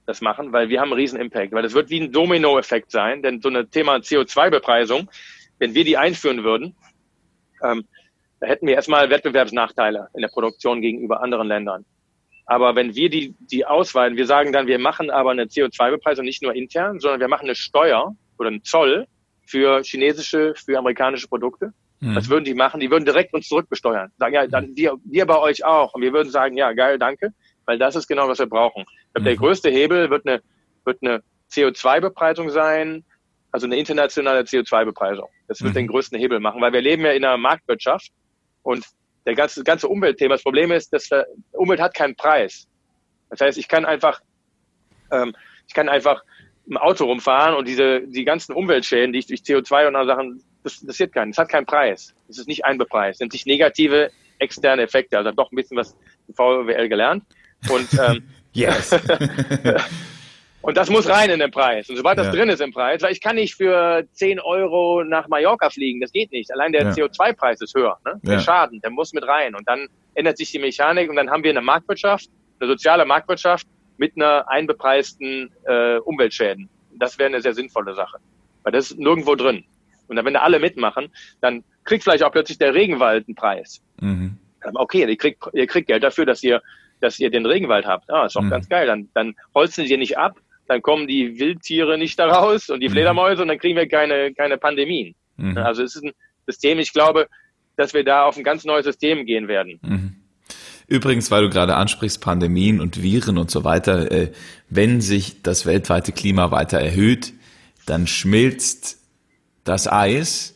das 0.07 0.23
machen, 0.23 0.53
weil 0.53 0.69
wir 0.69 0.81
haben 0.81 0.89
einen 0.89 1.01
riesen 1.01 1.21
Impact, 1.21 1.53
weil 1.53 1.65
es 1.65 1.75
wird 1.75 1.91
wie 1.91 2.01
ein 2.01 2.13
Domino-Effekt 2.13 2.91
sein, 2.91 3.23
denn 3.23 3.43
so 3.43 3.51
ein 3.51 3.71
Thema 3.71 3.97
CO2-Bepreisung, 3.97 5.11
wenn 5.59 5.75
wir 5.75 5.85
die 5.85 5.99
einführen 5.99 6.45
würden, 6.45 6.75
ähm, 7.63 7.85
da 8.41 8.47
hätten 8.47 8.67
wir 8.67 8.75
erstmal 8.75 9.11
Wettbewerbsnachteile 9.11 10.09
in 10.15 10.21
der 10.21 10.29
Produktion 10.29 10.81
gegenüber 10.81 11.23
anderen 11.23 11.49
Ländern. 11.49 11.85
Aber 12.47 12.77
wenn 12.77 12.95
wir 12.95 13.11
die, 13.11 13.35
die 13.41 13.67
ausweiten, 13.67 14.17
wir 14.17 14.27
sagen 14.27 14.53
dann, 14.53 14.67
wir 14.67 14.79
machen 14.79 15.11
aber 15.11 15.33
eine 15.33 15.45
CO2-Bepreisung 15.45 16.25
nicht 16.25 16.43
nur 16.43 16.55
intern, 16.55 17.01
sondern 17.01 17.21
wir 17.21 17.29
machen 17.29 17.47
eine 17.47 17.57
Steuer 17.57 18.15
oder 18.39 18.49
einen 18.49 18.63
Zoll 18.63 19.07
für 19.45 19.83
chinesische, 19.83 20.55
für 20.55 20.79
amerikanische 20.79 21.27
Produkte. 21.27 21.73
Mhm. 22.01 22.15
Was 22.15 22.29
würden 22.29 22.45
die 22.45 22.55
machen? 22.55 22.81
Die 22.81 22.91
würden 22.91 23.05
direkt 23.05 23.35
uns 23.35 23.49
zurückbesteuern. 23.49 24.13
Sagen, 24.19 24.35
ja, 24.35 24.47
dann 24.47 24.77
wir, 24.77 24.95
wir 25.05 25.27
bei 25.27 25.39
euch 25.39 25.65
auch. 25.65 25.95
Und 25.95 26.03
wir 26.03 26.13
würden 26.13 26.31
sagen, 26.31 26.57
ja, 26.57 26.73
geil, 26.73 26.99
danke, 26.99 27.33
weil 27.65 27.79
das 27.79 27.97
ist 27.97 28.07
genau, 28.07 28.29
was 28.29 28.39
wir 28.39 28.47
brauchen. 28.47 28.83
Ich 28.83 29.13
glaube, 29.15 29.21
mhm. 29.21 29.25
der 29.25 29.37
größte 29.37 29.71
Hebel 29.71 30.11
wird 30.11 30.27
eine, 30.27 30.41
wird 30.85 30.99
eine 31.03 31.23
CO2-Bepreisung 31.51 32.51
sein, 32.51 33.05
also 33.51 33.67
eine 33.67 33.77
internationale 33.77 34.43
CO2-Bepreisung. 34.43 35.29
Das 35.49 35.63
wird 35.63 35.73
mhm. 35.73 35.79
den 35.79 35.87
größten 35.89 36.19
Hebel 36.19 36.39
machen, 36.39 36.61
weil 36.61 36.73
wir 36.73 36.83
leben 36.83 37.03
ja 37.03 37.13
in 37.13 37.25
einer 37.25 37.39
Marktwirtschaft 37.39 38.13
und 38.67 38.85
der 39.27 39.37
ganze, 39.37 39.63
ganze 39.63 39.89
Umweltthema, 39.89 40.35
das 40.35 40.43
Problem 40.43 40.73
ist, 40.73 40.93
dass 40.93 41.09
Umwelt 41.53 41.81
hat 41.81 41.95
keinen 41.95 42.17
Preis. 42.17 42.67
Das 43.31 43.41
heißt, 43.41 43.59
ich 43.59 43.69
kann 43.69 43.85
einfach, 43.85 44.21
ähm, 45.13 45.35
ich 45.69 45.75
kann 45.75 45.89
einfach 45.89 46.25
im 46.67 46.77
Auto 46.77 47.05
rumfahren 47.05 47.55
und 47.55 47.69
diese, 47.69 48.01
die 48.01 48.25
ganzen 48.25 48.53
Umweltschäden, 48.53 49.13
die 49.13 49.21
ich 49.21 49.27
durch 49.27 49.41
CO2 49.43 49.87
und 49.87 49.97
andere 49.97 50.17
Sachen, 50.17 50.43
das 50.65 50.81
interessiert 50.81 51.13
keinen. 51.13 51.31
Das 51.31 51.39
hat 51.39 51.49
keinen 51.49 51.67
Preis. 51.67 52.13
Das 52.27 52.39
ist 52.39 52.49
nicht 52.49 52.65
einbepreist. 52.65 53.15
Das 53.15 53.19
sind 53.19 53.33
sich 53.33 53.47
negative 53.47 54.11
externe 54.41 54.83
Effekte. 54.83 55.17
Also 55.17 55.31
doch 55.31 55.53
ein 55.53 55.57
bisschen 55.57 55.77
was 55.77 55.97
im 56.27 56.35
VWL 56.35 56.89
gelernt. 56.89 57.25
Und, 57.69 57.89
ähm, 58.01 58.29
yes. 58.53 58.91
Und 60.67 60.77
das 60.77 60.91
muss 60.91 61.09
rein 61.09 61.31
in 61.31 61.39
den 61.39 61.53
Preis. 61.53 61.89
Und 61.89 61.97
sobald 61.97 62.19
das 62.19 62.27
ja. 62.27 62.33
drin 62.33 62.49
ist 62.49 62.61
im 62.61 62.73
Preis, 62.73 63.01
weil 63.01 63.13
ich 63.13 63.21
kann 63.21 63.37
nicht 63.37 63.55
für 63.55 64.05
10 64.15 64.41
Euro 64.41 65.05
nach 65.05 65.29
Mallorca 65.29 65.71
fliegen, 65.71 66.01
das 66.01 66.11
geht 66.11 66.33
nicht. 66.33 66.53
Allein 66.53 66.73
der 66.73 66.83
ja. 66.83 66.91
CO2-Preis 66.91 67.61
ist 67.61 67.73
höher. 67.77 67.97
Ne? 68.05 68.21
Der 68.25 68.35
ja. 68.35 68.41
Schaden, 68.41 68.81
der 68.81 68.91
muss 68.91 69.13
mit 69.13 69.25
rein. 69.29 69.55
Und 69.55 69.69
dann 69.69 69.87
ändert 70.15 70.39
sich 70.39 70.51
die 70.51 70.59
Mechanik 70.59 71.09
und 71.09 71.15
dann 71.15 71.31
haben 71.31 71.45
wir 71.45 71.51
eine 71.51 71.61
Marktwirtschaft, 71.61 72.29
eine 72.59 72.69
soziale 72.69 73.05
Marktwirtschaft 73.05 73.69
mit 73.97 74.17
einer 74.17 74.49
einbepreisten 74.49 75.53
äh, 75.67 75.99
Umweltschäden. 75.99 76.69
Das 76.99 77.17
wäre 77.17 77.29
eine 77.29 77.41
sehr 77.41 77.55
sinnvolle 77.55 77.95
Sache. 77.95 78.19
Weil 78.65 78.73
das 78.73 78.91
ist 78.91 78.99
nirgendwo 78.99 79.37
drin. 79.37 79.65
Und 80.09 80.17
dann, 80.17 80.25
wenn 80.25 80.35
da 80.35 80.41
alle 80.41 80.59
mitmachen, 80.59 81.13
dann 81.43 81.63
kriegt 81.85 82.03
vielleicht 82.03 82.25
auch 82.25 82.33
plötzlich 82.33 82.59
der 82.59 82.75
Regenwald 82.75 83.29
einen 83.29 83.37
Preis. 83.37 83.81
Mhm. 84.01 84.37
Okay, 84.75 85.09
ihr 85.09 85.17
kriegt, 85.17 85.45
ihr 85.53 85.69
kriegt 85.69 85.87
Geld 85.87 86.03
dafür, 86.03 86.27
dass 86.27 86.43
ihr, 86.43 86.61
dass 87.01 87.21
ihr 87.21 87.31
den 87.31 87.47
Regenwald 87.47 87.87
habt. 87.87 88.11
Ah, 88.11 88.27
ist 88.27 88.35
doch 88.35 88.43
mhm. 88.43 88.51
ganz 88.51 88.69
geil. 88.69 88.89
Dann, 88.89 89.09
dann 89.15 89.37
holzen 89.55 89.87
sie 89.87 89.97
nicht 89.97 90.19
ab, 90.19 90.37
dann 90.69 90.83
kommen 90.83 91.07
die 91.07 91.39
Wildtiere 91.39 91.99
nicht 91.99 92.19
da 92.19 92.27
raus 92.27 92.71
und 92.71 92.81
die 92.81 92.89
mhm. 92.89 92.93
Fledermäuse 92.93 93.43
und 93.43 93.49
dann 93.49 93.59
kriegen 93.59 93.77
wir 93.77 93.89
keine, 93.89 94.33
keine 94.35 94.59
Pandemien. 94.59 95.15
Mhm. 95.37 95.59
Also 95.59 95.83
es 95.83 95.97
ist 95.97 96.05
ein 96.05 96.13
System, 96.47 96.79
ich 96.79 96.93
glaube, 96.93 97.29
dass 97.77 97.95
wir 97.95 98.05
da 98.05 98.25
auf 98.25 98.37
ein 98.37 98.45
ganz 98.45 98.65
neues 98.65 98.85
System 98.85 99.27
gehen 99.27 99.49
werden. 99.49 99.79
Mhm. 99.83 100.17
Übrigens, 100.89 101.31
weil 101.31 101.43
du 101.43 101.51
gerade 101.51 101.75
ansprichst, 101.75 102.21
Pandemien 102.21 102.81
und 102.81 103.03
Viren 103.03 103.39
und 103.39 103.51
so 103.51 103.65
weiter, 103.65 104.11
äh, 104.11 104.33
wenn 104.69 105.01
sich 105.01 105.43
das 105.43 105.67
weltweite 105.67 106.13
Klima 106.13 106.53
weiter 106.53 106.79
erhöht, 106.79 107.33
dann 107.87 108.07
schmilzt 108.07 108.99
das 109.65 109.91
Eis, 109.91 110.55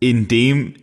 in 0.00 0.26
dem 0.26 0.74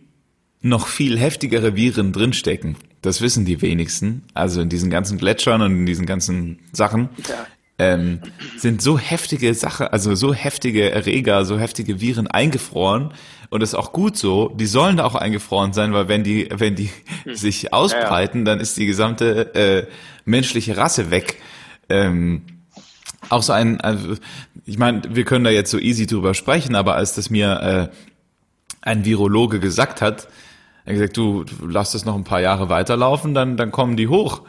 noch 0.62 0.86
viel 0.86 1.18
heftigere 1.18 1.76
Viren 1.76 2.12
drinstecken. 2.12 2.76
Das 3.02 3.20
wissen 3.20 3.44
die 3.44 3.60
wenigsten. 3.60 4.24
Also 4.32 4.62
in 4.62 4.68
diesen 4.68 4.88
ganzen 4.88 5.18
Gletschern 5.18 5.60
und 5.60 5.72
in 5.72 5.86
diesen 5.86 6.06
ganzen 6.06 6.60
Sachen. 6.72 7.10
Ja 7.28 7.46
ähm, 7.78 8.20
sind 8.56 8.82
so 8.82 8.98
heftige 8.98 9.54
Sache, 9.54 9.92
also 9.92 10.14
so 10.14 10.34
heftige 10.34 10.90
Erreger, 10.90 11.44
so 11.44 11.58
heftige 11.58 12.00
Viren 12.00 12.26
eingefroren 12.26 13.12
und 13.52 13.60
das 13.60 13.70
ist 13.70 13.74
auch 13.74 13.92
gut 13.92 14.16
so. 14.16 14.48
Die 14.48 14.64
sollen 14.64 14.96
da 14.96 15.04
auch 15.04 15.14
eingefroren 15.14 15.74
sein, 15.74 15.92
weil 15.92 16.08
wenn 16.08 16.24
die, 16.24 16.48
wenn 16.50 16.74
die 16.74 16.88
hm. 17.24 17.34
sich 17.34 17.74
ausbreiten, 17.74 18.38
ja, 18.38 18.44
ja. 18.44 18.50
dann 18.52 18.60
ist 18.60 18.78
die 18.78 18.86
gesamte 18.86 19.54
äh, 19.54 19.86
menschliche 20.24 20.78
Rasse 20.78 21.10
weg. 21.10 21.36
Ähm, 21.90 22.44
auch 23.28 23.42
so 23.42 23.52
ein, 23.52 23.78
also, 23.82 24.14
ich 24.64 24.78
meine, 24.78 25.02
wir 25.10 25.24
können 25.24 25.44
da 25.44 25.50
jetzt 25.50 25.70
so 25.70 25.78
easy 25.78 26.06
drüber 26.06 26.32
sprechen, 26.32 26.74
aber 26.74 26.94
als 26.94 27.14
das 27.14 27.28
mir 27.28 27.90
äh, 27.92 27.96
ein 28.80 29.04
Virologe 29.04 29.60
gesagt 29.60 30.00
hat, 30.00 30.28
er 30.84 30.94
hat 30.94 30.98
gesagt, 30.98 31.16
du, 31.18 31.44
du 31.44 31.66
lass 31.66 31.92
das 31.92 32.06
noch 32.06 32.16
ein 32.16 32.24
paar 32.24 32.40
Jahre 32.40 32.70
weiterlaufen, 32.70 33.34
dann, 33.34 33.58
dann 33.58 33.70
kommen 33.70 33.98
die 33.98 34.08
hoch 34.08 34.42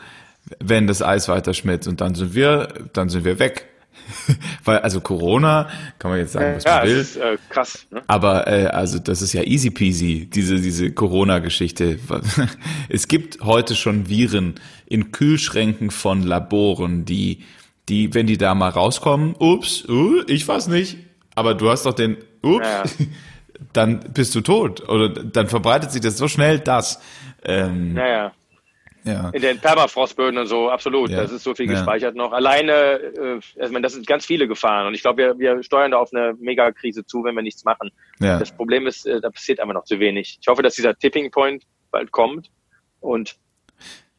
wenn 0.60 0.88
das 0.88 1.02
Eis 1.02 1.28
weiter 1.30 1.54
schmilzt 1.54 1.88
und 1.88 2.02
dann 2.02 2.16
sind 2.16 2.36
wir, 2.36 2.68
dann 2.94 3.10
sind 3.10 3.26
wir 3.26 3.40
weg. 3.40 3.68
Weil, 4.66 4.80
also 4.80 5.02
Corona, 5.02 5.70
kann 6.00 6.12
man 6.12 6.20
jetzt 6.20 6.34
sagen, 6.34 6.56
was 6.56 6.64
ja, 6.64 6.80
man 6.80 6.88
will. 6.88 6.98
Ist, 6.98 7.16
äh, 7.16 7.38
krass. 7.50 7.86
Ne? 7.92 8.02
Aber 8.08 8.48
äh, 8.48 8.66
also 8.66 9.00
das 9.00 9.22
ist 9.22 9.34
ja 9.34 9.44
easy 9.44 9.70
peasy, 9.70 10.30
diese, 10.32 10.60
diese 10.60 10.92
Corona-Geschichte. 10.92 12.00
es 12.90 13.08
gibt 13.08 13.42
heute 13.42 13.76
schon 13.76 14.10
Viren 14.10 14.56
in 14.88 15.12
Kühlschränken 15.12 15.92
von 15.92 16.24
Laboren, 16.24 17.06
die, 17.06 17.44
die, 17.90 18.14
wenn 18.14 18.28
die 18.28 18.38
da 18.38 18.56
mal 18.56 18.70
rauskommen, 18.70 19.36
ups, 19.40 19.86
uh, 19.88 20.24
ich 20.28 20.48
weiß 20.48 20.68
nicht, 20.68 20.98
aber 21.36 21.56
du 21.56 21.70
hast 21.70 21.86
doch 21.86 21.94
den, 21.94 22.18
ups, 22.42 22.68
ja. 22.68 22.84
dann 23.74 24.00
bist 24.14 24.36
du 24.36 24.42
tot. 24.42 24.88
Oder 24.90 25.10
dann 25.10 25.48
verbreitet 25.48 25.92
sich 25.92 26.02
das 26.02 26.18
so 26.18 26.28
schnell, 26.28 26.60
dass. 26.60 27.00
Ähm, 27.44 27.94
naja. 27.94 28.34
Ja. 29.04 29.30
In 29.34 29.42
den 29.42 29.60
Permafrostböden 29.60 30.38
und 30.40 30.48
so, 30.48 30.70
absolut. 30.70 31.10
Ja. 31.10 31.18
Das 31.18 31.32
ist 31.32 31.44
so 31.44 31.54
viel 31.54 31.68
gespeichert 31.68 32.16
noch. 32.16 32.32
Alleine, 32.32 32.74
äh, 32.74 33.40
also 33.60 33.80
das 33.80 33.94
sind 33.94 34.08
ganz 34.08 34.26
viele 34.26 34.48
Gefahren. 34.48 34.88
Und 34.88 34.94
ich 34.94 35.02
glaube, 35.02 35.24
wir, 35.24 35.40
wir 35.40 35.64
steuern 35.64 35.92
da 35.92 35.98
auf 35.98 36.14
eine 36.14 36.34
Megakrise 36.40 37.06
zu, 37.06 37.24
wenn 37.24 37.36
wir 37.36 37.44
nichts 37.44 37.66
machen. 37.66 37.92
Ja. 38.20 38.40
Das 38.40 38.52
Problem 38.52 38.88
ist, 38.88 39.06
äh, 39.06 39.20
da 39.20 39.30
passiert 39.30 39.60
einfach 39.60 39.74
noch 39.74 39.84
zu 39.84 40.00
wenig. 40.00 40.38
Ich 40.42 40.48
hoffe, 40.48 40.62
dass 40.62 40.76
dieser 40.76 40.96
Tipping 40.96 41.32
Point 41.32 41.64
bald 41.92 42.12
kommt 42.12 42.50
und 43.02 43.36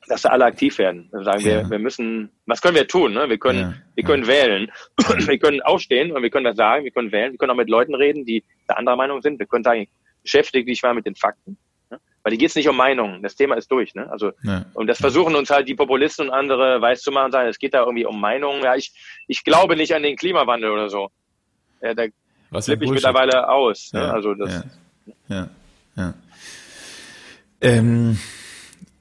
dass 0.07 0.23
da 0.23 0.31
alle 0.31 0.45
aktiv 0.45 0.77
werden. 0.79 1.09
Dann 1.13 1.25
sagen 1.25 1.45
wir, 1.45 1.71
wir 1.71 1.79
müssen, 1.79 2.31
was 2.47 2.61
können 2.61 2.77
wir 2.77 2.87
tun? 2.87 3.15
Ne? 3.15 3.29
Wir 3.31 3.39
können, 3.39 3.83
wir 3.95 4.05
können 4.05 4.27
wählen. 4.27 4.71
wir 4.99 5.39
können 5.39 5.63
aufstehen 5.63 6.13
und 6.13 6.23
wir 6.23 6.29
können 6.29 6.45
das 6.45 6.57
sagen, 6.57 6.85
wir 6.85 6.91
können 6.91 7.11
wählen. 7.11 7.33
Wir 7.33 7.39
können 7.39 7.53
auch 7.53 7.57
mit 7.57 7.71
Leuten 7.71 7.95
reden, 7.95 8.27
die 8.27 8.45
der 8.69 8.79
anderer 8.79 8.97
Meinung 8.97 9.23
sind. 9.23 9.39
Wir 9.39 9.47
können 9.47 9.65
sagen, 9.65 9.89
beschäftige 10.23 10.71
dich 10.71 10.83
mal 10.83 10.95
mit 10.95 11.07
den 11.07 11.15
Fakten. 11.15 11.57
Weil 12.25 12.31
die 12.31 12.39
geht 12.39 12.49
es 12.49 12.55
nicht 12.57 12.69
um 12.69 12.77
Meinungen. 12.77 13.23
Das 13.23 13.37
Thema 13.37 13.55
ist 13.55 13.71
durch. 13.71 13.95
Ne? 13.95 14.11
Also 14.11 14.33
ja. 14.43 14.65
und 14.73 14.87
das 14.87 14.99
versuchen 14.99 15.37
uns 15.37 15.51
halt 15.51 15.69
die 15.69 15.75
Populisten 15.75 16.29
und 16.29 16.35
andere 16.35 16.81
weiß 16.81 17.03
zu 17.03 17.13
machen, 17.13 17.31
sagen, 17.31 17.51
es 17.51 17.59
geht 17.59 17.75
da 17.75 17.81
irgendwie 17.81 18.07
um 18.07 18.19
Meinungen. 18.19 18.65
Ja, 18.65 18.75
ich 18.75 18.93
ich 19.29 19.45
glaube 19.45 19.77
nicht 19.77 19.95
an 19.95 20.03
den 20.03 20.17
Klimawandel 20.17 20.71
oder 20.71 20.89
so. 20.89 21.11
Ja, 21.83 21.93
da 21.93 22.05
flippe 22.63 22.87
ich 22.87 22.91
mittlerweile 22.91 23.49
aus. 23.51 23.93
Ne? 23.93 24.01
Ja, 24.01 24.07
ne? 24.07 24.13
Also 24.15 24.35
das. 24.35 24.65
Ja, 25.29 25.37
ja. 25.37 25.49
ja. 25.97 26.15
Ähm, 27.61 28.19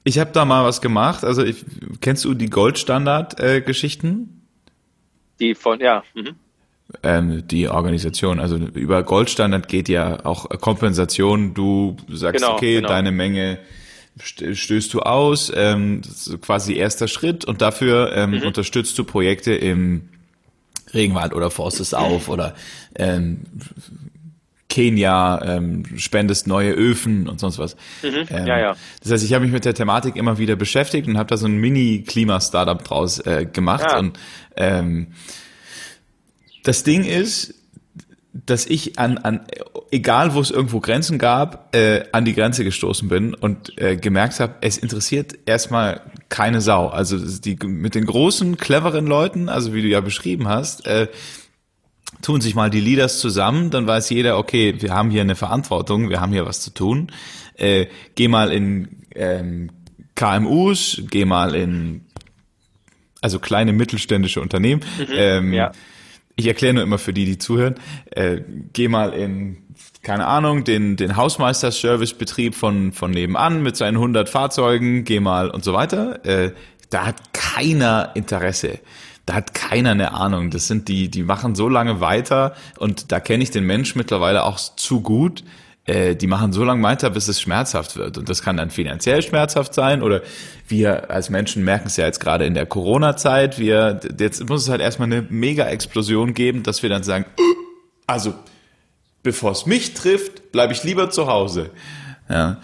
ich 0.04 0.18
habe 0.18 0.32
da 0.32 0.44
mal 0.44 0.64
was 0.64 0.82
gemacht. 0.82 1.24
Also 1.24 1.42
ich, 1.42 1.64
kennst 2.02 2.26
du 2.26 2.34
die 2.34 2.50
Goldstandard-Geschichten? 2.50 4.42
Äh, 4.44 5.38
die 5.40 5.54
von 5.54 5.80
ja. 5.80 6.04
Mhm 6.12 6.36
ähm, 7.02 7.46
die 7.48 7.68
Organisation. 7.68 8.40
Also 8.40 8.56
über 8.56 9.02
Goldstandard 9.02 9.68
geht 9.68 9.88
ja 9.88 10.24
auch 10.24 10.48
Kompensation. 10.60 11.54
Du 11.54 11.96
sagst, 12.08 12.42
genau, 12.42 12.54
okay, 12.54 12.76
genau. 12.76 12.88
deine 12.88 13.12
Menge 13.12 13.58
stößt 14.20 14.94
du 14.94 15.00
aus, 15.00 15.52
ähm, 15.54 16.00
das 16.02 16.28
ist 16.28 16.40
quasi 16.40 16.74
erster 16.74 17.08
Schritt 17.08 17.44
und 17.44 17.60
dafür 17.60 18.12
ähm, 18.14 18.30
mhm. 18.30 18.42
unterstützt 18.42 18.96
du 18.96 19.04
Projekte 19.04 19.54
im 19.54 20.08
Regenwald 20.92 21.34
oder 21.34 21.50
forstest 21.50 21.96
auf 21.96 22.28
oder 22.28 22.54
ähm, 22.94 23.40
Kenia, 24.68 25.40
ähm, 25.44 25.84
spendest 25.96 26.46
neue 26.46 26.72
Öfen 26.72 27.28
und 27.28 27.38
sonst 27.38 27.58
was. 27.58 27.76
Mhm, 28.02 28.26
ähm, 28.30 28.46
ja, 28.46 28.58
ja. 28.58 28.76
Das 29.02 29.12
heißt, 29.12 29.24
ich 29.24 29.32
habe 29.32 29.44
mich 29.44 29.52
mit 29.52 29.64
der 29.64 29.74
Thematik 29.74 30.16
immer 30.16 30.38
wieder 30.38 30.56
beschäftigt 30.56 31.06
und 31.06 31.18
habe 31.18 31.28
da 31.28 31.36
so 31.36 31.46
ein 31.46 31.58
Mini-Klima-Startup 31.58 32.82
draus 32.82 33.18
äh, 33.20 33.46
gemacht 33.46 33.86
ja. 33.88 33.98
und 33.98 34.18
ähm, 34.56 35.08
das 36.64 36.82
Ding 36.82 37.04
ist, 37.04 37.54
dass 38.32 38.66
ich 38.66 38.98
an, 38.98 39.18
an 39.18 39.46
egal 39.92 40.34
wo 40.34 40.40
es 40.40 40.50
irgendwo 40.50 40.80
Grenzen 40.80 41.18
gab, 41.18 41.74
äh, 41.74 42.02
an 42.10 42.24
die 42.24 42.34
Grenze 42.34 42.64
gestoßen 42.64 43.08
bin 43.08 43.32
und 43.32 43.78
äh, 43.80 43.96
gemerkt 43.96 44.40
habe, 44.40 44.56
es 44.60 44.76
interessiert 44.76 45.38
erstmal 45.46 46.00
keine 46.28 46.60
Sau. 46.60 46.88
Also 46.88 47.16
die 47.38 47.56
mit 47.64 47.94
den 47.94 48.06
großen, 48.06 48.56
cleveren 48.56 49.06
Leuten, 49.06 49.48
also 49.48 49.72
wie 49.72 49.82
du 49.82 49.88
ja 49.88 50.00
beschrieben 50.00 50.48
hast, 50.48 50.84
äh, 50.86 51.06
tun 52.22 52.40
sich 52.40 52.56
mal 52.56 52.70
die 52.70 52.80
Leaders 52.80 53.20
zusammen, 53.20 53.70
dann 53.70 53.86
weiß 53.86 54.10
jeder, 54.10 54.36
okay, 54.36 54.74
wir 54.80 54.92
haben 54.92 55.10
hier 55.10 55.20
eine 55.20 55.36
Verantwortung, 55.36 56.10
wir 56.10 56.20
haben 56.20 56.32
hier 56.32 56.44
was 56.44 56.60
zu 56.60 56.70
tun. 56.70 57.12
Äh, 57.54 57.86
geh 58.16 58.26
mal 58.26 58.50
in 58.50 59.02
ähm, 59.14 59.70
KMUs, 60.16 61.02
geh 61.08 61.24
mal 61.24 61.54
in 61.54 62.06
also 63.20 63.38
kleine 63.38 63.72
mittelständische 63.72 64.40
Unternehmen. 64.40 64.82
Mhm, 64.98 65.06
ähm, 65.12 65.52
ja. 65.52 65.72
Ich 66.36 66.46
erkläre 66.46 66.74
nur 66.74 66.82
immer 66.82 66.98
für 66.98 67.12
die, 67.12 67.24
die 67.24 67.38
zuhören. 67.38 67.76
Äh, 68.10 68.40
geh 68.72 68.88
mal 68.88 69.12
in 69.12 69.58
keine 70.02 70.26
Ahnung, 70.26 70.64
den, 70.64 70.96
den 70.96 71.16
Hausmeister-Servicebetrieb 71.16 72.54
von, 72.54 72.92
von 72.92 73.10
nebenan 73.10 73.62
mit 73.62 73.76
seinen 73.76 73.96
100 73.96 74.28
Fahrzeugen, 74.28 75.04
geh 75.04 75.18
mal 75.18 75.50
und 75.50 75.64
so 75.64 75.72
weiter. 75.72 76.24
Äh, 76.24 76.52
da 76.90 77.06
hat 77.06 77.32
keiner 77.32 78.10
Interesse. 78.14 78.78
Da 79.26 79.34
hat 79.34 79.54
keiner 79.54 79.92
eine 79.92 80.12
Ahnung. 80.12 80.50
Das 80.50 80.68
sind 80.68 80.88
die, 80.88 81.08
die 81.08 81.22
machen 81.22 81.54
so 81.54 81.68
lange 81.68 82.00
weiter 82.00 82.54
und 82.78 83.10
da 83.10 83.18
kenne 83.20 83.42
ich 83.42 83.50
den 83.50 83.64
Mensch 83.64 83.96
mittlerweile 83.96 84.44
auch 84.44 84.58
zu 84.58 85.00
gut. 85.00 85.42
Äh, 85.86 86.16
die 86.16 86.26
machen 86.26 86.52
so 86.52 86.64
lange 86.64 86.82
weiter, 86.82 87.10
bis 87.10 87.28
es 87.28 87.40
schmerzhaft 87.40 87.96
wird. 87.96 88.16
Und 88.16 88.28
das 88.28 88.42
kann 88.42 88.56
dann 88.56 88.70
finanziell 88.70 89.20
schmerzhaft 89.22 89.74
sein 89.74 90.02
oder 90.02 90.22
wir 90.66 91.10
als 91.10 91.28
Menschen 91.28 91.62
merken 91.62 91.88
es 91.88 91.98
ja 91.98 92.06
jetzt 92.06 92.20
gerade 92.20 92.46
in 92.46 92.54
der 92.54 92.64
Corona-Zeit. 92.64 93.58
Wir, 93.58 94.00
jetzt 94.18 94.48
muss 94.48 94.62
es 94.62 94.70
halt 94.70 94.80
erstmal 94.80 95.12
eine 95.12 95.22
Mega-Explosion 95.28 96.32
geben, 96.32 96.62
dass 96.62 96.82
wir 96.82 96.88
dann 96.88 97.02
sagen, 97.02 97.26
also 98.06 98.32
bevor 99.22 99.52
es 99.52 99.66
mich 99.66 99.92
trifft, 99.92 100.52
bleibe 100.52 100.72
ich 100.72 100.84
lieber 100.84 101.10
zu 101.10 101.26
Hause. 101.26 101.70
Ja. 102.30 102.62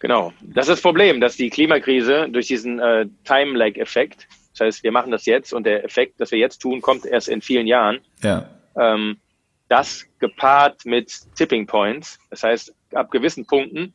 Genau. 0.00 0.32
Das 0.40 0.66
ist 0.66 0.74
das 0.74 0.80
Problem, 0.80 1.20
dass 1.20 1.36
die 1.36 1.50
Klimakrise 1.50 2.28
durch 2.30 2.48
diesen 2.48 2.80
äh, 2.80 3.06
Time-Lag-Effekt, 3.24 4.26
das 4.52 4.66
heißt, 4.66 4.82
wir 4.82 4.90
machen 4.90 5.12
das 5.12 5.24
jetzt 5.26 5.52
und 5.52 5.66
der 5.66 5.84
Effekt, 5.84 6.20
das 6.20 6.32
wir 6.32 6.38
jetzt 6.38 6.58
tun, 6.58 6.80
kommt 6.80 7.06
erst 7.06 7.28
in 7.28 7.42
vielen 7.42 7.68
Jahren. 7.68 8.00
Ja. 8.22 8.48
Ähm, 8.76 9.18
das 9.68 10.06
gepaart 10.18 10.84
mit 10.84 11.12
Tipping 11.36 11.66
Points, 11.66 12.18
das 12.30 12.42
heißt, 12.42 12.74
ab 12.94 13.10
gewissen 13.10 13.46
Punkten 13.46 13.94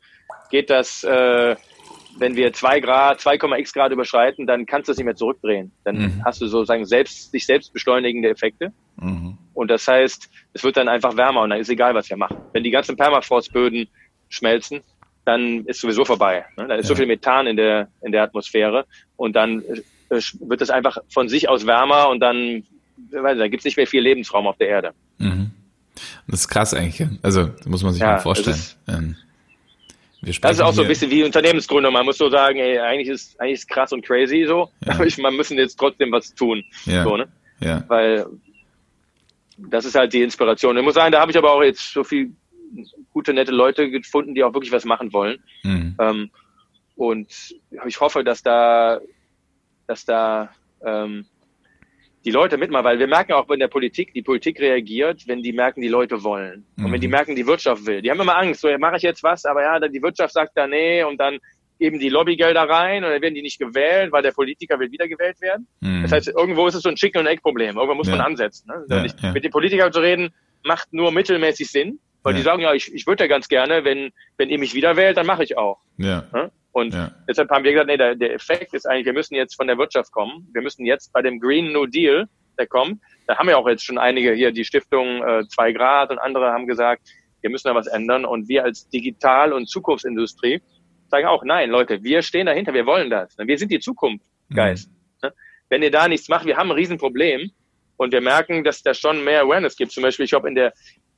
geht 0.49 0.69
das, 0.69 1.03
äh, 1.03 1.55
wenn 2.17 2.35
wir 2.35 2.53
zwei 2.53 2.79
Grad, 2.79 3.19
2,x 3.19 3.73
Grad 3.73 3.91
überschreiten, 3.91 4.45
dann 4.45 4.65
kannst 4.65 4.87
du 4.87 4.91
es 4.91 4.97
nicht 4.97 5.05
mehr 5.05 5.15
zurückdrehen. 5.15 5.71
Dann 5.83 5.97
mhm. 5.97 6.21
hast 6.23 6.41
du 6.41 6.47
sozusagen 6.47 6.85
selbst, 6.85 7.31
sich 7.31 7.45
selbst 7.45 7.73
beschleunigende 7.73 8.29
Effekte. 8.29 8.71
Mhm. 8.97 9.37
Und 9.53 9.71
das 9.71 9.87
heißt, 9.87 10.29
es 10.53 10.63
wird 10.63 10.77
dann 10.77 10.87
einfach 10.87 11.17
wärmer 11.17 11.41
und 11.41 11.49
dann 11.49 11.59
ist 11.59 11.69
egal, 11.69 11.95
was 11.95 12.09
wir 12.09 12.17
machen. 12.17 12.37
Wenn 12.51 12.63
die 12.63 12.71
ganzen 12.71 12.95
Permafrostböden 12.95 13.87
schmelzen, 14.29 14.81
dann 15.25 15.65
ist 15.65 15.79
sowieso 15.79 16.05
vorbei. 16.05 16.45
Ne? 16.57 16.67
Da 16.67 16.75
ist 16.75 16.85
ja. 16.85 16.89
so 16.89 16.95
viel 16.95 17.05
Methan 17.07 17.47
in 17.47 17.55
der, 17.55 17.87
in 18.01 18.11
der 18.11 18.23
Atmosphäre 18.23 18.85
und 19.15 19.35
dann 19.35 19.63
äh, 19.63 20.21
wird 20.39 20.61
es 20.61 20.69
einfach 20.69 20.97
von 21.09 21.29
sich 21.29 21.49
aus 21.49 21.65
wärmer 21.65 22.09
und 22.09 22.19
dann, 22.19 22.63
weiß 23.11 23.33
ich, 23.33 23.39
da 23.39 23.47
gibt 23.47 23.61
es 23.61 23.65
nicht 23.65 23.77
mehr 23.77 23.87
viel 23.87 24.01
Lebensraum 24.01 24.47
auf 24.47 24.57
der 24.57 24.67
Erde. 24.67 24.93
Mhm. 25.17 25.51
Das 26.27 26.41
ist 26.41 26.47
krass 26.47 26.73
eigentlich. 26.73 27.07
Also 27.21 27.49
muss 27.65 27.83
man 27.83 27.93
sich 27.93 28.01
ja, 28.01 28.13
mal 28.13 28.19
vorstellen. 28.19 28.55
Ist, 28.55 28.77
ähm, 28.87 29.15
das 30.41 30.53
ist 30.53 30.61
auch 30.61 30.73
so 30.73 30.83
ein 30.83 30.87
bisschen 30.87 31.11
wie 31.11 31.23
Unternehmensgründung. 31.23 31.91
Man 31.91 32.05
muss 32.05 32.17
so 32.17 32.29
sagen, 32.29 32.57
ey, 32.57 32.79
eigentlich 32.79 33.09
ist 33.09 33.39
eigentlich 33.41 33.59
ist 33.59 33.67
krass 33.67 33.91
und 33.91 34.05
crazy 34.05 34.45
so, 34.47 34.69
ja. 34.85 34.93
aber 34.93 35.05
ich, 35.05 35.17
man 35.17 35.35
müssen 35.35 35.57
jetzt 35.57 35.77
trotzdem 35.77 36.11
was 36.11 36.33
tun. 36.33 36.63
Ja. 36.85 37.03
So, 37.03 37.17
ne? 37.17 37.27
ja. 37.59 37.83
Weil 37.87 38.25
das 39.57 39.85
ist 39.85 39.95
halt 39.95 40.13
die 40.13 40.21
Inspiration. 40.21 40.77
Ich 40.77 40.83
muss 40.83 40.93
sagen, 40.93 41.11
da 41.11 41.19
habe 41.19 41.31
ich 41.31 41.37
aber 41.37 41.51
auch 41.51 41.61
jetzt 41.61 41.91
so 41.91 42.03
viel 42.03 42.31
gute, 43.11 43.33
nette 43.33 43.51
Leute 43.51 43.89
gefunden, 43.89 44.33
die 44.33 44.43
auch 44.43 44.53
wirklich 44.53 44.71
was 44.71 44.85
machen 44.85 45.13
wollen. 45.13 45.43
Mhm. 45.63 45.95
Ähm, 45.99 46.31
und 46.95 47.55
ich 47.85 47.99
hoffe, 47.99 48.23
dass 48.23 48.43
da, 48.43 48.99
dass 49.87 50.05
da 50.05 50.49
ähm, 50.85 51.25
die 52.25 52.31
Leute 52.31 52.57
mitmachen, 52.57 52.85
weil 52.85 52.99
wir 52.99 53.07
merken 53.07 53.33
auch 53.33 53.49
in 53.49 53.59
der 53.59 53.67
Politik, 53.67 54.13
die 54.13 54.21
Politik 54.21 54.59
reagiert, 54.59 55.27
wenn 55.27 55.41
die 55.41 55.51
merken, 55.51 55.81
die 55.81 55.89
Leute 55.89 56.23
wollen. 56.23 56.65
Und 56.77 56.91
wenn 56.91 57.01
die 57.01 57.07
mhm. 57.07 57.11
merken, 57.11 57.35
die 57.35 57.45
Wirtschaft 57.45 57.85
will. 57.85 58.01
Die 58.01 58.09
haben 58.09 58.19
immer 58.19 58.37
Angst, 58.37 58.61
so, 58.61 58.69
ja, 58.69 58.77
mache 58.77 58.97
ich 58.97 59.03
jetzt 59.03 59.23
was, 59.23 59.45
aber 59.45 59.61
ja, 59.61 59.79
die 59.79 60.01
Wirtschaft 60.01 60.33
sagt 60.33 60.51
da 60.55 60.65
nee 60.65 61.03
und 61.03 61.17
dann 61.19 61.39
geben 61.79 61.99
die 61.99 62.09
Lobbygelder 62.09 62.61
rein 62.61 63.03
und 63.03 63.11
dann 63.11 63.21
werden 63.21 63.35
die 63.35 63.41
nicht 63.41 63.59
gewählt, 63.59 64.11
weil 64.11 64.23
der 64.23 64.31
Politiker 64.31 64.79
will 64.79 64.91
wiedergewählt 64.91 65.41
werden. 65.41 65.67
Mhm. 65.81 66.03
Das 66.03 66.11
heißt, 66.13 66.27
irgendwo 66.29 66.67
ist 66.67 66.75
es 66.75 66.83
so 66.83 66.89
ein 66.89 66.95
Chicken- 66.95 67.19
und 67.19 67.27
Egg-Problem. 67.27 67.75
Irgendwo 67.75 67.95
muss 67.95 68.07
ja. 68.07 68.15
man 68.15 68.25
ansetzen. 68.25 68.67
Ne? 68.69 68.85
Ja, 68.89 69.01
nicht, 69.01 69.21
ja. 69.21 69.31
Mit 69.33 69.43
den 69.43 69.51
Politikern 69.51 69.91
zu 69.91 69.99
reden, 69.99 70.33
macht 70.63 70.93
nur 70.93 71.11
mittelmäßig 71.11 71.69
Sinn, 71.69 71.99
weil 72.21 72.35
die 72.35 72.41
sagen, 72.41 72.61
ja, 72.61 72.73
ich, 72.73 72.93
ich 72.93 73.05
würde 73.05 73.25
ja 73.25 73.27
ganz 73.27 73.49
gerne, 73.49 73.83
wenn, 73.83 74.11
wenn 74.37 74.49
ihr 74.49 74.59
mich 74.59 74.73
wiederwählt, 74.73 75.17
dann 75.17 75.25
mache 75.25 75.43
ich 75.43 75.57
auch. 75.57 75.79
Ja. 75.97 76.23
Ne? 76.31 76.51
Und 76.73 76.93
deshalb 77.27 77.49
haben 77.51 77.63
wir 77.63 77.71
gesagt, 77.71 77.87
nee, 77.87 77.97
der, 77.97 78.15
der 78.15 78.33
Effekt 78.33 78.73
ist 78.73 78.85
eigentlich, 78.85 79.05
wir 79.05 79.13
müssen 79.13 79.35
jetzt 79.35 79.55
von 79.55 79.67
der 79.67 79.77
Wirtschaft 79.77 80.11
kommen. 80.11 80.49
Wir 80.53 80.61
müssen 80.61 80.85
jetzt 80.85 81.13
bei 81.13 81.21
dem 81.21 81.39
Green 81.39 81.71
New 81.71 81.85
Deal, 81.85 82.27
der 82.57 82.67
kommt, 82.67 82.99
da 83.27 83.37
haben 83.37 83.49
ja 83.49 83.57
auch 83.57 83.67
jetzt 83.67 83.83
schon 83.83 83.97
einige 83.97 84.33
hier, 84.33 84.51
die 84.51 84.65
Stiftung 84.65 85.23
äh, 85.23 85.47
2 85.47 85.71
Grad 85.73 86.11
und 86.11 86.19
andere 86.19 86.51
haben 86.51 86.67
gesagt, 86.67 87.07
wir 87.41 87.49
müssen 87.49 87.67
da 87.67 87.75
was 87.75 87.87
ändern. 87.87 88.25
Und 88.25 88.47
wir 88.47 88.63
als 88.63 88.89
Digital- 88.89 89.53
und 89.53 89.67
Zukunftsindustrie 89.69 90.61
sagen 91.09 91.27
auch, 91.27 91.43
nein, 91.43 91.69
Leute, 91.69 92.03
wir 92.03 92.21
stehen 92.21 92.47
dahinter, 92.47 92.73
wir 92.73 92.85
wollen 92.85 93.09
das. 93.09 93.35
Wir 93.37 93.57
sind 93.57 93.71
die 93.71 93.79
Zukunft, 93.79 94.25
Geist. 94.53 94.89
Mhm. 95.21 95.29
Wenn 95.69 95.83
ihr 95.83 95.91
da 95.91 96.07
nichts 96.07 96.27
macht, 96.29 96.45
wir 96.45 96.57
haben 96.57 96.71
ein 96.71 96.75
Riesenproblem 96.75 97.51
und 97.97 98.11
wir 98.11 98.21
merken, 98.21 98.63
dass 98.63 98.81
da 98.81 98.93
schon 98.93 99.23
mehr 99.23 99.41
Awareness 99.41 99.75
gibt. 99.75 99.91
Zum 99.91 100.03
Beispiel, 100.03 100.25
ich 100.25 100.33
habe 100.33 100.47
in 100.47 100.55
der, 100.55 100.73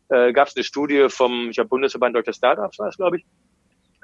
äh, 0.09 0.33
gab 0.33 0.47
es 0.47 0.55
eine 0.55 0.63
Studie 0.63 1.07
vom, 1.09 1.49
ich 1.49 1.59
habe 1.59 1.69
Bundesverband 1.69 2.15
Deutscher 2.15 2.33
Startups, 2.33 2.79
war 2.79 2.89
es, 2.89 2.97
glaube 2.97 3.17
ich, 3.17 3.25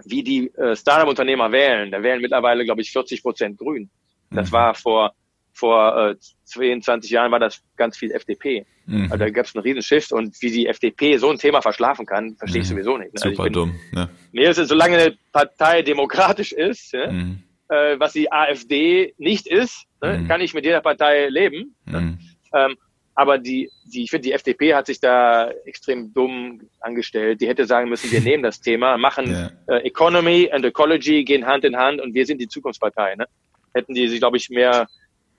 wie 0.06 0.24
die 0.24 0.54
äh, 0.56 0.76
Startup-Unternehmer 0.76 1.52
wählen. 1.52 1.92
Da 1.92 2.04
wählen 2.04 2.22
mittlerweile, 2.22 2.66
glaube 2.66 2.82
ich, 2.82 2.92
40 2.92 3.22
Prozent 3.22 3.58
Grün. 3.58 3.90
Das 4.30 4.50
mhm. 4.50 4.54
war 4.54 4.76
vor 4.76 5.14
vor 5.54 6.12
äh, 6.12 6.16
22 6.46 7.12
Jahren 7.12 7.32
war 7.32 7.40
das 7.40 7.62
ganz 7.76 7.98
viel 7.98 8.12
FDP. 8.12 8.66
Mhm. 8.86 9.04
Also 9.04 9.18
da 9.18 9.30
gab 9.30 9.46
es 9.46 9.56
einen 9.56 9.64
riesen 9.64 9.82
Shift 9.82 10.12
und 10.12 10.42
wie 10.42 10.52
die 10.52 10.68
FDP 10.68 11.18
so 11.18 11.30
ein 11.30 11.38
Thema 11.38 11.62
verschlafen 11.62 12.06
kann, 12.06 12.36
verstehe 12.38 12.62
ich 12.62 12.68
mhm. 12.70 12.74
sowieso 12.74 12.98
nicht. 12.98 13.14
Ne? 13.14 13.22
Also 13.22 13.30
Super 13.30 13.44
bin, 13.44 13.54
dumm. 13.54 13.76
Ne? 13.92 14.10
Mir 14.32 14.50
ist 14.50 14.58
es, 14.58 14.70
solange 14.70 14.98
eine 14.98 15.18
Partei 15.32 15.82
demokratisch 15.82 16.52
ist, 16.52 16.94
mhm. 16.94 17.44
äh, 17.70 18.00
was 18.00 18.14
die 18.14 18.32
AfD 18.32 19.14
nicht 19.18 19.48
ist, 19.48 19.86
ne, 20.02 20.20
mhm. 20.20 20.28
kann 20.28 20.42
ich 20.42 20.54
mit 20.54 20.66
jeder 20.66 20.82
Partei 20.82 21.28
leben. 21.28 21.76
Mhm. 21.86 22.20
Ähm, 22.54 22.78
aber 23.14 23.38
die, 23.38 23.70
die, 23.86 24.04
ich 24.04 24.10
finde, 24.10 24.24
die 24.24 24.34
FDP 24.34 24.74
hat 24.74 24.88
sich 24.88 25.00
da 25.00 25.50
extrem 25.66 26.14
dumm 26.14 26.62
angestellt. 26.80 27.42
Die 27.42 27.48
hätte 27.48 27.66
sagen 27.66 27.90
müssen, 27.90 28.12
wir 28.12 28.22
nehmen 28.30 28.44
das 28.44 28.62
Thema, 28.62 28.98
machen 28.98 29.30
yeah. 29.30 29.52
äh, 29.68 29.88
Economy 29.88 30.50
and 30.52 30.66
Ecology 30.66 31.24
gehen 31.24 31.46
Hand 31.46 31.66
in 31.66 31.76
Hand 31.76 32.02
und 32.02 32.14
wir 32.14 32.26
sind 32.26 32.40
die 32.40 32.48
Zukunftspartei. 32.48 33.16
Ne? 33.16 33.28
Hätten 33.74 33.94
die 33.94 34.08
sich, 34.08 34.20
glaube 34.20 34.38
ich, 34.38 34.50
mehr 34.50 34.88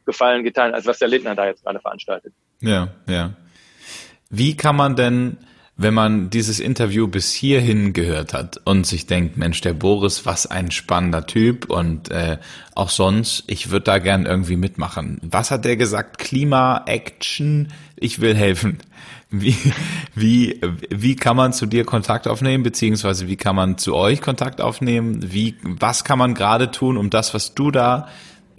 Gefallen 0.05 0.43
getan, 0.43 0.75
als 0.75 0.87
was 0.87 0.99
der 0.99 1.09
Lindner 1.09 1.35
da 1.37 1.47
jetzt 1.47 1.63
gerade 1.63 1.79
veranstaltet. 1.79 2.35
Ja, 2.61 2.89
ja. 3.09 3.35
Wie 4.31 4.57
kann 4.57 4.75
man 4.75 4.97
denn, 4.97 5.39
wenn 5.83 5.95
man 5.95 6.31
dieses 6.31 6.61
Interview 6.61 7.09
bis 7.09 7.33
hierhin 7.33 7.93
gehört 7.93 8.33
hat 8.33 8.61
und 8.65 8.87
sich 8.87 9.07
denkt, 9.07 9.37
Mensch, 9.37 9.61
der 9.61 9.75
Boris, 9.75 10.27
was 10.27 10.47
ein 10.47 10.71
spannender 10.71 11.27
Typ 11.27 11.71
und 11.71 12.11
äh, 12.11 12.39
auch 12.75 12.91
sonst, 12.91 13.45
ich 13.47 13.71
würde 13.71 13.85
da 13.85 13.99
gern 13.99 14.27
irgendwie 14.27 14.57
mitmachen. 14.57 15.19
Was 15.23 15.51
hat 15.51 15.65
der 15.65 15.77
gesagt? 15.77 16.19
Klima, 16.19 16.83
Action, 16.87 17.69
ich 17.97 18.21
will 18.21 18.35
helfen. 18.35 18.79
Wie, 19.31 19.57
wie, 20.15 20.61
wie 20.91 21.17
kann 21.17 21.37
man 21.37 21.55
zu 21.55 21.65
dir 21.65 21.85
Kontakt 21.85 22.29
aufnehmen, 22.29 22.63
beziehungsweise 22.63 23.29
wie 23.29 23.37
kann 23.37 23.57
man 23.57 23.79
zu 23.79 23.95
euch 23.95 24.21
Kontakt 24.21 24.61
aufnehmen? 24.61 25.33
Wie, 25.33 25.57
was 25.63 26.05
kann 26.05 26.19
man 26.19 26.35
gerade 26.35 26.71
tun, 26.71 26.99
um 26.99 27.09
das, 27.09 27.33
was 27.33 27.55
du 27.55 27.71
da 27.71 28.09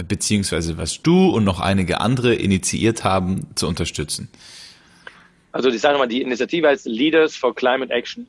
beziehungsweise 0.08 0.78
was 0.80 1.04
du 1.04 1.30
und 1.30 1.44
noch 1.44 1.60
einige 1.60 2.02
andere 2.02 2.34
initiiert 2.34 3.04
haben, 3.04 3.48
zu 3.54 3.68
unterstützen? 3.68 4.30
Also 5.54 5.70
ich 5.70 5.80
sage 5.80 6.00
mal, 6.00 6.08
die 6.08 6.22
Initiative 6.22 6.68
heißt 6.68 6.88
Leaders 6.88 7.38
for 7.38 7.56
Climate 7.56 7.94
Action. 7.94 8.28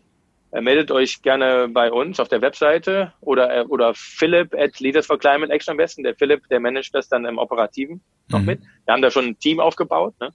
Äh, 0.52 0.60
meldet 0.60 0.92
euch 0.92 1.22
gerne 1.22 1.68
bei 1.68 1.90
uns 1.90 2.20
auf 2.20 2.28
der 2.28 2.42
Webseite 2.42 3.12
oder, 3.22 3.62
äh, 3.62 3.64
oder 3.64 3.92
Philipp 3.94 4.54
at 4.54 4.78
Leaders 4.78 5.06
for 5.06 5.18
Climate 5.18 5.50
Action 5.50 5.72
am 5.72 5.78
besten. 5.78 6.04
Der 6.04 6.14
Philipp, 6.14 6.46
der 6.48 6.60
managt 6.60 6.94
das 6.94 7.08
dann 7.08 7.24
im 7.24 7.38
Operativen 7.38 8.02
noch 8.28 8.40
mhm. 8.40 8.46
mit. 8.46 8.60
Wir 8.84 8.92
haben 8.92 9.02
da 9.02 9.10
schon 9.10 9.24
ein 9.24 9.38
Team 9.38 9.58
aufgebaut, 9.58 10.14
ne? 10.20 10.32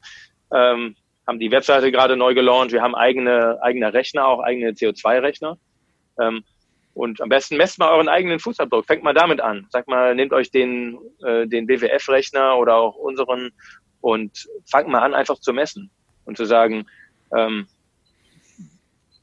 ähm, 0.51 0.95
haben 1.27 1.39
die 1.39 1.51
Webseite 1.51 1.91
gerade 1.91 2.17
neu 2.17 2.33
gelauncht. 2.33 2.71
Wir 2.71 2.81
haben 2.81 2.95
eigene, 2.95 3.59
eigene 3.61 3.93
Rechner, 3.93 4.25
auch 4.25 4.39
eigene 4.39 4.71
CO2-Rechner. 4.71 5.59
Ähm, 6.19 6.43
und 6.95 7.21
am 7.21 7.29
besten 7.29 7.55
messt 7.55 7.77
mal 7.77 7.91
euren 7.91 8.09
eigenen 8.09 8.39
Fußabdruck. 8.39 8.87
Fängt 8.87 9.03
mal 9.03 9.13
damit 9.13 9.41
an. 9.41 9.67
Sagt 9.69 9.87
mal, 9.87 10.15
nehmt 10.15 10.33
euch 10.33 10.49
den, 10.49 10.97
äh, 11.23 11.45
den 11.45 11.67
WWF-Rechner 11.67 12.57
oder 12.57 12.77
auch 12.77 12.95
unseren 12.95 13.51
und 14.01 14.47
fangt 14.65 14.87
mal 14.87 15.03
an, 15.03 15.13
einfach 15.13 15.39
zu 15.39 15.53
messen 15.53 15.91
und 16.29 16.37
zu 16.37 16.45
sagen, 16.45 16.85
ähm, 17.35 17.67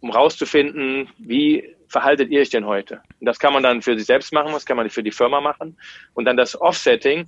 um 0.01 0.11
rauszufinden, 0.11 1.09
wie 1.19 1.75
verhaltet 1.89 2.31
ihr 2.31 2.41
euch 2.41 2.51
denn 2.51 2.67
heute? 2.67 3.01
Und 3.21 3.27
das 3.27 3.39
kann 3.39 3.53
man 3.53 3.63
dann 3.63 3.81
für 3.81 3.97
sich 3.97 4.07
selbst 4.07 4.33
machen, 4.33 4.53
das 4.53 4.67
kann 4.67 4.77
man 4.77 4.91
für 4.91 5.03
die 5.03 5.13
Firma 5.13 5.41
machen. 5.41 5.79
Und 6.15 6.25
dann 6.27 6.37
das 6.37 6.61
Offsetting 6.61 7.27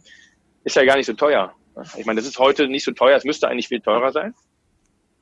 ist 0.64 0.76
ja 0.76 0.84
gar 0.84 0.96
nicht 0.96 1.06
so 1.06 1.14
teuer. 1.14 1.54
Ich 1.96 2.04
meine, 2.06 2.20
das 2.20 2.28
ist 2.28 2.38
heute 2.38 2.66
nicht 2.66 2.84
so 2.84 2.90
teuer, 2.92 3.16
es 3.16 3.24
müsste 3.24 3.48
eigentlich 3.48 3.68
viel 3.68 3.80
teurer 3.80 4.12
sein. 4.12 4.34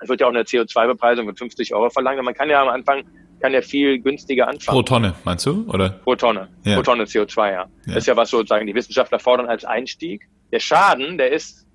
Es 0.00 0.08
wird 0.08 0.20
ja 0.20 0.26
auch 0.26 0.30
eine 0.30 0.42
CO2-Bepreisung 0.42 1.26
von 1.26 1.36
50 1.36 1.74
Euro 1.74 1.90
verlangen. 1.90 2.24
Man 2.24 2.34
kann 2.34 2.50
ja 2.50 2.60
am 2.62 2.68
Anfang 2.68 3.04
kann 3.40 3.52
ja 3.52 3.60
viel 3.60 3.98
günstiger 4.00 4.48
anfangen. 4.48 4.74
Pro 4.74 4.82
Tonne, 4.82 5.14
meinst 5.24 5.44
du? 5.44 5.66
Oder? 5.68 5.90
Pro 5.90 6.16
Tonne. 6.16 6.48
Ja. 6.64 6.76
Pro 6.76 6.82
Tonne 6.82 7.04
CO2, 7.04 7.46
ja. 7.46 7.52
ja. 7.52 7.68
Das 7.86 7.96
ist 7.98 8.06
ja 8.06 8.16
was 8.16 8.30
sozusagen 8.30 8.66
die 8.66 8.74
Wissenschaftler 8.74 9.18
fordern 9.18 9.46
als 9.46 9.66
Einstieg. 9.66 10.26
Der 10.52 10.60
Schaden, 10.60 11.18
der 11.18 11.32
ist 11.32 11.65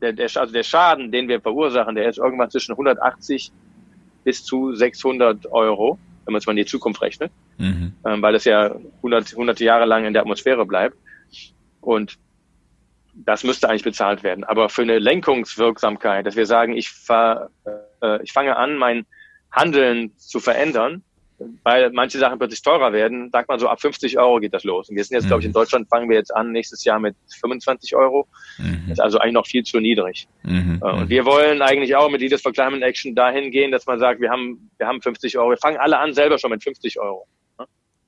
der, 0.00 0.12
der, 0.12 0.30
also 0.34 0.52
der 0.52 0.62
Schaden, 0.62 1.10
den 1.12 1.28
wir 1.28 1.40
verursachen, 1.40 1.94
der 1.94 2.08
ist 2.08 2.18
irgendwann 2.18 2.50
zwischen 2.50 2.72
180 2.72 3.52
bis 4.24 4.44
zu 4.44 4.74
600 4.74 5.50
Euro, 5.52 5.98
wenn 6.24 6.32
man 6.32 6.38
es 6.38 6.46
mal 6.46 6.52
in 6.52 6.58
die 6.58 6.66
Zukunft 6.66 7.00
rechnet, 7.02 7.32
mhm. 7.58 7.92
ähm, 8.04 8.22
weil 8.22 8.34
es 8.34 8.44
ja 8.44 8.74
100, 8.98 9.34
hunderte 9.34 9.64
Jahre 9.64 9.86
lang 9.86 10.04
in 10.04 10.12
der 10.12 10.22
Atmosphäre 10.22 10.66
bleibt. 10.66 10.96
Und 11.80 12.18
das 13.14 13.42
müsste 13.44 13.68
eigentlich 13.68 13.84
bezahlt 13.84 14.22
werden. 14.22 14.44
Aber 14.44 14.68
für 14.68 14.82
eine 14.82 14.98
Lenkungswirksamkeit, 14.98 16.26
dass 16.26 16.36
wir 16.36 16.46
sagen, 16.46 16.76
ich, 16.76 16.90
fahr, 16.90 17.50
äh, 18.02 18.22
ich 18.22 18.32
fange 18.32 18.56
an, 18.56 18.76
mein 18.76 19.06
Handeln 19.50 20.12
zu 20.16 20.40
verändern, 20.40 21.02
weil 21.62 21.90
manche 21.92 22.18
Sachen 22.18 22.38
plötzlich 22.38 22.62
teurer 22.62 22.92
werden, 22.92 23.30
sagt 23.30 23.48
man 23.48 23.58
so, 23.58 23.68
ab 23.68 23.80
50 23.80 24.18
Euro 24.18 24.40
geht 24.40 24.52
das 24.52 24.64
los. 24.64 24.88
Und 24.88 24.96
wir 24.96 25.04
sind 25.04 25.14
jetzt, 25.14 25.24
mhm. 25.24 25.28
glaube 25.28 25.40
ich, 25.40 25.46
in 25.46 25.52
Deutschland 25.52 25.88
fangen 25.88 26.08
wir 26.08 26.16
jetzt 26.16 26.34
an, 26.34 26.50
nächstes 26.50 26.84
Jahr 26.84 26.98
mit 26.98 27.16
25 27.40 27.94
Euro. 27.94 28.26
Mhm. 28.58 28.84
Das 28.88 28.98
ist 28.98 29.00
also 29.00 29.18
eigentlich 29.18 29.34
noch 29.34 29.46
viel 29.46 29.62
zu 29.62 29.78
niedrig. 29.78 30.28
Mhm. 30.42 30.80
Äh, 30.82 30.90
und 30.90 31.04
mhm. 31.04 31.08
wir 31.08 31.24
wollen 31.24 31.62
eigentlich 31.62 31.94
auch 31.94 32.10
mit 32.10 32.20
Leaders 32.20 32.42
for 32.42 32.52
Climate 32.52 32.84
Action 32.84 33.14
dahin 33.14 33.50
gehen, 33.50 33.70
dass 33.70 33.86
man 33.86 33.98
sagt, 33.98 34.20
wir 34.20 34.30
haben, 34.30 34.70
wir 34.78 34.86
haben 34.86 35.00
50 35.00 35.38
Euro. 35.38 35.50
Wir 35.50 35.58
fangen 35.58 35.76
alle 35.76 35.98
an 35.98 36.12
selber 36.12 36.38
schon 36.38 36.50
mit 36.50 36.62
50 36.62 36.98
Euro. 37.00 37.26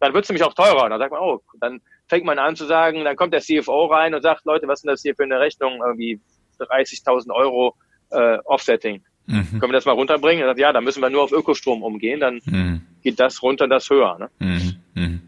Dann 0.01 0.15
wird 0.15 0.24
es 0.24 0.31
nämlich 0.31 0.44
auch 0.44 0.55
teurer. 0.55 0.89
Dann 0.89 0.98
sagt 0.98 1.12
man, 1.12 1.20
oh, 1.20 1.40
dann 1.61 1.81
fängt 2.09 2.24
man 2.24 2.39
an 2.39 2.57
zu 2.57 2.65
sagen, 2.65 3.05
dann 3.05 3.16
kommt 3.16 3.35
der 3.35 3.43
CFO 3.43 3.86
rein 3.86 4.15
und 4.15 4.23
sagt, 4.23 4.44
Leute, 4.47 4.66
was 4.66 4.81
ist 4.81 4.85
denn 4.85 4.90
das 4.90 5.02
hier 5.02 5.15
für 5.15 5.24
eine 5.24 5.39
Rechnung? 5.39 5.81
Irgendwie 5.86 6.20
30.000 6.59 7.31
Euro 7.31 7.74
äh, 8.11 8.39
Offsetting. 8.44 9.02
Mhm. 9.27 9.61
Können 9.61 9.73
wir 9.73 9.73
das 9.73 9.85
mal 9.85 9.93
runterbringen? 9.93 10.44
Sagt, 10.44 10.59
ja, 10.59 10.73
dann 10.73 10.85
müssen 10.85 11.02
wir 11.02 11.11
nur 11.11 11.23
auf 11.23 11.32
Ökostrom 11.32 11.82
umgehen, 11.82 12.19
dann 12.19 12.40
mhm. 12.44 12.82
Geht 13.02 13.20
das 13.20 13.43
runter, 13.43 13.68
das 13.68 13.89
höher. 13.90 14.18
Ne? 14.18 14.28
Mhm. 14.39 14.77
mhm. 14.94 15.20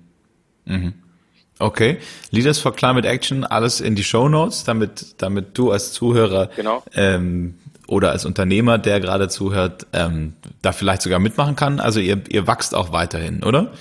mhm. 0.64 0.92
Okay, 1.58 1.98
Leaders 2.30 2.58
for 2.58 2.74
Climate 2.74 3.06
Action, 3.06 3.44
alles 3.44 3.80
in 3.80 3.94
die 3.94 4.02
Show 4.02 4.28
Notes, 4.28 4.64
damit, 4.64 5.22
damit 5.22 5.56
du 5.56 5.70
als 5.70 5.92
Zuhörer 5.92 6.48
genau. 6.56 6.82
ähm, 6.94 7.54
oder 7.86 8.10
als 8.10 8.24
Unternehmer, 8.24 8.78
der 8.78 8.98
gerade 8.98 9.28
zuhört, 9.28 9.86
ähm, 9.92 10.34
da 10.60 10.72
vielleicht 10.72 11.02
sogar 11.02 11.20
mitmachen 11.20 11.54
kann. 11.54 11.78
Also 11.78 12.00
ihr, 12.00 12.20
ihr 12.30 12.48
wachst 12.48 12.74
auch 12.74 12.90
weiterhin, 12.92 13.44
oder? 13.44 13.72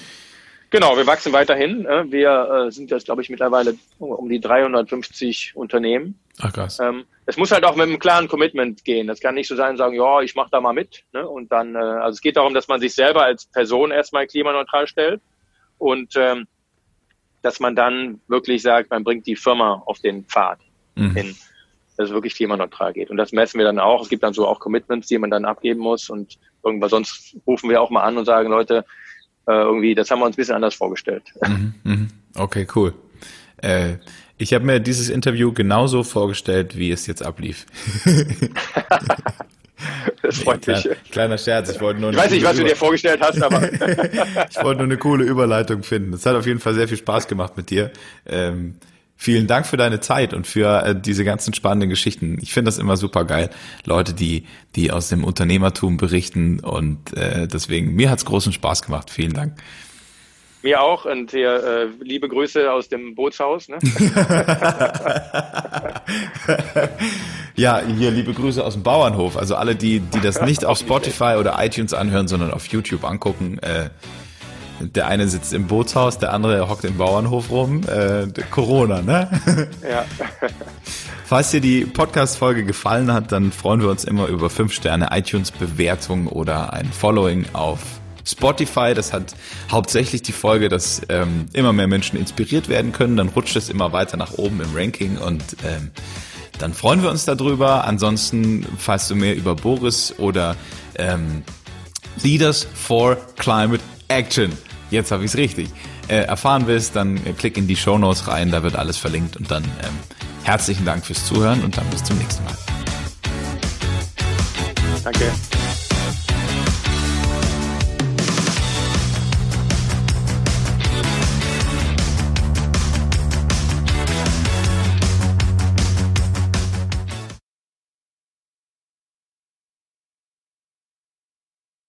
Genau, 0.70 0.96
wir 0.96 1.06
wachsen 1.08 1.34
weiterhin. 1.34 1.82
Ne? 1.82 2.06
Wir 2.10 2.68
äh, 2.68 2.72
sind 2.72 2.92
jetzt, 2.92 3.06
glaube 3.06 3.22
ich, 3.22 3.30
mittlerweile 3.30 3.76
um 4.00 4.30
die 4.30 4.40
350 4.40 5.54
Unternehmen. 5.56 6.20
Ach 6.42 6.54
krass. 6.54 6.80
Ähm, 6.80 7.06
es 7.26 7.38
muss 7.38 7.52
halt 7.52 7.64
auch 7.64 7.76
mit 7.76 7.88
einem 7.88 8.00
klaren 8.00 8.28
Commitment 8.28 8.84
gehen. 8.84 9.08
Das 9.08 9.20
kann 9.20 9.36
nicht 9.36 9.48
so 9.48 9.56
sein, 9.56 9.78
sagen, 9.78 9.96
ja, 9.96 10.22
ich 10.22 10.36
mache 10.36 10.50
da 10.52 10.60
mal 10.60 10.74
mit. 10.74 11.04
Ne? 11.14 11.28
Und 11.28 11.52
dann, 11.52 11.76
äh, 11.76 11.80
also 11.80 12.16
es 12.16 12.22
geht 12.22 12.38
darum, 12.38 12.54
dass 12.54 12.68
man 12.68 12.80
sich 12.80 12.94
selber 12.94 13.24
als 13.24 13.46
Person 13.46 13.92
erstmal 13.92 14.28
klimaneutral 14.28 14.88
stellt 14.88 15.22
und 15.78 16.14
ähm, 16.16 16.48
dass 17.42 17.60
man 17.60 17.76
dann 17.76 18.20
wirklich 18.28 18.62
sagt, 18.62 18.90
man 18.92 19.04
bringt 19.04 19.26
die 19.26 19.36
Firma 19.36 19.82
auf 19.86 20.00
den 20.00 20.26
Pfad 20.26 20.60
mhm. 20.96 21.16
hin, 21.16 21.36
dass 21.98 22.10
es 22.10 22.14
wirklich 22.14 22.36
klimaneutral 22.36 22.94
geht. 22.94 23.10
Und 23.10 23.18
das 23.18 23.32
messen 23.32 23.58
wir 23.58 23.66
dann 23.66 23.80
auch. 23.80 24.04
Es 24.04 24.10
gibt 24.10 24.24
dann 24.24 24.34
so 24.34 24.48
auch 24.48 24.60
Commitments, 24.60 25.08
die 25.08 25.18
man 25.18 25.32
dann 25.32 25.46
abgeben 25.46 25.80
muss. 25.80 26.10
Und 26.10 26.38
irgendwann 26.64 26.90
sonst 26.90 27.36
rufen 27.48 27.70
wir 27.70 27.82
auch 27.82 27.90
mal 27.90 28.04
an 28.04 28.18
und 28.18 28.26
sagen, 28.26 28.50
Leute, 28.50 28.86
äh, 29.48 29.54
irgendwie, 29.54 29.96
das 29.96 30.12
haben 30.12 30.20
wir 30.20 30.26
uns 30.26 30.36
ein 30.36 30.38
bisschen 30.38 30.56
anders 30.56 30.76
vorgestellt. 30.76 31.24
Mhm, 31.48 31.74
mhm. 31.84 32.08
Okay, 32.36 32.68
cool. 32.76 32.94
Äh, 33.58 33.96
ich 34.42 34.54
habe 34.56 34.66
mir 34.66 34.80
dieses 34.80 35.10
Interview 35.10 35.54
genauso 35.54 36.04
vorgestellt, 36.04 36.76
wie 36.76 36.92
es 36.92 37.06
jetzt 37.06 37.24
ablief. 37.24 37.68
das 40.24 40.40
freut 40.40 40.66
nee, 40.66 40.74
mich. 40.74 40.82
Kleiner, 40.82 41.00
kleiner 41.12 41.38
Scherz. 41.38 41.70
Ich 41.70 41.80
wollte 41.80 42.02
nur. 42.02 42.10
Ich 42.10 42.18
weiß 42.18 42.32
nicht, 42.32 42.44
was 42.44 42.58
du 42.58 42.64
dir 42.64 42.76
vorgestellt 42.76 43.22
hast, 43.22 43.42
aber. 43.42 43.72
ich 44.50 44.64
wollte 44.64 44.78
nur 44.78 44.86
eine 44.86 44.98
coole 44.98 45.26
Überleitung 45.26 45.84
finden. 45.84 46.14
Es 46.14 46.26
hat 46.26 46.36
auf 46.36 46.48
jeden 46.48 46.60
Fall 46.60 46.74
sehr 46.74 46.88
viel 46.88 46.98
Spaß 46.98 47.28
gemacht 47.28 47.56
mit 47.56 47.70
dir. 47.70 47.92
Ähm, 48.26 48.76
Vielen 49.16 49.46
Dank 49.46 49.68
für 49.68 49.78
deine 49.78 50.00
Zeit 50.00 50.34
und 50.34 50.48
für 50.48 50.84
äh, 50.84 51.00
diese 51.00 51.24
ganzen 51.24 51.54
spannenden 51.54 51.92
Geschichten. 51.92 52.40
Ich 52.42 52.54
finde 52.54 52.70
das 52.70 52.80
immer 52.80 52.98
super 52.98 53.24
geil. 53.24 53.52
Leute, 53.86 54.16
die, 54.16 54.48
die 54.76 54.90
aus 54.90 55.10
dem 55.10 55.24
Unternehmertum 55.24 55.98
berichten 55.98 56.60
und 56.60 57.16
äh, 57.16 57.48
deswegen, 57.48 57.94
mir 57.94 58.10
hat's 58.10 58.26
großen 58.26 58.52
Spaß 58.52 58.82
gemacht. 58.82 59.12
Vielen 59.12 59.34
Dank. 59.34 59.62
Mir 60.64 60.82
auch 60.82 61.06
und 61.06 61.32
hier 61.32 61.64
äh, 61.64 61.88
liebe 62.02 62.28
Grüße 62.28 62.72
aus 62.72 62.88
dem 62.88 63.16
Bootshaus. 63.16 63.68
Ne? 63.68 63.80
ja, 67.56 67.82
hier 67.98 68.12
liebe 68.12 68.34
Grüße 68.34 68.64
aus 68.64 68.74
dem 68.74 68.84
Bauernhof. 68.84 69.38
Also 69.38 69.56
alle, 69.56 69.76
die, 69.76 70.00
die 70.00 70.20
das 70.20 70.42
nicht 70.42 70.64
auf 70.64 70.78
Spotify 70.78 71.36
oder 71.40 71.56
iTunes 71.60 71.96
anhören, 71.96 72.28
sondern 72.28 72.52
auf 72.52 72.68
YouTube 72.68 73.04
angucken. 73.06 73.58
Äh, 73.60 73.90
der 74.82 75.08
eine 75.08 75.28
sitzt 75.28 75.54
im 75.54 75.68
Bootshaus, 75.68 76.18
der 76.20 76.34
andere 76.34 76.68
hockt 76.70 76.84
im 76.86 76.98
Bauernhof 76.98 77.50
rum. 77.50 77.82
Äh, 77.88 78.28
Corona, 78.50 79.02
ne? 79.02 79.30
Ja. 79.88 80.06
Falls 81.26 81.52
dir 81.52 81.62
die 81.62 81.86
Podcast-Folge 81.86 82.66
gefallen 82.66 83.14
hat, 83.14 83.32
dann 83.32 83.52
freuen 83.52 83.82
wir 83.82 83.90
uns 83.90 84.04
immer 84.04 84.28
über 84.28 84.50
5 84.50 84.74
Sterne 84.74 85.10
iTunes-Bewertung 85.12 86.28
oder 86.28 86.74
ein 86.74 86.92
Following 86.92 87.46
auf 87.54 88.01
Spotify. 88.26 88.94
Das 88.94 89.14
hat 89.14 89.36
hauptsächlich 89.72 90.22
die 90.22 90.32
Folge, 90.32 90.70
dass 90.70 91.02
ähm, 91.10 91.46
immer 91.54 91.74
mehr 91.74 91.88
Menschen 91.88 92.18
inspiriert 92.18 92.70
werden 92.70 92.92
können. 92.92 93.18
Dann 93.18 93.30
rutscht 93.30 93.56
es 93.56 93.70
immer 93.70 93.94
weiter 93.94 94.18
nach 94.18 94.34
oben 94.34 94.62
im 94.62 94.76
Ranking 94.76 95.18
und 95.18 95.44
ähm, 95.66 95.92
dann 96.60 96.74
freuen 96.74 97.02
wir 97.02 97.10
uns 97.10 97.26
darüber. 97.26 97.86
Ansonsten, 97.86 98.66
falls 98.78 99.08
du 99.08 99.16
mehr 99.16 99.36
über 99.36 99.56
Boris 99.56 100.14
oder 100.18 100.56
ähm, 100.96 101.44
Leaders 102.24 102.68
for 102.74 103.18
Climate 103.38 103.84
Action 104.08 104.52
jetzt 104.92 105.12
habe 105.12 105.24
ich 105.24 105.32
es 105.32 105.38
richtig, 105.38 105.70
äh, 106.08 106.24
erfahren 106.24 106.68
willst, 106.68 106.96
dann 106.96 107.18
äh, 107.26 107.34
klick 107.34 107.58
in 107.58 107.68
die 107.68 107.76
Show 107.76 107.98
Notes 107.98 108.28
rein, 108.28 108.52
da 108.52 108.62
wird 108.62 108.76
alles 108.76 108.98
verlinkt 108.98 109.38
und 109.38 109.50
dann 109.50 109.64
ähm, 109.64 109.98
herzlichen 110.44 110.86
Dank 110.86 111.06
fürs 111.06 111.26
Zuhören 111.26 111.64
und 111.64 111.78
dann 111.78 111.88
bis 111.90 112.04
zum 112.04 112.18
nächsten 112.18 112.44
Mal. 112.44 112.58
Danke. 115.04 115.32